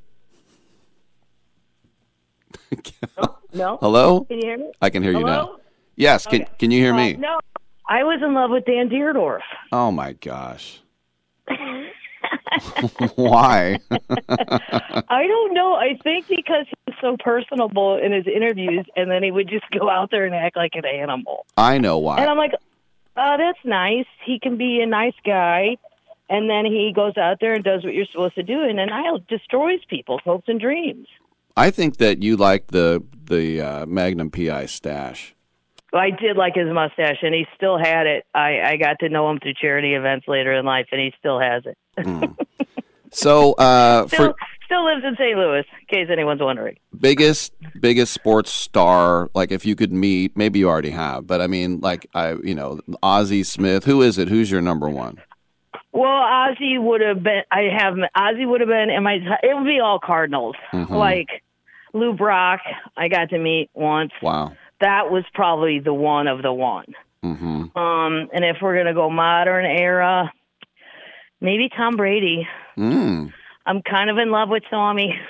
No. 3.53 3.77
Hello? 3.81 4.21
Can 4.23 4.37
you 4.39 4.45
hear 4.47 4.57
me? 4.57 4.71
I 4.81 4.89
can 4.89 5.03
hear 5.03 5.11
you 5.11 5.25
now. 5.25 5.57
Yes, 5.97 6.25
can 6.25 6.45
can 6.57 6.71
you 6.71 6.79
hear 6.79 6.93
Uh, 6.93 6.97
me? 6.97 7.13
no, 7.17 7.37
I 7.87 8.03
was 8.03 8.21
in 8.23 8.33
love 8.33 8.49
with 8.49 8.63
Dan 8.65 8.87
Dierdorf. 8.89 9.41
Oh 9.73 9.91
my 9.91 10.13
gosh. 10.13 10.79
Why? 13.15 13.77
I 15.09 15.27
don't 15.27 15.53
know. 15.53 15.75
I 15.75 15.99
think 16.01 16.27
because 16.29 16.65
he 16.67 16.73
was 16.87 16.95
so 17.01 17.17
personable 17.19 17.97
in 17.97 18.13
his 18.13 18.25
interviews, 18.25 18.85
and 18.95 19.11
then 19.11 19.21
he 19.21 19.31
would 19.31 19.49
just 19.49 19.69
go 19.77 19.89
out 19.89 20.09
there 20.11 20.25
and 20.25 20.33
act 20.33 20.55
like 20.55 20.75
an 20.75 20.85
animal. 20.85 21.45
I 21.57 21.77
know 21.77 21.97
why. 21.99 22.19
And 22.21 22.29
I'm 22.29 22.37
like, 22.37 22.53
oh, 23.17 23.35
that's 23.37 23.59
nice. 23.65 24.05
He 24.25 24.39
can 24.39 24.55
be 24.57 24.79
a 24.81 24.85
nice 24.87 25.13
guy. 25.25 25.75
And 26.33 26.49
then 26.49 26.65
he 26.65 26.91
goes 26.95 27.15
out 27.15 27.37
there 27.39 27.53
and 27.53 27.63
does 27.63 27.83
what 27.83 27.93
you're 27.93 28.07
supposed 28.11 28.33
to 28.35 28.41
do, 28.43 28.63
and 28.63 28.79
then 28.79 28.91
I'll 28.91 29.19
destroys 29.19 29.81
people's 29.87 30.21
hopes 30.25 30.45
and 30.47 30.59
dreams. 30.59 31.05
I 31.55 31.69
think 31.69 31.97
that 31.97 32.23
you 32.23 32.37
like 32.37 32.67
the 32.67 33.03
the 33.25 33.61
uh, 33.61 33.85
Magnum 33.85 34.31
PI 34.31 34.65
stash. 34.65 35.35
Well, 35.91 36.01
I 36.01 36.09
did 36.09 36.35
like 36.35 36.55
his 36.55 36.73
mustache, 36.73 37.17
and 37.21 37.35
he 37.35 37.45
still 37.55 37.77
had 37.77 38.07
it. 38.07 38.25
I, 38.33 38.61
I 38.61 38.77
got 38.77 38.97
to 39.01 39.09
know 39.09 39.29
him 39.29 39.37
through 39.37 39.53
charity 39.61 39.93
events 39.93 40.27
later 40.27 40.53
in 40.53 40.65
life, 40.65 40.87
and 40.91 40.99
he 40.99 41.13
still 41.19 41.39
has 41.39 41.63
it. 41.67 41.77
So, 43.15 43.53
uh, 43.53 44.07
Still, 44.07 44.33
for 44.33 44.35
still 44.65 44.85
lives 44.85 45.05
in 45.05 45.15
St. 45.15 45.37
Louis, 45.37 45.59
in 45.59 45.87
case 45.87 46.07
anyone's 46.11 46.41
wondering. 46.41 46.77
biggest 46.99 47.53
biggest 47.79 48.11
sports 48.11 48.51
star, 48.51 49.29
like 49.35 49.51
if 49.51 49.67
you 49.67 49.75
could 49.75 49.93
meet, 49.93 50.35
maybe 50.35 50.57
you 50.57 50.67
already 50.67 50.89
have, 50.89 51.27
but 51.27 51.39
I 51.39 51.45
mean, 51.45 51.79
like 51.79 52.07
I, 52.15 52.33
you 52.43 52.55
know, 52.55 52.79
Ozzie 53.03 53.43
Smith. 53.43 53.85
Who 53.85 54.01
is 54.01 54.17
it? 54.17 54.29
Who's 54.29 54.49
your 54.49 54.61
number 54.61 54.89
one? 54.89 55.21
Well, 55.93 56.09
Ozzie 56.11 56.77
would 56.79 57.01
have 57.01 57.21
been. 57.23 57.43
I 57.51 57.69
have 57.77 57.95
Ozzie 58.15 58.45
would 58.45 58.61
have 58.61 58.67
been, 58.69 58.89
and 58.89 59.03
my 59.03 59.13
it 59.43 59.55
would 59.55 59.65
be 59.65 59.79
all 59.79 59.99
Cardinals. 59.99 60.55
Mhm. 60.73 60.89
Like 60.89 61.43
Lou 61.93 62.13
Brock, 62.13 62.61
I 62.97 63.07
got 63.07 63.29
to 63.29 63.37
meet 63.37 63.69
once. 63.73 64.11
Wow. 64.21 64.53
That 64.81 65.11
was 65.11 65.23
probably 65.33 65.79
the 65.79 65.93
one 65.93 66.27
of 66.27 66.41
the 66.41 66.51
one. 66.51 66.87
Mm-hmm. 67.23 67.77
Um, 67.77 68.29
and 68.33 68.43
if 68.43 68.57
we're 68.61 68.75
gonna 68.75 68.93
go 68.93 69.09
modern 69.09 69.65
era, 69.65 70.33
maybe 71.39 71.69
Tom 71.69 71.95
Brady. 71.95 72.47
Mm. 72.77 73.31
I'm 73.65 73.81
kind 73.81 74.09
of 74.09 74.17
in 74.17 74.29
love 74.31 74.49
with 74.49 74.63
Tommy. 74.69 75.17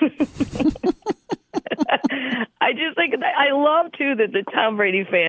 I 2.60 2.72
just 2.72 2.96
think 2.96 3.14
I 3.22 3.52
love 3.52 3.92
too 3.92 4.14
that 4.16 4.32
the 4.32 4.42
Tom 4.52 4.76
Brady 4.76 5.04
fan, 5.04 5.28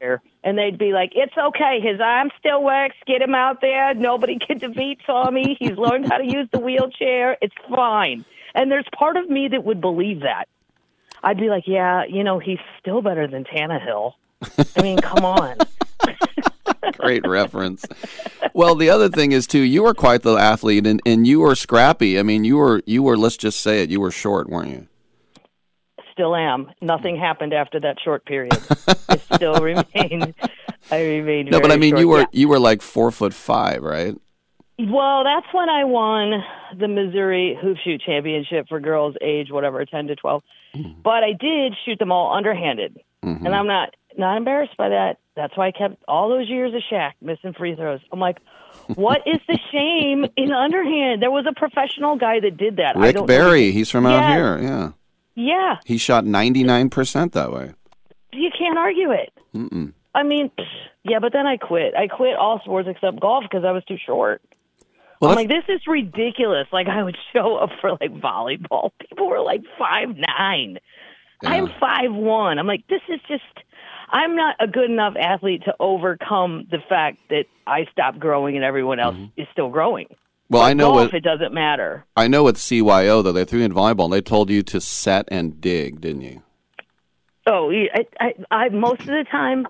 and 0.00 0.58
they'd 0.58 0.78
be 0.78 0.92
like, 0.92 1.12
"It's 1.14 1.36
okay, 1.36 1.80
his 1.82 2.00
arm 2.00 2.30
still 2.38 2.62
works. 2.62 2.96
Get 3.06 3.22
him 3.22 3.34
out 3.34 3.60
there. 3.60 3.94
Nobody 3.94 4.38
can 4.46 4.58
defeat 4.58 4.98
Tommy. 5.06 5.56
He's 5.58 5.76
learned 5.76 6.08
how 6.08 6.18
to 6.18 6.24
use 6.24 6.48
the 6.52 6.60
wheelchair. 6.60 7.36
It's 7.40 7.54
fine." 7.68 8.24
And 8.54 8.70
there's 8.70 8.86
part 8.96 9.16
of 9.16 9.28
me 9.28 9.48
that 9.48 9.64
would 9.64 9.80
believe 9.80 10.20
that. 10.20 10.48
I'd 11.22 11.38
be 11.38 11.48
like, 11.48 11.64
"Yeah, 11.66 12.04
you 12.04 12.24
know, 12.24 12.38
he's 12.38 12.58
still 12.80 13.02
better 13.02 13.26
than 13.26 13.44
Tannehill." 13.44 14.12
I 14.76 14.82
mean, 14.82 14.98
come 14.98 15.24
on. 15.24 15.56
Great 16.98 17.26
reference. 17.26 17.84
Well, 18.52 18.74
the 18.74 18.90
other 18.90 19.08
thing 19.08 19.32
is 19.32 19.46
too, 19.46 19.60
you 19.60 19.82
were 19.82 19.94
quite 19.94 20.22
the 20.22 20.36
athlete, 20.36 20.86
and, 20.86 21.00
and 21.04 21.26
you 21.26 21.40
were 21.40 21.54
scrappy. 21.54 22.18
I 22.18 22.22
mean, 22.22 22.44
you 22.44 22.56
were 22.56 22.82
you 22.86 23.02
were. 23.02 23.16
Let's 23.16 23.36
just 23.36 23.60
say 23.60 23.82
it. 23.82 23.90
You 23.90 24.00
were 24.00 24.10
short, 24.10 24.48
weren't 24.48 24.70
you? 24.70 24.87
Still 26.18 26.34
am. 26.34 26.70
Nothing 26.80 27.16
happened 27.16 27.52
after 27.54 27.78
that 27.78 27.96
short 28.04 28.24
period. 28.24 28.52
I 29.08 29.16
still 29.36 29.54
remain 29.54 30.34
I 30.90 31.02
remain. 31.04 31.46
No, 31.46 31.60
but 31.60 31.70
I 31.70 31.76
mean, 31.76 31.90
short. 31.92 32.00
you 32.00 32.08
were 32.08 32.18
Yeah. 32.20 32.26
you 32.32 32.48
were 32.48 32.58
like 32.58 32.82
four 32.82 33.12
foot 33.12 33.32
five, 33.32 33.82
right? 33.82 34.16
Well, 34.80 35.22
that's 35.24 35.46
when 35.52 35.68
I 35.68 35.84
won 35.84 36.42
the 36.76 36.88
Missouri 36.88 37.56
Hoop 37.60 37.76
Shoot 37.84 38.00
Championship 38.04 38.68
for 38.68 38.78
girls 38.80 39.14
age 39.20 39.50
whatever, 39.50 39.84
10 39.84 40.06
to 40.08 40.16
12. 40.16 40.42
Mm-hmm. 40.76 41.00
But 41.02 41.24
I 41.24 41.32
did 41.32 41.74
shoot 41.84 41.98
them 41.98 42.12
all 42.12 42.32
underhanded. 42.34 42.98
And 43.22 43.54
I'm 43.54 43.66
not 43.66 43.94
not 44.16 44.36
embarrassed 44.36 44.76
by 44.76 44.88
that. 44.88 45.18
That's 45.36 45.56
why 45.56 45.68
I 45.68 45.72
kept 45.72 46.02
all 46.08 46.28
those 46.28 46.48
years 46.48 46.72
of 46.74 46.82
Shaq 46.90 47.12
missing 47.20 47.52
free 47.52 47.76
throws. 47.76 48.00
I'm 48.10 48.18
like, 48.18 48.38
what 48.94 49.20
is 49.26 49.38
the 49.46 49.58
shame 49.72 50.24
in 50.36 50.50
underhand? 50.52 51.22
There 51.22 51.30
was 51.30 51.44
a 51.48 51.52
professional 51.52 52.16
guy 52.16 52.40
that 52.40 52.56
did 52.56 52.76
that. 52.76 52.96
I 52.96 53.00
Rick 53.00 53.14
don't 53.14 53.22
know. 53.22 53.26
Barry, 53.26 53.70
he's 53.70 53.90
from 53.90 54.06
out 54.06 54.32
here. 54.34 54.58
Yeah, 54.60 54.90
Yeah, 55.38 55.76
he 55.84 55.98
shot 55.98 56.24
ninety 56.24 56.64
nine 56.64 56.90
percent 56.90 57.32
that 57.34 57.52
way. 57.52 57.72
you 58.32 58.50
can't 58.58 58.76
argue 58.76 59.12
it. 59.12 59.32
Mm-mm. 59.54 59.92
I 60.12 60.24
mean, 60.24 60.50
yeah, 61.04 61.20
but 61.20 61.32
then 61.32 61.46
I 61.46 61.58
quit. 61.58 61.94
I 61.94 62.08
quit 62.08 62.34
all 62.36 62.60
sports 62.64 62.88
except 62.90 63.20
golf 63.20 63.44
because 63.48 63.64
I 63.64 63.70
was 63.70 63.84
too 63.84 63.98
short. 64.04 64.42
Well, 65.20 65.30
I'm 65.30 65.36
like, 65.36 65.48
this 65.48 65.62
is 65.68 65.80
ridiculous. 65.86 66.66
Like, 66.72 66.88
I 66.88 67.04
would 67.04 67.16
show 67.32 67.54
up 67.54 67.70
for 67.80 67.92
like 67.92 68.12
volleyball. 68.14 68.90
People 69.08 69.28
were 69.28 69.40
like 69.40 69.62
five 69.78 70.08
nine. 70.16 70.78
I'm 71.44 71.68
five 71.78 72.12
one. 72.12 72.58
I'm 72.58 72.66
like, 72.66 72.84
this 72.88 73.02
is 73.08 73.20
just. 73.28 73.44
I'm 74.10 74.34
not 74.34 74.56
a 74.58 74.66
good 74.66 74.90
enough 74.90 75.14
athlete 75.20 75.62
to 75.66 75.74
overcome 75.78 76.66
the 76.68 76.78
fact 76.88 77.18
that 77.28 77.44
I 77.64 77.84
stopped 77.92 78.18
growing 78.18 78.56
and 78.56 78.64
everyone 78.64 78.98
else 78.98 79.14
mm-hmm. 79.14 79.40
is 79.40 79.46
still 79.52 79.68
growing. 79.68 80.06
Mm-hmm. 80.48 80.54
Well, 80.54 80.62
I 80.62 80.72
know 80.72 80.92
Golf, 80.92 81.12
what 81.12 81.14
it 81.14 81.24
doesn't 81.24 81.52
matter. 81.52 82.06
I 82.16 82.26
know 82.26 82.44
with 82.44 82.56
CYO 82.56 83.22
though. 83.22 83.32
They 83.32 83.44
threw 83.44 83.58
you 83.58 83.66
in 83.66 83.74
volleyball. 83.74 84.04
and 84.04 84.12
They 84.14 84.22
told 84.22 84.48
you 84.48 84.62
to 84.62 84.80
set 84.80 85.28
and 85.30 85.60
dig, 85.60 86.00
didn't 86.00 86.22
you? 86.22 86.42
Oh, 87.46 87.70
I, 87.70 88.06
I, 88.20 88.34
I 88.50 88.68
most 88.70 89.00
of 89.00 89.06
the 89.06 89.24
time. 89.30 89.66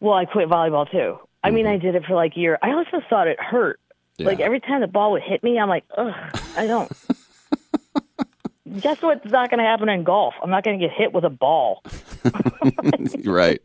Well, 0.00 0.14
I 0.14 0.26
quit 0.26 0.48
volleyball 0.48 0.90
too. 0.90 1.18
I 1.42 1.50
mean, 1.50 1.66
I 1.66 1.76
did 1.78 1.94
it 1.94 2.04
for 2.06 2.14
like 2.14 2.36
a 2.36 2.40
year. 2.40 2.58
I 2.62 2.72
also 2.72 3.00
thought 3.08 3.26
it 3.28 3.38
hurt. 3.40 3.80
Like 4.18 4.40
every 4.40 4.60
time 4.60 4.80
the 4.80 4.86
ball 4.86 5.12
would 5.12 5.22
hit 5.22 5.42
me, 5.42 5.58
I'm 5.58 5.68
like, 5.68 5.84
ugh, 5.96 6.14
I 6.56 6.66
don't. 6.66 6.90
Guess 8.80 9.02
what's 9.02 9.24
not 9.30 9.50
going 9.50 9.58
to 9.58 9.64
happen 9.64 9.88
in 9.88 10.04
golf? 10.04 10.34
I'm 10.42 10.50
not 10.50 10.64
going 10.64 10.78
to 10.78 10.86
get 10.86 10.94
hit 10.96 11.12
with 11.12 11.24
a 11.24 11.30
ball. 11.30 11.82
right. 13.24 13.60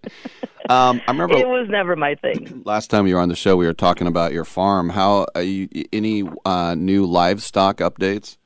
Um, 0.69 1.01
I 1.07 1.11
remember 1.11 1.35
It 1.35 1.47
was 1.47 1.67
never 1.69 1.95
my 1.95 2.15
thing. 2.15 2.61
last 2.65 2.89
time 2.89 3.07
you 3.07 3.15
were 3.15 3.21
on 3.21 3.29
the 3.29 3.35
show, 3.35 3.55
we 3.55 3.65
were 3.65 3.73
talking 3.73 4.07
about 4.07 4.33
your 4.33 4.45
farm. 4.45 4.89
How 4.89 5.25
are 5.33 5.41
you, 5.41 5.67
any 5.91 6.23
uh, 6.45 6.75
new 6.75 7.05
livestock 7.05 7.77
updates? 7.77 8.37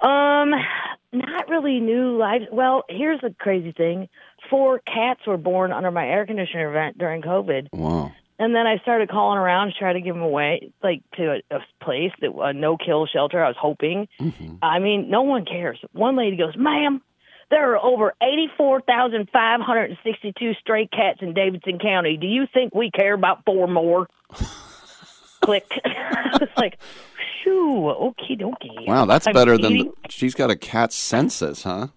Um, 0.00 0.50
not 1.12 1.48
really 1.48 1.80
new 1.80 2.18
lives. 2.18 2.46
Well, 2.50 2.82
here's 2.88 3.20
the 3.20 3.34
crazy 3.38 3.72
thing: 3.72 4.08
four 4.50 4.80
cats 4.80 5.20
were 5.26 5.36
born 5.36 5.72
under 5.72 5.90
my 5.90 6.06
air 6.06 6.26
conditioner 6.26 6.72
vent 6.72 6.98
during 6.98 7.22
COVID. 7.22 7.68
Wow. 7.72 8.12
And 8.38 8.54
then 8.54 8.66
I 8.66 8.78
started 8.78 9.08
calling 9.08 9.38
around 9.38 9.68
to 9.68 9.74
try 9.74 9.92
to 9.92 10.00
give 10.00 10.14
them 10.14 10.24
away, 10.24 10.72
like 10.82 11.02
to 11.16 11.40
a, 11.50 11.56
a 11.56 11.60
place 11.80 12.10
that 12.20 12.32
a 12.32 12.52
no 12.52 12.76
kill 12.76 13.06
shelter. 13.06 13.42
I 13.42 13.48
was 13.48 13.56
hoping. 13.58 14.08
Mm-hmm. 14.20 14.56
I 14.60 14.80
mean, 14.80 15.08
no 15.08 15.22
one 15.22 15.44
cares. 15.44 15.78
One 15.92 16.16
lady 16.16 16.36
goes, 16.36 16.56
"Ma'am, 16.56 17.00
there 17.50 17.72
are 17.72 17.78
over 17.78 18.12
eighty-four 18.20 18.80
thousand 18.80 19.28
five 19.32 19.60
hundred 19.60 19.90
and 19.90 19.98
sixty-two 20.02 20.54
stray 20.54 20.88
cats 20.88 21.20
in 21.22 21.32
Davidson 21.32 21.78
County. 21.78 22.16
Do 22.16 22.26
you 22.26 22.46
think 22.52 22.74
we 22.74 22.90
care 22.90 23.14
about 23.14 23.44
four 23.44 23.68
more?" 23.68 24.08
Click. 25.40 25.70
I 25.84 26.38
was 26.40 26.48
like, 26.56 26.78
"Shoo, 27.44 27.92
okie 28.00 28.40
dokie." 28.40 28.86
Wow, 28.88 29.04
that's 29.04 29.28
I'm 29.28 29.32
better 29.32 29.56
than 29.56 29.78
the, 29.78 29.92
she's 30.08 30.34
got 30.34 30.50
a 30.50 30.56
cat 30.56 30.92
census, 30.92 31.62
huh? 31.62 31.88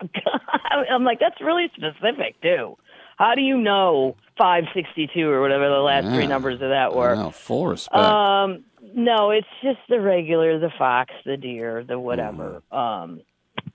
I'm 0.90 1.04
like, 1.04 1.20
that's 1.20 1.40
really 1.40 1.70
specific 1.74 2.40
too. 2.42 2.76
How 3.20 3.34
do 3.34 3.42
you 3.42 3.58
know 3.58 4.16
562 4.38 5.28
or 5.28 5.42
whatever 5.42 5.68
the 5.68 5.74
last 5.76 6.06
three 6.06 6.26
numbers 6.26 6.54
of 6.54 6.70
that 6.70 6.94
were? 6.94 7.14
Wow, 7.14 7.28
full 7.28 7.66
respect. 7.66 7.94
Um, 7.94 8.64
no, 8.94 9.30
it's 9.30 9.46
just 9.62 9.78
the 9.90 10.00
regular, 10.00 10.58
the 10.58 10.70
fox, 10.78 11.12
the 11.26 11.36
deer, 11.36 11.84
the 11.86 11.98
whatever. 11.98 12.62
Um, 12.72 13.20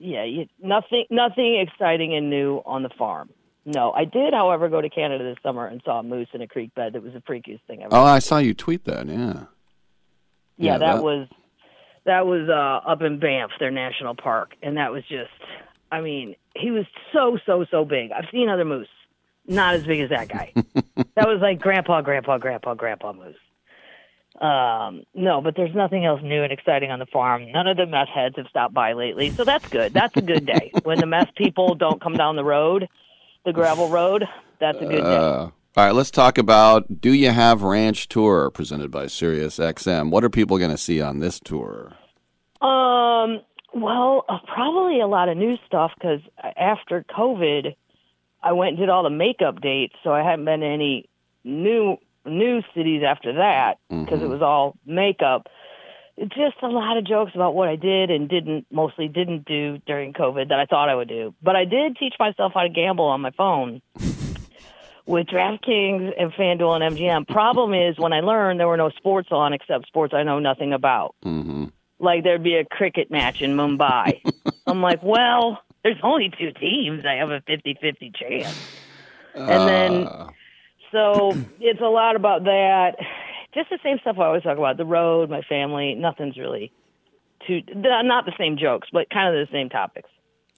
yeah, 0.00 0.24
you, 0.24 0.46
nothing, 0.60 1.04
nothing 1.10 1.60
exciting 1.60 2.12
and 2.16 2.28
new 2.28 2.60
on 2.66 2.82
the 2.82 2.88
farm. 2.98 3.30
No, 3.64 3.92
I 3.92 4.04
did, 4.04 4.34
however, 4.34 4.68
go 4.68 4.80
to 4.80 4.90
Canada 4.90 5.22
this 5.22 5.38
summer 5.44 5.64
and 5.68 5.80
saw 5.84 6.00
a 6.00 6.02
moose 6.02 6.26
in 6.34 6.42
a 6.42 6.48
creek 6.48 6.74
bed. 6.74 6.94
That 6.94 7.04
was 7.04 7.12
the 7.12 7.20
freakiest 7.20 7.60
thing 7.68 7.84
ever. 7.84 7.94
oh, 7.94 8.02
I 8.02 8.18
saw 8.18 8.38
you 8.38 8.52
tweet 8.52 8.84
that. 8.86 9.06
Yeah. 9.06 9.14
yeah, 9.14 9.42
yeah, 10.56 10.78
that, 10.78 10.94
that- 10.96 11.02
was 11.04 11.28
that 12.04 12.26
was 12.26 12.48
uh, 12.48 12.88
up 12.90 13.00
in 13.02 13.20
Banff, 13.20 13.52
their 13.60 13.70
national 13.70 14.16
park, 14.16 14.54
and 14.60 14.76
that 14.76 14.90
was 14.90 15.04
just. 15.08 15.30
I 15.92 16.00
mean, 16.00 16.34
he 16.56 16.72
was 16.72 16.84
so 17.12 17.38
so 17.46 17.64
so 17.70 17.84
big. 17.84 18.10
I've 18.10 18.26
seen 18.32 18.48
other 18.48 18.64
moose, 18.64 18.88
not 19.46 19.74
as 19.74 19.84
big 19.84 20.00
as 20.00 20.10
that 20.10 20.28
guy. 20.28 20.52
that 20.54 21.26
was 21.26 21.40
like 21.40 21.60
grandpa, 21.60 22.00
grandpa, 22.00 22.38
grandpa, 22.38 22.74
grandpa 22.74 23.12
moose. 23.12 23.36
Um, 24.40 25.04
no, 25.14 25.40
but 25.40 25.56
there's 25.56 25.74
nothing 25.74 26.04
else 26.04 26.20
new 26.22 26.42
and 26.42 26.52
exciting 26.52 26.90
on 26.90 26.98
the 26.98 27.06
farm. 27.06 27.50
None 27.52 27.66
of 27.66 27.76
the 27.76 27.86
mess 27.86 28.08
heads 28.14 28.34
have 28.36 28.46
stopped 28.48 28.74
by 28.74 28.92
lately, 28.92 29.30
so 29.30 29.44
that's 29.44 29.66
good. 29.68 29.94
That's 29.94 30.14
a 30.16 30.22
good 30.22 30.44
day. 30.44 30.72
when 30.82 30.98
the 30.98 31.06
mess 31.06 31.28
people 31.36 31.74
don't 31.74 32.00
come 32.00 32.14
down 32.14 32.36
the 32.36 32.44
road, 32.44 32.88
the 33.44 33.52
gravel 33.52 33.88
road, 33.88 34.24
that's 34.60 34.78
a 34.78 34.84
good 34.84 35.02
day. 35.02 35.16
Uh, 35.16 35.48
all 35.78 35.84
right, 35.84 35.94
let's 35.94 36.10
talk 36.10 36.38
about 36.38 37.00
Do 37.00 37.12
You 37.12 37.30
Have 37.30 37.62
Ranch 37.62 38.08
Tour 38.08 38.50
presented 38.50 38.90
by 38.90 39.06
Sirius 39.06 39.58
XM. 39.58 40.10
What 40.10 40.24
are 40.24 40.30
people 40.30 40.58
going 40.58 40.70
to 40.70 40.78
see 40.78 41.00
on 41.00 41.20
this 41.20 41.40
tour? 41.40 41.92
Um, 42.60 43.40
well, 43.74 44.24
uh, 44.28 44.38
probably 44.46 45.00
a 45.00 45.06
lot 45.06 45.28
of 45.28 45.36
new 45.36 45.58
stuff 45.66 45.92
because 45.98 46.20
after 46.56 47.04
COVID, 47.10 47.74
I 48.46 48.52
went 48.52 48.70
and 48.70 48.78
did 48.78 48.88
all 48.88 49.02
the 49.02 49.10
makeup 49.10 49.60
dates, 49.60 49.94
so 50.04 50.12
I 50.12 50.22
haven't 50.22 50.44
been 50.44 50.60
to 50.60 50.66
any 50.66 51.08
new 51.44 51.96
new 52.24 52.62
cities 52.74 53.02
after 53.06 53.34
that 53.34 53.78
because 53.88 54.20
it 54.22 54.28
was 54.28 54.42
all 54.42 54.76
makeup. 54.86 55.46
Just 56.18 56.56
a 56.62 56.66
lot 56.68 56.96
of 56.96 57.04
jokes 57.06 57.32
about 57.34 57.54
what 57.54 57.68
I 57.68 57.76
did 57.76 58.10
and 58.10 58.28
didn't 58.28 58.66
mostly 58.70 59.06
didn't 59.08 59.44
do 59.44 59.78
during 59.86 60.12
COVID 60.12 60.48
that 60.48 60.58
I 60.58 60.64
thought 60.66 60.88
I 60.88 60.94
would 60.94 61.08
do. 61.08 61.34
But 61.42 61.56
I 61.56 61.64
did 61.66 61.96
teach 61.98 62.14
myself 62.18 62.52
how 62.54 62.62
to 62.62 62.68
gamble 62.68 63.04
on 63.04 63.20
my 63.20 63.32
phone 63.32 63.82
with 65.06 65.26
DraftKings 65.26 66.12
and 66.18 66.32
FanDuel 66.32 66.80
and 66.80 66.96
MGM. 66.96 67.28
Problem 67.28 67.74
is 67.74 67.98
when 67.98 68.12
I 68.12 68.20
learned 68.20 68.58
there 68.58 68.66
were 68.68 68.76
no 68.76 68.90
sports 68.90 69.28
on 69.30 69.52
except 69.52 69.86
sports 69.88 70.14
I 70.14 70.22
know 70.22 70.38
nothing 70.38 70.72
about 70.72 71.14
Mm-hmm. 71.24 71.66
like 71.98 72.24
there'd 72.24 72.42
be 72.42 72.56
a 72.56 72.64
cricket 72.64 73.10
match 73.10 73.42
in 73.42 73.54
Mumbai. 73.56 74.22
I'm 74.66 74.82
like, 74.82 75.02
well, 75.02 75.60
there's 75.86 76.00
only 76.02 76.30
two 76.36 76.50
teams. 76.52 77.04
I 77.06 77.14
have 77.14 77.30
a 77.30 77.40
50-50 77.42 78.14
chance. 78.14 78.56
And 79.36 79.68
then, 79.68 80.06
Uh, 80.06 80.28
so 80.92 81.32
it's 81.60 81.80
a 81.82 81.84
lot 81.84 82.16
about 82.16 82.44
that. 82.44 82.96
Just 83.52 83.68
the 83.68 83.78
same 83.82 83.98
stuff 84.00 84.16
I 84.18 84.24
always 84.24 84.42
talk 84.42 84.56
about: 84.56 84.78
the 84.78 84.86
road, 84.86 85.28
my 85.28 85.42
family. 85.42 85.94
Nothing's 85.94 86.38
really 86.38 86.72
too 87.46 87.60
not 87.74 88.24
the 88.24 88.32
same 88.38 88.56
jokes, 88.56 88.88
but 88.90 89.10
kind 89.10 89.28
of 89.28 89.46
the 89.46 89.52
same 89.52 89.68
topics. 89.68 90.08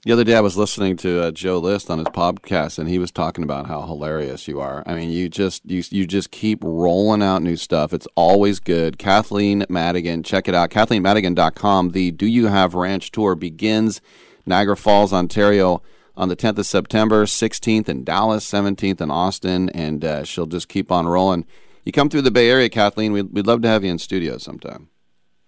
The 0.04 0.12
other 0.12 0.22
day, 0.22 0.36
I 0.36 0.40
was 0.40 0.56
listening 0.56 0.96
to 0.98 1.24
uh, 1.24 1.30
Joe 1.32 1.58
List 1.58 1.90
on 1.90 1.98
his 1.98 2.06
podcast, 2.06 2.78
and 2.78 2.88
he 2.88 3.00
was 3.00 3.10
talking 3.10 3.42
about 3.42 3.66
how 3.66 3.82
hilarious 3.82 4.46
you 4.46 4.60
are. 4.60 4.84
I 4.86 4.94
mean, 4.94 5.10
you 5.10 5.28
just 5.28 5.68
you 5.68 5.82
you 5.90 6.06
just 6.06 6.30
keep 6.30 6.60
rolling 6.62 7.20
out 7.20 7.42
new 7.42 7.56
stuff. 7.56 7.92
It's 7.92 8.06
always 8.14 8.60
good. 8.60 8.96
Kathleen 8.96 9.66
Madigan, 9.68 10.22
check 10.22 10.46
it 10.46 10.54
out. 10.54 10.70
KathleenMadigan.com. 10.70 11.90
The 11.90 12.12
Do 12.12 12.26
You 12.26 12.46
Have 12.46 12.74
Ranch 12.74 13.10
tour 13.10 13.34
begins 13.34 14.00
Niagara 14.48 14.76
Falls, 14.76 15.12
Ontario, 15.12 15.82
on 16.16 16.28
the 16.28 16.36
10th 16.36 16.58
of 16.58 16.66
September, 16.66 17.24
16th 17.24 17.88
in 17.88 18.04
Dallas, 18.04 18.44
17th 18.50 19.00
in 19.00 19.10
Austin, 19.10 19.68
and 19.70 20.04
uh, 20.04 20.24
she'll 20.24 20.46
just 20.46 20.68
keep 20.68 20.90
on 20.90 21.06
rolling. 21.06 21.46
You 21.84 21.92
come 21.92 22.08
through 22.08 22.22
the 22.22 22.30
Bay 22.30 22.50
Area, 22.50 22.68
Kathleen. 22.68 23.12
We'd, 23.12 23.32
we'd 23.32 23.46
love 23.46 23.62
to 23.62 23.68
have 23.68 23.84
you 23.84 23.90
in 23.90 23.98
studio 23.98 24.38
sometime. 24.38 24.88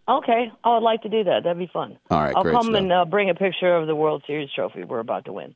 Okay, 0.09 0.51
I 0.64 0.74
would 0.74 0.82
like 0.82 1.02
to 1.02 1.09
do 1.09 1.24
that. 1.24 1.44
That'd 1.44 1.59
be 1.59 1.70
fun. 1.72 1.98
All 2.10 2.20
right, 2.22 2.35
I'll 2.35 2.43
come 2.43 2.64
stuff. 2.64 2.74
and 2.77 2.93
uh, 2.93 3.05
bring 3.05 3.31
a 3.31 3.35
picture 3.35 3.74
of 3.74 3.86
the 3.86 3.94
World 3.94 4.22
Series 4.27 4.51
trophy 4.55 4.85
we're 4.85 4.98
about 4.98 5.24
to 5.27 5.32
win. 5.32 5.55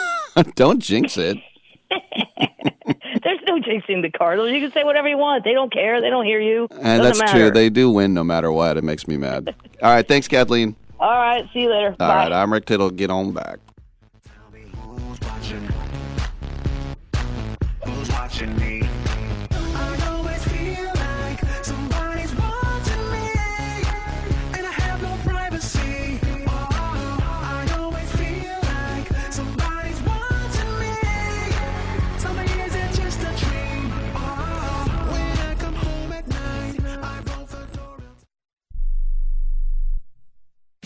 Don't 0.54 0.80
jinx 0.80 1.16
it. 1.16 1.38
There's 3.24 3.40
no 3.48 3.58
jinxing 3.58 4.02
the 4.02 4.10
Cardinals. 4.10 4.52
You 4.52 4.60
can 4.60 4.72
say 4.72 4.84
whatever 4.84 5.08
you 5.08 5.18
want. 5.18 5.44
They 5.44 5.52
don't 5.52 5.72
care. 5.72 6.00
They 6.00 6.10
don't 6.10 6.24
hear 6.24 6.40
you. 6.40 6.68
And 6.70 7.02
Doesn't 7.02 7.02
that's 7.02 7.18
matter. 7.18 7.38
true. 7.38 7.50
They 7.50 7.70
do 7.70 7.90
win 7.90 8.14
no 8.14 8.22
matter 8.22 8.52
what. 8.52 8.76
It 8.76 8.84
makes 8.84 9.08
me 9.08 9.16
mad. 9.16 9.54
All 9.82 9.90
right. 9.90 10.06
Thanks, 10.06 10.28
Kathleen. 10.28 10.76
All 10.98 11.10
right. 11.10 11.44
See 11.52 11.60
you 11.60 11.70
later. 11.70 11.90
All 12.00 12.08
Bye. 12.08 12.14
right. 12.14 12.32
I'm 12.32 12.52
Rick 12.52 12.66
Tittle. 12.66 12.90
Get 12.90 13.10
on 13.10 13.32
back. 13.32 13.58
Who's 17.84 18.10
watching 18.10 18.56
me? 18.58 18.82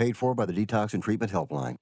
Paid 0.00 0.16
for 0.16 0.34
by 0.34 0.46
the 0.46 0.54
Detox 0.54 0.94
and 0.94 1.02
Treatment 1.02 1.30
Helpline. 1.30 1.76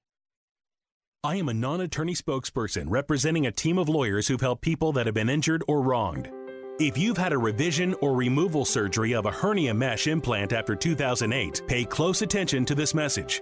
I 1.23 1.37
am 1.37 1.47
a 1.47 1.53
non 1.53 1.79
attorney 1.79 2.13
spokesperson 2.13 2.87
representing 2.89 3.47
a 3.47 3.51
team 3.51 3.77
of 3.77 3.87
lawyers 3.87 4.27
who've 4.27 4.41
helped 4.41 4.61
people 4.61 4.91
that 4.91 5.05
have 5.05 5.15
been 5.15 5.29
injured 5.29 5.63
or 5.69 5.81
wronged. 5.81 6.29
If 6.81 6.97
you've 6.97 7.15
had 7.17 7.31
a 7.31 7.37
revision 7.37 7.95
or 8.01 8.13
removal 8.13 8.65
surgery 8.65 9.15
of 9.15 9.25
a 9.25 9.31
hernia 9.31 9.73
mesh 9.73 10.07
implant 10.07 10.51
after 10.51 10.75
2008, 10.75 11.61
pay 11.65 11.85
close 11.85 12.21
attention 12.21 12.65
to 12.65 12.75
this 12.75 12.93
message. 12.93 13.41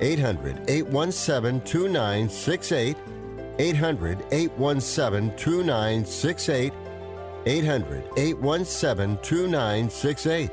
800 0.00 0.68
817 0.68 1.60
2968. 1.62 2.96
800 3.58 4.24
817 4.30 5.36
2968. 5.36 6.72
800 7.46 8.04
817 8.16 9.18
2968. 9.22 10.50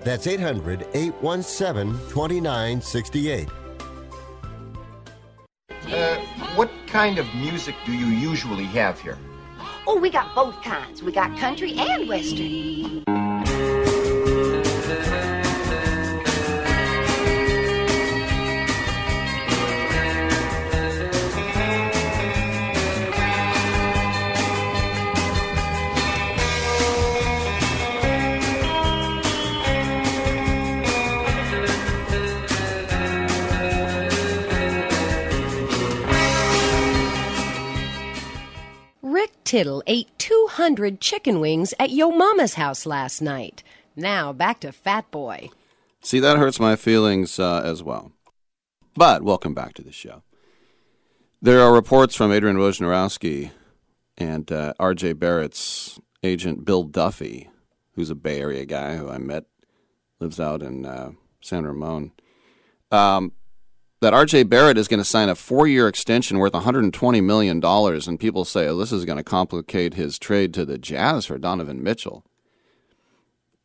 That's 0.00 0.26
800 0.26 0.86
817 0.94 1.92
2968. 2.08 3.48
Uh, 5.88 6.16
what 6.54 6.70
kind 6.86 7.18
of 7.18 7.26
music 7.34 7.74
do 7.84 7.92
you 7.92 8.06
usually 8.06 8.64
have 8.64 9.00
here? 9.00 9.18
Oh, 9.86 9.98
we 9.98 10.10
got 10.10 10.34
both 10.34 10.60
kinds. 10.62 11.02
We 11.02 11.12
got 11.12 11.36
country 11.38 11.74
and 11.76 12.08
western. 12.08 13.04
Tittle 39.52 39.82
ate 39.86 40.08
200 40.16 40.98
chicken 40.98 41.38
wings 41.38 41.74
at 41.78 41.90
Yo 41.90 42.10
Mama's 42.10 42.54
house 42.54 42.86
last 42.86 43.20
night. 43.20 43.62
Now 43.94 44.32
back 44.32 44.60
to 44.60 44.72
Fat 44.72 45.10
Boy. 45.10 45.50
See, 46.00 46.20
that 46.20 46.38
hurts 46.38 46.58
my 46.58 46.74
feelings 46.74 47.38
uh, 47.38 47.60
as 47.62 47.82
well. 47.82 48.12
But 48.94 49.22
welcome 49.22 49.52
back 49.52 49.74
to 49.74 49.82
the 49.82 49.92
show. 49.92 50.22
There 51.42 51.60
are 51.60 51.70
reports 51.70 52.14
from 52.14 52.32
Adrian 52.32 52.56
Wojnarowski 52.56 53.50
and 54.16 54.50
uh, 54.50 54.72
R.J. 54.80 55.12
Barrett's 55.12 56.00
agent 56.22 56.64
Bill 56.64 56.84
Duffy, 56.84 57.50
who's 57.94 58.08
a 58.08 58.14
Bay 58.14 58.40
Area 58.40 58.64
guy 58.64 58.96
who 58.96 59.10
I 59.10 59.18
met, 59.18 59.44
lives 60.18 60.40
out 60.40 60.62
in 60.62 60.86
uh, 60.86 61.10
San 61.42 61.66
Ramon, 61.66 62.12
um, 62.90 63.32
that 64.02 64.12
R.J. 64.12 64.44
Barrett 64.44 64.76
is 64.76 64.88
going 64.88 65.00
to 65.00 65.04
sign 65.04 65.28
a 65.28 65.34
four-year 65.34 65.88
extension 65.88 66.38
worth 66.38 66.52
$120 66.52 67.24
million, 67.24 67.64
and 67.64 68.20
people 68.20 68.44
say, 68.44 68.68
oh, 68.68 68.76
this 68.76 68.92
is 68.92 69.04
going 69.04 69.16
to 69.16 69.24
complicate 69.24 69.94
his 69.94 70.18
trade 70.18 70.52
to 70.54 70.66
the 70.66 70.76
Jazz 70.76 71.26
for 71.26 71.38
Donovan 71.38 71.82
Mitchell 71.82 72.24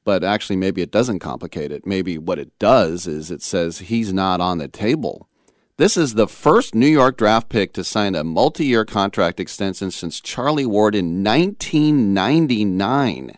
but 0.08 0.24
actually 0.24 0.56
maybe 0.56 0.82
it 0.82 0.90
doesn't 0.90 1.20
complicate 1.20 1.70
it. 1.70 1.86
Maybe 1.86 2.18
what 2.18 2.40
it 2.40 2.58
does 2.60 3.08
is 3.08 3.30
it 3.30 3.42
says 3.42 3.80
he's 3.80 4.14
not 4.14 4.40
on 4.40 4.58
the 4.58 4.70
table. 4.70 5.28
This 5.76 5.98
is 5.98 6.14
the 6.14 6.30
first 6.30 6.74
New 6.74 6.88
York 6.88 7.18
draft 7.18 7.50
pick 7.50 7.74
to 7.74 7.84
sign 7.84 8.16
a 8.16 8.24
multi 8.24 8.64
year 8.64 8.86
contract 8.86 9.38
extension 9.38 9.92
since 9.92 10.22
Charlie 10.22 10.66
Ward 10.66 10.96
in 10.96 11.26
1999. 11.26 13.38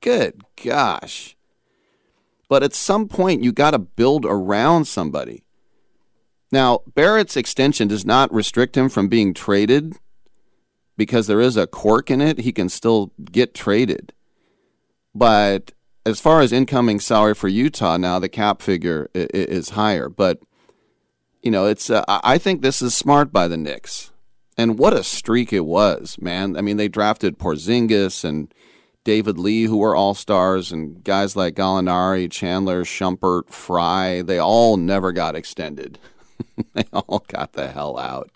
Good 0.00 0.42
gosh. 0.60 1.36
But 2.48 2.64
at 2.64 2.74
some 2.74 3.06
point, 3.06 3.44
you 3.44 3.52
got 3.52 3.70
to 3.70 3.78
build 3.78 4.26
around 4.26 4.86
somebody. 4.86 5.41
Now, 6.52 6.80
Barrett's 6.94 7.36
extension 7.36 7.88
does 7.88 8.04
not 8.04 8.32
restrict 8.32 8.76
him 8.76 8.90
from 8.90 9.08
being 9.08 9.32
traded 9.32 9.94
because 10.98 11.26
there 11.26 11.40
is 11.40 11.56
a 11.56 11.66
quirk 11.66 12.10
in 12.10 12.20
it. 12.20 12.40
He 12.40 12.52
can 12.52 12.68
still 12.68 13.10
get 13.24 13.54
traded. 13.54 14.12
But 15.14 15.72
as 16.04 16.20
far 16.20 16.42
as 16.42 16.52
incoming 16.52 17.00
salary 17.00 17.34
for 17.34 17.48
Utah 17.48 17.96
now, 17.96 18.18
the 18.18 18.28
cap 18.28 18.60
figure 18.60 19.08
is 19.14 19.70
higher. 19.70 20.10
But 20.10 20.40
you 21.42 21.50
know, 21.50 21.66
it's 21.66 21.90
uh, 21.90 22.04
I 22.06 22.38
think 22.38 22.62
this 22.62 22.80
is 22.80 22.94
smart 22.94 23.32
by 23.32 23.48
the 23.48 23.56
Knicks, 23.56 24.12
and 24.56 24.78
what 24.78 24.92
a 24.92 25.02
streak 25.02 25.52
it 25.52 25.64
was, 25.64 26.16
man. 26.20 26.56
I 26.56 26.60
mean, 26.60 26.76
they 26.76 26.86
drafted 26.86 27.38
Porzingis 27.38 28.22
and 28.22 28.54
David 29.02 29.38
Lee, 29.38 29.64
who 29.64 29.78
were 29.78 29.96
all 29.96 30.14
stars, 30.14 30.70
and 30.70 31.02
guys 31.02 31.34
like 31.34 31.56
Gallinari, 31.56 32.30
Chandler, 32.30 32.84
Shumpert, 32.84 33.48
Frye. 33.50 34.22
They 34.22 34.38
all 34.38 34.76
never 34.76 35.10
got 35.10 35.34
extended. 35.34 35.98
they 36.74 36.84
all 36.92 37.24
got 37.28 37.52
the 37.52 37.68
hell 37.68 37.98
out. 37.98 38.30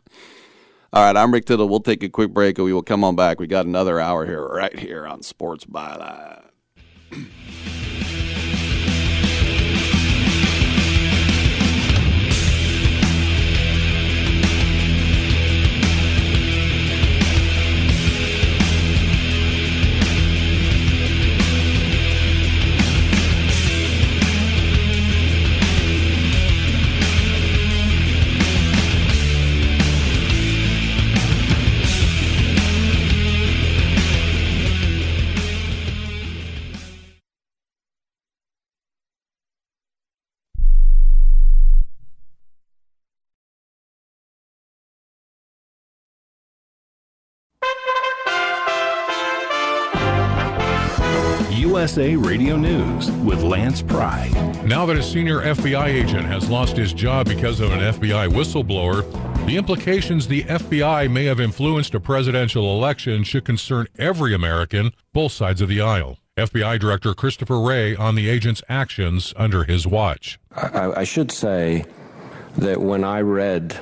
All 0.92 1.02
right, 1.02 1.16
I'm 1.16 1.32
Rick 1.32 1.46
Tittle. 1.46 1.68
We'll 1.68 1.80
take 1.80 2.02
a 2.02 2.08
quick 2.08 2.30
break 2.30 2.58
and 2.58 2.64
we 2.64 2.72
will 2.72 2.82
come 2.82 3.04
on 3.04 3.16
back. 3.16 3.38
We 3.38 3.46
got 3.46 3.66
another 3.66 4.00
hour 4.00 4.24
here, 4.24 4.46
right 4.46 4.78
here 4.78 5.06
on 5.06 5.22
Sports 5.22 5.64
Byline. 5.64 6.48
USA 51.86 52.16
Radio 52.16 52.56
News 52.56 53.12
with 53.12 53.44
Lance 53.44 53.80
Pry. 53.80 54.28
Now 54.64 54.86
that 54.86 54.96
a 54.96 55.02
senior 55.04 55.42
FBI 55.42 55.86
agent 55.86 56.26
has 56.26 56.50
lost 56.50 56.76
his 56.76 56.92
job 56.92 57.28
because 57.28 57.60
of 57.60 57.70
an 57.70 57.78
FBI 57.78 58.28
whistleblower, 58.28 59.06
the 59.46 59.56
implications 59.56 60.26
the 60.26 60.42
FBI 60.42 61.08
may 61.08 61.26
have 61.26 61.38
influenced 61.38 61.94
a 61.94 62.00
presidential 62.00 62.76
election 62.76 63.22
should 63.22 63.44
concern 63.44 63.86
every 64.00 64.34
American, 64.34 64.94
both 65.12 65.30
sides 65.30 65.60
of 65.60 65.68
the 65.68 65.80
aisle. 65.80 66.18
FBI 66.36 66.80
Director 66.80 67.14
Christopher 67.14 67.60
Wray 67.60 67.94
on 67.94 68.16
the 68.16 68.28
agent's 68.28 68.64
actions 68.68 69.32
under 69.36 69.62
his 69.62 69.86
watch. 69.86 70.40
I, 70.56 70.90
I 70.90 71.04
should 71.04 71.30
say 71.30 71.84
that 72.56 72.80
when 72.80 73.04
I 73.04 73.20
read 73.20 73.78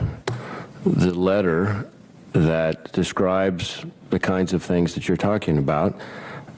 the 0.85 1.15
letter 1.15 1.89
that 2.35 2.93
describes 2.93 3.83
the 4.11 4.19
kinds 4.19 4.53
of 4.53 4.63
things 4.63 4.95
that 4.95 5.09
you're 5.09 5.17
talking 5.17 5.57
about, 5.57 5.99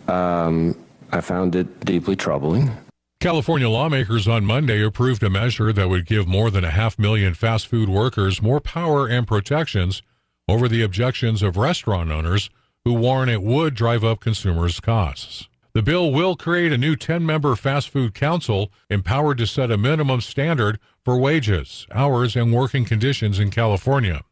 um, 0.09 0.77
I 1.17 1.21
found 1.21 1.57
it 1.57 1.85
deeply 1.85 2.15
troubling. 2.15 2.71
California 3.19 3.69
lawmakers 3.69 4.29
on 4.29 4.45
Monday 4.45 4.85
approved 4.85 5.23
a 5.23 5.31
measure 5.31 5.73
that 5.73 5.89
would 5.89 6.07
give 6.07 6.29
more 6.29 6.51
than 6.51 6.65
a 6.65 6.71
half 6.71 6.99
million 6.99 7.33
fast 7.33 7.67
food 7.67 7.89
workers 7.89 8.43
more 8.43 8.61
power 8.61 9.09
and 9.09 9.27
protections 9.27 10.03
over 10.49 10.69
the 10.69 10.83
objections 10.83 11.43
of 11.43 11.57
restaurant 11.57 12.11
owners 12.11 12.51
who 12.85 12.93
warn 12.93 13.29
it 13.29 13.43
would 13.43 13.75
drive 13.75 14.05
up 14.05 14.21
consumers' 14.21 14.79
costs. 14.79 15.49
The 15.73 15.83
bill 15.83 16.13
will 16.13 16.37
create 16.37 16.73
a 16.73 16.79
new 16.79 16.95
10 16.95 17.27
member 17.27 17.57
fast 17.57 17.89
food 17.89 18.15
council 18.15 18.71
empowered 18.89 19.39
to 19.39 19.47
set 19.47 19.71
a 19.71 19.77
minimum 19.77 20.21
standard 20.21 20.79
for 21.05 21.19
wages, 21.19 21.87
hours, 21.93 22.37
and 22.37 22.53
working 22.53 22.85
conditions 22.85 23.39
in 23.39 23.51
California. 23.51 24.23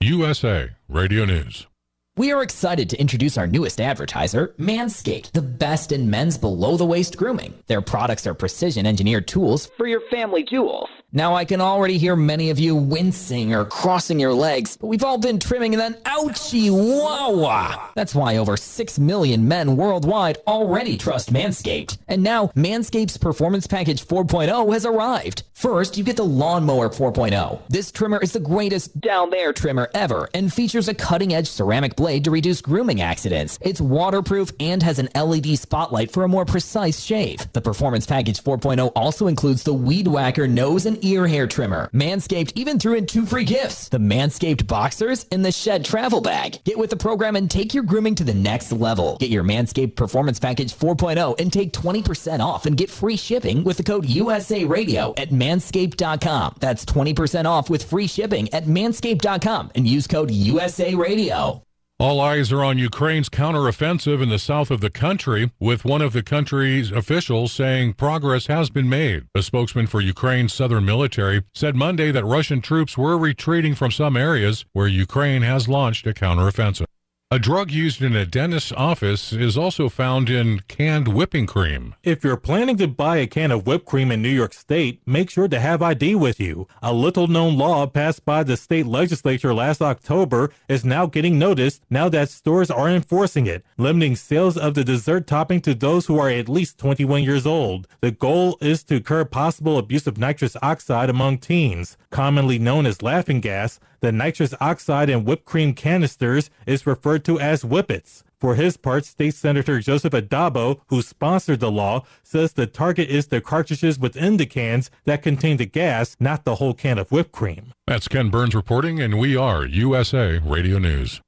USA 0.00 0.70
Radio 0.88 1.24
News. 1.24 1.66
We 2.16 2.32
are 2.32 2.42
excited 2.42 2.90
to 2.90 3.00
introduce 3.00 3.38
our 3.38 3.46
newest 3.46 3.80
advertiser, 3.80 4.52
Manscaped, 4.58 5.30
the 5.30 5.40
best 5.42 5.92
in 5.92 6.10
men's 6.10 6.36
below 6.36 6.76
the 6.76 6.84
waist 6.84 7.16
grooming. 7.16 7.54
Their 7.68 7.80
products 7.80 8.26
are 8.26 8.34
precision 8.34 8.84
engineered 8.84 9.28
tools 9.28 9.70
for 9.76 9.86
your 9.86 10.00
family 10.10 10.42
jewels. 10.42 10.88
Now, 11.12 11.34
I 11.34 11.44
can 11.44 11.60
already 11.60 11.98
hear 11.98 12.14
many 12.14 12.50
of 12.50 12.60
you 12.60 12.76
wincing 12.76 13.52
or 13.52 13.64
crossing 13.64 14.20
your 14.20 14.32
legs, 14.32 14.76
but 14.76 14.86
we've 14.86 15.02
all 15.02 15.18
been 15.18 15.40
trimming 15.40 15.74
and 15.74 15.80
then 15.80 15.94
ouchie 16.04 16.70
wah 16.70 17.90
That's 17.96 18.14
why 18.14 18.36
over 18.36 18.56
6 18.56 18.98
million 19.00 19.48
men 19.48 19.76
worldwide 19.76 20.38
already 20.46 20.96
trust 20.96 21.32
Manscaped. 21.32 21.98
And 22.06 22.22
now, 22.22 22.48
Manscaped's 22.54 23.16
Performance 23.16 23.66
Package 23.66 24.06
4.0 24.06 24.72
has 24.72 24.86
arrived. 24.86 25.42
First, 25.52 25.98
you 25.98 26.04
get 26.04 26.16
the 26.16 26.24
Lawnmower 26.24 26.88
4.0. 26.90 27.60
This 27.68 27.90
trimmer 27.90 28.18
is 28.18 28.32
the 28.32 28.40
greatest 28.40 29.00
down 29.00 29.30
there 29.30 29.52
trimmer 29.52 29.90
ever 29.94 30.28
and 30.32 30.52
features 30.52 30.88
a 30.88 30.94
cutting 30.94 31.34
edge 31.34 31.48
ceramic 31.48 31.96
blade 32.00 32.24
to 32.24 32.30
reduce 32.30 32.62
grooming 32.62 33.02
accidents. 33.02 33.58
It's 33.60 33.78
waterproof 33.78 34.52
and 34.58 34.82
has 34.82 34.98
an 34.98 35.10
LED 35.14 35.58
spotlight 35.58 36.10
for 36.10 36.24
a 36.24 36.28
more 36.28 36.46
precise 36.46 36.98
shave. 36.98 37.52
The 37.52 37.60
Performance 37.60 38.06
Package 38.06 38.42
4.0 38.42 38.90
also 38.96 39.26
includes 39.26 39.64
the 39.64 39.74
Weed 39.74 40.08
Whacker 40.08 40.48
nose 40.48 40.86
and 40.86 41.04
ear 41.04 41.26
hair 41.26 41.46
trimmer. 41.46 41.90
Manscaped 41.92 42.52
even 42.54 42.78
threw 42.78 42.94
in 42.94 43.04
two 43.04 43.26
free 43.26 43.44
gifts 43.44 43.90
the 43.90 43.98
Manscaped 43.98 44.66
Boxers 44.66 45.26
and 45.30 45.44
the 45.44 45.52
Shed 45.52 45.84
Travel 45.84 46.22
Bag. 46.22 46.64
Get 46.64 46.78
with 46.78 46.88
the 46.88 46.96
program 46.96 47.36
and 47.36 47.50
take 47.50 47.74
your 47.74 47.84
grooming 47.84 48.14
to 48.14 48.24
the 48.24 48.32
next 48.32 48.72
level. 48.72 49.18
Get 49.18 49.28
your 49.28 49.44
Manscaped 49.44 49.94
Performance 49.94 50.40
Package 50.40 50.72
4.0 50.72 51.38
and 51.38 51.52
take 51.52 51.74
20% 51.74 52.40
off 52.40 52.64
and 52.64 52.78
get 52.78 52.88
free 52.88 53.16
shipping 53.16 53.62
with 53.62 53.76
the 53.76 53.82
code 53.82 54.06
USA 54.06 54.64
Radio 54.64 55.12
at 55.18 55.28
manscaped.com. 55.28 56.54
That's 56.60 56.86
20% 56.86 57.44
off 57.44 57.68
with 57.68 57.84
free 57.84 58.06
shipping 58.06 58.52
at 58.54 58.64
manscaped.com 58.64 59.72
and 59.74 59.86
use 59.86 60.06
code 60.06 60.30
USA 60.30 60.94
Radio. 60.94 61.62
All 62.00 62.18
eyes 62.18 62.50
are 62.50 62.64
on 62.64 62.78
Ukraine's 62.78 63.28
counteroffensive 63.28 64.22
in 64.22 64.30
the 64.30 64.38
south 64.38 64.70
of 64.70 64.80
the 64.80 64.88
country, 64.88 65.50
with 65.60 65.84
one 65.84 66.00
of 66.00 66.14
the 66.14 66.22
country's 66.22 66.90
officials 66.90 67.52
saying 67.52 67.92
progress 67.92 68.46
has 68.46 68.70
been 68.70 68.88
made. 68.88 69.26
A 69.34 69.42
spokesman 69.42 69.86
for 69.86 70.00
Ukraine's 70.00 70.54
southern 70.54 70.86
military 70.86 71.42
said 71.52 71.76
Monday 71.76 72.10
that 72.10 72.24
Russian 72.24 72.62
troops 72.62 72.96
were 72.96 73.18
retreating 73.18 73.74
from 73.74 73.90
some 73.90 74.16
areas 74.16 74.64
where 74.72 74.88
Ukraine 74.88 75.42
has 75.42 75.68
launched 75.68 76.06
a 76.06 76.14
counteroffensive. 76.14 76.86
A 77.32 77.38
drug 77.38 77.70
used 77.70 78.02
in 78.02 78.16
a 78.16 78.26
dentist's 78.26 78.72
office 78.72 79.32
is 79.32 79.56
also 79.56 79.88
found 79.88 80.28
in 80.28 80.62
canned 80.66 81.06
whipping 81.06 81.46
cream. 81.46 81.94
If 82.02 82.24
you're 82.24 82.36
planning 82.36 82.76
to 82.78 82.88
buy 82.88 83.18
a 83.18 83.28
can 83.28 83.52
of 83.52 83.68
whipped 83.68 83.86
cream 83.86 84.10
in 84.10 84.20
New 84.20 84.28
York 84.28 84.52
State, 84.52 85.00
make 85.06 85.30
sure 85.30 85.46
to 85.46 85.60
have 85.60 85.80
ID 85.80 86.16
with 86.16 86.40
you. 86.40 86.66
A 86.82 86.92
little 86.92 87.28
known 87.28 87.56
law 87.56 87.86
passed 87.86 88.24
by 88.24 88.42
the 88.42 88.56
state 88.56 88.84
legislature 88.84 89.54
last 89.54 89.80
October 89.80 90.50
is 90.68 90.84
now 90.84 91.06
getting 91.06 91.38
noticed 91.38 91.84
now 91.88 92.08
that 92.08 92.30
stores 92.30 92.68
are 92.68 92.88
enforcing 92.88 93.46
it, 93.46 93.64
limiting 93.78 94.16
sales 94.16 94.56
of 94.56 94.74
the 94.74 94.82
dessert 94.82 95.28
topping 95.28 95.60
to 95.60 95.72
those 95.72 96.06
who 96.06 96.18
are 96.18 96.30
at 96.30 96.48
least 96.48 96.78
21 96.78 97.22
years 97.22 97.46
old. 97.46 97.86
The 98.00 98.10
goal 98.10 98.58
is 98.60 98.82
to 98.84 99.00
curb 99.00 99.30
possible 99.30 99.78
abuse 99.78 100.08
of 100.08 100.18
nitrous 100.18 100.56
oxide 100.62 101.08
among 101.08 101.38
teens, 101.38 101.96
commonly 102.10 102.58
known 102.58 102.86
as 102.86 103.02
laughing 103.02 103.38
gas. 103.38 103.78
The 104.00 104.12
nitrous 104.12 104.54
oxide 104.60 105.10
in 105.10 105.24
whipped 105.24 105.44
cream 105.44 105.74
canisters 105.74 106.50
is 106.66 106.86
referred 106.86 107.24
to 107.26 107.38
as 107.38 107.62
whippets. 107.62 108.22
For 108.40 108.54
his 108.54 108.78
part, 108.78 109.04
State 109.04 109.34
Senator 109.34 109.80
Joseph 109.80 110.14
Addabbo, 110.14 110.80
who 110.86 111.02
sponsored 111.02 111.60
the 111.60 111.70
law, 111.70 112.04
says 112.22 112.54
the 112.54 112.66
target 112.66 113.10
is 113.10 113.26
the 113.26 113.42
cartridges 113.42 113.98
within 113.98 114.38
the 114.38 114.46
cans 114.46 114.90
that 115.04 115.22
contain 115.22 115.58
the 115.58 115.66
gas, 115.66 116.16
not 116.18 116.44
the 116.44 116.54
whole 116.54 116.72
can 116.72 116.98
of 116.98 117.12
whipped 117.12 117.32
cream. 117.32 117.74
That's 117.86 118.08
Ken 118.08 118.30
Burns 118.30 118.54
reporting, 118.54 118.98
and 118.98 119.18
we 119.18 119.36
are 119.36 119.66
USA 119.66 120.38
Radio 120.38 120.78
News. 120.78 121.20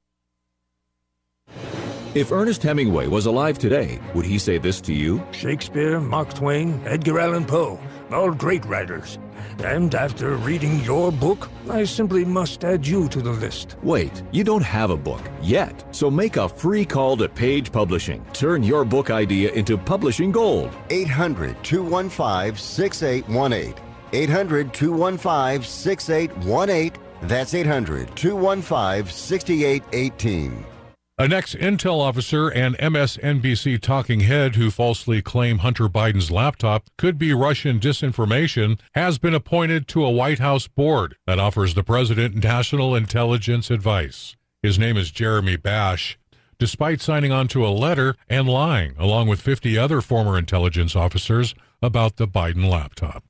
If 2.15 2.33
Ernest 2.33 2.63
Hemingway 2.63 3.09
was 3.09 3.27
alive 3.27 3.59
today, 3.59 3.99
would 4.15 4.25
he 4.25 4.39
say 4.39 4.57
this 4.57 4.81
to 4.83 4.95
you? 4.95 5.23
Shakespeare, 5.33 6.01
Mark 6.01 6.33
Twain, 6.33 6.81
Edgar 6.87 7.21
Allan 7.21 7.45
Poe, 7.45 7.79
all 8.11 8.33
great 8.33 8.65
writers. 8.65 9.19
And 9.65 9.95
after 9.95 10.37
reading 10.37 10.81
your 10.81 11.13
book, 11.13 11.51
I 11.71 11.85
simply 11.85 12.25
must 12.25 12.65
add 12.65 12.87
you 12.87 13.09
to 13.09 13.21
the 13.21 13.31
list. 13.31 13.77
Wait, 13.83 14.23
you 14.33 14.45
don't 14.45 14.63
have 14.63 14.91
a 14.91 14.97
book 14.97 15.23
yet. 15.41 15.85
So 15.95 16.11
make 16.11 16.37
a 16.37 16.49
free 16.49 16.85
call 16.85 17.17
to 17.19 17.29
Page 17.29 17.71
Publishing. 17.73 18.25
Turn 18.33 18.63
your 18.63 18.85
book 18.85 19.11
idea 19.11 19.51
into 19.53 19.77
publishing 19.79 20.33
gold. 20.33 20.71
800 20.91 21.63
215 21.63 22.57
6818. 22.57 23.75
800 24.13 24.75
215 24.75 25.63
6818. 25.63 27.03
That's 27.23 27.55
800 27.55 28.17
215 28.17 29.07
6818. 29.13 30.72
An 31.19 31.31
ex 31.31 31.55
Intel 31.55 32.01
officer 32.01 32.49
and 32.49 32.77
MSNBC 32.79 33.83
talking 33.83 34.21
head 34.21 34.57
who 34.57 34.71
falsely 34.71 35.21
claimed 35.21 35.61
Hunter 35.61 35.87
Biden's 35.87 36.31
laptop 36.31 36.89
could 36.97 37.19
be 37.19 37.35
Russian 37.35 37.79
disinformation 37.79 38.81
has 38.95 39.19
been 39.19 39.35
appointed 39.35 39.87
to 39.89 40.07
a 40.07 40.11
White 40.11 40.39
House 40.39 40.69
board 40.69 41.17
that 41.27 41.39
offers 41.39 41.75
the 41.75 41.85
president 41.85 42.43
national 42.43 42.95
intelligence 42.95 43.71
advice. 43.71 44.37
His 44.63 44.79
name 44.79 44.97
is 44.97 45.11
Jeremy 45.11 45.57
Bash. 45.57 46.19
Despite 46.59 47.03
signing 47.03 47.31
on 47.31 47.47
to 47.49 47.67
a 47.67 47.69
letter 47.69 48.17
and 48.27 48.49
lying, 48.49 48.95
along 48.99 49.29
with 49.29 49.43
50 49.43 49.77
other 49.77 50.01
former 50.01 50.39
intelligence 50.39 50.97
officers, 50.97 51.55
about 51.83 52.17
the 52.17 52.27
Biden 52.27 52.71
laptop. 52.71 53.23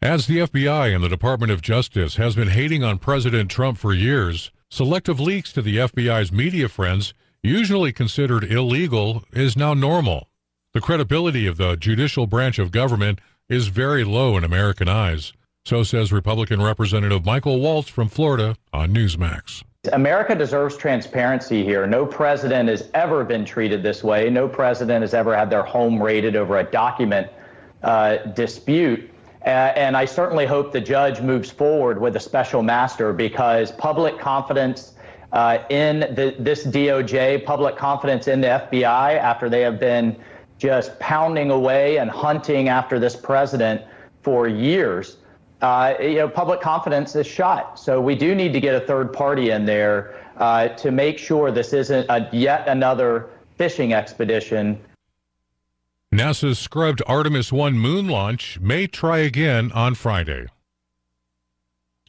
As 0.00 0.28
the 0.28 0.38
FBI 0.38 0.94
and 0.94 1.02
the 1.02 1.08
Department 1.08 1.50
of 1.50 1.62
Justice 1.62 2.14
has 2.14 2.36
been 2.36 2.48
hating 2.48 2.84
on 2.84 2.98
President 2.98 3.50
Trump 3.50 3.76
for 3.78 3.92
years, 3.92 4.52
selective 4.72 5.20
leaks 5.20 5.52
to 5.52 5.60
the 5.60 5.76
FBI's 5.76 6.32
media 6.32 6.66
friends, 6.66 7.12
usually 7.42 7.92
considered 7.92 8.42
illegal, 8.42 9.22
is 9.30 9.54
now 9.54 9.74
normal. 9.74 10.30
The 10.72 10.80
credibility 10.80 11.46
of 11.46 11.58
the 11.58 11.76
judicial 11.76 12.26
branch 12.26 12.58
of 12.58 12.72
government 12.72 13.18
is 13.50 13.66
very 13.68 14.02
low 14.02 14.34
in 14.38 14.44
American 14.44 14.88
eyes. 14.88 15.34
So 15.66 15.82
says 15.82 16.10
Republican 16.10 16.62
Representative 16.62 17.26
Michael 17.26 17.60
Waltz 17.60 17.90
from 17.90 18.08
Florida 18.08 18.56
on 18.72 18.94
Newsmax. 18.94 19.62
America 19.92 20.34
deserves 20.34 20.78
transparency 20.78 21.62
here. 21.62 21.86
No 21.86 22.06
president 22.06 22.70
has 22.70 22.88
ever 22.94 23.24
been 23.24 23.44
treated 23.44 23.82
this 23.82 24.02
way. 24.02 24.30
No 24.30 24.48
president 24.48 25.02
has 25.02 25.12
ever 25.12 25.36
had 25.36 25.50
their 25.50 25.64
home 25.64 26.02
raided 26.02 26.34
over 26.34 26.56
a 26.56 26.64
document 26.64 27.28
uh, 27.82 28.16
dispute. 28.16 29.11
Uh, 29.44 29.48
and 29.48 29.96
I 29.96 30.04
certainly 30.04 30.46
hope 30.46 30.72
the 30.72 30.80
judge 30.80 31.20
moves 31.20 31.50
forward 31.50 32.00
with 32.00 32.16
a 32.16 32.20
special 32.20 32.62
master 32.62 33.12
because 33.12 33.72
public 33.72 34.18
confidence 34.18 34.94
uh, 35.32 35.58
in 35.70 36.00
the, 36.00 36.36
this 36.38 36.66
DOJ, 36.66 37.44
public 37.44 37.76
confidence 37.76 38.28
in 38.28 38.40
the 38.40 38.48
FBI 38.48 39.16
after 39.16 39.48
they 39.48 39.62
have 39.62 39.80
been 39.80 40.16
just 40.58 40.98
pounding 41.00 41.50
away 41.50 41.96
and 41.96 42.10
hunting 42.10 42.68
after 42.68 42.98
this 42.98 43.16
president 43.16 43.82
for 44.22 44.46
years 44.46 45.16
uh, 45.62 45.94
you 46.00 46.16
know, 46.16 46.28
public 46.28 46.60
confidence 46.60 47.14
is 47.14 47.26
shot. 47.26 47.78
So 47.78 48.00
we 48.00 48.16
do 48.16 48.34
need 48.34 48.52
to 48.52 48.60
get 48.60 48.74
a 48.74 48.80
third 48.80 49.12
party 49.12 49.50
in 49.50 49.64
there 49.64 50.20
uh, 50.36 50.68
to 50.68 50.90
make 50.90 51.18
sure 51.18 51.52
this 51.52 51.72
isn't 51.72 52.06
a, 52.10 52.28
yet 52.32 52.66
another 52.66 53.30
fishing 53.56 53.94
expedition. 53.94 54.80
NASA's 56.12 56.58
scrubbed 56.58 57.00
Artemis 57.06 57.50
1 57.50 57.78
moon 57.78 58.06
launch 58.06 58.60
may 58.60 58.86
try 58.86 59.20
again 59.20 59.72
on 59.72 59.94
Friday. 59.94 60.44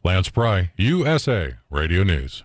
Lance 0.04 0.28
Pry, 0.28 0.72
USA 0.76 1.54
Radio 1.70 2.04
News. 2.04 2.44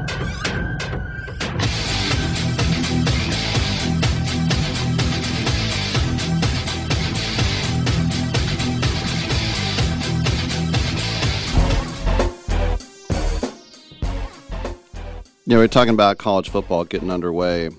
Yeah, 15.47 15.57
we're 15.57 15.67
talking 15.67 15.95
about 15.95 16.19
college 16.19 16.49
football 16.49 16.83
getting 16.83 17.09
underway. 17.09 17.71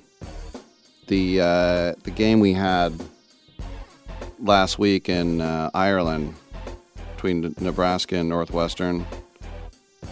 The 1.06 1.40
uh, 1.40 1.94
the 2.02 2.10
game 2.10 2.40
we 2.40 2.54
had 2.54 2.92
last 4.40 4.80
week 4.80 5.08
in 5.08 5.40
uh, 5.40 5.70
Ireland 5.72 6.34
between 7.14 7.54
Nebraska 7.60 8.16
and 8.16 8.28
Northwestern 8.28 9.06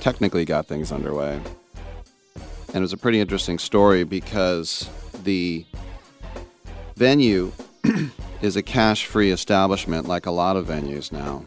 technically 0.01 0.45
got 0.45 0.67
things 0.67 0.93
underway, 0.93 1.41
and 2.69 2.77
it 2.77 2.81
was 2.81 2.93
a 2.93 2.97
pretty 2.97 3.19
interesting 3.19 3.59
story 3.59 4.05
because 4.05 4.89
the 5.25 5.67
venue 6.95 7.51
is 8.43 8.55
a 8.55 8.63
cash-free 8.63 9.33
establishment, 9.33 10.07
like 10.07 10.27
a 10.27 10.31
lot 10.31 10.57
of 10.57 10.67
venues 10.69 11.11
now, 11.11 11.45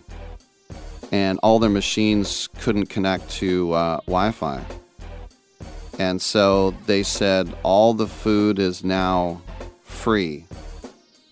and 1.14 1.40
all 1.42 1.60
their 1.60 1.70
machines 1.70 2.50
couldn't 2.60 2.88
connect 2.88 3.30
to 3.30 3.72
uh, 3.72 3.98
Wi-Fi. 4.02 4.66
And 6.00 6.22
so 6.22 6.72
they 6.86 7.04
said 7.04 7.56
all 7.64 7.94
the 7.94 8.08
food 8.08 8.60
is 8.60 8.84
now 8.84 9.42
free, 9.84 10.46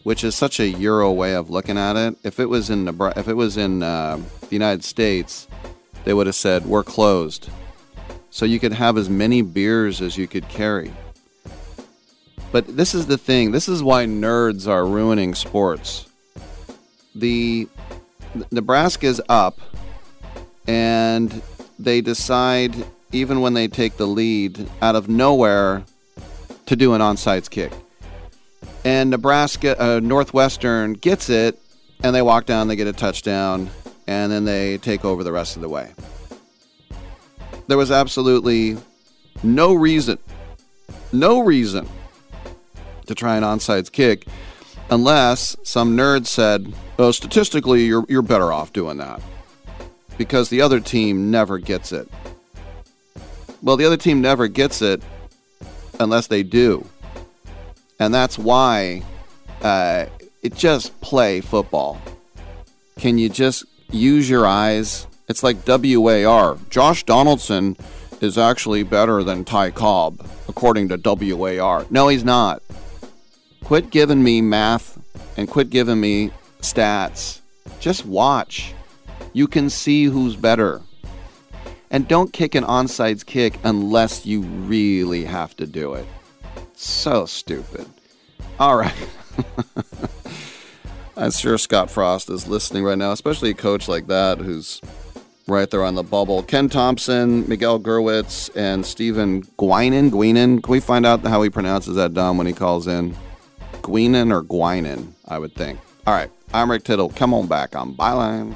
which 0.04 0.24
is 0.24 0.36
such 0.36 0.60
a 0.60 0.68
Euro 0.68 1.12
way 1.12 1.34
of 1.34 1.50
looking 1.50 1.78
at 1.78 1.96
it. 1.96 2.16
If 2.24 2.40
it 2.40 2.46
was 2.46 2.70
in 2.70 2.86
Nebra- 2.86 3.18
if 3.18 3.28
it 3.28 3.34
was 3.34 3.58
in 3.58 3.82
uh, 3.82 4.18
the 4.42 4.56
United 4.56 4.84
States, 4.84 5.48
they 6.04 6.14
would 6.14 6.28
have 6.28 6.36
said 6.36 6.66
we're 6.66 6.84
closed, 6.84 7.50
so 8.30 8.46
you 8.46 8.60
could 8.60 8.74
have 8.74 8.98
as 8.98 9.10
many 9.10 9.42
beers 9.42 10.02
as 10.02 10.18
you 10.18 10.28
could 10.28 10.48
carry. 10.48 10.94
But 12.52 12.78
this 12.78 12.94
is 12.94 13.08
the 13.08 13.18
thing. 13.18 13.52
This 13.52 13.68
is 13.68 13.82
why 13.82 14.06
nerds 14.06 14.68
are 14.68 14.86
ruining 14.86 15.36
sports. 15.36 16.08
The 17.16 17.68
Nebraska's 18.52 19.22
up, 19.28 19.60
and 20.68 21.42
they 21.80 22.02
decide 22.02 22.74
even 23.12 23.42
when 23.42 23.54
they 23.54 23.68
take 23.68 23.98
the 23.98 24.08
lead 24.08 24.68
out 24.82 24.96
of 24.96 25.10
nowhere 25.10 25.84
to 26.66 26.76
do 26.76 26.94
an 26.94 27.02
onside 27.02 27.50
kick. 27.50 27.72
And 28.84 29.10
Nebraska, 29.10 29.80
uh, 29.82 30.00
Northwestern 30.00 30.94
gets 30.94 31.30
it, 31.30 31.60
and 32.04 32.16
they 32.16 32.22
walk 32.22 32.46
down, 32.46 32.68
they 32.68 32.76
get 32.76 32.88
a 32.88 32.94
touchdown, 32.94 33.70
and 34.08 34.32
then 34.32 34.46
they 34.46 34.78
take 34.78 35.06
over 35.06 35.24
the 35.24 35.32
rest 35.32 35.56
of 35.56 35.62
the 35.62 35.70
way. 35.70 35.92
There 37.68 37.78
was 37.78 37.92
absolutely 37.92 38.78
no 39.44 39.74
reason, 39.74 40.18
no 41.12 41.42
reason 41.42 41.88
to 43.06 43.16
try 43.16 43.36
an 43.38 43.44
onside 43.44 43.92
kick 43.92 44.26
unless 44.90 45.56
some 45.64 45.96
nerd 45.96 46.26
said, 46.26 46.74
oh, 47.00 47.12
statistically, 47.12 47.86
you're, 47.86 48.06
you're 48.10 48.22
better 48.22 48.52
off 48.52 48.74
doing 48.74 48.98
that 48.98 49.22
because 50.18 50.50
the 50.50 50.62
other 50.62 50.80
team 50.80 51.32
never 51.32 51.58
gets 51.58 51.92
it. 51.92 52.10
Well, 53.62 53.78
the 53.78 53.86
other 53.86 53.98
team 53.98 54.22
never 54.22 54.48
gets 54.48 54.82
it 54.82 55.02
unless 56.00 56.28
they 56.28 56.44
do. 56.44 56.86
And 58.00 58.14
that's 58.14 58.38
why 58.38 59.04
uh, 59.62 60.08
it 60.42 60.56
just 60.56 61.00
play 61.02 61.42
football. 61.42 62.02
Can 62.98 63.18
you 63.18 63.30
just 63.30 63.66
use 63.92 64.30
your 64.30 64.48
eyes? 64.48 65.06
It's 65.28 65.44
like 65.44 65.58
WAR. 65.66 66.58
Josh 66.70 67.04
Donaldson 67.04 67.78
is 68.22 68.38
actually 68.38 68.84
better 68.84 69.24
than 69.24 69.46
Ty 69.46 69.72
Cobb, 69.72 70.26
according 70.48 70.90
to 70.90 70.98
WAR. 71.36 71.86
No, 71.90 72.08
he's 72.08 72.24
not. 72.24 72.62
Quit 73.64 73.92
giving 73.92 74.24
me 74.24 74.42
math 74.42 75.00
and 75.38 75.48
quit 75.48 75.70
giving 75.70 76.02
me 76.02 76.32
stats. 76.62 77.40
Just 77.80 78.06
watch. 78.06 78.74
You 79.34 79.48
can 79.48 79.70
see 79.70 80.06
who's 80.06 80.36
better. 80.36 80.82
And 81.92 82.08
don't 82.08 82.32
kick 82.32 82.56
an 82.56 82.64
onside 82.64 83.26
kick 83.26 83.60
unless 83.64 84.26
you 84.26 84.42
really 84.42 85.26
have 85.26 85.56
to 85.58 85.68
do 85.68 85.94
it. 85.94 86.06
So 86.74 87.26
stupid. 87.26 87.86
All 88.60 88.78
right. 88.78 88.96
I'm 91.18 91.32
sure 91.32 91.58
Scott 91.58 91.92
Frost 91.92 92.30
is 92.30 92.48
listening 92.48 92.84
right 92.86 92.98
now, 92.98 93.12
especially 93.12 93.52
a 93.52 93.54
coach 93.54 93.88
like 93.88 94.08
that 94.08 94.40
who's 94.40 94.82
right 95.48 95.70
there 95.70 95.84
on 95.84 95.96
the 95.96 96.04
bubble. 96.04 96.42
Ken 96.44 96.70
Thompson, 96.70 97.48
Miguel 97.48 97.80
Gurwitz, 97.80 98.50
and 98.56 98.86
Stephen 98.86 99.44
Guinan. 99.60 100.10
Guinan. 100.12 100.64
Can 100.64 100.72
we 100.72 100.80
find 100.80 101.06
out 101.06 101.22
how 101.22 101.42
he 101.42 101.50
pronounces 101.50 101.96
that 101.96 102.14
dumb 102.14 102.38
when 102.38 102.48
he 102.48 102.54
calls 102.54 102.88
in? 102.88 103.16
Guinan 103.82 104.32
or 104.32 104.44
Guinan, 104.44 105.12
I 105.28 105.40
would 105.40 105.54
think. 105.56 105.80
All 106.08 106.14
right. 106.14 106.32
I'm 106.54 106.72
Rick 106.72 106.86
Tittle. 106.86 107.10
Come 107.10 107.34
on 107.34 107.48
back 107.48 107.76
on 107.76 107.94
Byline. 107.94 108.56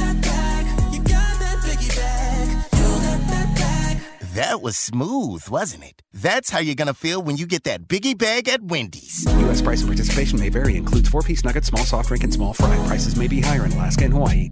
That 4.35 4.61
was 4.61 4.77
smooth, 4.77 5.47
wasn't 5.49 5.83
it? 5.83 6.03
That's 6.13 6.49
how 6.49 6.59
you're 6.59 6.75
gonna 6.75 6.93
feel 6.93 7.21
when 7.21 7.35
you 7.35 7.45
get 7.45 7.65
that 7.65 7.89
biggie 7.89 8.17
bag 8.17 8.47
at 8.47 8.63
Wendy's. 8.63 9.25
U.S. 9.39 9.61
price 9.61 9.81
and 9.81 9.89
participation 9.89 10.39
may 10.39 10.47
vary. 10.47 10.77
Includes 10.77 11.09
four-piece 11.09 11.43
nuggets, 11.43 11.67
small 11.67 11.83
soft 11.83 12.07
drink, 12.07 12.23
and 12.23 12.33
small 12.33 12.53
fry. 12.53 12.75
Prices 12.87 13.17
may 13.17 13.27
be 13.27 13.41
higher 13.41 13.65
in 13.65 13.73
Alaska 13.73 14.05
and 14.05 14.13
Hawaii. 14.13 14.51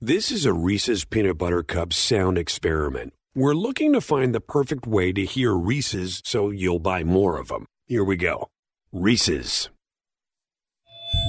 This 0.00 0.30
is 0.30 0.46
a 0.46 0.52
Reese's 0.52 1.04
Peanut 1.04 1.38
Butter 1.38 1.64
Cup 1.64 1.92
sound 1.92 2.38
experiment. 2.38 3.12
We're 3.34 3.52
looking 3.52 3.92
to 3.94 4.00
find 4.00 4.32
the 4.32 4.40
perfect 4.40 4.86
way 4.86 5.12
to 5.12 5.24
hear 5.24 5.52
Reese's 5.52 6.22
so 6.24 6.50
you'll 6.50 6.78
buy 6.78 7.02
more 7.02 7.36
of 7.36 7.48
them. 7.48 7.66
Here 7.84 8.04
we 8.04 8.16
go. 8.16 8.46
Reese's. 8.92 9.70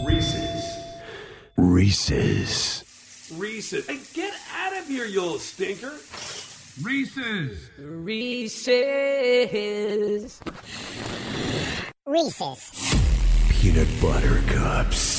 Reese's. 0.06 0.78
Reese's. 1.58 3.34
Reese's. 3.36 3.88
Hey, 3.88 4.02
get 4.14 4.36
out 4.56 4.78
of 4.78 4.88
here, 4.88 5.06
you 5.06 5.22
little 5.22 5.40
stinker. 5.40 5.94
Reese's. 6.84 7.72
Reese's. 7.80 8.80
Reese's. 12.06 12.76
Peanut 13.50 13.88
Butter 14.00 14.44
Cups. 14.46 15.19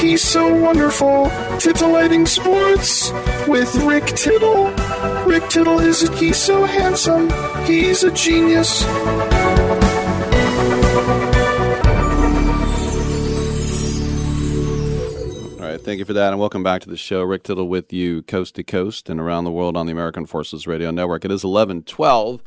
He's 0.00 0.22
so 0.22 0.52
wonderful. 0.54 1.30
Titillating 1.58 2.24
Sports 2.26 3.12
with 3.46 3.74
Rick 3.84 4.06
Tittle. 4.06 4.68
Rick 5.26 5.48
Tittle 5.50 5.78
is 5.78 6.02
a, 6.02 6.16
he's 6.16 6.38
so 6.38 6.64
handsome. 6.64 7.28
He's 7.66 8.02
a 8.02 8.10
genius. 8.10 8.82
All 15.60 15.66
right, 15.66 15.80
thank 15.80 15.98
you 15.98 16.04
for 16.06 16.14
that, 16.14 16.32
and 16.32 16.40
welcome 16.40 16.62
back 16.62 16.80
to 16.82 16.88
the 16.88 16.96
show. 16.96 17.22
Rick 17.22 17.42
Tittle 17.42 17.68
with 17.68 17.92
you, 17.92 18.22
coast 18.22 18.54
to 18.54 18.62
coast 18.64 19.10
and 19.10 19.20
around 19.20 19.44
the 19.44 19.52
world 19.52 19.76
on 19.76 19.84
the 19.84 19.92
American 19.92 20.24
Forces 20.24 20.66
Radio 20.66 20.90
Network. 20.90 21.26
It 21.26 21.30
is 21.30 21.44
eleven 21.44 21.82
twelve 21.82 22.42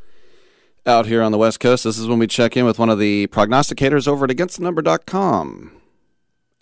out 0.88 1.06
here 1.06 1.22
on 1.22 1.32
the 1.32 1.38
West 1.38 1.60
Coast. 1.60 1.84
This 1.84 2.00
is 2.00 2.08
when 2.08 2.18
we 2.20 2.26
check 2.28 2.58
in 2.58 2.66
with 2.66 2.80
one 2.80 2.90
of 2.90 2.98
the 2.98 3.28
prognosticators 3.28 4.08
over 4.08 4.26
at 4.26 4.32
AgainstTheNumber.com, 4.32 5.72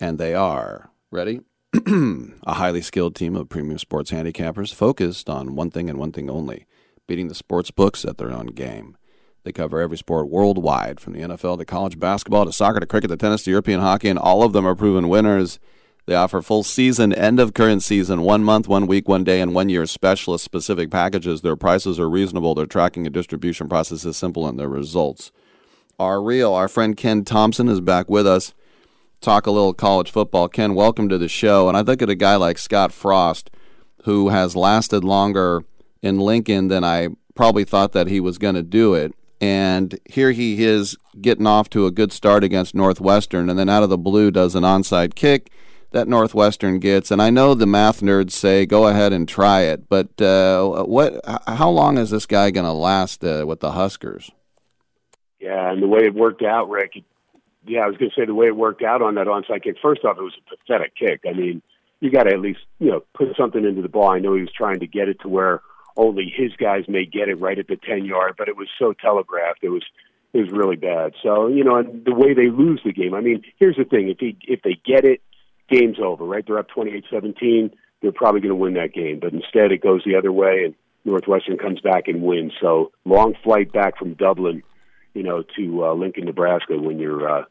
and 0.02 0.18
they 0.18 0.34
are 0.34 0.90
ready. 1.12 1.40
a 1.86 2.54
highly 2.54 2.82
skilled 2.82 3.14
team 3.14 3.36
of 3.36 3.48
premium 3.48 3.78
sports 3.78 4.10
handicappers 4.10 4.74
focused 4.74 5.30
on 5.30 5.54
one 5.54 5.70
thing 5.70 5.88
and 5.88 5.96
one 5.96 6.10
thing 6.10 6.28
only: 6.28 6.66
beating 7.06 7.28
the 7.28 7.36
sports 7.36 7.70
books 7.70 8.04
at 8.04 8.18
their 8.18 8.32
own 8.32 8.46
game. 8.46 8.96
They 9.44 9.52
cover 9.52 9.80
every 9.80 9.96
sport 9.96 10.28
worldwide, 10.28 10.98
from 10.98 11.12
the 11.12 11.20
NFL 11.20 11.58
to 11.58 11.64
college 11.64 12.00
basketball 12.00 12.44
to 12.44 12.52
soccer 12.52 12.80
to 12.80 12.86
cricket 12.86 13.10
to 13.10 13.16
tennis 13.16 13.44
to 13.44 13.50
European 13.50 13.80
hockey, 13.80 14.08
and 14.08 14.18
all 14.18 14.42
of 14.42 14.52
them 14.52 14.66
are 14.66 14.74
proven 14.74 15.08
winners. 15.08 15.60
They 16.06 16.16
offer 16.16 16.42
full 16.42 16.64
season, 16.64 17.12
end 17.12 17.38
of 17.38 17.54
current 17.54 17.84
season, 17.84 18.22
one 18.22 18.42
month, 18.42 18.66
one 18.66 18.88
week, 18.88 19.08
one 19.08 19.22
day, 19.22 19.40
and 19.40 19.54
one 19.54 19.68
year 19.68 19.86
specialist 19.86 20.44
specific 20.44 20.90
packages. 20.90 21.42
Their 21.42 21.54
prices 21.54 22.00
are 22.00 22.10
reasonable, 22.10 22.56
their 22.56 22.66
tracking 22.66 23.06
and 23.06 23.14
distribution 23.14 23.68
process 23.68 24.04
is 24.04 24.16
simple, 24.16 24.48
and 24.48 24.58
their 24.58 24.68
results 24.68 25.30
are 26.00 26.20
real. 26.20 26.54
Our 26.54 26.66
friend 26.66 26.96
Ken 26.96 27.24
Thompson 27.24 27.68
is 27.68 27.80
back 27.80 28.10
with 28.10 28.26
us. 28.26 28.52
Talk 29.22 29.46
a 29.46 29.52
little 29.52 29.72
college 29.72 30.10
football. 30.10 30.48
Ken, 30.48 30.74
welcome 30.74 31.08
to 31.08 31.16
the 31.16 31.28
show. 31.28 31.68
And 31.68 31.76
I 31.76 31.82
look 31.82 32.02
at 32.02 32.10
a 32.10 32.16
guy 32.16 32.34
like 32.34 32.58
Scott 32.58 32.92
Frost, 32.92 33.52
who 34.02 34.30
has 34.30 34.56
lasted 34.56 35.04
longer 35.04 35.64
in 36.02 36.18
Lincoln 36.18 36.66
than 36.66 36.82
I 36.82 37.10
probably 37.36 37.62
thought 37.62 37.92
that 37.92 38.08
he 38.08 38.18
was 38.18 38.36
going 38.36 38.56
to 38.56 38.64
do 38.64 38.94
it. 38.94 39.14
And 39.40 39.96
here 40.10 40.32
he 40.32 40.64
is 40.64 40.96
getting 41.20 41.46
off 41.46 41.70
to 41.70 41.86
a 41.86 41.92
good 41.92 42.12
start 42.12 42.42
against 42.42 42.74
Northwestern, 42.74 43.48
and 43.48 43.56
then 43.56 43.68
out 43.68 43.84
of 43.84 43.90
the 43.90 43.98
blue 43.98 44.32
does 44.32 44.56
an 44.56 44.64
onside 44.64 45.14
kick 45.14 45.52
that 45.92 46.08
Northwestern 46.08 46.80
gets. 46.80 47.12
And 47.12 47.22
I 47.22 47.30
know 47.30 47.54
the 47.54 47.64
math 47.64 48.00
nerds 48.00 48.32
say 48.32 48.66
go 48.66 48.88
ahead 48.88 49.12
and 49.12 49.28
try 49.28 49.62
it, 49.62 49.88
but 49.88 50.20
uh, 50.20 50.82
what? 50.82 51.20
How 51.46 51.70
long 51.70 51.96
is 51.96 52.10
this 52.10 52.26
guy 52.26 52.50
going 52.50 52.66
to 52.66 52.72
last 52.72 53.22
uh, 53.24 53.44
with 53.46 53.60
the 53.60 53.72
Huskers? 53.72 54.32
Yeah, 55.38 55.70
and 55.70 55.80
the 55.80 55.88
way 55.88 56.00
it 56.02 56.14
worked 56.14 56.42
out, 56.42 56.68
Rick. 56.68 57.04
Yeah, 57.64 57.80
I 57.80 57.86
was 57.86 57.96
going 57.96 58.10
to 58.10 58.20
say 58.20 58.26
the 58.26 58.34
way 58.34 58.46
it 58.46 58.56
worked 58.56 58.82
out 58.82 59.02
on 59.02 59.14
that 59.14 59.26
onside 59.26 59.62
kick. 59.62 59.76
First 59.80 60.04
off, 60.04 60.18
it 60.18 60.22
was 60.22 60.34
a 60.38 60.56
pathetic 60.56 60.94
kick. 60.96 61.22
I 61.28 61.32
mean, 61.32 61.62
you 62.00 62.10
got 62.10 62.24
to 62.24 62.32
at 62.32 62.40
least 62.40 62.60
you 62.78 62.90
know 62.90 63.04
put 63.14 63.28
something 63.36 63.64
into 63.64 63.82
the 63.82 63.88
ball. 63.88 64.10
I 64.10 64.18
know 64.18 64.34
he 64.34 64.40
was 64.40 64.52
trying 64.52 64.80
to 64.80 64.86
get 64.86 65.08
it 65.08 65.20
to 65.22 65.28
where 65.28 65.62
only 65.96 66.32
his 66.34 66.52
guys 66.56 66.84
may 66.88 67.04
get 67.04 67.28
it 67.28 67.36
right 67.36 67.58
at 67.58 67.68
the 67.68 67.76
ten 67.76 68.04
yard, 68.04 68.34
but 68.36 68.48
it 68.48 68.56
was 68.56 68.68
so 68.78 68.92
telegraphed. 68.92 69.60
It 69.62 69.68
was 69.68 69.84
is 70.34 70.50
really 70.50 70.76
bad. 70.76 71.12
So 71.22 71.46
you 71.48 71.62
know, 71.62 71.76
and 71.76 72.04
the 72.04 72.14
way 72.14 72.34
they 72.34 72.48
lose 72.48 72.80
the 72.84 72.92
game. 72.92 73.14
I 73.14 73.20
mean, 73.20 73.42
here's 73.58 73.76
the 73.76 73.84
thing: 73.84 74.08
if 74.08 74.18
he 74.18 74.36
if 74.42 74.62
they 74.62 74.76
get 74.84 75.04
it, 75.04 75.20
game's 75.70 75.98
over. 76.02 76.24
Right? 76.24 76.44
They're 76.46 76.58
up 76.58 76.68
28-17. 76.70 77.72
They're 78.00 78.12
probably 78.12 78.40
going 78.40 78.50
to 78.50 78.56
win 78.56 78.74
that 78.74 78.92
game. 78.92 79.20
But 79.20 79.32
instead, 79.32 79.70
it 79.70 79.80
goes 79.80 80.02
the 80.04 80.16
other 80.16 80.32
way, 80.32 80.64
and 80.64 80.74
Northwestern 81.04 81.56
comes 81.56 81.80
back 81.80 82.08
and 82.08 82.22
wins. 82.22 82.52
So 82.60 82.90
long 83.04 83.34
flight 83.44 83.72
back 83.72 83.96
from 83.98 84.14
Dublin, 84.14 84.62
you 85.14 85.22
know, 85.22 85.42
to 85.56 85.84
uh, 85.84 85.94
Lincoln, 85.94 86.24
Nebraska 86.24 86.76
when 86.78 86.98
you're 86.98 87.28
uh, 87.28 87.44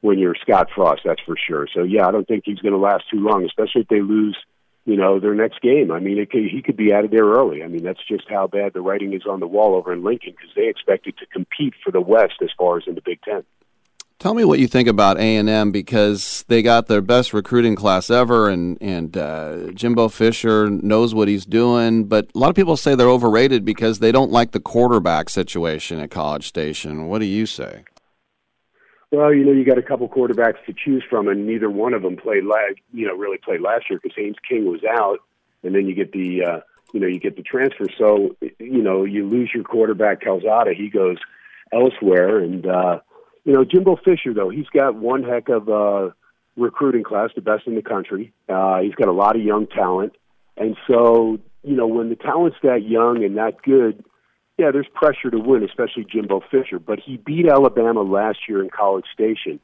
when 0.00 0.18
you're 0.18 0.34
Scott 0.40 0.68
Frost. 0.74 1.02
That's 1.04 1.22
for 1.22 1.36
sure. 1.36 1.68
So 1.74 1.82
yeah, 1.82 2.06
I 2.06 2.10
don't 2.10 2.26
think 2.26 2.44
he's 2.46 2.58
going 2.58 2.72
to 2.72 2.78
last 2.78 3.04
too 3.10 3.20
long, 3.20 3.44
especially 3.44 3.82
if 3.82 3.88
they 3.88 4.00
lose 4.00 4.36
you 4.84 4.96
know, 4.96 5.20
their 5.20 5.34
next 5.34 5.60
game. 5.60 5.92
I 5.92 6.00
mean, 6.00 6.18
it 6.18 6.30
could, 6.30 6.42
he 6.50 6.60
could 6.60 6.76
be 6.76 6.92
out 6.92 7.04
of 7.04 7.10
there 7.10 7.24
early. 7.24 7.62
I 7.62 7.68
mean, 7.68 7.84
that's 7.84 8.04
just 8.08 8.24
how 8.28 8.48
bad 8.48 8.72
the 8.72 8.80
writing 8.80 9.12
is 9.12 9.22
on 9.28 9.40
the 9.40 9.46
wall 9.46 9.76
over 9.76 9.92
in 9.92 10.02
Lincoln 10.02 10.32
because 10.32 10.54
they 10.56 10.68
expected 10.68 11.16
to 11.18 11.26
compete 11.26 11.74
for 11.84 11.92
the 11.92 12.00
West 12.00 12.34
as 12.42 12.50
far 12.58 12.78
as 12.78 12.84
in 12.86 12.94
the 12.94 13.00
Big 13.00 13.20
Ten. 13.22 13.44
Tell 14.22 14.34
me 14.34 14.44
what 14.44 14.60
you 14.60 14.68
think 14.68 14.86
about 14.86 15.18
A 15.18 15.36
and 15.36 15.48
M 15.48 15.72
because 15.72 16.44
they 16.46 16.62
got 16.62 16.86
their 16.86 17.00
best 17.00 17.34
recruiting 17.34 17.74
class 17.74 18.08
ever, 18.08 18.48
and 18.48 18.78
and 18.80 19.16
uh, 19.16 19.72
Jimbo 19.72 20.10
Fisher 20.10 20.70
knows 20.70 21.12
what 21.12 21.26
he's 21.26 21.44
doing. 21.44 22.04
But 22.04 22.30
a 22.32 22.38
lot 22.38 22.48
of 22.48 22.54
people 22.54 22.76
say 22.76 22.94
they're 22.94 23.08
overrated 23.08 23.64
because 23.64 23.98
they 23.98 24.12
don't 24.12 24.30
like 24.30 24.52
the 24.52 24.60
quarterback 24.60 25.28
situation 25.28 25.98
at 25.98 26.12
College 26.12 26.46
Station. 26.46 27.08
What 27.08 27.18
do 27.18 27.24
you 27.24 27.46
say? 27.46 27.82
Well, 29.10 29.34
you 29.34 29.44
know, 29.44 29.50
you 29.50 29.64
got 29.64 29.76
a 29.76 29.82
couple 29.82 30.08
quarterbacks 30.08 30.64
to 30.66 30.72
choose 30.72 31.02
from, 31.10 31.26
and 31.26 31.44
neither 31.44 31.68
one 31.68 31.92
of 31.92 32.02
them 32.02 32.16
played, 32.16 32.44
la- 32.44 32.58
you 32.92 33.08
know, 33.08 33.16
really 33.16 33.38
played 33.38 33.60
last 33.60 33.90
year 33.90 33.98
because 34.00 34.16
Haynes 34.16 34.36
King 34.48 34.66
was 34.66 34.84
out, 34.88 35.18
and 35.64 35.74
then 35.74 35.88
you 35.88 35.96
get 35.96 36.12
the, 36.12 36.44
uh, 36.44 36.60
you 36.92 37.00
know, 37.00 37.08
you 37.08 37.18
get 37.18 37.34
the 37.34 37.42
transfer. 37.42 37.86
So, 37.98 38.36
you 38.40 38.82
know, 38.82 39.02
you 39.02 39.26
lose 39.26 39.50
your 39.52 39.64
quarterback 39.64 40.20
Calzada, 40.20 40.74
he 40.74 40.90
goes 40.90 41.16
elsewhere, 41.72 42.38
and 42.38 42.64
uh, 42.64 43.00
you 43.44 43.52
know, 43.52 43.64
Jimbo 43.64 43.96
Fisher 43.96 44.34
though, 44.34 44.50
he's 44.50 44.68
got 44.68 44.94
one 44.94 45.22
heck 45.22 45.48
of 45.48 45.68
a 45.68 46.14
recruiting 46.56 47.04
class, 47.04 47.30
the 47.34 47.40
best 47.40 47.66
in 47.66 47.74
the 47.74 47.82
country. 47.82 48.32
Uh, 48.48 48.80
he's 48.80 48.94
got 48.94 49.08
a 49.08 49.12
lot 49.12 49.36
of 49.36 49.42
young 49.42 49.66
talent, 49.66 50.14
and 50.56 50.76
so, 50.86 51.38
you 51.62 51.76
know, 51.76 51.86
when 51.86 52.08
the 52.08 52.16
talent's 52.16 52.58
that 52.62 52.82
young 52.82 53.24
and 53.24 53.36
that 53.36 53.62
good 53.62 54.04
yeah, 54.58 54.70
there's 54.70 54.86
pressure 54.94 55.30
to 55.30 55.38
win, 55.38 55.64
especially 55.64 56.04
Jimbo 56.04 56.40
Fisher. 56.50 56.78
But 56.78 57.00
he 57.00 57.16
beat 57.16 57.48
Alabama 57.48 58.02
last 58.02 58.38
year 58.48 58.62
in 58.62 58.70
College 58.70 59.06
Station. 59.12 59.60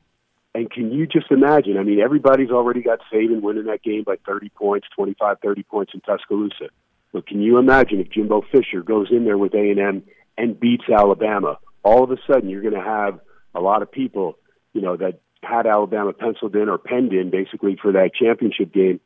And 0.55 0.71
can 0.71 0.91
you 0.91 1.07
just 1.07 1.31
imagine? 1.31 1.77
I 1.77 1.83
mean, 1.83 2.01
everybody's 2.01 2.51
already 2.51 2.83
got 2.83 3.01
Saban 3.13 3.43
winning 3.43 3.67
that 3.67 3.83
game 3.83 4.03
by 4.03 4.17
30 4.27 4.49
points, 4.51 4.89
25, 4.97 5.37
30 5.41 5.63
points 5.65 5.93
in 5.95 6.01
Tuscaloosa. 6.01 6.71
But 7.13 7.27
can 7.27 7.41
you 7.41 7.59
imagine 7.59 8.01
if 8.01 8.11
Jimbo 8.11 8.43
Fisher 8.51 8.83
goes 8.83 9.09
in 9.11 9.25
there 9.25 9.39
with 9.39 9.55
A&M 9.55 10.03
and 10.37 10.61
beats 10.61 10.85
Alabama? 10.93 11.59
All 11.85 12.03
of 12.03 12.11
a 12.11 12.17
sudden, 12.27 12.49
you're 12.49 12.63
going 12.63 12.75
to 12.75 12.81
have 12.81 13.21
a 13.59 13.61
lot 13.61 13.83
of 13.83 13.91
people, 13.91 14.39
you 14.73 14.81
know, 14.81 14.97
that 14.97 15.21
had 15.43 15.67
Alabama 15.67 16.13
penciled 16.13 16.55
in 16.57 16.69
or 16.69 16.79
penned 16.79 17.13
in 17.13 17.31
basically 17.31 17.77
for 17.81 17.93
that 17.93 18.11
championship 18.15 18.73
game. 18.73 19.01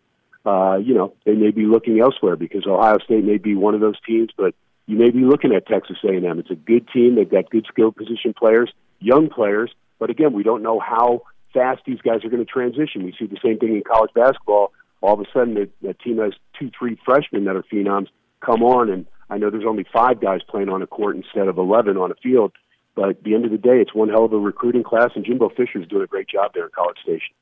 Uh, 0.45 0.77
you 0.77 0.95
know, 0.95 1.15
they 1.25 1.35
may 1.35 1.51
be 1.51 1.67
looking 1.67 2.01
elsewhere 2.01 2.37
because 2.37 2.67
Ohio 2.67 2.99
State 2.99 3.25
may 3.25 3.39
be 3.39 3.55
one 3.55 3.75
of 3.75 3.81
those 3.81 4.01
teams, 4.07 4.31
but 4.37 4.55
you 4.87 4.97
may 4.97 5.11
be 5.11 5.21
looking 5.21 5.55
at 5.55 5.67
Texas 5.67 5.99
A&M. 6.05 6.39
It's 6.39 6.51
a 6.51 6.57
good 6.57 6.89
team. 6.93 7.15
They've 7.15 7.31
got 7.31 7.51
good 7.51 7.67
skill 7.69 7.93
position 7.93 8.35
players, 8.37 8.73
young 8.99 9.29
players, 9.29 9.73
but 9.99 10.11
again, 10.11 10.33
we 10.33 10.43
don't 10.43 10.63
know 10.63 10.81
how 10.81 11.23
fast 11.55 11.83
these 11.87 12.01
guys 12.01 12.25
are 12.25 12.29
going 12.29 12.45
to 12.45 12.51
transition. 12.51 13.05
We 13.05 13.15
see 13.17 13.27
the 13.27 13.39
same 13.45 13.59
thing 13.59 13.77
in 13.77 13.83
college 13.87 14.11
basketball. 14.15 14.73
All 15.01 15.15
of 15.15 15.21
a 15.21 15.25
sudden, 15.33 15.55
the, 15.55 15.71
the 15.81 15.95
team 15.95 16.19
has 16.19 16.33
two, 16.59 16.71
three 16.77 16.99
freshmen 17.05 17.45
that 17.45 17.57
are 17.57 17.65
phenoms 17.73 18.09
come 18.45 18.63
on, 18.63 18.91
and 18.91 19.07
I 19.31 19.39
know 19.39 19.51
there's 19.51 19.67
only 19.67 19.87
five 19.93 20.21
guys 20.21 20.41
playing 20.49 20.69
on 20.69 20.83
a 20.83 20.87
court 20.87 21.17
instead 21.17 21.49
of 21.49 21.59
11 21.59 21.97
on 21.97 22.11
a 22.11 22.15
field. 22.17 22.53
But 22.95 23.09
at 23.09 23.25
the 23.25 23.35
end 23.35 23.45
of 23.45 23.51
the 23.51 23.59
day, 23.59 23.81
it's 23.81 23.95
one 23.95 24.09
hell 24.09 24.25
of 24.25 24.33
a 24.33 24.39
recruiting 24.39 24.83
class, 24.83 25.11
and 25.15 25.25
Jimbo 25.25 25.51
Fisher's 25.51 25.87
doing 25.89 26.03
a 26.03 26.07
great 26.07 26.29
job 26.29 26.53
there 26.55 26.67
at 26.67 26.73
College 26.73 26.99
Station. 27.03 27.35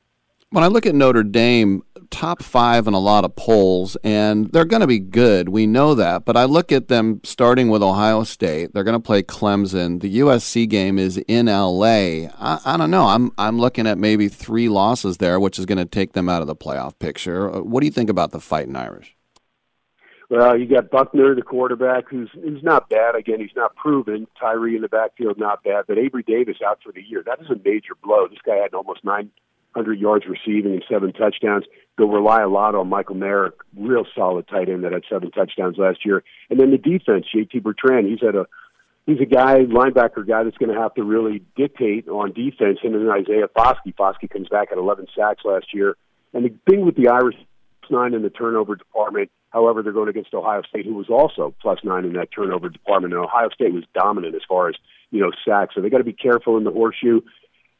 When 0.51 0.65
I 0.65 0.67
look 0.67 0.85
at 0.85 0.93
Notre 0.93 1.23
Dame, 1.23 1.81
top 2.09 2.43
five 2.43 2.85
in 2.85 2.93
a 2.93 2.99
lot 2.99 3.23
of 3.23 3.37
polls, 3.37 3.95
and 4.03 4.51
they're 4.51 4.65
going 4.65 4.81
to 4.81 4.87
be 4.87 4.99
good. 4.99 5.47
We 5.47 5.65
know 5.65 5.95
that. 5.95 6.25
But 6.25 6.35
I 6.35 6.43
look 6.43 6.73
at 6.73 6.89
them 6.89 7.21
starting 7.23 7.69
with 7.69 7.81
Ohio 7.81 8.23
State. 8.23 8.73
They're 8.73 8.83
going 8.83 8.99
to 8.99 8.99
play 8.99 9.23
Clemson. 9.23 10.01
The 10.01 10.19
USC 10.19 10.67
game 10.67 10.99
is 10.99 11.17
in 11.29 11.45
LA. 11.45 12.27
I, 12.37 12.59
I 12.65 12.75
don't 12.77 12.91
know. 12.91 13.07
I'm 13.07 13.31
I'm 13.37 13.59
looking 13.59 13.87
at 13.87 13.97
maybe 13.97 14.27
three 14.27 14.67
losses 14.67 15.17
there, 15.17 15.39
which 15.39 15.57
is 15.57 15.65
going 15.65 15.77
to 15.77 15.85
take 15.85 16.11
them 16.11 16.27
out 16.27 16.41
of 16.41 16.47
the 16.47 16.55
playoff 16.55 16.99
picture. 16.99 17.49
Uh, 17.49 17.61
what 17.61 17.79
do 17.79 17.85
you 17.85 17.91
think 17.93 18.09
about 18.09 18.31
the 18.31 18.41
Fighting 18.41 18.75
Irish? 18.75 19.15
Well, 20.31 20.57
you 20.57 20.65
got 20.65 20.89
Buchner, 20.89 21.35
the 21.35 21.41
quarterback, 21.41 22.07
who's 22.07 22.29
who's 22.33 22.63
not 22.63 22.87
bad. 22.87 23.15
Again, 23.15 23.41
he's 23.41 23.53
not 23.53 23.75
proven. 23.75 24.27
Tyree 24.39 24.77
in 24.77 24.81
the 24.81 24.87
backfield, 24.87 25.37
not 25.37 25.61
bad. 25.61 25.83
But 25.89 25.97
Avery 25.97 26.23
Davis 26.23 26.55
out 26.65 26.79
for 26.81 26.93
the 26.93 27.03
year. 27.03 27.21
That 27.25 27.41
is 27.41 27.49
a 27.49 27.59
major 27.65 27.95
blow. 28.01 28.29
This 28.29 28.39
guy 28.45 28.55
had 28.55 28.73
almost 28.73 29.03
nine 29.03 29.29
100 29.73 29.99
yards 29.99 30.23
receiving 30.25 30.71
and 30.71 30.85
seven 30.89 31.11
touchdowns. 31.11 31.65
They'll 31.97 32.07
rely 32.07 32.43
a 32.43 32.47
lot 32.47 32.75
on 32.75 32.87
Michael 32.87 33.15
Mayer, 33.15 33.53
real 33.75 34.05
solid 34.15 34.47
tight 34.47 34.69
end 34.69 34.85
that 34.85 34.93
had 34.93 35.03
seven 35.09 35.31
touchdowns 35.31 35.77
last 35.77 36.05
year. 36.05 36.23
And 36.49 36.57
then 36.57 36.71
the 36.71 36.77
defense, 36.77 37.25
JT 37.35 37.61
Bertrand, 37.61 38.07
he's 38.07 38.21
had 38.21 38.35
a 38.35 38.45
he's 39.05 39.19
a 39.19 39.25
guy, 39.25 39.65
linebacker 39.65 40.25
guy 40.25 40.45
that's 40.45 40.57
going 40.57 40.73
to 40.73 40.79
have 40.79 40.93
to 40.93 41.03
really 41.03 41.43
dictate 41.57 42.07
on 42.07 42.31
defense. 42.31 42.79
And 42.83 42.95
Isaiah 43.11 43.49
Foskey. 43.53 43.93
Foskey 43.99 44.29
comes 44.29 44.47
back 44.47 44.69
at 44.71 44.77
11 44.77 45.07
sacks 45.13 45.43
last 45.43 45.73
year. 45.73 45.97
And 46.33 46.45
the 46.45 46.53
thing 46.69 46.85
with 46.85 46.95
the 46.95 47.09
Irish 47.09 47.35
nine 47.89 48.13
in 48.13 48.21
the 48.21 48.29
turnover 48.29 48.77
department. 48.77 49.29
However, 49.51 49.83
they're 49.83 49.93
going 49.93 50.09
against 50.09 50.33
Ohio 50.33 50.63
State, 50.63 50.85
who 50.85 50.95
was 50.95 51.09
also 51.09 51.53
plus 51.61 51.79
nine 51.83 52.05
in 52.05 52.13
that 52.13 52.29
turnover 52.33 52.69
department. 52.69 53.13
And 53.13 53.23
Ohio 53.23 53.49
State 53.49 53.73
was 53.73 53.83
dominant 53.93 54.35
as 54.35 54.41
far 54.47 54.69
as 54.69 54.75
you 55.11 55.19
know 55.19 55.31
sacks. 55.45 55.75
So 55.75 55.81
they 55.81 55.89
got 55.89 55.99
to 55.99 56.03
be 56.03 56.13
careful 56.13 56.57
in 56.57 56.63
the 56.63 56.71
horseshoe 56.71 57.21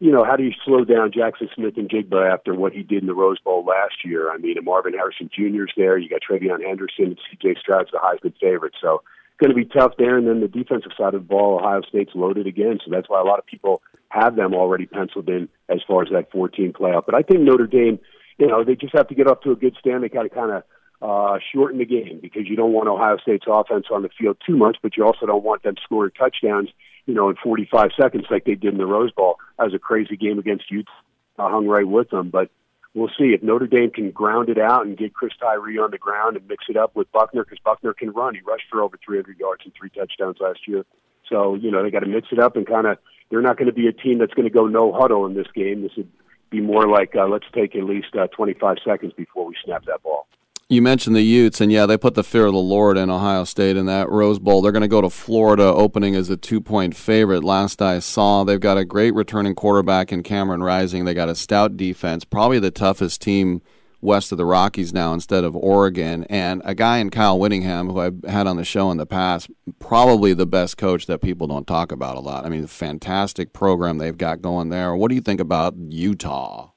you 0.01 0.11
know, 0.11 0.23
how 0.25 0.35
do 0.35 0.43
you 0.43 0.51
slow 0.65 0.83
down 0.83 1.11
Jaxon 1.11 1.53
Smith-Njigba 1.53 2.33
after 2.33 2.55
what 2.55 2.73
he 2.73 2.81
did 2.81 3.03
in 3.03 3.07
the 3.07 3.13
Rose 3.13 3.39
Bowl 3.39 3.63
last 3.63 4.03
year? 4.03 4.31
I 4.31 4.37
mean, 4.39 4.55
Marvin 4.63 4.93
Harrison 4.93 5.29
Jr.'s 5.31 5.71
there. 5.77 5.95
You 5.95 6.09
got 6.09 6.21
TreVeyon 6.27 6.65
Henderson 6.65 7.05
and 7.05 7.19
C.J. 7.29 7.59
Stroud's 7.61 7.91
the 7.91 7.99
Heisman 7.99 8.33
favorite. 8.41 8.73
So 8.81 9.03
going 9.39 9.51
to 9.51 9.55
be 9.55 9.65
tough 9.65 9.93
there. 9.99 10.17
And 10.17 10.27
then 10.27 10.41
the 10.41 10.47
defensive 10.47 10.93
side 10.97 11.13
of 11.13 11.21
the 11.21 11.27
ball, 11.27 11.59
Ohio 11.59 11.81
State's 11.87 12.15
loaded 12.15 12.47
again. 12.47 12.79
So 12.83 12.89
that's 12.89 13.09
why 13.09 13.21
a 13.21 13.23
lot 13.23 13.37
of 13.37 13.45
people 13.45 13.83
have 14.09 14.35
them 14.35 14.55
already 14.55 14.87
penciled 14.87 15.29
in 15.29 15.47
as 15.69 15.81
far 15.87 16.01
as 16.01 16.09
that 16.11 16.31
14 16.31 16.73
playoff. 16.73 17.05
But 17.05 17.13
I 17.13 17.21
think 17.21 17.41
Notre 17.41 17.67
Dame, 17.67 17.99
you 18.39 18.47
know, 18.47 18.63
they 18.63 18.75
just 18.75 18.97
have 18.97 19.07
to 19.09 19.15
get 19.15 19.27
up 19.27 19.43
to 19.43 19.51
a 19.51 19.55
good 19.55 19.75
stand. 19.79 20.01
They 20.01 20.09
got 20.09 20.23
to 20.23 20.29
kind 20.29 20.51
of 20.51 20.63
uh, 21.01 21.39
shorten 21.53 21.79
the 21.79 21.85
game 21.85 22.19
because 22.21 22.43
you 22.47 22.55
don't 22.55 22.73
want 22.73 22.87
Ohio 22.87 23.17
State's 23.17 23.45
offense 23.47 23.87
on 23.91 24.03
the 24.03 24.09
field 24.19 24.37
too 24.45 24.55
much, 24.55 24.77
but 24.81 24.95
you 24.97 25.05
also 25.05 25.25
don't 25.25 25.43
want 25.43 25.63
them 25.63 25.75
scoring 25.83 26.11
touchdowns 26.17 26.69
you 27.05 27.13
know, 27.13 27.29
in 27.29 27.35
45 27.43 27.91
seconds 27.99 28.25
like 28.29 28.45
they 28.45 28.55
did 28.55 28.73
in 28.73 28.77
the 28.77 28.85
Rose 28.85 29.11
Bowl. 29.11 29.37
That 29.57 29.65
was 29.65 29.73
a 29.73 29.79
crazy 29.79 30.15
game 30.15 30.39
against 30.39 30.69
Utah. 30.69 30.91
I 31.37 31.49
hung 31.49 31.67
right 31.67 31.87
with 31.87 32.09
them, 32.09 32.29
but 32.29 32.49
we'll 32.93 33.09
see 33.17 33.33
if 33.33 33.41
Notre 33.41 33.67
Dame 33.67 33.89
can 33.89 34.11
ground 34.11 34.49
it 34.49 34.59
out 34.59 34.85
and 34.85 34.97
get 34.97 35.13
Chris 35.13 35.33
Tyree 35.39 35.79
on 35.79 35.91
the 35.91 35.97
ground 35.97 36.37
and 36.37 36.47
mix 36.47 36.65
it 36.69 36.77
up 36.77 36.95
with 36.95 37.11
Buchner 37.11 37.43
because 37.43 37.59
Buchner 37.63 37.93
can 37.93 38.11
run. 38.11 38.35
He 38.35 38.41
rushed 38.41 38.65
for 38.69 38.81
over 38.81 38.97
300 39.03 39.39
yards 39.39 39.63
and 39.65 39.73
three 39.73 39.89
touchdowns 39.89 40.37
last 40.39 40.67
year. 40.67 40.85
So 41.29 41.55
you 41.55 41.71
know 41.71 41.81
they 41.81 41.89
got 41.89 42.01
to 42.01 42.07
mix 42.07 42.27
it 42.31 42.39
up 42.39 42.55
and 42.55 42.67
kind 42.67 42.87
of. 42.87 42.97
They're 43.29 43.41
not 43.41 43.55
going 43.57 43.67
to 43.67 43.73
be 43.73 43.87
a 43.87 43.93
team 43.93 44.19
that's 44.19 44.33
going 44.33 44.47
to 44.47 44.53
go 44.53 44.67
no 44.67 44.91
huddle 44.91 45.25
in 45.25 45.35
this 45.35 45.47
game. 45.55 45.83
This 45.83 45.93
would 45.95 46.11
be 46.49 46.59
more 46.59 46.85
like 46.85 47.15
uh, 47.15 47.27
let's 47.27 47.45
take 47.55 47.77
at 47.77 47.83
least 47.85 48.13
uh, 48.13 48.27
25 48.27 48.77
seconds 48.85 49.13
before 49.15 49.45
we 49.45 49.55
snap 49.63 49.85
that 49.85 50.03
ball. 50.03 50.27
You 50.71 50.81
mentioned 50.81 51.17
the 51.17 51.21
Utes, 51.21 51.59
and 51.59 51.69
yeah, 51.69 51.85
they 51.85 51.97
put 51.97 52.13
the 52.13 52.23
fear 52.23 52.45
of 52.45 52.53
the 52.53 52.59
Lord 52.59 52.97
in 52.97 53.09
Ohio 53.09 53.43
State 53.43 53.75
in 53.75 53.87
that 53.87 54.09
Rose 54.09 54.39
Bowl. 54.39 54.61
They're 54.61 54.71
going 54.71 54.83
to 54.83 54.87
go 54.87 55.01
to 55.01 55.09
Florida, 55.09 55.63
opening 55.63 56.15
as 56.15 56.29
a 56.29 56.37
two-point 56.37 56.95
favorite. 56.95 57.43
Last 57.43 57.81
I 57.81 57.99
saw, 57.99 58.45
they've 58.45 58.57
got 58.57 58.77
a 58.77 58.85
great 58.85 59.13
returning 59.13 59.53
quarterback 59.53 60.13
in 60.13 60.23
Cameron 60.23 60.63
Rising. 60.63 61.03
They 61.03 61.13
got 61.13 61.27
a 61.27 61.35
stout 61.35 61.75
defense, 61.75 62.23
probably 62.23 62.57
the 62.57 62.71
toughest 62.71 63.21
team 63.21 63.61
west 63.99 64.31
of 64.31 64.37
the 64.37 64.45
Rockies 64.45 64.93
now 64.93 65.13
instead 65.13 65.43
of 65.43 65.57
Oregon, 65.57 66.23
and 66.29 66.61
a 66.63 66.73
guy 66.73 66.99
in 66.99 67.09
Kyle 67.09 67.37
Whittingham 67.37 67.89
who 67.89 67.99
I've 67.99 68.23
had 68.23 68.47
on 68.47 68.55
the 68.55 68.63
show 68.63 68.91
in 68.91 68.97
the 68.97 69.05
past, 69.05 69.51
probably 69.79 70.33
the 70.33 70.47
best 70.47 70.77
coach 70.77 71.05
that 71.07 71.19
people 71.19 71.47
don't 71.47 71.67
talk 71.67 71.91
about 71.91 72.15
a 72.15 72.21
lot. 72.21 72.45
I 72.45 72.49
mean, 72.49 72.65
fantastic 72.65 73.51
program 73.51 73.97
they've 73.97 74.17
got 74.17 74.41
going 74.41 74.69
there. 74.69 74.95
What 74.95 75.09
do 75.09 75.15
you 75.15 75.21
think 75.21 75.41
about 75.41 75.75
Utah? 75.75 76.70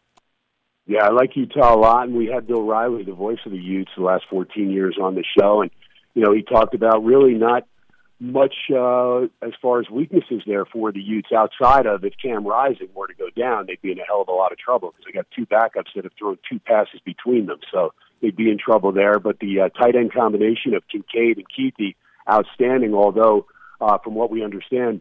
Yeah, 0.87 1.05
I 1.05 1.13
like 1.13 1.31
Utah 1.35 1.75
a 1.75 1.79
lot, 1.79 2.09
and 2.09 2.17
we 2.17 2.27
had 2.27 2.47
Bill 2.47 2.63
Riley, 2.63 3.05
the 3.05 3.13
voice 3.13 3.39
of 3.47 3.53
the 3.53 3.59
Utes, 3.59 3.91
the 3.97 4.03
last 4.03 4.25
14 4.29 4.71
years 4.71 4.99
on 5.01 5.15
the 5.15 5.25
show, 5.39 5.63
and 5.63 5.71
you 6.15 6.23
know 6.23 6.33
he 6.33 6.43
talked 6.43 6.75
about 6.75 7.05
really 7.05 7.35
not 7.35 7.67
much 8.21 8.55
uh, 8.71 9.23
as 9.43 9.53
far 9.61 9.81
as 9.81 9.91
weaknesses 9.91 10.43
there 10.47 10.65
for 10.65 10.93
the 10.93 11.01
Utes 11.01 11.29
outside 11.37 11.87
of 11.87 12.05
if 12.05 12.15
Cam 12.23 12.47
Rising 12.47 12.89
were 12.95 13.07
to 13.07 13.15
go 13.15 13.29
down, 13.37 13.67
they'd 13.67 13.83
be 13.83 13.93
in 13.93 13.99
a 13.99 14.05
hell 14.05 14.23
of 14.23 14.29
a 14.29 14.33
lot 14.33 14.53
of 14.53 14.59
trouble 14.59 14.91
because 14.91 15.05
they 15.07 15.13
got 15.13 15.27
two 15.35 15.47
backups 15.47 15.95
that 15.95 16.05
have 16.05 16.13
thrown 16.19 16.39
two 16.51 16.61
passes 16.61 17.01
between 17.05 17.47
them, 17.47 17.59
so 17.73 17.93
they'd 18.21 18.37
be 18.37 18.51
in 18.51 18.59
trouble 18.59 18.93
there. 18.93 19.19
But 19.19 19.39
the 19.41 19.61
uh, 19.61 19.69
tight 19.71 19.97
end 19.97 20.13
combination 20.13 20.75
of 20.75 20.83
Kincaid 20.91 21.39
and 21.39 21.47
Kuithe, 21.49 21.95
outstanding. 22.31 22.95
Although, 22.95 23.47
uh, 23.81 23.99
from 23.99 24.15
what 24.15 24.31
we 24.31 24.45
understand, 24.45 25.01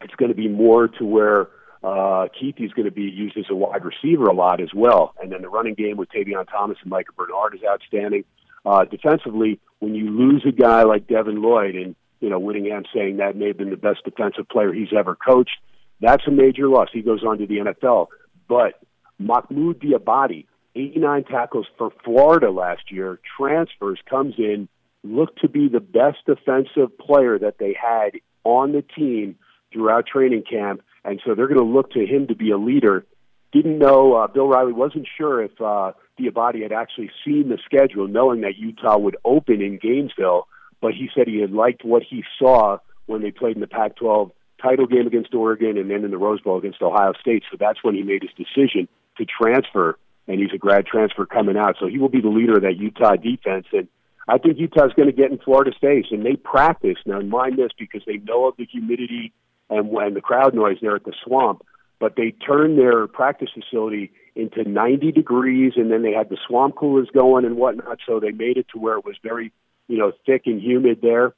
it's 0.00 0.14
going 0.16 0.30
to 0.30 0.36
be 0.36 0.48
more 0.48 0.88
to 0.88 1.04
where 1.04 1.48
uh, 1.84 2.28
Kuithe's 2.34 2.72
going 2.72 2.86
to 2.86 2.90
be 2.90 3.02
used 3.02 3.36
as 3.36 3.44
a 3.50 3.54
wide 3.54 3.82
receiver 3.84 4.24
a 4.24 4.32
lot 4.32 4.62
as 4.62 4.72
well. 4.74 5.14
And 5.22 5.30
then 5.30 5.42
the 5.42 5.50
running 5.50 5.74
game 5.74 5.98
with 5.98 6.08
Tavion 6.08 6.50
Thomas 6.50 6.78
and 6.80 6.90
Micah 6.90 7.12
Bernard 7.14 7.54
is 7.54 7.60
outstanding. 7.62 8.24
Uh, 8.64 8.86
defensively, 8.86 9.60
when 9.80 9.94
you 9.94 10.08
lose 10.08 10.42
a 10.48 10.52
guy 10.52 10.84
like 10.84 11.06
Devin 11.06 11.42
Lloyd, 11.42 11.74
and 11.74 11.94
you 12.20 12.30
know 12.30 12.38
Whittingham 12.38 12.84
saying 12.94 13.18
that 13.18 13.36
may 13.36 13.48
have 13.48 13.58
been 13.58 13.68
the 13.68 13.76
best 13.76 14.02
defensive 14.02 14.48
player 14.48 14.72
he's 14.72 14.96
ever 14.96 15.14
coached, 15.14 15.58
That's 16.00 16.26
a 16.26 16.30
major 16.30 16.68
loss. 16.68 16.88
He 16.90 17.02
goes 17.02 17.22
on 17.22 17.36
to 17.36 17.46
the 17.46 17.58
NFL. 17.58 18.06
But 18.48 18.80
Mahmoud 19.18 19.80
Diabate, 19.80 20.46
89 20.74 21.24
tackles 21.24 21.66
for 21.76 21.90
Florida 22.02 22.50
last 22.50 22.90
year, 22.90 23.20
transfers, 23.36 24.00
comes 24.08 24.36
in, 24.38 24.68
looked 25.02 25.42
to 25.42 25.48
be 25.50 25.68
the 25.68 25.80
best 25.80 26.18
defensive 26.24 26.96
player 26.98 27.38
that 27.38 27.58
they 27.58 27.76
had 27.78 28.12
on 28.42 28.72
the 28.72 28.82
team 28.82 29.36
throughout 29.70 30.06
training 30.06 30.44
camp. 30.50 30.80
And 31.04 31.20
so 31.24 31.34
they're 31.34 31.48
going 31.48 31.58
to 31.58 31.64
look 31.64 31.92
to 31.92 32.06
him 32.06 32.26
to 32.28 32.34
be 32.34 32.50
a 32.50 32.56
leader. 32.56 33.04
Didn't 33.52 33.78
know, 33.78 34.14
uh, 34.14 34.26
Bill 34.26 34.48
Riley 34.48 34.72
wasn't 34.72 35.06
sure 35.16 35.42
if 35.42 35.52
uh, 35.60 35.92
Diabate 36.18 36.62
had 36.62 36.72
actually 36.72 37.10
seen 37.24 37.48
the 37.48 37.58
schedule, 37.64 38.08
knowing 38.08 38.40
that 38.40 38.56
Utah 38.56 38.98
would 38.98 39.16
open 39.24 39.60
in 39.60 39.78
Gainesville, 39.80 40.48
but 40.80 40.92
he 40.92 41.08
said 41.14 41.28
he 41.28 41.40
had 41.40 41.52
liked 41.52 41.84
what 41.84 42.02
he 42.02 42.24
saw 42.38 42.78
when 43.06 43.22
they 43.22 43.30
played 43.30 43.54
in 43.54 43.60
the 43.60 43.66
Pac 43.66 43.96
12 43.96 44.32
title 44.60 44.86
game 44.86 45.06
against 45.06 45.34
Oregon 45.34 45.76
and 45.76 45.90
then 45.90 46.04
in 46.04 46.10
the 46.10 46.18
Rose 46.18 46.40
Bowl 46.40 46.58
against 46.58 46.82
Ohio 46.82 47.12
State. 47.20 47.42
So 47.50 47.56
that's 47.60 47.84
when 47.84 47.94
he 47.94 48.02
made 48.02 48.22
his 48.22 48.46
decision 48.46 48.88
to 49.18 49.24
transfer, 49.24 49.98
and 50.26 50.40
he's 50.40 50.52
a 50.54 50.58
grad 50.58 50.86
transfer 50.86 51.26
coming 51.26 51.56
out. 51.56 51.76
So 51.78 51.86
he 51.86 51.98
will 51.98 52.08
be 52.08 52.20
the 52.20 52.28
leader 52.28 52.56
of 52.56 52.62
that 52.62 52.76
Utah 52.76 53.16
defense. 53.16 53.66
And 53.72 53.88
I 54.26 54.38
think 54.38 54.58
Utah's 54.58 54.92
going 54.96 55.08
to 55.08 55.12
get 55.12 55.30
in 55.30 55.38
Florida's 55.38 55.76
face, 55.80 56.06
and 56.10 56.24
they 56.24 56.36
practice. 56.36 56.96
Now, 57.04 57.20
mind 57.20 57.58
this 57.58 57.70
because 57.78 58.02
they 58.06 58.16
know 58.16 58.46
of 58.46 58.56
the 58.56 58.64
humidity 58.64 59.32
and, 59.70 59.90
and 59.90 60.16
the 60.16 60.20
crowd 60.20 60.54
noise 60.54 60.78
there 60.80 60.96
at 60.96 61.04
the 61.04 61.14
swamp, 61.24 61.62
but 61.98 62.16
they 62.16 62.30
turn 62.30 62.76
their 62.76 63.06
practice 63.06 63.50
facility 63.54 64.12
into 64.34 64.68
90 64.68 65.12
degrees, 65.12 65.74
and 65.76 65.90
then 65.90 66.02
they 66.02 66.12
had 66.12 66.28
the 66.28 66.38
swamp 66.46 66.76
coolers 66.76 67.08
going 67.14 67.44
and 67.44 67.56
whatnot. 67.56 67.98
So 68.06 68.20
they 68.20 68.32
made 68.32 68.56
it 68.56 68.66
to 68.72 68.78
where 68.78 68.98
it 68.98 69.04
was 69.04 69.16
very, 69.22 69.52
you 69.88 69.98
know, 69.98 70.12
thick 70.26 70.42
and 70.46 70.60
humid 70.60 71.00
there. 71.02 71.34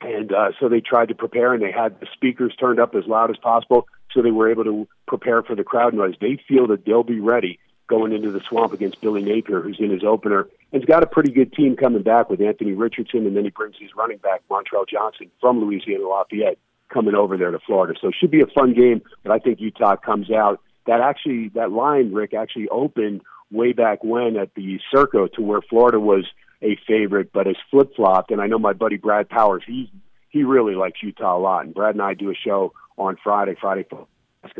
And 0.00 0.32
uh, 0.32 0.52
so 0.58 0.68
they 0.68 0.80
tried 0.80 1.08
to 1.08 1.14
prepare, 1.14 1.52
and 1.52 1.62
they 1.62 1.70
had 1.70 2.00
the 2.00 2.06
speakers 2.12 2.54
turned 2.58 2.80
up 2.80 2.94
as 2.94 3.06
loud 3.06 3.30
as 3.30 3.36
possible, 3.36 3.86
so 4.12 4.22
they 4.22 4.30
were 4.30 4.50
able 4.50 4.64
to 4.64 4.88
prepare 5.06 5.42
for 5.42 5.54
the 5.54 5.62
crowd 5.62 5.94
noise. 5.94 6.14
They 6.20 6.40
feel 6.48 6.66
that 6.68 6.84
they'll 6.84 7.04
be 7.04 7.20
ready 7.20 7.60
going 7.86 8.12
into 8.12 8.32
the 8.32 8.40
swamp 8.48 8.72
against 8.72 9.00
Billy 9.00 9.22
Napier, 9.22 9.60
who's 9.60 9.78
in 9.78 9.90
his 9.90 10.02
opener, 10.02 10.48
and 10.72 10.82
he's 10.82 10.88
got 10.88 11.02
a 11.02 11.06
pretty 11.06 11.30
good 11.30 11.52
team 11.52 11.76
coming 11.76 12.02
back 12.02 12.30
with 12.30 12.40
Anthony 12.40 12.72
Richardson, 12.72 13.26
and 13.26 13.36
then 13.36 13.44
he 13.44 13.50
brings 13.50 13.76
his 13.78 13.90
running 13.94 14.16
back 14.16 14.42
Montrell 14.50 14.88
Johnson 14.88 15.30
from 15.40 15.60
Louisiana 15.60 16.08
Lafayette 16.08 16.58
coming 16.92 17.14
over 17.14 17.36
there 17.36 17.50
to 17.50 17.58
Florida. 17.66 17.98
So 18.00 18.08
it 18.08 18.14
should 18.18 18.30
be 18.30 18.40
a 18.40 18.46
fun 18.46 18.74
game, 18.74 19.02
but 19.22 19.32
I 19.32 19.38
think 19.38 19.60
Utah 19.60 19.96
comes 19.96 20.30
out. 20.30 20.60
That 20.86 21.00
actually, 21.00 21.50
that 21.54 21.70
line, 21.70 22.12
Rick, 22.12 22.34
actually 22.34 22.68
opened 22.68 23.22
way 23.50 23.72
back 23.72 24.02
when 24.02 24.36
at 24.36 24.54
the 24.54 24.80
Circa 24.92 25.28
to 25.34 25.42
where 25.42 25.60
Florida 25.60 26.00
was 26.00 26.26
a 26.62 26.76
favorite, 26.86 27.32
but 27.32 27.46
has 27.46 27.56
flip 27.70 27.94
flopped. 27.94 28.30
And 28.30 28.40
I 28.40 28.46
know 28.46 28.58
my 28.58 28.72
buddy 28.72 28.96
Brad 28.96 29.28
Powers, 29.28 29.62
he 29.66 29.90
he 30.30 30.44
really 30.44 30.74
likes 30.74 31.02
Utah 31.02 31.36
a 31.36 31.38
lot. 31.38 31.66
And 31.66 31.74
Brad 31.74 31.94
and 31.94 32.02
I 32.02 32.14
do 32.14 32.30
a 32.30 32.34
show 32.34 32.72
on 32.96 33.16
Friday, 33.22 33.54
Friday 33.60 33.82
Football, 33.82 34.08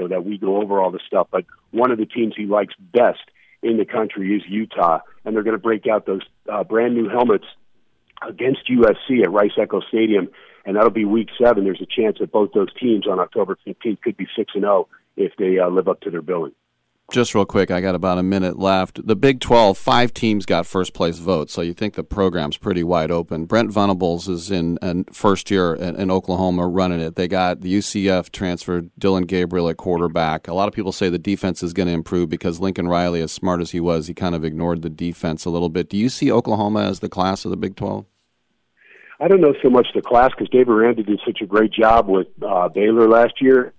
that 0.08 0.24
we 0.24 0.38
go 0.38 0.60
over 0.60 0.80
all 0.80 0.90
this 0.90 1.02
stuff. 1.06 1.28
But 1.30 1.44
one 1.70 1.90
of 1.90 1.98
the 1.98 2.06
teams 2.06 2.34
he 2.36 2.44
likes 2.44 2.74
best 2.78 3.22
in 3.62 3.78
the 3.78 3.86
country 3.86 4.36
is 4.36 4.42
Utah, 4.46 5.00
and 5.24 5.34
they're 5.34 5.42
going 5.42 5.56
to 5.56 5.62
break 5.62 5.86
out 5.86 6.04
those 6.04 6.22
uh, 6.52 6.62
brand 6.64 6.94
new 6.94 7.08
helmets 7.08 7.46
against 8.26 8.68
USC 8.68 9.22
at 9.22 9.32
Rice-Eccles 9.32 9.84
Stadium, 9.88 10.28
and 10.64 10.76
that'll 10.76 10.90
be 10.90 11.04
Week 11.04 11.28
Seven. 11.40 11.64
There's 11.64 11.80
a 11.80 11.86
chance 11.86 12.18
that 12.20 12.32
both 12.32 12.52
those 12.52 12.72
teams 12.78 13.06
on 13.06 13.18
October 13.18 13.56
15th 13.66 14.00
could 14.02 14.16
be 14.16 14.26
six 14.36 14.52
and 14.54 14.62
zero 14.62 14.88
oh 14.88 14.96
if 15.16 15.32
they 15.36 15.58
uh, 15.58 15.68
live 15.68 15.88
up 15.88 16.00
to 16.00 16.10
their 16.10 16.22
billing 16.22 16.52
just 17.12 17.34
real 17.34 17.44
quick, 17.44 17.70
I 17.70 17.80
got 17.80 17.94
about 17.94 18.18
a 18.18 18.22
minute 18.22 18.58
left. 18.58 19.06
The 19.06 19.14
Big 19.14 19.40
12, 19.40 19.76
five 19.76 20.14
teams 20.14 20.46
got 20.46 20.66
first 20.66 20.94
place 20.94 21.18
votes, 21.18 21.52
so 21.52 21.60
you 21.60 21.74
think 21.74 21.94
the 21.94 22.02
program's 22.02 22.56
pretty 22.56 22.82
wide 22.82 23.10
open. 23.10 23.44
Brent 23.44 23.70
Venables 23.70 24.28
is 24.28 24.50
in, 24.50 24.78
in 24.82 25.04
first 25.04 25.50
year 25.50 25.74
in, 25.74 25.94
in, 25.96 26.10
Oklahoma 26.10 26.66
running 26.66 27.00
it. 27.00 27.16
They 27.16 27.28
got 27.28 27.60
the 27.60 27.72
UCF 27.78 28.30
transfer, 28.32 28.82
Dillon 28.98 29.24
Gabriel 29.24 29.68
at 29.68 29.76
quarterback. 29.76 30.48
A 30.48 30.54
lot 30.54 30.68
of 30.68 30.74
people 30.74 30.92
say 30.92 31.08
the 31.08 31.18
defense 31.18 31.62
is 31.62 31.72
going 31.72 31.86
to 31.86 31.92
improve 31.92 32.28
because 32.28 32.60
Lincoln 32.60 32.88
Riley, 32.88 33.20
as 33.20 33.30
smart 33.30 33.60
as 33.60 33.72
he 33.72 33.80
was, 33.80 34.06
he 34.06 34.14
kind 34.14 34.34
of 34.34 34.44
ignored 34.44 34.82
the 34.82 34.90
defense 34.90 35.44
a 35.44 35.50
little 35.50 35.68
bit. 35.68 35.88
Do 35.88 35.96
you 35.96 36.08
see 36.08 36.32
Oklahoma 36.32 36.82
as 36.82 37.00
the 37.00 37.08
class 37.08 37.44
of 37.44 37.50
the 37.50 37.56
Big 37.56 37.76
12? 37.76 38.06
I 39.22 39.28
don't 39.28 39.40
know 39.40 39.54
so 39.62 39.70
much 39.70 39.86
the 39.94 40.02
class 40.02 40.30
because 40.30 40.48
Dave 40.48 40.68
Aranda 40.68 41.02
did 41.02 41.20
such 41.24 41.40
a 41.42 41.46
great 41.46 41.72
job 41.72 42.08
with 42.08 42.26
uh, 42.42 42.68
Baylor 42.68 43.08
last 43.08 43.40
year 43.40 43.72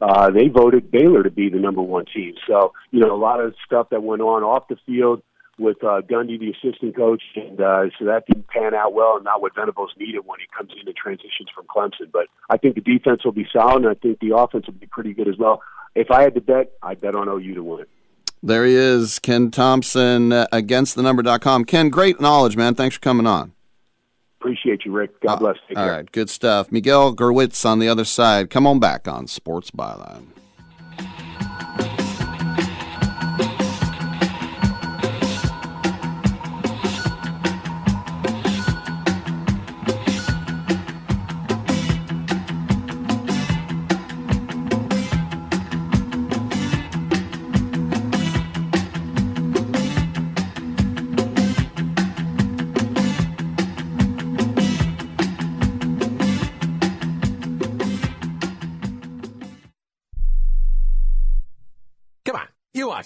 uh, 0.00 0.30
they 0.30 0.48
voted 0.48 0.90
Baylor 0.90 1.22
to 1.22 1.30
be 1.30 1.48
the 1.48 1.58
number 1.58 1.82
one 1.82 2.04
team. 2.06 2.34
So, 2.46 2.72
you 2.90 3.00
know, 3.00 3.14
a 3.14 3.18
lot 3.18 3.40
of 3.40 3.54
stuff 3.64 3.90
that 3.90 4.02
went 4.02 4.22
on 4.22 4.42
off 4.42 4.68
the 4.68 4.76
field 4.86 5.22
with 5.58 5.82
uh, 5.82 6.02
Gundy, 6.08 6.38
the 6.38 6.52
assistant 6.52 6.94
coach, 6.94 7.22
and 7.34 7.60
uh, 7.60 7.86
so 7.98 8.04
that 8.04 8.24
didn't 8.26 8.46
pan 8.46 8.74
out 8.74 8.94
well, 8.94 9.16
and 9.16 9.24
not 9.24 9.42
what 9.42 9.56
Venables 9.56 9.90
needed 9.98 10.20
when 10.24 10.38
he 10.38 10.46
comes 10.56 10.70
in 10.80 10.86
and 10.86 10.96
transitions 10.96 11.48
from 11.52 11.66
Clemson. 11.66 12.12
But 12.12 12.26
I 12.48 12.58
think 12.58 12.76
the 12.76 12.80
defense 12.80 13.24
will 13.24 13.32
be 13.32 13.46
solid, 13.52 13.82
and 13.82 13.88
I 13.88 13.94
think 13.94 14.20
the 14.20 14.36
offense 14.36 14.66
will 14.66 14.74
be 14.74 14.86
pretty 14.86 15.14
good 15.14 15.26
as 15.26 15.36
well. 15.36 15.62
If 15.96 16.12
I 16.12 16.22
had 16.22 16.34
to 16.36 16.40
bet, 16.40 16.74
I'd 16.80 17.00
bet 17.00 17.16
on 17.16 17.28
OU 17.28 17.54
to 17.54 17.64
win 17.64 17.80
it. 17.80 17.88
There 18.40 18.64
he 18.64 18.74
is, 18.74 19.18
Ken 19.18 19.50
Thompson, 19.50 20.30
uh, 20.30 20.46
against 20.52 20.94
the 20.94 21.02
number.com. 21.02 21.64
Ken, 21.64 21.88
great 21.88 22.20
knowledge, 22.20 22.56
man. 22.56 22.76
Thanks 22.76 22.94
for 22.94 23.00
coming 23.00 23.26
on. 23.26 23.52
Appreciate 24.40 24.84
you, 24.84 24.92
Rick. 24.92 25.20
God 25.20 25.32
uh, 25.32 25.36
bless. 25.36 25.56
Take 25.68 25.78
all 25.78 25.88
right, 25.88 26.10
good 26.12 26.30
stuff. 26.30 26.70
Miguel 26.70 27.14
Gurwitz 27.14 27.64
on 27.66 27.80
the 27.80 27.88
other 27.88 28.04
side. 28.04 28.50
Come 28.50 28.66
on 28.66 28.78
back 28.78 29.08
on 29.08 29.26
Sports 29.26 29.70
Byline. 29.70 30.28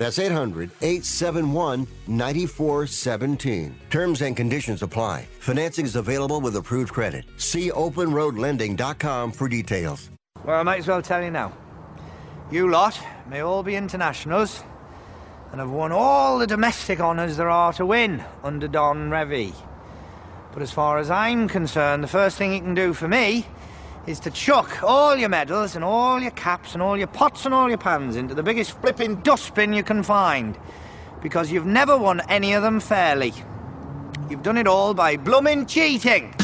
That's 0.00 0.18
800 0.18 0.70
871 0.80 1.86
9417. 2.06 3.74
Terms 3.90 4.22
and 4.22 4.34
conditions 4.34 4.80
apply. 4.82 5.26
Financing 5.40 5.84
is 5.84 5.94
available 5.94 6.40
with 6.40 6.56
approved 6.56 6.90
credit. 6.90 7.26
See 7.36 7.70
openroadlending.com 7.70 9.32
for 9.32 9.46
details. 9.46 10.08
Well, 10.42 10.58
I 10.58 10.62
might 10.62 10.78
as 10.78 10.88
well 10.88 11.02
tell 11.02 11.22
you 11.22 11.30
now. 11.30 11.52
You 12.50 12.70
lot 12.70 12.98
may 13.28 13.40
all 13.40 13.62
be 13.62 13.76
internationals 13.76 14.64
and 15.50 15.60
have 15.60 15.68
won 15.68 15.92
all 15.92 16.38
the 16.38 16.46
domestic 16.46 16.98
honours 16.98 17.36
there 17.36 17.50
are 17.50 17.74
to 17.74 17.84
win 17.84 18.24
under 18.42 18.68
Don 18.68 19.10
Revie. 19.10 19.54
But 20.54 20.62
as 20.62 20.72
far 20.72 20.96
as 20.96 21.10
I'm 21.10 21.46
concerned, 21.46 22.02
the 22.02 22.08
first 22.08 22.38
thing 22.38 22.54
you 22.54 22.60
can 22.60 22.72
do 22.72 22.94
for 22.94 23.06
me 23.06 23.44
is 24.06 24.20
to 24.20 24.30
chuck 24.30 24.82
all 24.82 25.16
your 25.16 25.28
medals 25.28 25.76
and 25.76 25.84
all 25.84 26.20
your 26.20 26.30
caps 26.32 26.74
and 26.74 26.82
all 26.82 26.96
your 26.96 27.06
pots 27.06 27.44
and 27.44 27.54
all 27.54 27.68
your 27.68 27.78
pans 27.78 28.16
into 28.16 28.34
the 28.34 28.42
biggest 28.42 28.72
flipping 28.80 29.16
dustbin 29.16 29.72
you 29.72 29.82
can 29.82 30.02
find. 30.02 30.58
Because 31.22 31.52
you've 31.52 31.66
never 31.66 31.98
won 31.98 32.20
any 32.28 32.54
of 32.54 32.62
them 32.62 32.80
fairly. 32.80 33.32
You've 34.28 34.42
done 34.42 34.56
it 34.56 34.66
all 34.66 34.94
by 34.94 35.16
bloomin' 35.16 35.66
cheating. 35.66 36.34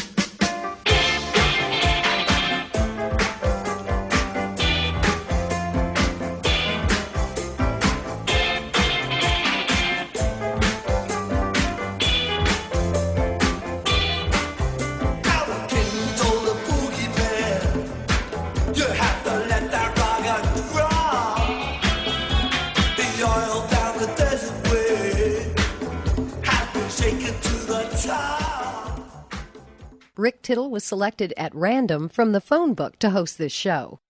Rick 30.17 30.41
Tittle 30.41 30.71
was 30.71 30.83
selected 30.83 31.35
at 31.37 31.55
random 31.55 32.09
from 32.09 32.33
the 32.33 32.41
phone 32.41 32.73
book 32.73 32.99
to 33.01 33.11
host 33.11 33.37
this 33.37 33.53
show. 33.53 34.01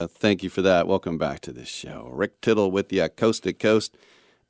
Uh, 0.00 0.06
thank 0.06 0.42
you 0.42 0.48
for 0.48 0.62
that. 0.62 0.86
Welcome 0.86 1.18
back 1.18 1.40
to 1.40 1.52
this 1.52 1.68
show. 1.68 2.08
Rick 2.10 2.40
Tittle 2.40 2.70
with 2.70 2.90
you 2.90 3.02
at 3.02 3.16
Coast 3.16 3.42
to 3.42 3.52
Coast 3.52 3.96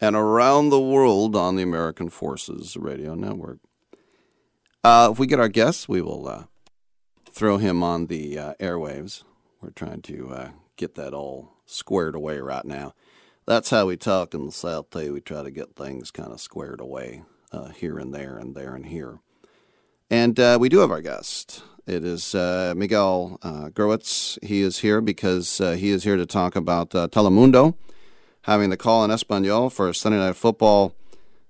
and 0.00 0.14
around 0.14 0.68
the 0.68 0.80
world 0.80 1.34
on 1.34 1.56
the 1.56 1.62
American 1.64 2.08
Forces 2.08 2.76
Radio 2.76 3.14
Network. 3.14 3.58
Uh, 4.84 5.08
if 5.10 5.18
we 5.18 5.26
get 5.26 5.40
our 5.40 5.48
guests, 5.48 5.88
we 5.88 6.00
will 6.00 6.28
uh, 6.28 6.44
throw 7.30 7.56
him 7.56 7.82
on 7.82 8.06
the 8.06 8.38
uh, 8.38 8.54
airwaves. 8.60 9.24
We're 9.60 9.70
trying 9.70 10.02
to 10.02 10.30
uh, 10.30 10.48
get 10.76 10.94
that 10.94 11.12
all 11.12 11.54
squared 11.64 12.14
away 12.14 12.38
right 12.38 12.64
now. 12.64 12.94
That's 13.44 13.70
how 13.70 13.86
we 13.86 13.96
talk 13.96 14.34
in 14.34 14.46
the 14.46 14.52
South, 14.52 14.90
too. 14.90 15.12
We 15.12 15.20
try 15.20 15.42
to 15.42 15.50
get 15.50 15.74
things 15.74 16.12
kind 16.12 16.32
of 16.32 16.40
squared 16.40 16.80
away 16.80 17.24
uh, 17.50 17.70
here 17.70 17.98
and 17.98 18.14
there 18.14 18.38
and 18.38 18.54
there 18.54 18.74
and 18.74 18.86
here. 18.86 19.18
And 20.10 20.38
uh, 20.38 20.56
we 20.60 20.68
do 20.68 20.78
have 20.78 20.90
our 20.90 21.00
guest. 21.00 21.64
It 21.86 22.04
is 22.04 22.34
uh, 22.34 22.74
Miguel 22.76 23.38
uh, 23.42 23.70
Gurwitz. 23.70 24.42
He 24.44 24.62
is 24.62 24.78
here 24.78 25.00
because 25.00 25.60
uh, 25.60 25.72
he 25.72 25.90
is 25.90 26.04
here 26.04 26.16
to 26.16 26.26
talk 26.26 26.54
about 26.54 26.94
uh, 26.94 27.08
Telemundo, 27.08 27.74
having 28.42 28.70
the 28.70 28.76
call 28.76 29.04
in 29.04 29.10
Espanol 29.10 29.68
for 29.68 29.92
Sunday 29.92 30.18
Night 30.18 30.36
Football, 30.36 30.94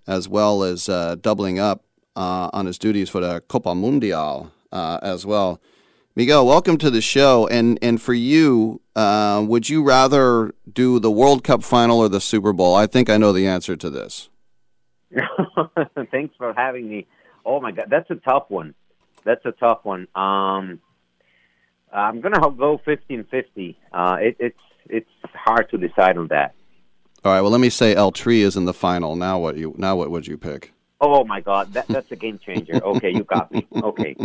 as 0.06 0.26
well 0.26 0.62
as 0.62 0.88
uh, 0.88 1.16
doubling 1.20 1.58
up 1.58 1.84
on 2.14 2.64
his 2.64 2.78
duties 2.78 3.10
for 3.10 3.20
the 3.20 3.42
Copa 3.42 3.74
Mundial 3.74 4.50
as 4.72 5.26
well. 5.26 5.60
Miguel, 6.14 6.46
welcome 6.46 6.78
to 6.78 6.90
the 6.90 7.02
show. 7.02 7.46
And 7.48 7.78
and 7.82 8.00
for 8.00 8.14
you, 8.14 8.80
would 8.96 9.68
you 9.68 9.82
rather 9.82 10.54
do 10.72 10.98
the 10.98 11.10
World 11.10 11.44
Cup 11.44 11.62
final 11.62 11.98
or 11.98 12.08
the 12.08 12.22
Super 12.22 12.54
Bowl? 12.54 12.74
I 12.74 12.86
think 12.86 13.10
I 13.10 13.18
know 13.18 13.32
the 13.32 13.46
answer 13.46 13.76
to 13.76 13.90
this. 13.90 14.30
Thanks 16.10 16.34
for 16.38 16.54
having 16.54 16.88
me. 16.88 17.06
Oh 17.46 17.60
my 17.60 17.70
God, 17.70 17.86
that's 17.88 18.10
a 18.10 18.16
tough 18.16 18.46
one. 18.48 18.74
That's 19.24 19.44
a 19.46 19.52
tough 19.52 19.80
one. 19.84 20.08
Um, 20.16 20.80
I'm 21.92 22.20
gonna 22.20 22.40
go 22.50 22.80
50-50. 22.84 23.76
Uh, 23.92 24.16
it, 24.20 24.36
it's 24.40 24.58
it's 24.90 25.10
hard 25.32 25.70
to 25.70 25.78
decide 25.78 26.18
on 26.18 26.26
that. 26.28 26.54
All 27.24 27.32
right. 27.32 27.40
Well, 27.40 27.50
let 27.50 27.60
me 27.60 27.70
say 27.70 27.94
El 27.94 28.12
Tri 28.12 28.34
is 28.34 28.56
in 28.56 28.66
the 28.66 28.74
final. 28.74 29.16
Now 29.16 29.38
what 29.38 29.56
you 29.56 29.74
now 29.78 29.96
what 29.96 30.10
would 30.10 30.26
you 30.26 30.36
pick? 30.36 30.72
Oh 31.00 31.24
my 31.24 31.40
God, 31.40 31.72
that, 31.74 31.86
that's 31.88 32.10
a 32.10 32.16
game 32.16 32.38
changer. 32.44 32.74
Okay, 32.84 33.10
you 33.10 33.24
got 33.24 33.52
me. 33.52 33.66
Okay. 33.74 34.16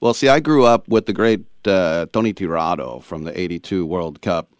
well, 0.00 0.14
see, 0.14 0.28
I 0.28 0.40
grew 0.40 0.64
up 0.64 0.88
with 0.88 1.06
the 1.06 1.12
great 1.12 1.44
uh, 1.64 2.06
Tony 2.12 2.32
Tirado 2.32 3.02
from 3.02 3.24
the 3.24 3.38
'82 3.38 3.86
World 3.86 4.20
Cup 4.20 4.50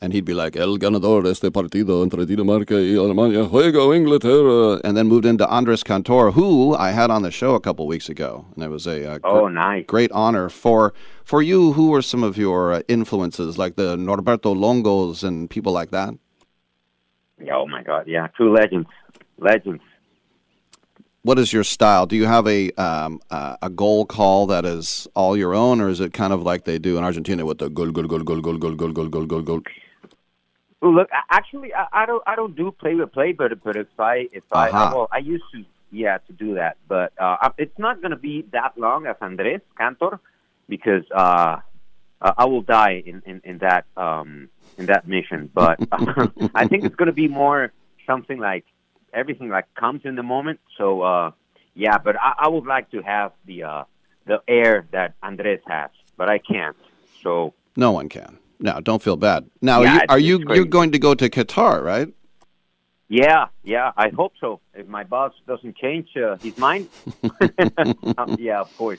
and 0.00 0.12
he'd 0.12 0.24
be 0.24 0.34
like, 0.34 0.56
El 0.56 0.78
ganador 0.78 1.24
de 1.24 1.30
este 1.30 1.50
partido 1.50 2.02
entre 2.02 2.24
Dinamarca 2.24 2.76
y 2.76 2.96
Alemania, 2.96 3.48
juego 3.48 3.94
Inglaterra, 3.94 4.80
and 4.84 4.96
then 4.96 5.08
moved 5.08 5.26
into 5.26 5.48
Andres 5.48 5.82
Cantor, 5.82 6.32
who 6.32 6.74
I 6.76 6.90
had 6.90 7.10
on 7.10 7.22
the 7.22 7.30
show 7.30 7.54
a 7.54 7.60
couple 7.60 7.86
weeks 7.86 8.08
ago, 8.08 8.46
and 8.54 8.64
it 8.64 8.68
was 8.68 8.86
a, 8.86 9.02
a 9.02 9.20
oh, 9.24 9.42
great, 9.42 9.54
nice. 9.54 9.86
great 9.86 10.12
honor 10.12 10.48
for 10.48 10.94
for 11.24 11.42
you. 11.42 11.72
Who 11.72 11.90
were 11.90 12.02
some 12.02 12.22
of 12.22 12.36
your 12.36 12.72
uh, 12.74 12.82
influences, 12.88 13.58
like 13.58 13.76
the 13.76 13.96
Norberto 13.96 14.54
Longos 14.54 15.24
and 15.24 15.50
people 15.50 15.72
like 15.72 15.90
that? 15.90 16.14
Oh 17.52 17.66
my 17.66 17.82
God, 17.82 18.06
yeah, 18.06 18.28
two 18.36 18.52
legends, 18.52 18.88
legends. 19.38 19.82
What 21.22 21.38
is 21.38 21.52
your 21.52 21.64
style? 21.64 22.06
Do 22.06 22.16
you 22.16 22.26
have 22.26 22.46
a 22.46 22.70
um, 22.72 23.20
uh, 23.30 23.56
a 23.60 23.68
goal 23.68 24.06
call 24.06 24.46
that 24.46 24.64
is 24.64 25.08
all 25.14 25.36
your 25.36 25.54
own, 25.54 25.80
or 25.80 25.88
is 25.88 26.00
it 26.00 26.12
kind 26.12 26.32
of 26.32 26.42
like 26.44 26.64
they 26.64 26.78
do 26.78 26.96
in 26.96 27.04
Argentina 27.04 27.44
with 27.44 27.58
the 27.58 27.68
goal, 27.68 27.90
goal, 27.90 28.06
goal, 28.06 28.22
goal, 28.22 28.40
goal, 28.40 28.56
goal, 28.56 28.74
goal, 28.74 28.92
goal, 28.92 29.08
goal, 29.08 29.26
goal, 29.26 29.42
goal? 29.42 29.60
Look, 30.80 31.08
actually, 31.30 31.74
I, 31.74 31.86
I 31.92 32.06
don't, 32.06 32.22
I 32.26 32.36
don't 32.36 32.54
do 32.56 32.70
play 32.70 32.94
with 32.94 33.12
play, 33.12 33.32
but 33.32 33.62
but 33.64 33.76
if 33.76 33.88
I, 33.98 34.28
if 34.32 34.44
I, 34.52 34.68
Uh-huh. 34.70 34.90
well, 34.94 35.08
I 35.10 35.18
used 35.18 35.44
to, 35.52 35.64
yeah, 35.90 36.18
to 36.26 36.32
do 36.32 36.54
that, 36.54 36.76
but 36.86 37.12
uh, 37.18 37.50
it's 37.58 37.78
not 37.78 38.00
going 38.00 38.10
to 38.12 38.16
be 38.16 38.42
that 38.52 38.78
long 38.78 39.06
as 39.06 39.16
Andres 39.20 39.60
Cantor, 39.76 40.20
because 40.68 41.04
uh, 41.14 41.56
uh, 42.20 42.32
I 42.36 42.44
will 42.44 42.62
die 42.62 43.02
in, 43.04 43.22
in, 43.26 43.40
in 43.44 43.58
that 43.58 43.86
um, 43.96 44.48
in 44.76 44.86
that 44.86 45.08
mission. 45.08 45.50
But 45.52 45.80
I 46.54 46.68
think 46.68 46.84
it's 46.84 46.94
going 46.94 47.06
to 47.06 47.12
be 47.12 47.26
more 47.26 47.72
something 48.06 48.38
like 48.38 48.64
everything 49.12 49.48
like 49.48 49.66
comes 49.74 50.02
in 50.04 50.14
the 50.14 50.22
moment. 50.22 50.60
So 50.76 51.02
uh, 51.02 51.30
yeah, 51.74 51.98
but 51.98 52.14
I, 52.20 52.34
I 52.44 52.48
would 52.48 52.66
like 52.66 52.90
to 52.92 53.02
have 53.02 53.32
the 53.46 53.64
uh, 53.64 53.84
the 54.26 54.42
air 54.46 54.86
that 54.92 55.14
Andres 55.22 55.60
has, 55.66 55.90
but 56.16 56.28
I 56.28 56.38
can't. 56.38 56.76
So 57.22 57.54
No 57.76 57.90
one 57.92 58.08
can. 58.08 58.38
No, 58.60 58.80
don't 58.80 59.02
feel 59.02 59.16
bad. 59.16 59.48
Now, 59.60 59.82
Yeah, 59.82 60.00
are 60.08 60.18
you, 60.18 60.36
are 60.36 60.54
you 60.54 60.54
you're 60.54 60.64
going 60.64 60.92
to 60.92 60.98
go 60.98 61.14
to 61.14 61.28
Qatar, 61.28 61.82
right? 61.82 62.08
Yeah, 63.08 63.46
yeah, 63.62 63.92
I 63.96 64.10
hope 64.10 64.34
so. 64.38 64.60
If 64.74 64.86
my 64.86 65.04
boss 65.04 65.32
doesn't 65.46 65.76
change 65.76 66.08
uh, 66.16 66.36
his 66.36 66.58
mind, 66.58 66.88
um, 68.18 68.36
yeah, 68.38 68.60
of 68.60 68.76
course. 68.76 68.98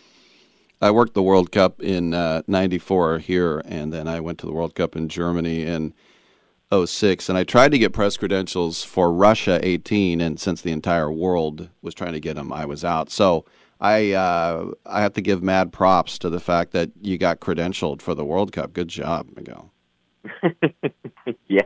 I 0.82 0.92
worked 0.92 1.14
the 1.14 1.22
World 1.22 1.52
Cup 1.52 1.82
in 1.82 2.14
uh, 2.14 2.42
'94 2.48 3.20
here, 3.20 3.62
and 3.66 3.94
then 3.94 4.08
I 4.08 4.20
went 4.22 4.40
to 4.40 4.46
the 4.46 4.54
World 4.54 4.74
Cup 4.76 4.96
in 4.96 5.10
Germany. 5.10 5.64
in 5.64 5.94
06, 6.72 7.30
and 7.30 7.38
I 7.38 7.44
tried 7.44 7.72
to 7.72 7.80
get 7.80 7.94
press 7.94 8.16
credentials 8.16 8.84
for 8.84 9.12
Russia 9.12 9.60
18, 9.64 10.22
and 10.22 10.40
since 10.40 10.62
the 10.62 10.72
entire 10.72 11.12
world 11.12 11.70
was 11.82 11.96
trying 11.96 12.14
to 12.14 12.20
get 12.20 12.36
them, 12.36 12.54
I 12.54 12.66
was 12.66 12.86
out. 12.86 13.10
So 13.10 13.44
I 13.80 14.12
uh, 14.12 14.72
I 14.86 15.02
have 15.02 15.14
to 15.14 15.22
give 15.22 15.42
mad 15.42 15.72
props 15.72 16.20
to 16.20 16.30
the 16.30 16.40
fact 16.40 16.72
that 16.72 16.92
you 17.02 17.18
got 17.18 17.40
credentialed 17.40 18.02
for 18.02 18.14
the 18.14 18.26
World 18.26 18.52
Cup. 18.52 18.74
Good 18.74 18.90
job, 18.90 19.28
Miguel. 19.36 19.72
yeah, 21.48 21.62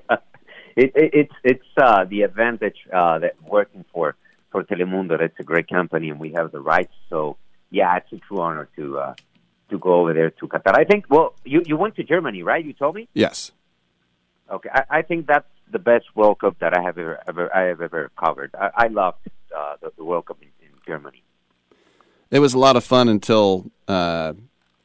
it, 0.76 0.92
it, 0.96 1.12
it's 1.14 1.34
it's 1.44 1.68
uh, 1.78 2.06
the 2.06 2.22
advantage 2.22 2.78
uh, 2.94 3.20
that 3.20 3.42
working 3.42 3.84
for 3.92 4.16
for 4.52 4.64
Telemundo. 4.64 5.20
It's 5.20 5.40
a 5.40 5.44
great 5.44 5.68
company, 5.68 6.10
and 6.10 6.20
we 6.20 6.34
have 6.34 6.52
the 6.52 6.62
rights. 6.62 6.94
So 7.10 7.38
yeah, 7.72 7.98
it's 7.98 8.12
a 8.14 8.18
true 8.18 8.42
honor 8.42 8.70
to 8.76 9.00
uh, 9.00 9.16
to 9.72 9.80
go 9.80 10.02
over 10.02 10.14
there 10.14 10.30
to 10.30 10.48
Qatar. 10.48 10.78
I 10.78 10.84
think. 10.84 11.06
Well, 11.10 11.34
you 11.44 11.64
you 11.66 11.78
went 11.78 11.96
to 11.96 12.04
Germany, 12.04 12.44
right? 12.44 12.64
You 12.64 12.74
told 12.74 12.94
me. 12.96 13.10
Yes. 13.14 13.52
Okay, 14.52 14.70
I, 14.72 15.00
I 15.00 15.02
think 15.02 15.26
that's 15.26 15.48
the 15.72 15.80
best 15.80 16.06
World 16.16 16.40
Cup 16.40 16.60
that 16.60 16.78
I 16.78 16.82
have 16.84 16.98
ever, 17.00 17.20
ever 17.28 17.56
I 17.56 17.62
have 17.64 17.82
ever 17.82 18.12
covered. 18.24 18.54
I, 18.54 18.70
I 18.76 18.88
loved 18.88 19.28
uh, 19.56 19.78
the, 19.82 19.92
the 19.98 20.04
World 20.04 20.28
Cup 20.28 20.38
in, 20.42 20.50
in 20.62 20.74
Germany. 20.86 21.24
It 22.34 22.40
was 22.40 22.56
a 22.56 22.58
lot 22.58 22.76
of 22.76 22.84
fun 22.84 23.10
until 23.10 23.70
uh, 23.88 24.34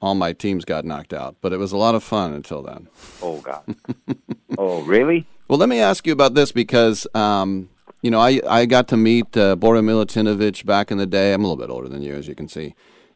all 0.02 0.14
my 0.14 0.34
teams 0.34 0.66
got 0.66 0.84
knocked 0.84 1.14
out, 1.14 1.36
but 1.40 1.54
it 1.54 1.56
was 1.56 1.72
a 1.72 1.78
lot 1.78 1.94
of 1.94 2.04
fun 2.04 2.34
until 2.34 2.60
then. 2.60 2.88
Oh 3.22 3.40
God! 3.40 3.64
oh 4.58 4.82
really? 4.82 5.26
Well, 5.48 5.58
let 5.58 5.70
me 5.70 5.80
ask 5.80 6.06
you 6.06 6.12
about 6.12 6.34
this 6.34 6.52
because 6.52 7.06
um, 7.14 7.70
you 8.02 8.10
know 8.10 8.20
I 8.20 8.42
I 8.46 8.66
got 8.66 8.86
to 8.88 8.98
meet 8.98 9.34
uh, 9.34 9.56
Bora 9.56 9.80
Milutinovic 9.80 10.66
back 10.66 10.90
in 10.90 10.98
the 10.98 11.06
day. 11.06 11.32
I'm 11.32 11.42
a 11.42 11.48
little 11.48 11.56
bit 11.56 11.72
older 11.72 11.88
than 11.88 12.02
you, 12.02 12.14
as 12.16 12.28
you 12.28 12.34
can 12.34 12.48
see, 12.48 12.74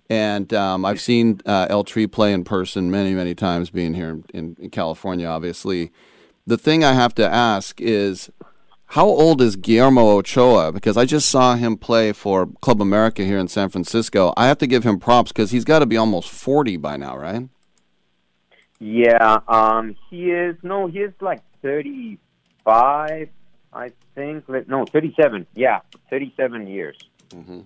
and 0.08 0.54
um, 0.54 0.86
I've 0.86 1.02
seen 1.02 1.42
uh, 1.44 1.66
El 1.68 1.84
Tri 1.84 2.06
play 2.06 2.32
in 2.32 2.42
person 2.42 2.90
many 2.90 3.14
many 3.14 3.34
times, 3.34 3.68
being 3.68 3.92
here 3.92 4.22
in, 4.32 4.56
in 4.58 4.70
California, 4.70 5.26
obviously. 5.26 5.92
The 6.46 6.56
thing 6.56 6.82
I 6.82 6.94
have 6.94 7.14
to 7.16 7.28
ask 7.28 7.82
is, 7.82 8.30
how 8.92 9.06
old 9.06 9.40
is 9.40 9.56
Guillermo 9.56 10.18
Ochoa? 10.18 10.70
Because 10.70 10.98
I 10.98 11.06
just 11.06 11.30
saw 11.30 11.54
him 11.54 11.78
play 11.78 12.12
for 12.12 12.44
Club 12.60 12.82
America 12.82 13.24
here 13.24 13.38
in 13.38 13.48
San 13.48 13.70
Francisco. 13.70 14.34
I 14.36 14.48
have 14.48 14.58
to 14.58 14.66
give 14.66 14.84
him 14.84 15.00
props 15.00 15.32
because 15.32 15.50
he's 15.50 15.64
got 15.64 15.78
to 15.78 15.86
be 15.86 15.96
almost 15.96 16.28
40 16.28 16.76
by 16.76 16.98
now, 16.98 17.16
right? 17.16 17.48
Yeah, 18.80 19.38
um, 19.48 19.96
he 20.10 20.30
is. 20.30 20.56
No, 20.62 20.88
he 20.88 20.98
is 20.98 21.14
like 21.22 21.40
35, 21.62 23.30
I 23.72 23.92
think. 24.14 24.44
No, 24.68 24.84
37. 24.84 25.46
Yeah, 25.54 25.78
37 26.10 26.66
years. 26.66 26.98
Mm-hmm. 27.30 27.60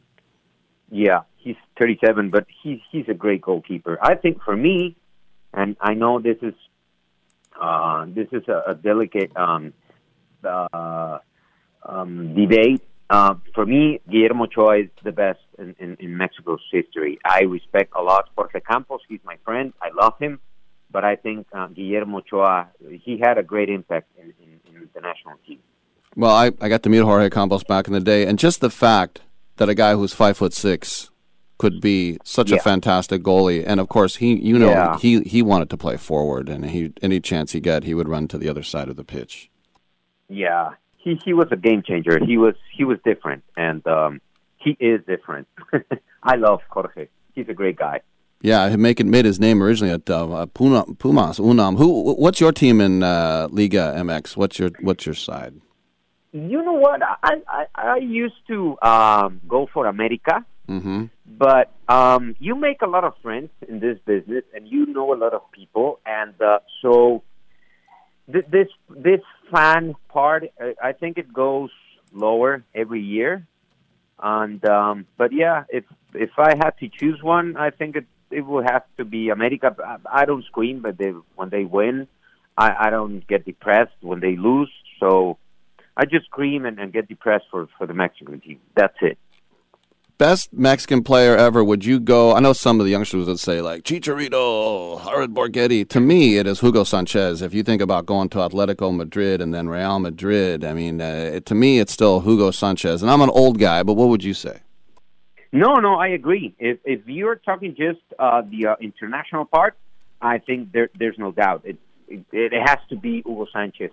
Yeah, 0.93 1.23
he's 1.39 1.57
37, 1.81 2.31
but 2.31 2.47
he's 2.63 2.79
he's 2.93 3.09
a 3.09 3.15
great 3.15 3.41
goalkeeper. 3.41 3.99
I 4.01 4.15
think 4.15 4.45
for 4.45 4.55
me, 4.55 4.95
and 5.53 5.77
I 5.81 5.95
know 5.95 6.21
this 6.21 6.39
is 6.41 6.55
uh, 7.61 8.07
this 8.07 8.29
is 8.31 8.47
a, 8.47 8.63
a 8.69 8.75
delicate 8.77 9.37
um, 9.37 9.73
uh, 10.45 11.19
um, 11.85 12.35
debate. 12.35 12.83
Uh, 13.09 13.35
for 13.55 13.65
me, 13.65 14.01
Guillermo 14.11 14.45
Ochoa 14.45 14.79
is 14.81 14.89
the 15.05 15.13
best 15.13 15.39
in, 15.59 15.77
in, 15.79 15.97
in 16.01 16.17
Mexico's 16.17 16.61
history. 16.73 17.19
I 17.25 17.43
respect 17.43 17.93
a 17.97 18.03
lot 18.03 18.29
Jorge 18.37 18.61
Campos. 18.61 19.01
He's 19.09 19.21
my 19.25 19.37
friend. 19.45 19.73
I 19.81 19.91
love 19.95 20.15
him. 20.19 20.41
But 20.91 21.05
I 21.05 21.17
think 21.17 21.47
uh, 21.53 21.67
Guillermo 21.69 22.19
Ochoa, 22.19 22.69
he 23.03 23.19
had 23.19 23.39
a 23.39 23.43
great 23.43 23.69
impact 23.69 24.09
in, 24.19 24.33
in, 24.43 24.61
in 24.75 24.89
the 24.95 25.01
national 25.01 25.35
team. 25.47 25.59
Well, 26.17 26.35
I, 26.35 26.47
I 26.61 26.69
got 26.69 26.83
to 26.85 26.89
meet 26.89 27.01
Jorge 27.01 27.29
Campos 27.31 27.63
back 27.65 27.87
in 27.87 27.93
the 27.93 28.01
day, 28.01 28.25
and 28.27 28.39
just 28.39 28.61
the 28.61 28.71
fact 28.71 29.21
that 29.57 29.69
a 29.69 29.75
guy 29.75 29.95
who's 29.95 30.13
five 30.15 30.37
foot 30.39 30.53
six 30.55 31.11
could 31.59 31.81
be 31.81 32.19
such 32.25 32.51
Yeah. 32.51 32.57
a 32.57 32.61
fantastic 32.61 33.23
goalie, 33.23 33.63
and 33.67 33.81
of 33.81 33.89
course 33.89 34.17
he, 34.17 34.35
you 34.37 34.59
know, 34.59 34.71
Yeah. 34.71 34.99
he 34.99 35.21
he 35.23 35.43
wanted 35.43 35.69
to 35.71 35.77
play 35.77 35.97
forward, 35.97 36.49
and 36.49 36.65
he 36.71 36.93
any 37.03 37.21
chance 37.21 37.53
he 37.53 37.61
got, 37.61 37.85
he 37.85 37.95
would 37.95 38.09
run 38.09 38.29
to 38.29 38.39
the 38.39 38.49
other 38.49 38.63
side 38.63 38.89
of 38.89 38.97
the 38.97 39.05
pitch. 39.05 39.51
Yeah, 40.29 40.71
he 40.97 41.19
he 41.25 41.33
was 41.33 41.49
a 41.51 41.57
game 41.57 41.83
changer. 41.83 42.19
He 42.25 42.37
was 42.39 42.55
he 42.77 42.85
was 42.85 42.99
different, 43.05 43.45
and 43.57 43.87
um, 43.87 44.21
he 44.57 44.77
is 44.81 45.01
different. 45.07 45.47
I 46.23 46.37
love 46.37 46.61
Jorge. 46.71 47.09
He's 47.35 47.49
a 47.49 47.55
great 47.55 47.77
guy. 47.77 48.01
Yeah, 48.43 48.69
he 48.69 48.77
make 48.77 49.01
it 49.01 49.07
made 49.07 49.25
his 49.25 49.41
name 49.41 49.63
originally 49.63 49.95
at 49.95 50.09
uh, 50.11 50.47
Puna, 50.47 50.85
Pumas 50.99 51.39
Unam. 51.39 51.77
Who? 51.77 52.15
What's 52.15 52.41
your 52.41 52.53
team 52.53 52.81
in 52.81 53.03
uh, 53.03 53.49
Liga 53.51 53.95
MX? 53.97 54.37
What's 54.37 54.59
your 54.59 54.71
What's 54.81 55.07
your 55.07 55.15
side? 55.15 55.55
You 56.33 56.63
know 56.63 56.75
what? 56.75 57.01
I 57.03 57.41
I, 57.49 57.67
I 57.75 57.97
used 57.99 58.47
to 58.49 58.77
um, 58.83 59.41
go 59.49 59.69
for 59.73 59.87
America, 59.87 60.45
Mm-hmm. 60.69 61.05
but 61.27 61.71
um, 61.89 62.35
you 62.41 62.57
make 62.57 62.83
a 62.83 62.87
lot 62.89 63.05
of 63.05 63.15
friends 63.23 63.51
in 63.69 63.79
this 63.79 63.99
business, 64.05 64.43
and 64.53 64.67
you 64.67 64.85
know 64.87 65.15
a 65.15 65.19
lot 65.25 65.33
of 65.33 65.43
people, 65.53 66.01
and 66.05 66.35
uh, 66.43 66.59
so 66.83 67.23
th- 68.33 68.47
this 68.51 68.69
this 68.91 69.21
fan 69.51 69.95
part, 70.09 70.45
I, 70.83 70.93
think 70.93 71.19
it 71.19 71.33
goes 71.33 71.71
lower 72.13 72.65
every 72.75 73.01
year. 73.01 73.47
And 74.19 74.65
um, 74.65 75.07
but 75.17 75.33
yeah, 75.33 75.65
if 75.69 75.85
if 76.15 76.31
I 76.39 76.55
had 76.57 76.71
to 76.81 76.89
choose 76.89 77.23
one, 77.23 77.57
I 77.57 77.71
think 77.71 77.97
it 77.97 78.07
it 78.31 78.41
would 78.41 78.65
have 78.65 78.85
to 78.99 79.05
be 79.05 79.29
America. 79.29 79.75
I 80.11 80.25
don't 80.25 80.45
scream, 80.45 80.81
but 80.81 80.97
they 80.97 81.13
when 81.35 81.51
they 81.51 81.65
win, 81.65 82.09
I, 82.57 82.87
I 82.87 82.91
don't 82.91 83.27
get 83.27 83.45
depressed 83.45 83.97
when 84.01 84.21
they 84.21 84.37
lose. 84.37 84.71
So 85.01 85.37
I 85.97 86.07
just 86.07 86.27
scream 86.27 86.65
and, 86.65 86.79
and 86.79 86.93
get 86.93 87.09
depressed 87.09 87.47
for 87.51 87.69
for 87.77 87.87
the 87.87 87.95
Mexican 87.95 88.41
team. 88.41 88.61
That's 88.75 88.97
it. 89.03 89.19
Best 90.19 90.51
Mexican 90.51 91.03
player 91.03 91.37
ever? 91.37 91.63
Would 91.63 91.85
you 91.85 92.01
go? 92.01 92.35
I 92.35 92.41
know 92.41 92.55
some 92.55 92.81
of 92.81 92.87
the 92.87 92.91
youngsters 92.91 93.27
would 93.27 93.39
say 93.39 93.61
like 93.61 93.83
Chicharito, 93.83 95.05
Jared 95.05 95.35
Borgetti. 95.35 95.87
To 95.91 96.01
me, 96.01 96.39
it 96.39 96.47
is 96.47 96.61
Hugo 96.61 96.85
Sanchez. 96.85 97.43
If 97.43 97.53
you 97.53 97.63
think 97.63 97.83
about 97.83 98.07
going 98.07 98.31
to 98.31 98.39
Atletico 98.39 98.97
Madrid 98.97 99.43
and 99.43 99.53
then 99.53 99.69
Real 99.69 99.99
Madrid, 99.99 100.65
I 100.65 100.73
mean, 100.73 101.03
uh, 101.03 101.33
it, 101.35 101.47
to 101.47 101.55
me, 101.55 101.81
it's 101.81 101.93
still 101.93 102.21
Hugo 102.21 102.51
Sanchez. 102.51 103.03
And 103.03 103.11
I'm 103.11 103.21
an 103.21 103.29
old 103.29 103.59
guy, 103.59 103.83
but 103.83 103.93
what 103.93 104.09
would 104.09 104.25
you 104.25 104.33
say? 104.33 104.61
No, 105.53 105.75
no, 105.75 105.97
I 105.97 106.09
agree. 106.09 106.55
If 106.59 106.79
if 106.87 107.07
you're 107.07 107.37
talking 107.37 107.75
just 107.77 108.01
uh, 108.19 108.41
the 108.41 108.69
uh, 108.69 108.77
international 108.81 109.45
part, 109.45 109.77
I 110.23 110.39
think 110.39 110.73
there 110.73 110.89
there's 110.99 111.19
no 111.19 111.31
doubt. 111.31 111.61
It, 111.67 111.77
it 112.09 112.25
it 112.33 112.53
has 112.65 112.79
to 112.89 112.97
be 112.97 113.17
Hugo 113.17 113.47
Sanchez. 113.53 113.91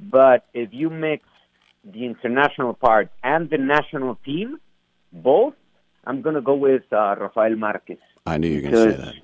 But 0.00 0.46
if 0.54 0.70
you 0.72 0.88
mix 0.88 1.24
the 1.84 2.06
international 2.06 2.72
part 2.72 3.10
and 3.22 3.50
the 3.50 3.58
national 3.58 4.14
team, 4.24 4.60
both, 5.12 5.54
I'm 6.04 6.22
gonna 6.22 6.40
go 6.40 6.54
with 6.54 6.82
uh, 6.92 7.16
Rafael 7.18 7.56
Marquez. 7.56 7.98
I 8.26 8.38
knew 8.38 8.48
you 8.48 8.62
were 8.62 8.70
going 8.70 8.74
to 8.74 8.96
say 8.96 9.04
that. 9.04 9.14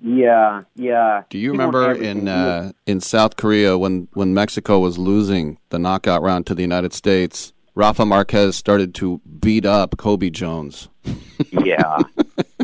Yeah, 0.00 0.62
yeah. 0.76 1.22
Do 1.28 1.38
you 1.38 1.52
He 1.52 1.58
remember 1.58 1.92
in 1.92 2.28
uh, 2.28 2.72
in 2.86 3.00
South 3.00 3.36
Korea 3.36 3.76
when 3.76 4.08
when 4.14 4.32
Mexico 4.32 4.78
was 4.78 4.98
losing 4.98 5.58
the 5.70 5.78
knockout 5.78 6.22
round 6.22 6.46
to 6.46 6.54
the 6.54 6.62
United 6.62 6.92
States? 6.92 7.52
Rafa 7.74 8.04
Marquez 8.04 8.56
started 8.56 8.94
to 8.96 9.20
beat 9.40 9.64
up 9.64 9.96
Cobi 9.96 10.30
Jones. 10.30 10.88
yeah, 11.52 11.98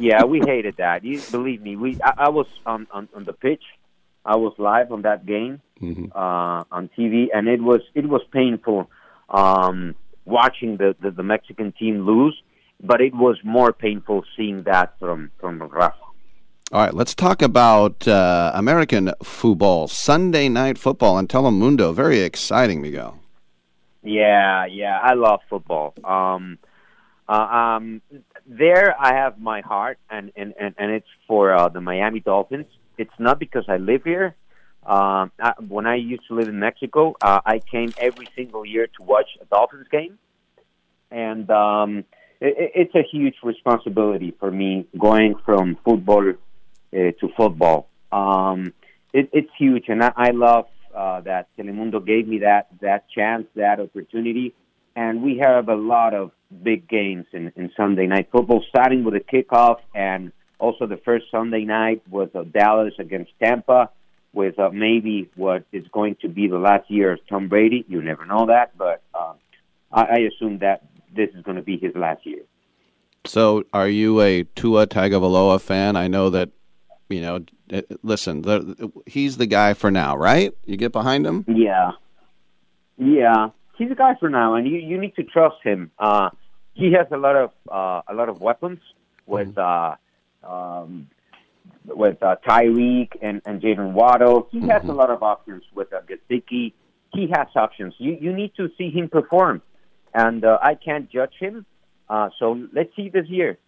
yeah, 0.01 0.25
we 0.25 0.41
hated 0.41 0.77
that. 0.79 1.05
You 1.05 1.21
believe 1.31 1.63
me, 1.63 1.77
we 1.77 1.99
I, 2.05 2.27
I 2.27 2.29
was 2.31 2.47
on, 2.67 2.87
on 2.93 3.09
on 3.15 3.25
the 3.25 3.33
pitch. 3.33 3.63
I 4.25 4.37
was 4.37 4.55
live 4.59 4.91
on 4.91 5.03
that 5.03 5.27
game 5.27 5.61
uh, 6.15 6.65
on 6.71 6.91
TV, 6.97 7.27
and 7.35 7.49
it 7.49 7.61
was 7.61 7.81
it 7.95 8.09
was 8.09 8.23
painful 8.33 8.91
um, 9.29 9.95
watching 10.25 10.77
the, 10.77 10.97
the 11.01 11.11
the 11.11 11.23
Mexican 11.23 11.73
team 11.73 12.07
lose. 12.07 12.41
But 12.83 13.01
it 13.01 13.15
was 13.15 13.37
more 13.45 13.73
painful 13.73 14.25
seeing 14.37 14.65
that 14.65 14.99
from 14.99 15.31
from 15.41 15.63
Rafa. 15.63 15.97
All 16.73 16.81
right, 16.81 16.95
let's 16.95 17.15
talk 17.15 17.41
about 17.41 18.09
uh, 18.09 18.51
American 18.55 19.13
football. 19.23 19.87
Sunday 19.87 20.49
night 20.49 20.77
football 20.77 21.17
on 21.17 21.29
Telemundo. 21.29 21.95
Very 21.95 22.21
exciting, 22.21 22.83
Miguel. 22.83 23.21
Yeah, 24.03 24.67
yeah, 24.67 24.99
I 25.03 25.15
love 25.15 25.41
football. 25.49 25.95
Um, 26.03 26.59
uh, 27.29 27.33
um, 27.33 28.03
there, 28.47 28.95
I 29.01 29.15
have 29.15 29.41
my 29.41 29.61
heart, 29.61 29.99
and 30.11 30.33
and 30.37 30.55
and, 30.59 30.75
and 30.77 30.91
it's 30.91 31.07
for 31.27 31.55
uh, 31.55 31.69
the 31.69 31.81
Miami 31.81 32.21
Dolphins. 32.21 32.67
It's 32.99 33.19
not 33.19 33.39
because 33.39 33.65
I 33.69 33.77
live 33.77 34.05
here. 34.05 34.35
Um, 34.85 35.33
I, 35.41 35.55
when 35.67 35.87
I 35.87 35.95
used 35.95 36.27
to 36.29 36.35
live 36.35 36.49
in 36.49 36.59
Mexico, 36.59 37.15
uh, 37.23 37.41
I 37.47 37.61
came 37.61 37.95
every 37.97 38.27
single 38.37 38.67
year 38.67 38.87
to 38.87 39.03
watch 39.03 39.29
a 39.41 39.45
Dolphins 39.47 39.87
game, 39.91 40.19
and 41.11 41.49
um, 41.51 42.05
it's 42.41 42.95
a 42.95 43.03
huge 43.11 43.37
responsibility 43.43 44.35
for 44.39 44.51
me 44.51 44.87
going 44.99 45.35
from 45.45 45.77
football 45.85 46.31
uh, 46.31 46.33
to 46.93 47.29
football. 47.37 47.89
Um, 48.13 48.73
it, 49.13 49.31
it's 49.33 49.51
huge, 49.59 49.85
and 49.89 50.03
I, 50.03 50.13
I 50.17 50.31
love 50.31 50.67
uh, 50.95 51.21
that 51.23 51.49
Telemundo 51.57 52.05
gave 52.05 52.29
me 52.29 52.39
that 52.39 52.69
that 52.81 53.09
chance, 53.11 53.47
that 53.55 53.81
opportunity, 53.81 54.55
and 54.95 55.23
we 55.23 55.39
have 55.39 55.69
a 55.69 55.75
lot 55.75 56.15
of 56.15 56.31
big 56.63 56.89
games 56.89 57.27
in, 57.33 57.53
in 57.57 57.71
Sunday 57.77 58.07
night 58.07 58.29
football, 58.31 58.65
starting 58.69 59.05
with 59.05 59.15
the 59.15 59.21
kickoff, 59.21 59.79
and 59.95 60.33
also 60.59 60.87
the 60.87 60.99
first 60.99 61.27
Sunday 61.31 61.65
night 61.65 62.03
was 62.09 62.29
uh, 62.35 62.43
Dallas 62.43 62.95
against 62.99 63.33
Tampa, 63.43 63.91
with 64.33 64.59
uh, 64.59 64.71
maybe 64.71 65.31
what 65.37 65.65
is 65.73 65.85
going 65.93 66.17
to 66.23 66.29
be 66.29 66.49
the 66.49 66.59
last 66.59 66.91
year 66.91 67.13
of 67.13 67.21
Tom 67.29 67.49
Brady. 67.49 67.85
You 67.89 68.03
never 68.03 68.25
know 68.27 68.47
that, 68.47 68.77
but 68.77 69.03
uh, 69.15 69.35
I, 69.93 70.03
I 70.03 70.19
assume 70.33 70.59
that 70.59 70.83
this 71.15 71.31
is 71.35 71.43
going 71.43 71.57
to 71.57 71.63
be 71.63 71.79
his 71.79 71.95
last 71.95 72.25
year. 72.27 72.43
So, 73.27 73.65
are 73.73 73.89
you 73.89 74.21
a 74.21 74.45
Tua 74.45 74.87
Tagovailoa 74.87 75.61
fan? 75.61 75.97
I 75.97 76.09
know 76.09 76.29
that, 76.31 76.51
you 77.09 77.23
know. 77.23 77.41
uh, 77.73 77.81
Listen, 78.03 78.43
the, 78.43 78.93
he's 79.07 79.39
the 79.39 79.47
guy 79.47 79.73
for 79.75 79.91
now, 79.91 80.17
right? 80.17 80.53
You 80.67 80.77
get 80.77 80.93
behind 80.93 81.27
him. 81.27 81.45
Yeah, 81.49 81.93
Yeah, 82.99 83.49
he's 83.79 83.91
a 83.91 83.95
guy 83.95 84.15
for 84.21 84.29
now, 84.29 84.55
and 84.55 84.67
you 84.69 84.77
you 84.77 84.99
need 84.99 85.15
to 85.17 85.25
trust 85.25 85.57
him. 85.63 85.91
Uh, 85.99 86.31
he 86.75 86.93
has 86.93 87.07
a 87.11 87.17
lot 87.17 87.37
of 87.37 87.51
uh, 87.71 88.03
a 88.09 88.15
lot 88.15 88.29
of 88.29 88.41
weapons 88.41 88.81
with 89.27 89.57
uh, 89.57 89.95
um, 90.43 91.09
with 91.87 92.23
uh, 92.23 92.37
Tyreek 92.47 93.11
and 93.23 93.41
and 93.47 93.61
Jaden 93.63 93.93
Waddle. 93.93 94.49
He 94.51 94.61
has 94.69 94.85
a 94.85 94.93
lot 94.93 95.11
of 95.11 95.23
options 95.23 95.65
with 95.75 95.93
uh, 95.93 96.01
Gesicki. 96.03 96.73
He 97.13 97.29
has 97.35 97.49
options. 97.57 97.95
You 97.99 98.17
you 98.21 98.33
need 98.33 98.53
to 98.57 98.69
see 98.77 98.91
him 98.91 99.09
perform, 99.09 99.63
and 100.15 100.45
uh, 100.45 100.59
I 100.63 100.75
can't 100.75 101.11
judge 101.11 101.35
him. 101.39 101.67
Uh, 102.09 102.31
so 102.39 102.67
let's 102.73 102.95
see 102.97 103.09
this 103.09 103.29
year. 103.29 103.59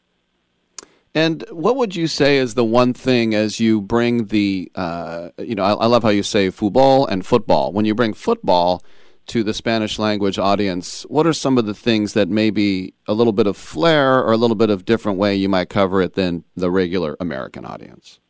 And 1.14 1.44
what 1.50 1.76
would 1.76 1.96
you 1.96 2.08
say 2.08 2.36
is 2.36 2.54
the 2.54 2.64
one 2.64 2.92
thing 2.92 3.34
as 3.34 3.58
you 3.58 3.80
bring 3.80 4.26
the, 4.26 4.70
uh, 4.74 5.30
you 5.38 5.54
know, 5.54 5.64
I, 5.64 5.72
I 5.72 5.86
love 5.86 6.02
how 6.02 6.10
you 6.10 6.22
say 6.22 6.50
football 6.50 7.06
and 7.06 7.24
football. 7.24 7.72
When 7.72 7.86
you 7.86 7.94
bring 7.94 8.12
football 8.12 8.84
to 9.28 9.42
the 9.42 9.54
Spanish 9.54 9.98
language 9.98 10.38
audience, 10.38 11.04
what 11.04 11.26
are 11.26 11.32
some 11.32 11.56
of 11.56 11.64
the 11.64 11.72
things 11.74 12.12
that 12.12 12.28
maybe 12.28 12.92
a 13.08 13.14
little 13.14 13.32
bit 13.32 13.46
of 13.46 13.56
flair 13.56 14.22
or 14.22 14.32
a 14.32 14.36
little 14.36 14.54
bit 14.54 14.68
of 14.68 14.84
different 14.84 15.18
way 15.18 15.34
you 15.34 15.48
might 15.48 15.70
cover 15.70 16.02
it 16.02 16.14
than 16.14 16.44
the 16.54 16.70
regular 16.70 17.16
American 17.18 17.64
audience? 17.64 18.20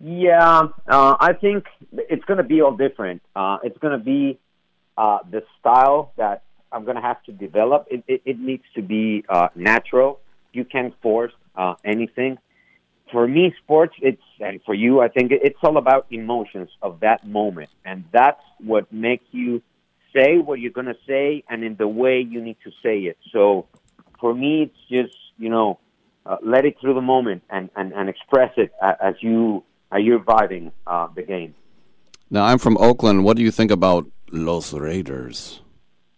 Yeah, 0.00 0.68
uh, 0.88 1.16
I 1.20 1.34
think 1.34 1.66
it's 1.92 2.24
going 2.24 2.38
to 2.38 2.44
be 2.44 2.62
all 2.62 2.76
different. 2.76 3.22
Uh, 3.34 3.58
it's 3.62 3.78
going 3.78 3.98
to 3.98 4.02
be 4.04 4.38
uh, 4.96 5.18
the 5.30 5.42
style 5.60 6.12
that 6.16 6.44
I'm 6.76 6.84
going 6.84 6.96
to 6.96 7.02
have 7.02 7.22
to 7.24 7.32
develop. 7.32 7.86
It, 7.90 8.04
it, 8.06 8.20
it 8.26 8.38
needs 8.38 8.64
to 8.74 8.82
be 8.82 9.24
uh, 9.28 9.48
natural. 9.54 10.20
You 10.52 10.64
can't 10.64 10.94
force 11.00 11.32
uh, 11.56 11.74
anything. 11.84 12.36
For 13.10 13.26
me, 13.26 13.54
sports, 13.62 13.94
it's 14.02 14.20
and 14.40 14.60
for 14.66 14.74
you, 14.74 15.00
I 15.00 15.08
think 15.08 15.32
it's 15.32 15.58
all 15.62 15.78
about 15.78 16.06
emotions 16.10 16.68
of 16.82 17.00
that 17.00 17.26
moment, 17.26 17.70
and 17.84 18.04
that's 18.12 18.42
what 18.58 18.92
makes 18.92 19.24
you 19.30 19.62
say 20.14 20.38
what 20.38 20.58
you're 20.60 20.72
going 20.72 20.86
to 20.88 20.98
say, 21.06 21.44
and 21.48 21.62
in 21.62 21.76
the 21.76 21.86
way 21.86 22.20
you 22.20 22.42
need 22.42 22.56
to 22.64 22.70
say 22.82 22.98
it. 23.00 23.16
So, 23.32 23.66
for 24.20 24.34
me, 24.34 24.64
it's 24.64 24.82
just 24.90 25.16
you 25.38 25.48
know, 25.48 25.78
uh, 26.26 26.36
let 26.42 26.64
it 26.64 26.76
through 26.80 26.94
the 26.94 27.00
moment 27.00 27.42
and 27.48 27.70
and, 27.76 27.92
and 27.92 28.08
express 28.08 28.52
it 28.56 28.72
as 28.82 29.14
you 29.20 29.62
as 29.92 30.02
you're 30.02 30.20
vibing 30.20 30.72
uh, 30.86 31.06
the 31.14 31.22
game. 31.22 31.54
Now, 32.28 32.44
I'm 32.44 32.58
from 32.58 32.76
Oakland. 32.78 33.24
What 33.24 33.36
do 33.36 33.42
you 33.44 33.52
think 33.52 33.70
about 33.70 34.10
Los 34.32 34.72
Raiders? 34.72 35.62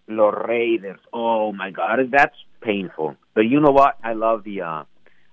Los 0.09 0.35
Raiders. 0.47 1.01
Oh 1.13 1.53
my 1.53 1.71
God, 1.71 1.99
that's 2.11 2.37
painful. 2.61 3.17
But 3.35 3.43
you 3.43 3.61
know 3.61 3.71
what? 3.71 3.97
I 4.03 4.15
love 4.15 4.45
the. 4.45 4.63
Uh, 4.63 4.85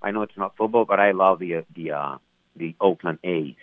I 0.02 0.12
know 0.12 0.22
it's 0.22 0.38
not 0.38 0.56
football, 0.58 0.86
but 0.86 1.00
I 1.00 1.12
love 1.12 1.40
the 1.40 1.56
uh, 1.56 1.62
the 1.76 1.92
uh, 1.92 2.18
the 2.56 2.76
Oakland 2.80 3.20
A's. 3.24 3.56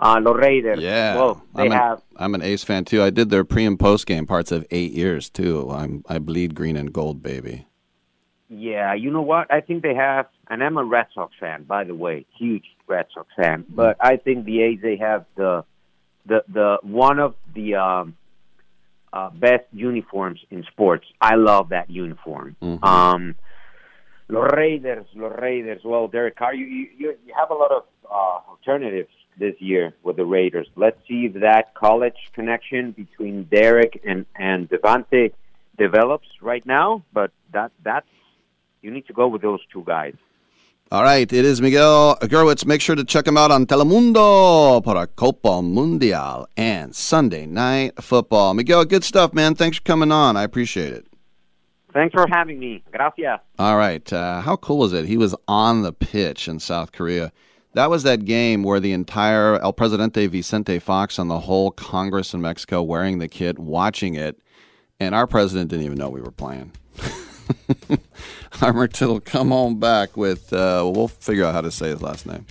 Uh, 0.00 0.20
Los 0.22 0.36
Raiders. 0.36 0.78
Yeah, 0.80 1.16
Well, 1.16 1.42
they 1.56 1.64
I'm, 1.64 1.70
have. 1.72 2.02
I'm 2.16 2.34
an 2.36 2.42
A's 2.42 2.62
fan 2.62 2.84
too. 2.84 3.02
I 3.02 3.10
did 3.10 3.30
their 3.30 3.44
pre 3.44 3.64
and 3.64 3.78
post 3.78 4.06
game 4.06 4.26
parts 4.26 4.52
of 4.52 4.64
eight 4.70 4.92
years 4.92 5.28
too. 5.28 5.68
I'm 5.70 6.04
I 6.08 6.18
bleed 6.18 6.54
green 6.54 6.76
and 6.76 6.92
gold, 6.92 7.22
baby. 7.22 7.66
Yeah, 8.48 8.94
you 8.94 9.10
know 9.10 9.22
what? 9.22 9.52
I 9.52 9.60
think 9.60 9.82
they 9.82 9.94
have, 9.94 10.26
and 10.48 10.62
I'm 10.62 10.78
a 10.78 10.84
Red 10.84 11.06
Sox 11.14 11.34
fan, 11.38 11.64
by 11.64 11.84
the 11.84 11.94
way, 11.94 12.24
huge 12.38 12.64
Red 12.86 13.06
Sox 13.12 13.28
fan. 13.36 13.66
But 13.68 13.96
I 14.00 14.16
think 14.16 14.44
the 14.46 14.62
A's 14.62 14.78
they 14.80 14.96
have 14.96 15.26
the 15.34 15.64
the 16.24 16.44
the 16.48 16.78
one 16.82 17.18
of 17.18 17.34
the 17.54 17.74
um, 17.74 18.16
uh, 19.12 19.30
best 19.30 19.64
uniforms 19.72 20.40
in 20.50 20.64
sports. 20.64 21.06
I 21.20 21.34
love 21.36 21.70
that 21.70 21.90
uniform. 21.90 22.56
Um, 22.82 23.34
Los 24.28 24.52
Raiders, 24.52 25.06
Los 25.14 25.32
Raiders. 25.40 25.80
Well, 25.84 26.08
Derek 26.08 26.36
Carr, 26.36 26.54
you 26.54 26.66
you, 26.66 27.14
you 27.24 27.34
have 27.36 27.50
a 27.50 27.54
lot 27.54 27.72
of 27.72 27.84
uh, 28.10 28.50
alternatives 28.50 29.08
this 29.38 29.54
year 29.58 29.94
with 30.02 30.16
the 30.16 30.26
Raiders. 30.26 30.68
Let's 30.76 30.98
see 31.08 31.26
if 31.26 31.40
that 31.40 31.74
college 31.74 32.16
connection 32.34 32.92
between 32.92 33.44
Derek 33.44 34.00
and 34.04 34.26
and 34.36 34.68
Davante 34.68 35.32
develops 35.78 36.28
right 36.42 36.64
now. 36.66 37.04
But 37.12 37.30
that 37.52 37.72
that's 37.82 38.08
you 38.82 38.90
need 38.90 39.06
to 39.06 39.12
go 39.12 39.28
with 39.28 39.42
those 39.42 39.60
two 39.72 39.84
guys. 39.86 40.14
All 40.90 41.02
right, 41.02 41.30
it 41.30 41.44
is 41.44 41.60
Miguel 41.60 42.16
Gurwitz. 42.22 42.64
Make 42.64 42.80
sure 42.80 42.96
to 42.96 43.04
check 43.04 43.26
him 43.26 43.36
out 43.36 43.50
on 43.50 43.66
Telemundo 43.66 44.82
para 44.82 45.06
Copa 45.06 45.60
Mundial 45.60 46.46
and 46.56 46.96
Sunday 46.96 47.44
Night 47.44 48.02
Football. 48.02 48.54
Miguel, 48.54 48.86
good 48.86 49.04
stuff, 49.04 49.34
man. 49.34 49.54
Thanks 49.54 49.76
for 49.76 49.82
coming 49.82 50.10
on. 50.10 50.38
I 50.38 50.44
appreciate 50.44 50.94
it. 50.94 51.06
Thanks 51.92 52.14
for 52.14 52.26
having 52.30 52.58
me. 52.58 52.82
Gracias. 52.90 53.38
All 53.58 53.76
right, 53.76 54.10
uh, 54.10 54.40
how 54.40 54.56
cool 54.56 54.82
is 54.82 54.94
it? 54.94 55.04
He 55.04 55.18
was 55.18 55.34
on 55.46 55.82
the 55.82 55.92
pitch 55.92 56.48
in 56.48 56.58
South 56.58 56.92
Korea. 56.92 57.32
That 57.74 57.90
was 57.90 58.02
that 58.04 58.24
game 58.24 58.62
where 58.62 58.80
the 58.80 58.92
entire 58.92 59.58
El 59.58 59.74
Presidente 59.74 60.26
Vicente 60.26 60.78
Fox 60.78 61.18
and 61.18 61.28
the 61.30 61.40
whole 61.40 61.70
Congress 61.70 62.32
in 62.32 62.40
Mexico 62.40 62.82
wearing 62.82 63.18
the 63.18 63.28
kit, 63.28 63.58
watching 63.58 64.14
it, 64.14 64.40
and 64.98 65.14
our 65.14 65.26
president 65.26 65.68
didn't 65.68 65.84
even 65.84 65.98
know 65.98 66.08
we 66.08 66.22
were 66.22 66.30
playing. 66.30 66.72
Armor 68.62 68.88
Tittle, 68.88 69.20
come 69.20 69.52
on 69.52 69.78
back 69.78 70.16
with, 70.16 70.52
uh, 70.52 70.90
we'll 70.94 71.08
figure 71.08 71.44
out 71.44 71.54
how 71.54 71.60
to 71.60 71.70
say 71.70 71.88
his 71.88 72.02
last 72.02 72.26
name. 72.26 72.46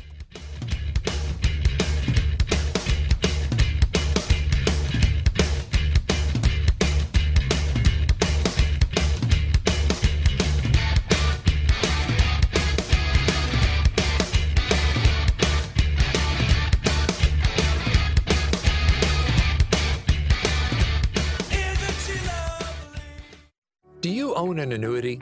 Do 24.00 24.14
you 24.14 24.36
own 24.36 24.60
an 24.60 24.72
annuity, 24.72 25.22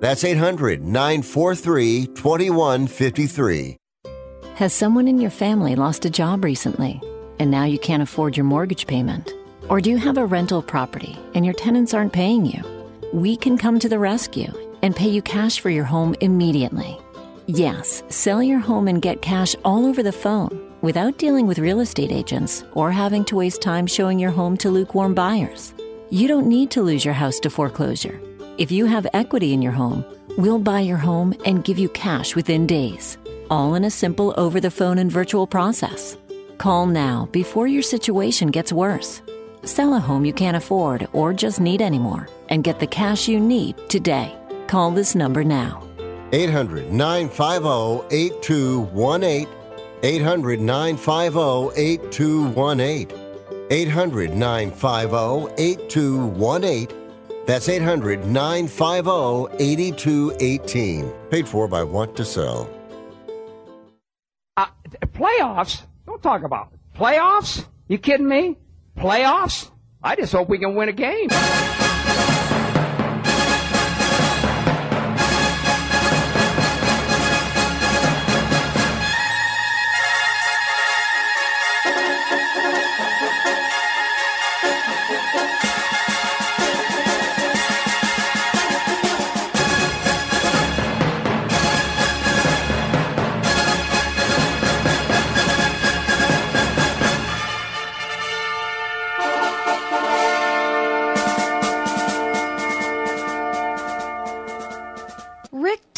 That's 0.00 0.24
800 0.24 0.82
943 0.82 2.06
2153. 2.06 3.76
Has 4.54 4.72
someone 4.72 5.08
in 5.08 5.20
your 5.20 5.30
family 5.30 5.74
lost 5.74 6.04
a 6.04 6.10
job 6.10 6.44
recently 6.44 7.00
and 7.38 7.50
now 7.50 7.64
you 7.64 7.78
can't 7.78 8.02
afford 8.02 8.36
your 8.36 8.44
mortgage 8.44 8.86
payment? 8.86 9.32
Or 9.68 9.80
do 9.80 9.88
you 9.88 9.98
have 9.98 10.18
a 10.18 10.26
rental 10.26 10.62
property 10.62 11.16
and 11.34 11.44
your 11.44 11.54
tenants 11.54 11.94
aren't 11.94 12.12
paying 12.12 12.44
you? 12.44 12.62
We 13.12 13.36
can 13.36 13.56
come 13.56 13.78
to 13.78 13.88
the 13.88 13.98
rescue 13.98 14.52
and 14.82 14.96
pay 14.96 15.08
you 15.08 15.22
cash 15.22 15.60
for 15.60 15.70
your 15.70 15.84
home 15.84 16.14
immediately. 16.20 16.98
Yes, 17.46 18.02
sell 18.08 18.42
your 18.42 18.58
home 18.58 18.88
and 18.88 19.02
get 19.02 19.22
cash 19.22 19.54
all 19.64 19.84
over 19.86 20.02
the 20.02 20.12
phone 20.12 20.72
without 20.80 21.18
dealing 21.18 21.46
with 21.46 21.58
real 21.58 21.80
estate 21.80 22.10
agents 22.10 22.64
or 22.72 22.90
having 22.90 23.24
to 23.26 23.36
waste 23.36 23.60
time 23.60 23.86
showing 23.86 24.18
your 24.18 24.30
home 24.30 24.56
to 24.58 24.70
lukewarm 24.70 25.14
buyers. 25.14 25.74
You 26.10 26.26
don't 26.26 26.46
need 26.46 26.70
to 26.72 26.82
lose 26.82 27.04
your 27.04 27.14
house 27.14 27.38
to 27.40 27.50
foreclosure. 27.50 28.20
If 28.60 28.70
you 28.70 28.84
have 28.84 29.06
equity 29.14 29.54
in 29.54 29.62
your 29.62 29.72
home, 29.72 30.04
we'll 30.36 30.58
buy 30.58 30.80
your 30.80 30.98
home 30.98 31.32
and 31.46 31.64
give 31.64 31.78
you 31.78 31.88
cash 31.88 32.36
within 32.36 32.66
days, 32.66 33.16
all 33.48 33.74
in 33.74 33.84
a 33.84 33.90
simple 33.90 34.34
over 34.36 34.60
the 34.60 34.70
phone 34.70 34.98
and 34.98 35.10
virtual 35.10 35.46
process. 35.46 36.18
Call 36.58 36.84
now 36.84 37.30
before 37.32 37.68
your 37.68 37.80
situation 37.80 38.48
gets 38.48 38.70
worse. 38.70 39.22
Sell 39.64 39.94
a 39.94 39.98
home 39.98 40.26
you 40.26 40.34
can't 40.34 40.58
afford 40.58 41.08
or 41.14 41.32
just 41.32 41.58
need 41.58 41.80
anymore 41.80 42.28
and 42.50 42.62
get 42.62 42.80
the 42.80 42.86
cash 42.86 43.28
you 43.28 43.40
need 43.40 43.76
today. 43.88 44.36
Call 44.66 44.90
this 44.90 45.14
number 45.14 45.42
now. 45.42 45.82
800 46.32 46.92
950 46.92 48.14
8218. 48.14 49.48
800 50.02 50.60
950 50.60 51.80
8218. 51.80 53.08
800 53.70 54.34
950 54.34 55.54
8218. 55.56 56.99
That's 57.50 57.68
800 57.68 58.26
950 58.26 59.56
8218. 59.58 61.12
Paid 61.30 61.48
for 61.48 61.66
by 61.66 61.82
Want 61.82 62.16
to 62.16 62.24
Sell. 62.24 62.70
Uh, 64.56 64.66
playoffs? 65.06 65.82
Don't 66.06 66.22
talk 66.22 66.44
about 66.44 66.68
it. 66.72 66.78
Playoffs? 66.96 67.66
You 67.88 67.98
kidding 67.98 68.28
me? 68.28 68.56
Playoffs? 68.96 69.68
I 70.00 70.14
just 70.14 70.32
hope 70.32 70.48
we 70.48 70.58
can 70.58 70.76
win 70.76 70.90
a 70.90 70.92
game. 70.92 71.28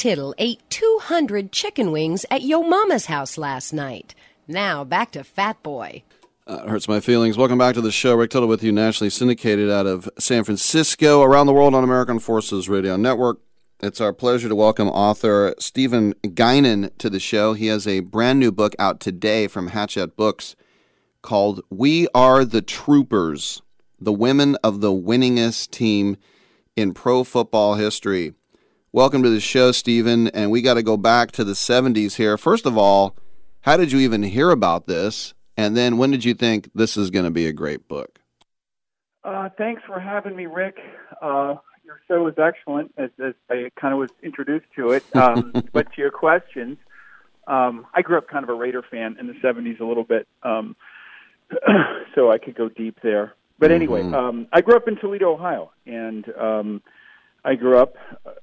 Tittle 0.02 0.34
ate 0.36 0.60
200 0.68 1.52
chicken 1.52 1.92
wings 1.92 2.26
at 2.28 2.42
Yo 2.42 2.62
Mama's 2.62 3.06
house 3.06 3.39
last 3.39 3.72
night. 3.72 4.16
Now 4.48 4.82
back 4.82 5.12
to 5.12 5.22
Fat 5.22 5.62
Boy. 5.62 6.02
Uh, 6.44 6.66
hurts 6.66 6.89
my 6.89 6.98
feelings. 6.98 7.39
Welcome 7.39 7.58
back 7.58 7.76
to 7.76 7.81
the 7.81 7.92
show. 7.92 8.16
Rick 8.16 8.31
Tittle 8.31 8.48
with 8.48 8.64
you, 8.64 8.72
nationally 8.72 9.10
syndicated 9.10 9.70
out 9.70 9.86
of 9.86 10.10
San 10.18 10.42
Francisco, 10.42 11.22
around 11.22 11.47
the 11.47 11.52
world 11.52 11.72
on 11.72 11.84
American 11.84 12.18
Forces 12.18 12.68
Radio 12.68 12.97
Network. 12.97 13.39
It's 13.78 14.00
our 14.00 14.12
pleasure 14.12 14.48
to 14.48 14.56
welcome 14.56 14.89
author 14.89 15.55
Stephen 15.60 16.14
Guinan 16.24 16.90
to 16.98 17.08
the 17.08 17.20
show. 17.20 17.52
He 17.52 17.68
has 17.68 17.86
a 17.86 18.00
brand 18.00 18.40
new 18.40 18.50
book 18.50 18.74
out 18.81 18.98
today 18.98 19.47
from 19.47 19.68
Hachette 19.68 20.16
Books 20.16 20.56
called 21.22 21.60
We 21.70 22.08
Are 22.12 22.44
the 22.44 22.60
Troopers 22.60 23.62
The 24.00 24.12
Women 24.12 24.56
of 24.64 24.81
the 24.81 24.90
Winningest 24.90 25.70
Team 25.70 26.16
in 26.74 26.92
Pro 26.92 27.22
Football 27.22 27.74
History. 27.74 28.34
Welcome 28.94 29.22
to 29.22 29.30
the 29.30 29.40
show, 29.40 29.72
Stephen. 29.72 30.28
And 30.28 30.50
we 30.50 30.60
got 30.60 30.74
to 30.74 30.82
go 30.82 30.96
back 30.98 31.32
to 31.32 31.44
the 31.44 31.54
70s 31.54 32.16
here. 32.16 32.36
First 32.36 32.66
of 32.66 32.76
all, 32.76 33.16
how 33.62 33.76
did 33.78 33.90
you 33.90 33.98
even 34.00 34.22
hear 34.22 34.50
about 34.50 34.86
this? 34.86 35.32
And 35.56 35.76
then 35.76 35.96
when 35.96 36.10
did 36.10 36.24
you 36.24 36.34
think 36.34 36.70
this 36.74 36.96
is 36.96 37.10
going 37.10 37.24
to 37.24 37.30
be 37.30 37.46
a 37.46 37.52
great 37.52 37.88
book? 37.88 38.20
Uh, 39.24 39.48
thanks 39.56 39.82
for 39.86 39.98
having 39.98 40.36
me, 40.36 40.46
Rick. 40.46 40.76
Uh, 41.22 41.54
your 41.84 42.00
show 42.08 42.26
is 42.26 42.34
excellent, 42.36 42.92
as, 42.98 43.08
as 43.24 43.34
I 43.48 43.70
kind 43.80 43.94
of 43.94 44.00
was 44.00 44.10
introduced 44.22 44.66
to 44.76 44.90
it. 44.90 45.04
Um, 45.14 45.52
but 45.72 45.86
to 45.92 46.00
your 46.00 46.10
questions, 46.10 46.76
um, 47.46 47.86
I 47.94 48.02
grew 48.02 48.18
up 48.18 48.28
kind 48.28 48.42
of 48.44 48.50
a 48.50 48.54
Raider 48.54 48.82
fan 48.90 49.16
in 49.18 49.26
the 49.26 49.34
70s 49.34 49.80
a 49.80 49.84
little 49.84 50.04
bit, 50.04 50.26
um, 50.42 50.76
so 52.14 52.30
I 52.30 52.36
could 52.38 52.56
go 52.56 52.68
deep 52.68 52.98
there. 53.02 53.34
But 53.58 53.70
anyway, 53.70 54.02
Mhm. 54.02 54.14
um, 54.14 54.46
I 54.52 54.60
grew 54.60 54.76
up 54.76 54.88
in 54.88 54.96
Toledo, 54.96 55.32
Ohio, 55.32 55.70
and 55.86 56.24
um, 56.36 56.82
I 57.44 57.54
grew 57.54 57.78
up 57.78 57.94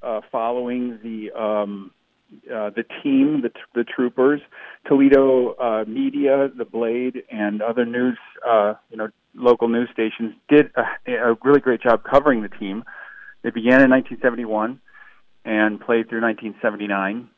uh, 0.03 0.21
following 0.31 0.99
the 1.03 1.31
um, 1.31 1.91
uh, 2.53 2.69
the 2.69 2.83
team, 3.01 3.41
the, 3.41 3.51
the 3.73 3.83
troopers, 3.83 4.39
Toledo 4.87 5.53
uh, 5.53 5.83
media, 5.87 6.49
the 6.55 6.65
Blade, 6.65 7.23
and 7.31 7.61
other 7.61 7.85
news, 7.85 8.19
uh, 8.47 8.75
you 8.91 8.97
know, 8.97 9.09
local 9.33 9.67
news 9.67 9.89
stations 9.91 10.35
did 10.47 10.69
a, 10.75 11.11
a 11.11 11.35
really 11.43 11.59
great 11.59 11.81
job 11.81 12.03
covering 12.03 12.43
the 12.43 12.49
team. 12.49 12.83
They 13.41 13.49
began 13.49 13.81
in 13.81 13.89
1971 13.89 14.79
and 15.45 15.79
played 15.79 16.07
through 16.09 16.21
1979, 16.21 17.29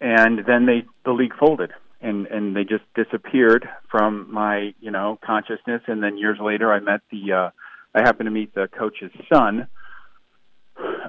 and 0.00 0.38
then 0.46 0.66
they 0.66 0.84
the 1.04 1.12
league 1.12 1.34
folded 1.38 1.72
and 2.04 2.26
and 2.26 2.54
they 2.54 2.62
just 2.64 2.84
disappeared 2.94 3.68
from 3.90 4.32
my 4.32 4.74
you 4.80 4.90
know 4.90 5.18
consciousness. 5.24 5.82
And 5.86 6.02
then 6.02 6.18
years 6.18 6.38
later, 6.40 6.72
I 6.72 6.80
met 6.80 7.00
the 7.10 7.32
uh, 7.32 7.50
I 7.94 8.02
happened 8.02 8.26
to 8.26 8.30
meet 8.30 8.54
the 8.54 8.68
coach's 8.68 9.10
son. 9.32 9.66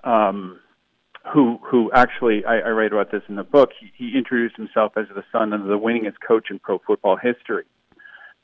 Um, 0.04 0.60
who 1.34 1.58
who 1.64 1.92
actually 1.94 2.46
I, 2.46 2.60
I 2.60 2.70
write 2.70 2.92
about 2.92 3.12
this 3.12 3.24
in 3.28 3.36
the 3.36 3.44
book. 3.44 3.70
He, 3.80 3.92
he 3.98 4.18
introduced 4.18 4.56
himself 4.58 4.94
as 4.96 5.06
the 5.14 5.24
son 5.32 5.54
of 5.54 5.64
the 5.66 5.78
winningest 5.78 6.18
coach 6.26 6.48
in 6.50 6.60
pro 6.60 6.80
football 6.86 7.18
history, 7.18 7.66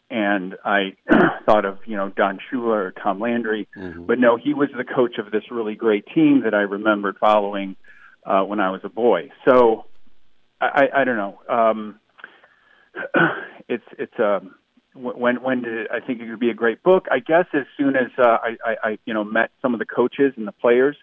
and 0.09 0.55
I 0.65 0.95
thought 1.45 1.65
of 1.65 1.79
you 1.85 1.95
know 1.95 2.09
Don 2.09 2.39
Shula 2.51 2.73
or 2.73 2.91
Tom 2.91 3.19
Landry, 3.19 3.67
but 4.07 4.19
no, 4.19 4.37
he 4.37 4.53
was 4.53 4.69
the 4.75 4.83
coach 4.83 5.17
of 5.19 5.31
this 5.31 5.43
really 5.51 5.75
great 5.75 6.05
team 6.13 6.41
that 6.43 6.53
I 6.53 6.61
remembered 6.61 7.17
following 7.19 7.75
uh, 8.25 8.41
when 8.41 8.59
I 8.59 8.71
was 8.71 8.81
a 8.83 8.89
boy. 8.89 9.29
So 9.47 9.85
I, 10.59 10.65
I, 10.65 11.01
I 11.01 11.03
don't 11.03 11.17
know. 11.17 11.39
Um, 11.47 11.99
it's 13.69 13.85
it's 13.99 14.19
um 14.19 14.55
when 14.95 15.41
when 15.41 15.61
did 15.61 15.73
it, 15.73 15.87
I 15.91 16.05
think 16.05 16.19
it 16.19 16.29
could 16.29 16.39
be 16.39 16.49
a 16.49 16.55
great 16.55 16.81
book? 16.83 17.05
I 17.11 17.19
guess 17.19 17.45
as 17.53 17.65
soon 17.77 17.95
as 17.95 18.09
uh, 18.17 18.37
I, 18.43 18.57
I 18.65 18.75
I 18.83 18.97
you 19.05 19.13
know 19.13 19.23
met 19.23 19.51
some 19.61 19.73
of 19.73 19.79
the 19.79 19.85
coaches 19.85 20.33
and 20.35 20.47
the 20.47 20.51
players 20.51 20.97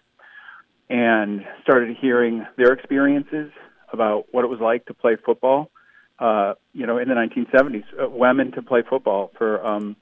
and 0.89 1.45
started 1.61 1.95
hearing 1.99 2.45
their 2.57 2.73
experiences 2.73 3.51
about 3.93 4.25
what 4.31 4.43
it 4.43 4.47
was 4.47 4.59
like 4.59 4.85
to 4.85 4.93
play 4.93 5.15
football. 5.23 5.71
Uh, 6.19 6.53
you 6.73 6.85
know, 6.85 6.97
in 6.97 7.07
the 7.07 7.15
1970s, 7.15 7.83
uh, 8.01 8.09
women 8.09 8.51
to 8.51 8.61
play 8.61 8.83
football 8.87 9.31
for 9.37 9.65
um, 9.65 9.95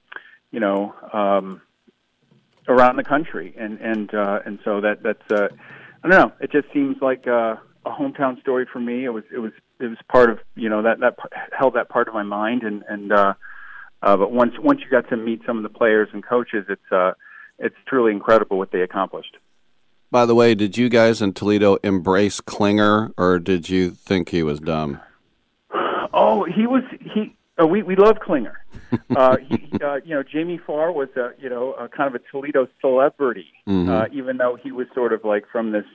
you 0.51 0.59
know 0.59 0.95
um, 1.13 1.61
around 2.67 2.95
the 2.95 3.03
country, 3.03 3.53
and 3.57 3.79
and 3.79 4.13
uh, 4.13 4.39
and 4.45 4.59
so 4.63 4.81
that 4.81 5.03
that's 5.03 5.31
uh, 5.31 5.47
I 6.03 6.07
don't 6.07 6.19
know. 6.19 6.33
It 6.39 6.51
just 6.51 6.71
seems 6.73 6.97
like 7.01 7.27
uh, 7.27 7.55
a 7.85 7.91
hometown 7.91 8.39
story 8.41 8.65
for 8.71 8.79
me. 8.79 9.05
It 9.05 9.09
was 9.09 9.23
it 9.31 9.39
was 9.39 9.51
it 9.79 9.87
was 9.87 9.97
part 10.11 10.29
of 10.29 10.39
you 10.55 10.69
know 10.69 10.81
that 10.81 10.99
that 11.01 11.17
held 11.57 11.75
that 11.75 11.89
part 11.89 12.07
of 12.07 12.13
my 12.13 12.23
mind, 12.23 12.63
and 12.63 12.83
and 12.89 13.11
uh, 13.11 13.33
uh, 14.01 14.17
but 14.17 14.31
once 14.31 14.53
once 14.59 14.81
you 14.83 14.89
got 14.89 15.09
to 15.09 15.17
meet 15.17 15.41
some 15.45 15.57
of 15.57 15.63
the 15.63 15.69
players 15.69 16.09
and 16.13 16.25
coaches, 16.25 16.65
it's 16.69 16.91
uh, 16.91 17.11
it's 17.59 17.75
truly 17.87 18.11
incredible 18.11 18.57
what 18.57 18.71
they 18.71 18.81
accomplished. 18.81 19.37
By 20.09 20.25
the 20.25 20.35
way, 20.35 20.55
did 20.55 20.77
you 20.77 20.87
guys 20.89 21.21
in 21.21 21.33
Toledo 21.33 21.75
embrace 21.83 22.39
Klinger, 22.39 23.11
or 23.17 23.39
did 23.39 23.69
you 23.69 23.91
think 23.91 24.29
he 24.29 24.41
was 24.43 24.59
dumb? 24.59 24.99
Oh, 26.13 26.45
he 26.45 26.65
was 26.65 26.83
he. 27.01 27.35
Uh, 27.61 27.67
we 27.67 27.83
we 27.83 27.95
love 27.95 28.19
Klinger. 28.21 28.63
Uh, 29.15 29.37
he, 29.37 29.69
uh, 29.83 29.95
you 30.05 30.15
know, 30.15 30.23
Jamie 30.23 30.59
Farr 30.65 30.91
was 30.91 31.09
a 31.17 31.31
you 31.39 31.49
know 31.49 31.73
a 31.73 31.89
kind 31.89 32.13
of 32.13 32.21
a 32.21 32.23
Toledo 32.31 32.67
celebrity, 32.79 33.47
Mhm. 33.67 33.89
uh, 33.89 34.07
even 34.13 34.37
though 34.37 34.55
he 34.61 34.71
was 34.71 34.87
sort 34.95 35.11
of 35.13 35.23
like 35.25 35.45
from 35.51 35.71
this 35.71 35.85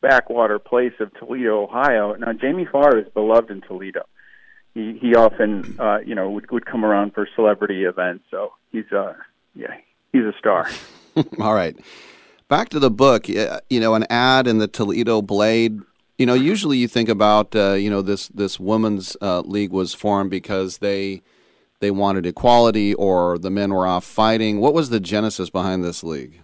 backwater 0.00 0.58
place 0.58 0.94
of 0.98 1.14
Toledo, 1.14 1.62
Ohio. 1.62 2.14
Now, 2.16 2.32
Jamie 2.32 2.66
Farr 2.70 2.98
is 2.98 3.06
beloved 3.14 3.50
in 3.50 3.60
Toledo. 3.60 4.02
He 4.74 4.98
he 5.00 5.14
often 5.14 5.76
uh, 5.78 5.98
you 6.04 6.14
know 6.16 6.30
would 6.30 6.50
would 6.50 6.66
come 6.66 6.84
around 6.84 7.14
for 7.14 7.28
celebrity 7.36 7.84
events, 7.84 8.24
so 8.30 8.52
he's 8.72 8.90
uh 8.90 9.14
yeah 9.54 9.74
he's 10.12 10.24
a 10.24 10.32
star. 10.38 10.68
All 11.40 11.54
right. 11.54 11.76
Back 12.52 12.68
to 12.68 12.78
the 12.78 12.90
book. 12.90 13.30
uh, 13.30 13.60
You 13.70 13.80
know, 13.80 13.94
an 13.94 14.04
ad 14.10 14.46
in 14.46 14.58
the 14.58 14.68
Toledo 14.68 15.22
Blade. 15.22 15.80
You 16.18 16.26
know, 16.26 16.34
usually 16.34 16.76
you 16.76 16.86
think 16.86 17.08
about 17.08 17.56
uh, 17.56 17.72
you 17.72 17.88
know 17.88 18.02
this 18.02 18.28
this 18.28 18.60
women's 18.60 19.16
uh, 19.22 19.40
league 19.40 19.70
was 19.70 19.94
formed 19.94 20.28
because 20.28 20.76
they 20.76 21.22
they 21.80 21.90
wanted 21.90 22.26
equality 22.26 22.92
or 22.92 23.38
the 23.38 23.48
men 23.48 23.72
were 23.72 23.86
off 23.86 24.04
fighting. 24.04 24.60
What 24.60 24.74
was 24.74 24.90
the 24.90 25.00
genesis 25.00 25.48
behind 25.48 25.82
this 25.82 26.04
league? 26.04 26.42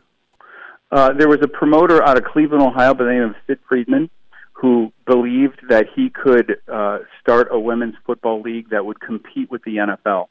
Uh, 0.90 1.12
there 1.12 1.28
was 1.28 1.40
a 1.42 1.48
promoter 1.48 2.02
out 2.02 2.16
of 2.16 2.24
Cleveland, 2.24 2.62
Ohio, 2.62 2.94
by 2.94 3.04
the 3.04 3.10
name 3.10 3.24
of 3.24 3.34
Sid 3.46 3.58
Friedman, 3.68 4.08
who 4.54 4.90
believed 5.04 5.60
that 5.68 5.88
he 5.94 6.08
could 6.08 6.56
uh, 6.72 7.00
start 7.20 7.48
a 7.50 7.60
women's 7.60 7.96
football 8.06 8.40
league 8.40 8.70
that 8.70 8.86
would 8.86 8.98
compete 9.00 9.50
with 9.50 9.62
the 9.64 9.76
NFL. 9.76 10.28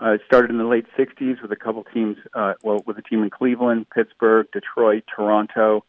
Uh, 0.00 0.12
it 0.12 0.20
started 0.26 0.50
in 0.50 0.58
the 0.58 0.64
late 0.64 0.86
'60s 0.98 1.40
with 1.40 1.52
a 1.52 1.56
couple 1.56 1.84
teams, 1.84 2.16
uh, 2.34 2.54
well, 2.62 2.82
with 2.86 2.98
a 2.98 3.02
team 3.02 3.22
in 3.22 3.30
Cleveland, 3.30 3.86
Pittsburgh, 3.90 4.46
Detroit, 4.52 5.04
Toronto, 5.14 5.84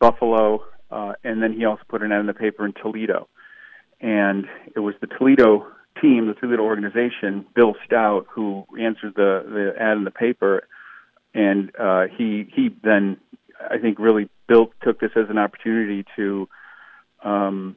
Buffalo, 0.00 0.64
uh, 0.90 1.12
and 1.22 1.42
then 1.42 1.52
he 1.52 1.64
also 1.64 1.82
put 1.88 2.02
an 2.02 2.12
ad 2.12 2.20
in 2.20 2.26
the 2.26 2.34
paper 2.34 2.66
in 2.66 2.72
Toledo. 2.72 3.28
And 4.00 4.46
it 4.74 4.80
was 4.80 4.94
the 5.00 5.06
Toledo 5.06 5.66
team, 6.00 6.26
the 6.26 6.34
Toledo 6.34 6.62
organization, 6.62 7.46
Bill 7.54 7.74
Stout, 7.86 8.26
who 8.30 8.66
answered 8.80 9.14
the 9.14 9.44
the 9.46 9.80
ad 9.80 9.96
in 9.96 10.04
the 10.04 10.10
paper, 10.10 10.66
and 11.32 11.70
uh, 11.78 12.06
he 12.16 12.46
he 12.52 12.70
then 12.82 13.18
I 13.70 13.78
think 13.78 13.98
really 13.98 14.28
built 14.48 14.72
took 14.82 15.00
this 15.00 15.12
as 15.16 15.30
an 15.30 15.38
opportunity 15.38 16.04
to 16.16 16.48
um, 17.22 17.76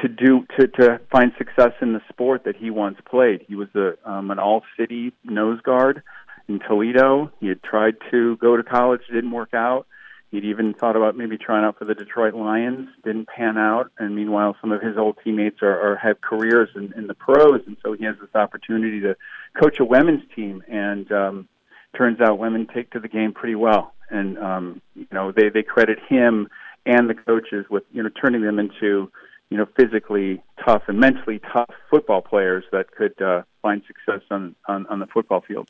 to 0.00 0.08
do 0.08 0.46
to 0.58 0.68
to 0.68 1.00
find 1.10 1.32
success 1.36 1.72
in 1.80 1.92
the 1.92 2.00
sport 2.08 2.44
that 2.44 2.56
he 2.56 2.70
once 2.70 2.98
played. 3.08 3.44
He 3.46 3.54
was 3.54 3.68
a 3.74 3.94
um, 4.08 4.30
an 4.30 4.38
all 4.38 4.62
city 4.78 5.12
nose 5.24 5.60
guard 5.60 6.02
in 6.48 6.60
Toledo. 6.60 7.30
He 7.40 7.48
had 7.48 7.62
tried 7.62 7.96
to 8.10 8.36
go 8.38 8.56
to 8.56 8.62
college, 8.62 9.02
didn't 9.12 9.30
work 9.30 9.54
out. 9.54 9.86
He'd 10.30 10.44
even 10.44 10.72
thought 10.72 10.96
about 10.96 11.14
maybe 11.14 11.36
trying 11.36 11.62
out 11.64 11.76
for 11.76 11.84
the 11.84 11.94
Detroit 11.94 12.32
Lions, 12.32 12.88
didn't 13.04 13.28
pan 13.28 13.58
out. 13.58 13.92
And 13.98 14.16
meanwhile, 14.16 14.56
some 14.62 14.72
of 14.72 14.80
his 14.80 14.96
old 14.96 15.18
teammates 15.22 15.58
are, 15.60 15.92
are 15.92 15.96
have 15.96 16.22
careers 16.22 16.70
in, 16.74 16.94
in 16.96 17.06
the 17.06 17.14
pros, 17.14 17.60
and 17.66 17.76
so 17.82 17.92
he 17.92 18.04
has 18.04 18.16
this 18.18 18.34
opportunity 18.34 18.98
to 19.00 19.14
coach 19.62 19.78
a 19.78 19.84
women's 19.84 20.22
team. 20.34 20.62
And 20.68 21.12
um, 21.12 21.48
turns 21.94 22.18
out 22.22 22.38
women 22.38 22.66
take 22.72 22.90
to 22.92 22.98
the 22.98 23.08
game 23.08 23.34
pretty 23.34 23.56
well, 23.56 23.92
and 24.10 24.38
um, 24.38 24.80
you 24.94 25.06
know 25.12 25.32
they 25.32 25.50
they 25.50 25.62
credit 25.62 25.98
him 26.08 26.48
and 26.86 27.10
the 27.10 27.14
coaches 27.14 27.66
with 27.68 27.84
you 27.92 28.02
know 28.02 28.08
turning 28.08 28.40
them 28.40 28.58
into 28.58 29.10
you 29.52 29.58
know 29.58 29.66
physically 29.78 30.42
tough 30.64 30.82
and 30.88 30.98
mentally 30.98 31.40
tough 31.52 31.70
football 31.90 32.22
players 32.22 32.64
that 32.72 32.90
could 32.90 33.20
uh, 33.20 33.42
find 33.60 33.82
success 33.86 34.22
on, 34.30 34.54
on 34.66 34.86
on 34.86 34.98
the 34.98 35.06
football 35.06 35.42
field. 35.46 35.68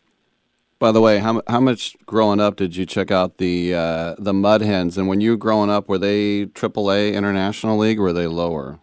By 0.79 0.93
the 0.93 1.01
way, 1.01 1.19
how 1.19 1.43
how 1.47 1.61
much 1.61 1.97
growing 2.07 2.41
up 2.41 2.57
did 2.57 2.77
you 2.77 2.87
check 2.87 3.11
out 3.11 3.39
the 3.39 3.75
uh, 3.75 4.15
the 4.19 4.33
Mud 4.33 4.63
Hens? 4.63 4.97
And 4.99 5.09
when 5.09 5.21
you 5.21 5.31
were 5.33 5.37
growing 5.37 5.71
up, 5.71 5.89
were 5.89 5.99
they 5.99 6.47
AAA 6.47 7.15
International 7.15 7.77
League 7.79 7.99
or 7.99 8.05
were 8.05 8.13
they 8.13 8.27
lower? 8.27 8.79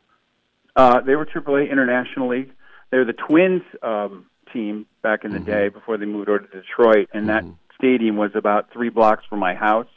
Uh, 0.76 1.02
they 1.02 1.16
were 1.16 1.26
AAA 1.26 1.70
International 1.72 2.30
League. 2.30 2.52
They 2.92 2.98
were 2.98 3.06
the 3.06 3.14
Twins 3.28 3.64
um, 3.84 4.26
team 4.54 4.86
back 5.02 5.26
in 5.26 5.32
the 5.32 5.40
Mm-hmm. 5.40 5.52
day 5.52 5.70
before 5.70 5.98
they 5.98 6.06
moved 6.06 6.30
over 6.30 6.40
to 6.40 6.62
Detroit, 6.62 7.10
and 7.14 7.28
that 7.30 7.44
stadium 7.78 8.16
was 8.18 8.32
about 8.36 8.72
three 8.74 8.90
blocks 8.90 9.24
from 9.30 9.40
my 9.40 9.54
house. 9.54 9.88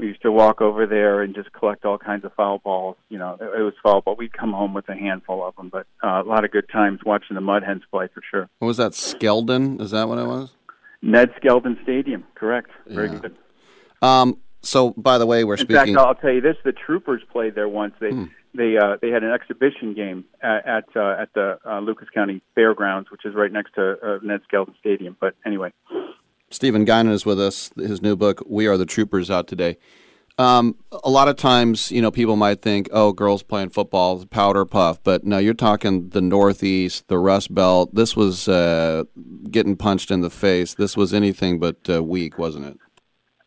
We 0.00 0.06
used 0.06 0.22
to 0.22 0.32
walk 0.32 0.62
over 0.62 0.86
there 0.86 1.20
and 1.20 1.34
just 1.34 1.52
collect 1.52 1.84
all 1.84 1.98
kinds 1.98 2.24
of 2.24 2.32
foul 2.34 2.58
balls. 2.58 2.96
You 3.10 3.18
know, 3.18 3.36
it, 3.38 3.44
it 3.60 3.62
was 3.62 3.74
foul 3.82 4.00
ball. 4.00 4.16
We'd 4.16 4.32
come 4.32 4.52
home 4.52 4.72
with 4.72 4.88
a 4.88 4.94
handful 4.96 5.44
of 5.46 5.54
them, 5.56 5.68
but 5.68 5.86
uh, 6.02 6.22
a 6.22 6.26
lot 6.26 6.44
of 6.44 6.50
good 6.50 6.68
times 6.72 7.00
watching 7.04 7.34
the 7.34 7.40
Mud 7.42 7.62
Hens 7.62 7.82
play 7.90 8.08
for 8.14 8.22
sure. 8.30 8.48
What 8.60 8.68
was 8.68 8.78
that? 8.78 8.92
Skeldon? 8.92 9.78
Is 9.80 9.90
that 9.90 10.08
what 10.08 10.18
it 10.18 10.26
was? 10.26 10.52
Ned 11.02 11.30
Skeldon 11.42 11.82
Stadium, 11.82 12.24
correct? 12.34 12.70
Very 12.86 13.10
Yeah. 13.10 13.18
good. 13.18 13.36
Um, 14.02 14.38
so, 14.62 14.90
by 14.96 15.18
the 15.18 15.26
way, 15.26 15.44
we're 15.44 15.54
In 15.54 15.58
speaking. 15.58 15.94
fact, 15.94 15.96
I'll 15.98 16.14
tell 16.14 16.32
you 16.32 16.40
this: 16.40 16.56
the 16.64 16.72
Troopers 16.72 17.22
played 17.30 17.54
there 17.54 17.68
once. 17.68 17.94
They 18.00 18.10
Hmm. 18.10 18.24
they 18.54 18.76
uh, 18.78 18.96
they 19.02 19.10
had 19.10 19.22
an 19.22 19.30
exhibition 19.32 19.92
game 19.94 20.24
at 20.42 20.66
at, 20.66 20.84
uh, 20.96 21.16
at 21.20 21.32
the 21.34 21.58
uh, 21.66 21.80
Lucas 21.80 22.08
County 22.14 22.40
Fairgrounds, 22.54 23.10
which 23.10 23.24
is 23.26 23.34
right 23.34 23.52
next 23.52 23.74
to 23.74 23.98
uh, 24.02 24.18
Ned 24.22 24.40
Skeldon 24.50 24.74
Stadium. 24.80 25.16
But 25.20 25.34
anyway, 25.46 25.72
Stephen 26.50 26.84
Guinan 26.84 27.12
is 27.12 27.24
with 27.24 27.40
us. 27.40 27.70
His 27.76 28.02
new 28.02 28.16
book, 28.16 28.42
"We 28.46 28.66
Are 28.66 28.76
the 28.76 28.86
Troopers," 28.86 29.30
out 29.30 29.46
today. 29.46 29.76
Um, 30.38 30.76
a 31.04 31.10
lot 31.10 31.28
of 31.28 31.36
times, 31.36 31.92
you 31.92 32.00
know, 32.00 32.10
people 32.10 32.36
might 32.36 32.62
think, 32.62 32.88
"Oh, 32.92 33.12
girls 33.12 33.42
playing 33.42 33.70
football, 33.70 34.24
powder 34.26 34.64
puff," 34.64 35.02
but 35.04 35.24
no, 35.24 35.38
you're 35.38 35.54
talking 35.54 36.08
the 36.08 36.20
Northeast, 36.20 37.08
the 37.08 37.18
Rust 37.18 37.54
Belt. 37.54 37.94
This 37.94 38.16
was 38.16 38.48
uh, 38.48 39.04
getting 39.50 39.76
punched 39.76 40.10
in 40.10 40.22
the 40.22 40.30
face. 40.30 40.74
This 40.74 40.96
was 40.96 41.12
anything 41.12 41.58
but 41.58 41.76
uh, 41.88 42.02
weak, 42.02 42.38
wasn't 42.38 42.66
it? 42.66 42.78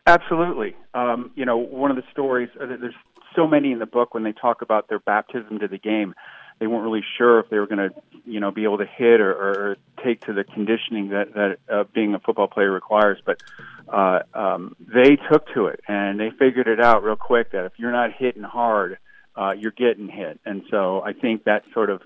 absolutely. 0.06 0.76
Um, 0.94 1.32
you 1.36 1.46
know, 1.46 1.58
one 1.58 1.90
of 1.90 1.98
the 1.98 2.04
stories. 2.12 2.50
Uh, 2.60 2.66
there's 2.68 2.94
so 3.36 3.48
many 3.48 3.72
in 3.72 3.80
the 3.80 3.86
book 3.86 4.14
when 4.14 4.24
they 4.24 4.34
talk 4.34 4.62
about 4.62 4.90
their 4.90 5.00
baptism 5.00 5.60
to 5.60 5.68
the 5.68 5.78
game. 5.78 6.14
They 6.60 6.68
weren't 6.68 6.84
really 6.84 7.04
sure 7.18 7.40
if 7.40 7.50
they 7.50 7.58
were 7.58 7.68
going 7.68 7.90
to, 7.90 7.96
you 8.26 8.40
know, 8.40 8.52
be 8.52 8.64
able 8.64 8.78
to 8.78 8.86
hit 8.86 9.20
or, 9.20 9.32
or 9.32 9.78
take 10.04 10.22
to 10.26 10.34
the 10.34 10.44
conditioning 10.44 11.10
that 11.10 11.34
that 11.34 11.58
uh, 11.72 11.84
being 11.94 12.14
a 12.14 12.20
football 12.20 12.48
player 12.48 12.72
requires. 12.72 13.20
But 13.26 13.42
uh, 13.88 14.20
um, 14.34 14.76
they 14.80 15.18
took 15.32 15.54
to 15.54 15.68
it 15.68 15.82
and 15.88 16.20
they 16.20 16.30
figured 16.32 16.68
it 16.68 16.80
out 16.80 17.04
real 17.04 17.16
quick 17.16 17.52
that 17.52 17.66
if 17.66 17.74
you're 17.78 17.92
not 17.92 18.12
hitting 18.14 18.44
hard, 18.44 18.98
uh, 19.36 19.54
you're 19.58 19.72
getting 19.72 20.08
hit. 20.08 20.40
And 20.46 20.64
so 20.70 21.02
I 21.02 21.14
think 21.14 21.46
that 21.46 21.64
sort 21.74 21.90
of 21.90 22.02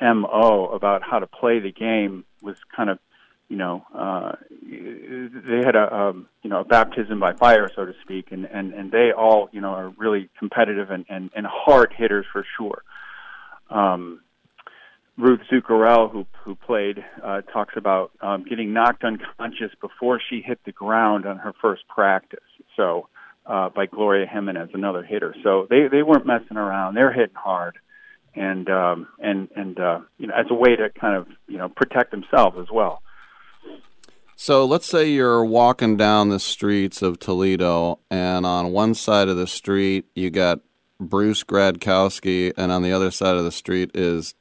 mo 0.00 0.70
about 0.72 1.02
how 1.02 1.18
to 1.18 1.26
play 1.26 1.58
the 1.58 1.72
game 1.72 2.24
was 2.40 2.56
kind 2.74 2.90
of, 2.90 2.98
you 3.48 3.56
know, 3.56 3.84
uh, 3.94 4.32
they 4.62 5.62
had 5.64 5.74
a 5.74 5.94
um, 5.94 6.28
you 6.42 6.50
know 6.50 6.60
a 6.60 6.64
baptism 6.64 7.18
by 7.18 7.32
fire, 7.32 7.70
so 7.74 7.86
to 7.86 7.94
speak, 8.02 8.30
and 8.30 8.44
and 8.44 8.74
and 8.74 8.92
they 8.92 9.10
all 9.10 9.48
you 9.52 9.60
know 9.62 9.70
are 9.70 9.88
really 9.96 10.28
competitive 10.38 10.90
and 10.90 11.06
and, 11.08 11.30
and 11.34 11.46
hard 11.46 11.94
hitters 11.96 12.26
for 12.30 12.44
sure. 12.58 12.82
Um, 13.70 14.20
Ruth 15.16 15.40
Zuccarello, 15.50 16.10
who 16.10 16.26
who 16.44 16.54
played, 16.54 17.04
uh, 17.22 17.42
talks 17.42 17.74
about 17.76 18.12
um, 18.20 18.44
getting 18.48 18.72
knocked 18.72 19.02
unconscious 19.02 19.72
before 19.80 20.20
she 20.30 20.40
hit 20.40 20.60
the 20.64 20.72
ground 20.72 21.26
on 21.26 21.38
her 21.38 21.52
first 21.60 21.82
practice. 21.88 22.38
So 22.76 23.08
uh, 23.44 23.70
by 23.70 23.86
Gloria 23.86 24.26
Jimenez, 24.26 24.70
another 24.74 25.02
hitter. 25.02 25.34
So 25.42 25.66
they 25.68 25.88
they 25.90 26.02
weren't 26.02 26.26
messing 26.26 26.56
around; 26.56 26.94
they're 26.94 27.12
hitting 27.12 27.34
hard, 27.34 27.78
and 28.34 28.68
um, 28.70 29.08
and 29.18 29.48
and 29.56 29.78
uh, 29.80 30.00
you 30.18 30.28
know 30.28 30.34
as 30.34 30.46
a 30.50 30.54
way 30.54 30.76
to 30.76 30.88
kind 30.90 31.16
of 31.16 31.26
you 31.48 31.58
know 31.58 31.68
protect 31.68 32.12
themselves 32.12 32.56
as 32.60 32.70
well. 32.72 33.02
So 34.36 34.64
let's 34.64 34.86
say 34.86 35.10
you're 35.10 35.44
walking 35.44 35.96
down 35.96 36.28
the 36.28 36.38
streets 36.38 37.02
of 37.02 37.18
Toledo, 37.18 37.98
and 38.08 38.46
on 38.46 38.70
one 38.70 38.94
side 38.94 39.28
of 39.28 39.36
the 39.36 39.48
street 39.48 40.06
you 40.14 40.30
got 40.30 40.60
Bruce 41.00 41.44
Gradkowski, 41.44 42.52
and 42.56 42.72
on 42.72 42.82
the 42.82 42.92
other 42.92 43.10
side 43.10 43.36
of 43.36 43.44
the 43.44 43.52
street 43.52 43.90
is 43.94 44.34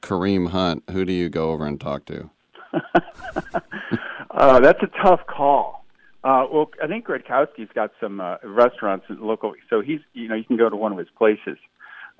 Kareem 0.00 0.50
Hunt. 0.50 0.84
Who 0.90 1.04
do 1.04 1.12
you 1.12 1.28
go 1.28 1.50
over 1.50 1.66
and 1.66 1.80
talk 1.80 2.04
to? 2.06 2.30
Uh, 4.34 4.58
that's 4.58 4.82
a 4.82 4.88
tough 5.00 5.20
call. 5.28 5.86
Uh, 6.24 6.44
well, 6.52 6.70
I 6.82 6.88
think 6.88 7.06
Gradkowski's 7.06 7.70
got 7.72 7.92
some 8.00 8.20
uh, 8.20 8.36
restaurants 8.42 9.06
local, 9.08 9.54
so 9.70 9.80
he's 9.80 10.00
you 10.12 10.26
know 10.26 10.34
you 10.34 10.44
can 10.44 10.56
go 10.56 10.68
to 10.68 10.74
one 10.74 10.90
of 10.90 10.98
his 10.98 11.08
places. 11.16 11.56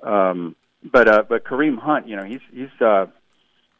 Um, 0.01 0.55
but 0.83 1.07
uh, 1.07 1.23
but 1.27 1.43
Kareem 1.43 1.77
Hunt, 1.77 2.07
you 2.07 2.15
know, 2.15 2.23
he's 2.23 2.39
he's 2.53 2.69
uh, 2.79 3.07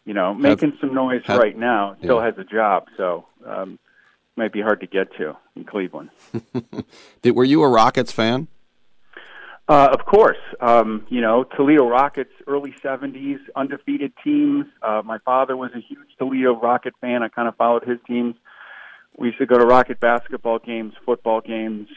you 0.04 0.14
know 0.14 0.34
making 0.34 0.78
some 0.82 0.94
noise 0.94 1.22
have- 1.26 1.40
right 1.40 1.58
now. 1.58 1.96
Still 2.00 2.18
yeah. 2.18 2.26
has 2.26 2.38
a 2.38 2.44
job, 2.44 2.88
so 2.98 3.26
um, 3.46 3.80
might 4.36 4.52
be 4.52 4.62
hard 4.62 4.82
to 4.82 4.88
get 4.88 5.16
to 5.18 5.38
in 5.56 5.64
Cleveland. 5.64 6.10
Did, 7.22 7.36
were 7.36 7.46
you 7.46 7.64
a 7.64 7.70
Rockets 7.70 8.12
fan? 8.12 8.50
Uh, 9.68 9.90
of 9.92 10.06
course, 10.06 10.38
um, 10.60 11.06
you 11.10 11.22
know 11.22 11.44
Toledo 11.44 11.88
Rockets, 11.88 12.32
early 12.46 12.74
'70s 12.84 13.40
undefeated 13.56 14.14
teams. 14.24 14.66
Uh, 14.82 15.02
my 15.04 15.18
father 15.20 15.58
was 15.58 15.72
a 15.74 15.80
huge 15.80 16.08
Toledo 16.20 16.60
Rocket 16.60 16.94
fan. 17.02 17.24
I 17.24 17.30
kind 17.30 17.48
of 17.48 17.56
followed 17.56 17.84
his 17.84 17.98
teams. 18.06 18.36
We 19.18 19.28
used 19.28 19.40
to 19.40 19.48
go 19.48 19.58
to 19.58 19.66
Rocket 19.66 20.00
basketball 20.00 20.60
games, 20.60 20.94
football 21.04 21.42
games. 21.42 21.88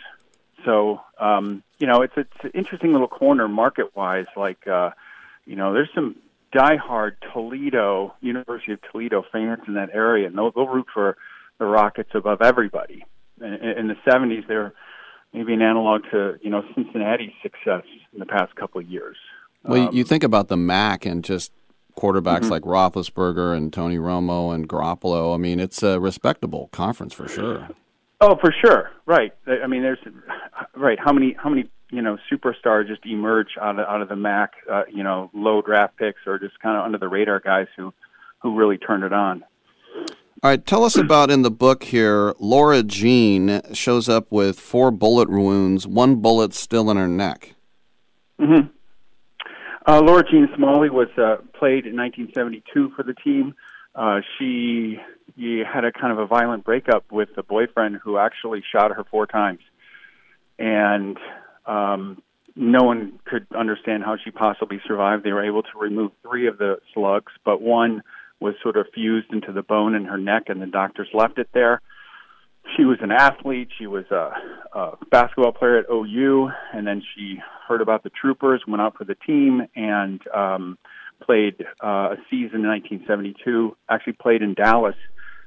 So 0.65 1.01
um, 1.19 1.63
you 1.79 1.87
know, 1.87 2.01
it's 2.01 2.15
it's 2.17 2.31
an 2.43 2.53
interesting 2.55 2.93
little 2.93 3.09
corner 3.09 3.49
market-wise. 3.49 4.27
Like 4.35 4.67
uh, 4.67 4.91
you 5.45 5.57
know, 5.57 5.75
there's 5.75 5.91
some 5.95 6.17
diehard 6.55 7.17
Toledo 7.35 8.15
University 8.23 8.73
of 8.73 8.81
Toledo 8.91 9.25
fans 9.31 9.61
in 9.67 9.75
that 9.75 9.91
area, 9.93 10.27
and 10.27 10.39
they'll, 10.39 10.53
they'll 10.53 10.67
root 10.67 10.87
for 10.95 11.19
the 11.59 11.67
Rockets 11.67 12.11
above 12.15 12.41
everybody. 12.41 13.05
In, 13.43 13.53
in 13.53 13.89
the 13.89 13.97
'70s, 14.07 14.49
they're 14.49 14.73
maybe 15.32 15.52
an 15.55 15.62
analog 15.62 16.02
to 16.10 16.39
you 16.42 16.50
know 16.50 16.62
Cincinnati's 16.74 17.32
success 17.42 17.84
in 18.12 18.18
the 18.18 18.26
past 18.26 18.55
couple 18.57 18.81
of 18.81 18.86
years. 18.89 19.16
Well, 19.65 19.78
you- 19.78 19.89
Um, 19.89 19.94
you 19.94 20.05
think 20.05 20.24
about 20.24 20.48
the 20.48 20.57
MAC 20.57 21.05
and 21.07 21.23
just 21.24 21.52
quarterbacks 21.97 22.44
Mhm. 22.44 22.50
like 22.50 22.62
Roethlisberger 22.62 23.57
and 23.57 23.73
Tony 23.73 23.98
Romo 23.98 24.55
and 24.55 24.68
Garoppolo. 24.68 25.34
I 25.34 25.36
mean, 25.36 25.58
it's 25.58 25.82
a 25.82 25.98
respectable 25.98 26.68
conference 26.73 27.12
for 27.12 27.26
sure. 27.28 27.68
Oh, 28.20 28.36
for 28.36 28.52
sure, 28.52 28.90
right. 29.07 29.32
I 29.47 29.66
mean, 29.66 29.82
there's 29.82 29.98
right. 30.76 30.98
How 30.98 31.12
many 31.12 31.32
how 31.34 31.48
many 31.50 31.68
you 31.90 32.02
know 32.02 32.18
superstars 32.31 32.86
just 32.89 33.05
emerge 33.07 33.57
out 33.60 33.78
of 33.78 33.86
out 33.86 34.00
of 34.02 34.08
the 34.08 34.16
MAC? 34.16 34.52
Uh, 34.70 34.82
you 34.92 35.02
know, 35.02 35.31
low 35.32 35.60
draft 35.62 35.97
picks 35.97 36.20
or 36.26 36.39
just 36.39 36.58
kind 36.60 36.76
of 36.76 36.84
under 36.84 36.98
the 36.98 37.08
radar 37.08 37.40
guys 37.40 37.66
who 37.76 37.92
who 38.40 38.55
really 38.57 38.78
turned 38.78 39.02
it 39.05 39.12
on. 39.12 39.44
All 40.42 40.50
right, 40.50 40.65
tell 40.65 40.84
us 40.84 40.97
about 40.99 41.31
in 41.31 41.42
the 41.42 41.50
book 41.50 41.84
here. 41.84 42.34
Laura 42.39 42.83
Jean 42.83 43.60
shows 43.73 44.08
up 44.08 44.31
with 44.31 44.58
four 44.58 44.91
bullet 44.91 45.28
wounds, 45.31 45.86
one 45.86 46.17
bullet 46.17 46.55
still 46.55 46.91
in 46.91 46.97
her 46.97 47.08
neck. 47.08 47.55
hmm 48.39 48.68
Uh, 49.86 50.00
Laura 50.00 50.23
Jean 50.31 50.49
Smalley 50.57 50.91
was 50.91 51.08
uh, 51.17 51.36
played 51.58 51.86
in 51.86 51.97
1972 51.97 52.91
for 52.94 53.02
the 53.02 53.15
team. 53.15 53.55
Uh, 53.94 54.20
she, 54.39 54.99
she 55.36 55.62
had 55.67 55.84
a 55.84 55.91
kind 55.91 56.12
of 56.12 56.18
a 56.18 56.26
violent 56.26 56.62
breakup 56.65 57.10
with 57.10 57.31
a 57.36 57.42
boyfriend 57.42 57.97
who 58.02 58.17
actually 58.18 58.62
shot 58.70 58.91
her 58.92 59.05
four 59.10 59.26
times. 59.26 59.60
and 60.58 61.17
um, 61.67 62.23
no 62.57 62.83
one 62.83 63.18
could 63.25 63.47
understand 63.57 64.02
how 64.05 64.17
she 64.23 64.31
possibly 64.31 64.81
survived. 64.86 65.25
They 65.25 65.33
were 65.33 65.44
able 65.44 65.62
to 65.62 65.78
remove 65.78 66.12
three 66.23 66.47
of 66.49 66.58
the 66.58 66.78
slugs, 66.92 67.33
but 67.44 67.60
one 67.60 68.02
was 68.41 68.55
sort 68.62 68.76
of 68.76 68.86
fused 68.94 69.33
into 69.33 69.52
the 69.52 69.62
bone 69.62 69.94
in 69.94 70.05
her 70.05 70.18
neck, 70.18 70.44
and 70.47 70.60
the 70.62 70.67
doctors 70.67 71.08
left 71.12 71.39
it 71.39 71.49
there. 71.52 71.81
She 72.76 72.84
was 72.84 72.99
an 73.00 73.10
athlete. 73.10 73.68
She 73.78 73.86
was 73.86 74.05
a, 74.10 74.33
a 74.73 74.97
basketball 75.10 75.52
player 75.52 75.78
at 75.78 75.86
OU, 75.91 76.50
and 76.75 76.86
then 76.86 77.02
she 77.15 77.41
heard 77.67 77.81
about 77.81 78.02
the 78.02 78.10
troopers, 78.10 78.62
went 78.67 78.83
out 78.83 78.97
for 78.97 79.05
the 79.05 79.15
team, 79.15 79.62
and 79.75 80.20
um, 80.34 80.78
played 81.23 81.65
uh, 81.83 82.15
a 82.15 82.17
season 82.31 82.60
in 82.60 82.68
1972. 82.68 83.76
Actually, 83.89 84.12
played 84.15 84.42
in 84.42 84.55
Dallas 84.55 84.97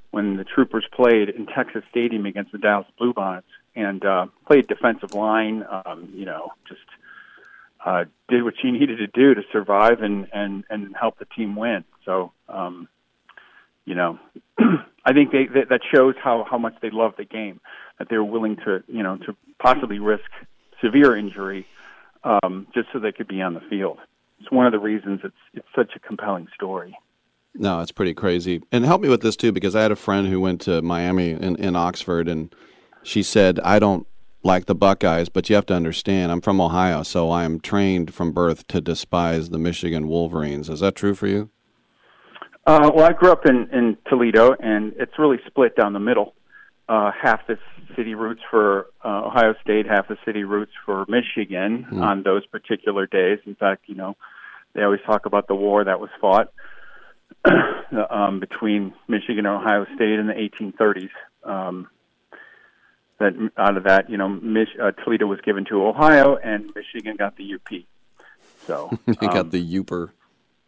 when 0.10 0.36
the 0.36 0.44
troopers 0.44 0.86
played 0.94 1.30
in 1.30 1.46
Texas 1.46 1.84
Stadium 1.90 2.26
against 2.26 2.52
the 2.52 2.58
Dallas 2.58 2.88
Bluebonnets, 3.00 3.44
and 3.76 4.04
uh, 4.04 4.26
played 4.46 4.68
defensive 4.68 5.14
line. 5.14 5.64
Um, 5.86 6.10
you 6.14 6.26
know, 6.26 6.50
just 6.68 6.82
uh, 7.86 8.06
did 8.30 8.44
what 8.44 8.54
she 8.62 8.72
needed 8.72 8.98
to 8.98 9.08
do 9.08 9.34
to 9.34 9.42
survive 9.52 10.02
and 10.02 10.28
and 10.34 10.64
and 10.70 10.96
help 11.00 11.18
the 11.20 11.26
team 11.26 11.56
win. 11.56 11.84
So, 12.06 12.32
um, 12.48 12.88
you 13.86 13.96
know, 13.96 14.20
I 15.06 15.14
think 15.14 15.32
they, 15.32 15.48
that 15.54 15.70
that 15.70 15.82
shows 15.94 16.16
how 16.24 16.46
how 16.50 16.58
much 16.58 16.76
they 16.82 16.90
love 16.92 17.14
the 17.18 17.26
game, 17.26 17.60
that 18.00 18.08
they're 18.10 18.24
willing 18.24 18.58
to 18.66 18.84
you 18.88 19.04
know 19.04 19.18
to 19.18 19.36
possibly 19.60 20.00
risk 20.00 20.30
severe 20.84 21.16
injury 21.16 21.66
um, 22.24 22.68
just 22.74 22.88
so 22.94 23.00
they 23.00 23.12
could 23.12 23.28
be 23.28 23.42
on 23.42 23.54
the 23.54 23.62
field. 23.70 23.98
It's 24.40 24.52
one 24.52 24.66
of 24.66 24.72
the 24.72 24.80
reasons 24.80 25.22
it's 25.24 25.36
it's 25.54 25.68
such 25.76 25.92
a 25.96 26.00
compelling 26.00 26.48
story. 26.54 26.98
No, 27.54 27.82
it's 27.82 27.92
pretty 27.92 28.14
crazy. 28.14 28.62
And 28.72 28.86
help 28.86 29.02
me 29.02 29.10
with 29.10 29.22
this 29.22 29.36
too, 29.36 29.52
because 29.52 29.76
I 29.76 29.82
had 29.82 29.92
a 29.92 29.98
friend 29.98 30.28
who 30.28 30.40
went 30.40 30.62
to 30.62 30.82
Miami 30.82 31.32
in, 31.32 31.58
in 31.58 31.76
Oxford, 31.76 32.30
and 32.30 32.54
she 33.04 33.24
said, 33.24 33.60
"I 33.62 33.80
don't 33.80 34.08
like 34.44 34.66
the 34.66 34.76
Buckeyes, 34.76 35.30
but 35.30 35.50
you 35.50 35.56
have 35.56 35.66
to 35.68 35.74
understand, 35.74 36.32
I'm 36.32 36.42
from 36.42 36.60
Ohio, 36.60 37.04
so 37.04 37.30
I 37.30 37.44
am 37.44 37.60
trained 37.60 38.14
from 38.14 38.32
birth 38.32 38.68
to 38.68 38.82
despise 38.82 39.50
the 39.50 39.60
Michigan 39.60 40.08
Wolverines." 40.08 40.70
Is 40.70 40.80
that 40.80 40.96
true 40.96 41.14
for 41.14 41.28
you? 41.28 41.50
Uh, 42.66 42.92
well, 42.94 43.06
I 43.06 43.14
grew 43.14 43.32
up 43.32 43.46
in 43.46 43.68
in 43.72 43.98
Toledo, 44.08 44.54
and 44.60 44.94
it's 44.98 45.18
really 45.18 45.40
split 45.48 45.76
down 45.76 45.94
the 45.94 46.00
middle. 46.00 46.34
Uh, 46.90 47.12
half 47.12 47.46
the 47.48 47.58
city 47.96 48.16
roots 48.16 48.42
for 48.50 48.88
uh, 49.04 49.24
Ohio 49.26 49.54
State, 49.64 49.86
half 49.88 50.08
the 50.08 50.18
city 50.26 50.44
roots 50.44 50.72
for 50.86 51.06
Michigan 51.08 51.84
Hmm. 51.84 52.02
on 52.04 52.24
those 52.24 52.46
particular 52.48 53.08
days. 53.08 53.40
In 53.46 53.56
fact, 53.56 53.84
you 53.88 53.96
know, 53.96 54.16
they 54.74 54.84
always 54.84 55.02
talk 55.06 55.26
about 55.26 55.48
the 55.48 55.56
war 55.56 55.84
that 55.84 56.00
was 56.00 56.10
fought 56.20 56.52
um, 58.10 58.40
between 58.40 58.94
Michigan 59.08 59.46
and 59.46 59.56
Ohio 59.56 59.86
State 59.96 60.20
in 60.20 60.28
the 60.28 60.34
1830s. 60.34 61.10
Um, 61.44 61.88
that 63.22 63.52
out 63.58 63.78
of 63.78 63.84
that, 63.84 64.10
you 64.10 64.18
know, 64.18 64.30
Mich- 64.30 64.78
uh, 64.82 64.92
Toledo 64.92 65.26
was 65.26 65.40
given 65.42 65.66
to 65.66 65.86
Ohio, 65.86 66.38
and 66.38 66.72
Michigan 66.76 67.16
got 67.18 67.38
the 67.38 67.56
UP. 67.56 67.84
So 68.66 68.90
they 69.06 69.28
um, 69.28 69.34
got 69.34 69.52
the 69.52 69.80
Uper. 69.80 70.12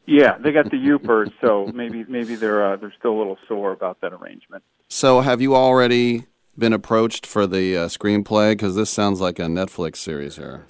yeah, 0.05 0.37
they 0.37 0.51
got 0.51 0.71
the 0.71 0.77
Uper. 0.77 1.31
so 1.41 1.71
maybe 1.73 2.05
maybe 2.07 2.35
they're 2.35 2.73
uh, 2.73 2.75
they're 2.77 2.93
still 2.97 3.11
a 3.11 3.17
little 3.17 3.37
sore 3.47 3.71
about 3.71 4.01
that 4.01 4.13
arrangement. 4.13 4.63
So, 4.87 5.21
have 5.21 5.41
you 5.41 5.55
already 5.55 6.25
been 6.57 6.73
approached 6.73 7.25
for 7.25 7.47
the 7.47 7.77
uh, 7.77 7.87
screenplay? 7.87 8.51
Because 8.51 8.75
this 8.75 8.89
sounds 8.89 9.19
like 9.19 9.39
a 9.39 9.43
Netflix 9.43 9.97
series 9.97 10.35
here. 10.35 10.65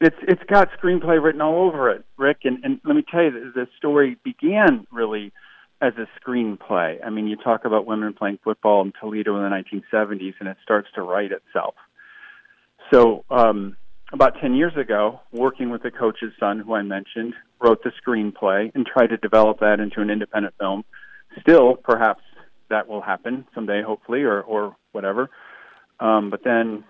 It's 0.00 0.16
it's 0.22 0.42
got 0.48 0.68
screenplay 0.72 1.22
written 1.22 1.40
all 1.40 1.66
over 1.66 1.90
it, 1.90 2.04
Rick. 2.16 2.38
And, 2.44 2.62
and 2.64 2.80
let 2.84 2.96
me 2.96 3.04
tell 3.10 3.22
you, 3.22 3.30
the, 3.30 3.52
the 3.54 3.68
story 3.78 4.16
began 4.24 4.86
really 4.90 5.32
as 5.82 5.94
a 5.98 6.06
screenplay. 6.20 7.04
I 7.04 7.10
mean, 7.10 7.26
you 7.26 7.36
talk 7.36 7.64
about 7.64 7.86
women 7.86 8.14
playing 8.14 8.38
football 8.44 8.82
in 8.82 8.92
Toledo 8.98 9.36
in 9.36 9.42
the 9.42 9.48
1970s, 9.50 10.34
and 10.38 10.48
it 10.48 10.56
starts 10.62 10.88
to 10.94 11.02
write 11.02 11.32
itself. 11.32 11.74
So, 12.92 13.24
um, 13.30 13.76
about 14.12 14.34
10 14.40 14.54
years 14.54 14.76
ago, 14.76 15.20
working 15.32 15.70
with 15.70 15.82
the 15.82 15.90
coach's 15.90 16.32
son, 16.38 16.60
who 16.60 16.74
I 16.74 16.82
mentioned, 16.82 17.34
wrote 17.60 17.82
the 17.82 17.90
screenplay 18.00 18.70
and 18.74 18.86
tried 18.86 19.08
to 19.08 19.16
develop 19.16 19.58
that 19.60 19.80
into 19.80 20.00
an 20.00 20.10
independent 20.10 20.54
film. 20.58 20.84
Still, 21.40 21.74
perhaps 21.74 22.22
that 22.70 22.86
will 22.86 23.00
happen 23.00 23.44
someday, 23.52 23.82
hopefully, 23.82 24.22
or, 24.22 24.40
or 24.42 24.76
whatever. 24.92 25.30
Um, 25.98 26.30
but 26.30 26.44
then, 26.44 26.84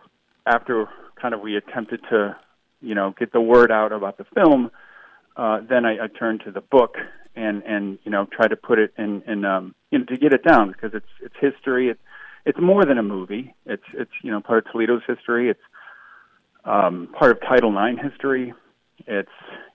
after 0.44 0.86
kind 1.20 1.32
of 1.32 1.40
we 1.40 1.56
attempted 1.56 2.00
to, 2.10 2.36
you 2.82 2.94
know, 2.94 3.14
get 3.18 3.32
the 3.32 3.40
word 3.40 3.72
out 3.72 3.92
about 3.92 4.18
the 4.18 4.24
film, 4.34 4.70
uh, 5.36 5.60
then 5.66 5.86
I, 5.86 6.04
I 6.04 6.06
turned 6.08 6.42
to 6.44 6.50
the 6.50 6.60
book 6.60 6.96
and 7.36 7.62
and 7.64 7.98
you 8.04 8.10
know 8.10 8.26
try 8.26 8.48
to 8.48 8.56
put 8.56 8.78
it 8.78 8.92
in 8.98 9.22
in 9.26 9.44
um, 9.44 9.74
you 9.90 9.98
know 9.98 10.04
to 10.06 10.16
get 10.16 10.32
it 10.32 10.44
down 10.44 10.68
because 10.72 10.92
it's 10.94 11.06
it's 11.22 11.34
history. 11.40 11.88
It's 11.88 12.00
it's 12.44 12.58
more 12.60 12.84
than 12.84 12.98
a 12.98 13.02
movie. 13.02 13.54
It's 13.66 13.82
it's 13.94 14.10
you 14.22 14.30
know 14.30 14.40
part 14.40 14.66
of 14.66 14.72
Toledo's 14.72 15.02
history. 15.06 15.50
It's 15.50 15.60
um, 16.64 17.08
part 17.18 17.30
of 17.32 17.40
Title 17.40 17.70
IX 17.76 18.00
history. 18.00 18.54
It's 19.06 19.28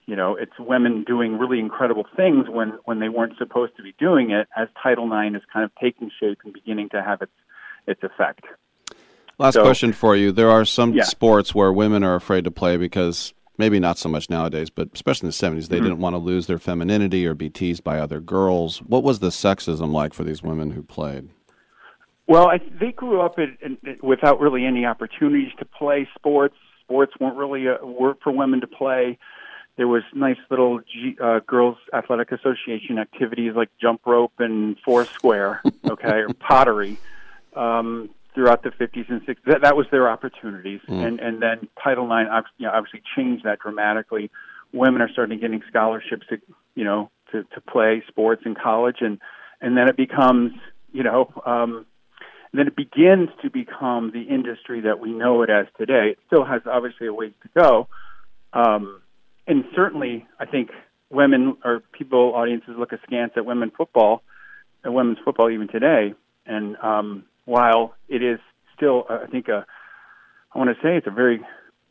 you 0.05 0.15
know 0.15 0.35
it's 0.35 0.53
women 0.59 1.03
doing 1.05 1.37
really 1.37 1.59
incredible 1.59 2.05
things 2.15 2.47
when 2.49 2.77
when 2.85 2.99
they 2.99 3.09
weren't 3.09 3.37
supposed 3.37 3.75
to 3.77 3.83
be 3.83 3.93
doing 3.99 4.31
it 4.31 4.47
as 4.55 4.67
Title 4.81 5.05
IX 5.11 5.35
is 5.35 5.43
kind 5.51 5.65
of 5.65 5.71
taking 5.81 6.09
shape 6.19 6.39
and 6.43 6.53
beginning 6.53 6.89
to 6.89 7.01
have 7.01 7.21
its 7.21 7.31
its 7.87 8.03
effect. 8.03 8.41
Last 9.37 9.53
So- 9.53 9.63
question 9.63 9.93
for 9.93 10.15
you. 10.15 10.31
There 10.31 10.49
are 10.49 10.65
some 10.65 10.93
Yeah. 10.93 11.03
sports 11.03 11.53
where 11.53 11.71
women 11.71 12.03
are 12.03 12.15
afraid 12.15 12.43
to 12.45 12.51
play 12.51 12.75
because 12.77 13.33
maybe 13.57 13.79
not 13.79 13.97
so 13.97 14.09
much 14.09 14.29
nowadays, 14.29 14.69
but 14.69 14.89
especially 14.93 15.27
in 15.27 15.29
the 15.29 15.33
70s, 15.33 15.69
they 15.69 15.79
Mhm. 15.79 15.83
didn't 15.83 15.99
want 15.99 16.13
to 16.13 16.17
lose 16.19 16.47
their 16.47 16.59
femininity 16.59 17.25
or 17.25 17.33
be 17.33 17.49
teased 17.49 17.83
by 17.83 17.99
other 17.99 18.19
girls. 18.19 18.79
What 18.83 19.03
was 19.03 19.19
the 19.19 19.29
sexism 19.29 19.91
like 19.91 20.13
for 20.13 20.23
these 20.23 20.43
women 20.43 20.71
who 20.71 20.83
played? 20.83 21.29
Well, 22.27 22.47
I, 22.49 22.59
they 22.79 22.91
grew 22.91 23.21
up 23.21 23.39
in, 23.39 23.57
in, 23.61 23.77
without 24.01 24.39
really 24.39 24.65
any 24.65 24.85
opportunities 24.85 25.51
to 25.59 25.65
play 25.65 26.07
sports. 26.15 26.55
Sports 26.83 27.13
weren't 27.19 27.37
really 27.37 27.67
a 27.67 27.85
word 27.85 28.17
for 28.23 28.31
women 28.31 28.61
to 28.61 28.67
play. 28.67 29.17
There 29.77 29.87
was 29.87 30.03
nice 30.13 30.37
little 30.49 30.79
G, 30.79 31.15
uh, 31.21 31.39
girls 31.45 31.77
athletic 31.93 32.31
association 32.31 32.97
activities 32.97 33.53
like 33.55 33.69
jump 33.79 34.01
rope 34.05 34.33
and 34.39 34.75
foursquare, 34.83 35.61
okay, 35.89 36.21
or 36.21 36.29
pottery. 36.33 36.97
Um, 37.55 38.09
throughout 38.37 38.61
the 38.61 38.69
50s 38.69 39.09
and 39.09 39.21
60s, 39.25 39.37
that, 39.47 39.61
that 39.63 39.75
was 39.75 39.87
their 39.89 40.07
opportunities, 40.07 40.79
Mm. 40.87 41.05
and 41.07 41.19
and 41.19 41.41
then 41.41 41.67
Title 41.83 42.05
IX 42.05 42.29
obviously, 42.29 42.53
you 42.59 42.67
know, 42.67 42.73
obviously 42.73 43.01
changed 43.15 43.43
that 43.45 43.59
dramatically. 43.59 44.29
Women 44.73 45.01
are 45.01 45.09
starting 45.09 45.39
getting 45.39 45.63
scholarships 45.67 46.27
to 46.29 46.37
you 46.75 46.83
know 46.83 47.09
to 47.31 47.43
to 47.55 47.61
play 47.61 48.03
sports 48.07 48.43
in 48.45 48.53
college, 48.53 48.97
and 49.01 49.17
and 49.59 49.75
then 49.75 49.87
it 49.89 49.97
becomes 49.97 50.51
you 50.93 51.01
know 51.01 51.31
um, 51.47 51.87
then 52.53 52.67
it 52.67 52.75
begins 52.75 53.29
to 53.41 53.49
become 53.49 54.11
the 54.11 54.21
industry 54.21 54.81
that 54.81 54.99
we 54.99 55.11
know 55.11 55.41
it 55.41 55.49
as 55.49 55.65
today. 55.77 56.09
It 56.11 56.19
still 56.27 56.45
has 56.45 56.61
obviously 56.65 57.07
a 57.07 57.13
ways 57.13 57.33
to 57.41 57.49
go, 57.59 57.87
um, 58.53 59.01
and 59.47 59.65
certainly 59.75 60.27
I 60.39 60.45
think 60.45 60.69
women 61.09 61.57
or 61.63 61.81
people 61.91 62.33
audiences 62.35 62.75
look 62.77 62.91
askance 62.93 63.33
at 63.35 63.45
women 63.47 63.71
football 63.75 64.21
and 64.83 64.93
women's 64.93 65.17
football 65.25 65.49
even 65.49 65.67
today. 65.67 66.13
And 66.45 66.77
um, 66.77 67.25
while 67.47 67.95
it 68.09 68.21
is 68.21 68.39
still, 68.75 69.05
uh, 69.09 69.19
I 69.23 69.27
think, 69.27 69.47
a, 69.47 69.65
I 70.53 70.57
want 70.57 70.69
to 70.69 70.75
say 70.83 70.97
it's 70.97 71.07
a 71.07 71.11
very 71.11 71.39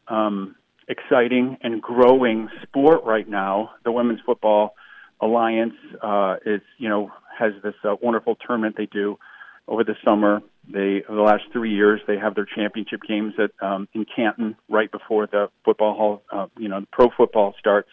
um, 0.07 0.55
exciting 0.87 1.57
and 1.63 1.81
growing 1.81 2.49
sport 2.63 3.05
right 3.05 3.27
now. 3.27 3.71
The 3.83 3.91
Women's 3.91 4.21
Football 4.25 4.75
Alliance 5.19 5.73
uh, 6.03 6.37
is, 6.45 6.61
you 6.79 6.91
know, 6.91 7.11
has 7.39 7.55
this 7.65 7.75
uh, 7.85 7.97
wonderful 8.03 8.37
tournament 8.37 8.77
they 8.77 8.85
do 8.87 9.19
over 9.67 9.83
the 9.83 9.95
summer. 10.05 10.43
They, 10.71 11.03
over 11.09 11.17
the 11.17 11.23
last 11.23 11.45
three 11.55 11.73
years, 11.75 12.03
they 12.07 12.19
have 12.19 12.35
their 12.35 12.47
championship 12.47 13.01
games 13.09 13.33
at 13.39 13.51
um, 13.67 13.89
in 13.95 14.05
Canton 14.15 14.57
right 14.69 14.93
before 14.93 15.27
the 15.27 15.49
football 15.65 15.95
hall, 15.95 16.23
uh, 16.31 16.47
you 16.59 16.69
know, 16.69 16.81
the 16.81 16.89
pro 16.93 17.09
football 17.17 17.55
starts. 17.59 17.89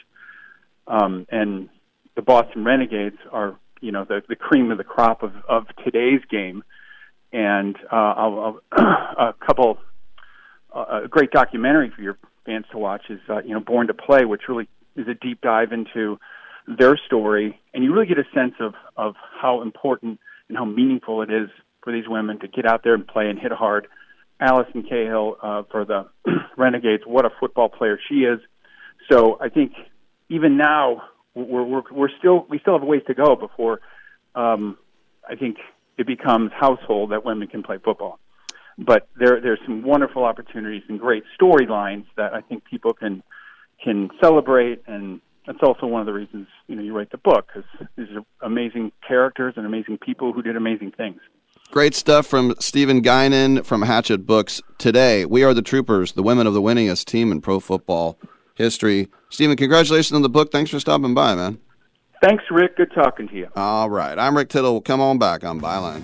Um, 0.86 1.26
and 1.32 1.70
the 2.16 2.22
Boston 2.22 2.66
Renegades 2.66 3.18
are, 3.32 3.58
you 3.80 3.94
know, 3.94 4.04
the, 4.04 4.22
the 4.28 4.36
cream 4.36 4.70
of 4.70 4.78
the 4.78 4.84
crop 4.84 5.24
of, 5.24 5.32
of 5.48 5.64
today's 5.86 6.22
game. 6.30 6.62
And 7.34 7.76
uh, 7.92 7.96
I'll, 7.96 8.62
I'll, 8.72 8.82
a 9.18 9.34
couple, 9.46 9.80
uh, 10.74 11.02
a 11.04 11.08
great 11.08 11.32
documentary 11.32 11.92
for 11.94 12.02
your 12.02 12.18
fans 12.46 12.66
to 12.72 12.78
watch 12.78 13.02
is, 13.10 13.20
uh, 13.30 13.42
you 13.44 13.54
know, 13.54 13.60
Born 13.60 13.88
to 13.88 13.94
Play, 13.94 14.24
which 14.24 14.44
really 14.48 14.70
is 14.96 15.08
a 15.08 15.16
deep 15.16 15.42
dive 15.42 15.72
into 15.72 16.20
their 16.68 16.98
story, 17.06 17.60
and 17.74 17.84
you 17.84 17.94
really 17.94 18.06
get 18.06 18.18
a 18.18 18.24
sense 18.34 18.54
of 18.60 18.74
of 18.96 19.16
how 19.42 19.62
important 19.62 20.20
and 20.48 20.58
how 20.58 20.66
meaningful 20.66 21.22
it 21.22 21.30
is 21.30 21.50
for 21.84 21.92
these 21.92 22.08
women 22.08 22.40
to 22.40 22.48
get 22.48 22.66
out 22.66 22.82
there 22.84 22.94
and 22.94 23.06
play 23.06 23.30
and 23.30 23.40
hit 23.40 23.52
hard. 23.52 23.88
Allison 24.40 24.84
Cahill 24.84 25.38
uh, 25.42 25.64
for 25.72 25.86
the 25.86 26.08
Renegades, 26.58 27.04
what 27.06 27.26
a 27.26 27.30
football 27.40 27.70
player 27.70 28.00
she 28.10 28.20
is. 28.20 28.40
So 29.12 29.38
I 29.42 29.50
think 29.50 29.74
even 30.30 30.58
now 30.58 31.04
we're 31.34 31.64
we're, 31.64 31.84
we're 31.92 32.10
still 32.20 32.46
we 32.50 32.60
still 32.60 32.74
have 32.74 32.84
a 32.84 32.86
ways 32.86 33.04
to 33.08 33.14
go 33.14 33.36
before 33.36 33.82
um, 34.36 34.78
I 35.30 35.36
think 35.36 35.58
it 35.98 36.08
becomes 36.08 36.52
household 36.54 37.12
that 37.12 37.26
women 37.26 37.48
can 37.48 37.64
play 37.64 37.78
football. 37.84 38.20
But 38.78 39.08
there 39.18 39.40
there's 39.40 39.60
some 39.66 39.84
wonderful 39.84 40.24
opportunities 40.24 40.84
and 40.90 41.00
great 41.00 41.24
storylines 41.40 42.06
that 42.18 42.34
I 42.34 42.42
think 42.42 42.66
people 42.66 42.94
can 42.94 43.24
can 43.84 44.10
celebrate 44.22 44.82
and 44.88 45.22
that's 45.46 45.60
also 45.62 45.86
one 45.86 46.00
of 46.00 46.06
the 46.06 46.14
reasons 46.14 46.48
you 46.68 46.76
know 46.76 46.82
you 46.82 46.96
write 46.96 47.12
the 47.12 47.18
book 47.18 47.48
because 47.48 47.70
these 47.98 48.08
are 48.16 48.24
amazing 48.42 48.92
characters 49.08 49.54
and 49.58 49.66
amazing 49.66 49.98
people 49.98 50.34
who 50.34 50.42
did 50.42 50.56
amazing 50.56 50.92
things. 50.92 51.20
Great 51.72 51.96
stuff 51.96 52.28
from 52.28 52.54
Stephen 52.60 53.02
Guinan 53.02 53.66
from 53.66 53.82
Hatchet 53.82 54.28
Books. 54.28 54.62
Today, 54.78 55.26
we 55.26 55.44
are 55.44 55.54
the 55.54 55.62
Troopers, 55.62 56.14
the 56.14 56.22
women 56.22 56.46
of 56.46 56.54
the 56.54 56.62
winningest 56.62 57.06
team 57.06 57.32
in 57.32 57.42
pro 57.42 57.60
football 57.60 58.18
history. 58.56 59.10
Stephen, 59.30 59.58
congratulations 59.58 60.16
on 60.16 60.22
the 60.22 60.30
book. 60.30 60.52
Thanks 60.52 60.70
for 60.70 60.80
stopping 60.80 61.14
by, 61.14 61.36
man. 61.36 61.60
Thanks, 62.24 62.46
Rick. 62.50 62.78
Good 62.78 62.94
talking 62.96 63.28
to 63.28 63.36
you. 63.36 63.50
All 63.54 63.90
right. 63.90 64.18
I'm 64.18 64.38
Rick 64.38 64.48
Tittle. 64.48 64.80
Come 64.80 65.02
on 65.02 65.20
back 65.20 65.44
on 65.44 65.60
Byline. 65.60 66.04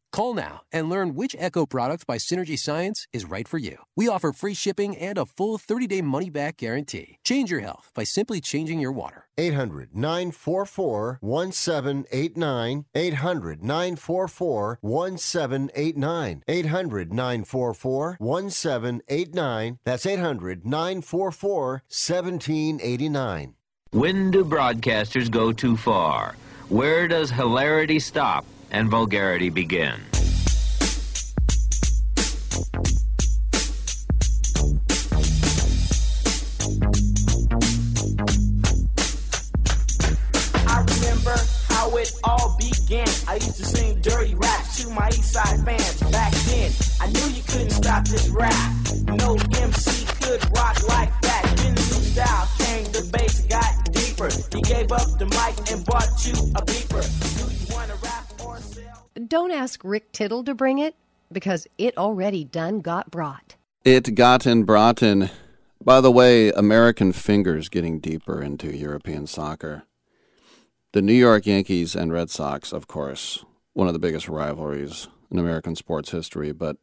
Call 0.11 0.33
now 0.33 0.61
and 0.73 0.89
learn 0.89 1.15
which 1.15 1.37
Echo 1.39 1.65
product 1.65 2.05
by 2.05 2.17
Synergy 2.17 2.59
Science 2.59 3.07
is 3.13 3.23
right 3.23 3.47
for 3.47 3.57
you. 3.57 3.77
We 3.95 4.09
offer 4.09 4.33
free 4.33 4.53
shipping 4.53 4.95
and 4.97 5.17
a 5.17 5.25
full 5.25 5.57
30 5.57 5.87
day 5.87 6.01
money 6.01 6.29
back 6.29 6.57
guarantee. 6.57 7.17
Change 7.23 7.49
your 7.49 7.61
health 7.61 7.91
by 7.95 8.03
simply 8.03 8.41
changing 8.41 8.79
your 8.79 8.91
water. 8.91 9.27
800 9.37 9.95
944 9.95 11.19
1789. 11.21 12.85
800 12.93 13.63
944 13.63 14.77
1789. 14.81 16.43
800 16.47 17.13
944 17.13 18.17
1789. 18.19 19.79
That's 19.85 20.05
800 20.05 20.65
944 20.65 21.69
1789. 21.87 23.55
When 23.91 24.31
do 24.31 24.43
broadcasters 24.43 25.31
go 25.31 25.53
too 25.53 25.77
far? 25.77 26.35
Where 26.69 27.07
does 27.07 27.29
hilarity 27.29 27.99
stop 27.99 28.45
and 28.71 28.89
vulgarity 28.89 29.49
begin? 29.49 29.99
I 40.67 40.85
remember 40.87 41.35
how 41.67 41.95
it 41.97 42.13
all 42.23 42.57
began. 42.57 43.07
I 43.27 43.35
used 43.35 43.57
to 43.57 43.65
sing 43.65 43.99
dirty 44.01 44.35
raps 44.35 44.83
to 44.83 44.89
my 44.89 45.09
East 45.09 45.33
Side 45.33 45.63
fans 45.65 46.01
back 46.11 46.31
then. 46.31 46.71
I 47.01 47.07
knew 47.07 47.35
you 47.35 47.43
couldn't 47.43 47.71
stop 47.71 48.05
this 48.07 48.29
rap. 48.29 48.71
No 49.05 49.35
MC 49.59 50.05
could 50.21 50.43
rock 50.55 50.81
like 50.87 51.11
that. 51.21 51.53
Then 51.57 51.75
the 51.75 51.81
style 51.81 52.49
came, 52.57 52.85
the 52.85 53.09
bass 53.11 53.41
got 53.41 53.91
deeper. 53.91 54.29
He 54.55 54.61
gave 54.61 54.91
up 54.91 55.19
the 55.19 55.25
mic 55.25 55.71
and 55.71 55.85
bought 55.85 56.25
you 56.25 56.33
a 56.55 56.61
beeper. 56.65 57.03
Do 57.37 57.53
you 57.53 57.75
wanna 57.75 57.95
rap? 58.01 58.20
Don't 59.31 59.51
ask 59.51 59.79
Rick 59.85 60.11
Tittle 60.11 60.43
to 60.43 60.53
bring 60.53 60.79
it 60.79 60.93
because 61.31 61.65
it 61.77 61.97
already 61.97 62.43
done 62.43 62.81
got 62.81 63.09
brought. 63.09 63.55
It 63.85 64.13
gotten 64.13 64.65
Broughton. 64.65 65.29
By 65.81 66.01
the 66.01 66.11
way, 66.11 66.49
American 66.51 67.13
fingers 67.13 67.69
getting 67.69 68.01
deeper 68.01 68.41
into 68.41 68.75
European 68.75 69.27
soccer. 69.27 69.83
The 70.91 71.01
New 71.01 71.13
York 71.13 71.45
Yankees 71.45 71.95
and 71.95 72.11
Red 72.11 72.29
Sox, 72.29 72.73
of 72.73 72.89
course, 72.89 73.45
one 73.71 73.87
of 73.87 73.93
the 73.93 73.99
biggest 73.99 74.27
rivalries 74.27 75.07
in 75.31 75.39
American 75.39 75.77
sports 75.77 76.11
history, 76.11 76.51
but 76.51 76.75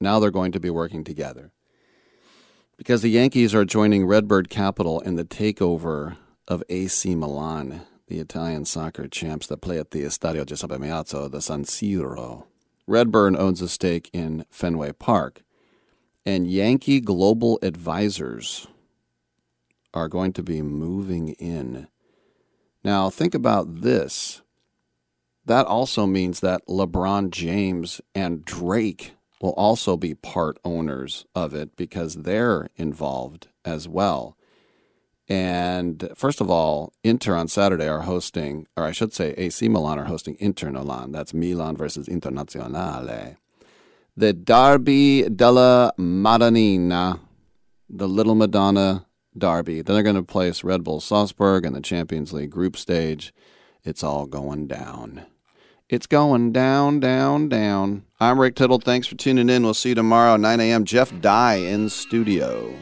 now 0.00 0.18
they're 0.18 0.30
going 0.30 0.52
to 0.52 0.60
be 0.60 0.70
working 0.70 1.04
together. 1.04 1.52
Because 2.78 3.02
the 3.02 3.10
Yankees 3.10 3.54
are 3.54 3.66
joining 3.66 4.06
Redbird 4.06 4.48
Capital 4.48 5.00
in 5.00 5.16
the 5.16 5.26
takeover 5.26 6.16
of 6.48 6.64
AC 6.70 7.14
Milan, 7.14 7.82
the 8.12 8.20
Italian 8.20 8.66
soccer 8.66 9.08
champs 9.08 9.46
that 9.46 9.62
play 9.62 9.78
at 9.78 9.90
the 9.90 10.02
Estadio 10.02 10.44
Giuseppe 10.44 10.74
Meazza, 10.74 11.30
the 11.30 11.40
San 11.40 11.64
Siro. 11.64 12.44
Redbird 12.86 13.36
owns 13.36 13.62
a 13.62 13.68
stake 13.70 14.10
in 14.12 14.44
Fenway 14.50 14.92
Park 14.92 15.42
and 16.26 16.46
Yankee 16.46 17.00
Global 17.00 17.58
Advisors 17.62 18.66
are 19.94 20.08
going 20.08 20.34
to 20.34 20.42
be 20.42 20.60
moving 20.60 21.30
in. 21.38 21.88
Now, 22.84 23.08
think 23.08 23.34
about 23.34 23.80
this. 23.80 24.42
That 25.46 25.64
also 25.64 26.06
means 26.06 26.40
that 26.40 26.66
LeBron 26.68 27.30
James 27.30 28.02
and 28.14 28.44
Drake 28.44 29.14
will 29.40 29.54
also 29.54 29.96
be 29.96 30.14
part 30.14 30.58
owners 30.66 31.24
of 31.34 31.54
it 31.54 31.76
because 31.76 32.16
they're 32.16 32.68
involved 32.76 33.48
as 33.64 33.88
well. 33.88 34.36
And 35.32 36.10
first 36.14 36.42
of 36.42 36.50
all, 36.50 36.92
Inter 37.02 37.34
on 37.34 37.48
Saturday 37.48 37.88
are 37.88 38.02
hosting, 38.02 38.66
or 38.76 38.84
I 38.84 38.92
should 38.92 39.14
say 39.14 39.32
AC 39.38 39.66
Milan 39.66 39.98
are 39.98 40.04
hosting 40.04 40.36
Inter 40.40 40.70
Milan. 40.70 41.10
That's 41.10 41.32
Milan 41.32 41.74
versus 41.74 42.06
Internazionale. 42.06 43.38
The 44.14 44.34
Derby 44.34 45.22
della 45.30 45.94
Madonnina, 45.96 47.18
the 47.88 48.06
Little 48.06 48.34
Madonna 48.34 49.06
Derby. 49.36 49.80
Then 49.80 49.94
they're 49.94 50.02
going 50.02 50.16
to 50.16 50.22
place 50.22 50.62
Red 50.62 50.84
Bull 50.84 51.00
Salzburg 51.00 51.64
in 51.64 51.72
the 51.72 51.80
Champions 51.80 52.34
League 52.34 52.50
group 52.50 52.76
stage. 52.76 53.32
It's 53.84 54.04
all 54.04 54.26
going 54.26 54.66
down. 54.66 55.24
It's 55.88 56.06
going 56.06 56.52
down, 56.52 57.00
down, 57.00 57.48
down. 57.48 58.04
I'm 58.20 58.38
Rick 58.38 58.56
Tittle. 58.56 58.80
Thanks 58.80 59.06
for 59.06 59.14
tuning 59.14 59.48
in. 59.48 59.62
We'll 59.62 59.72
see 59.72 59.90
you 59.90 59.94
tomorrow, 59.94 60.36
9 60.36 60.60
a.m. 60.60 60.84
Jeff 60.84 61.10
Dye 61.22 61.54
in 61.54 61.88
studio. 61.88 62.74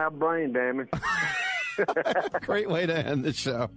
Have 0.00 0.18
brain 0.18 0.52
damage. 0.52 0.88
Great 2.42 2.68
way 2.68 2.86
to 2.86 2.96
end 2.96 3.24
the 3.24 3.32
show. 3.32 3.70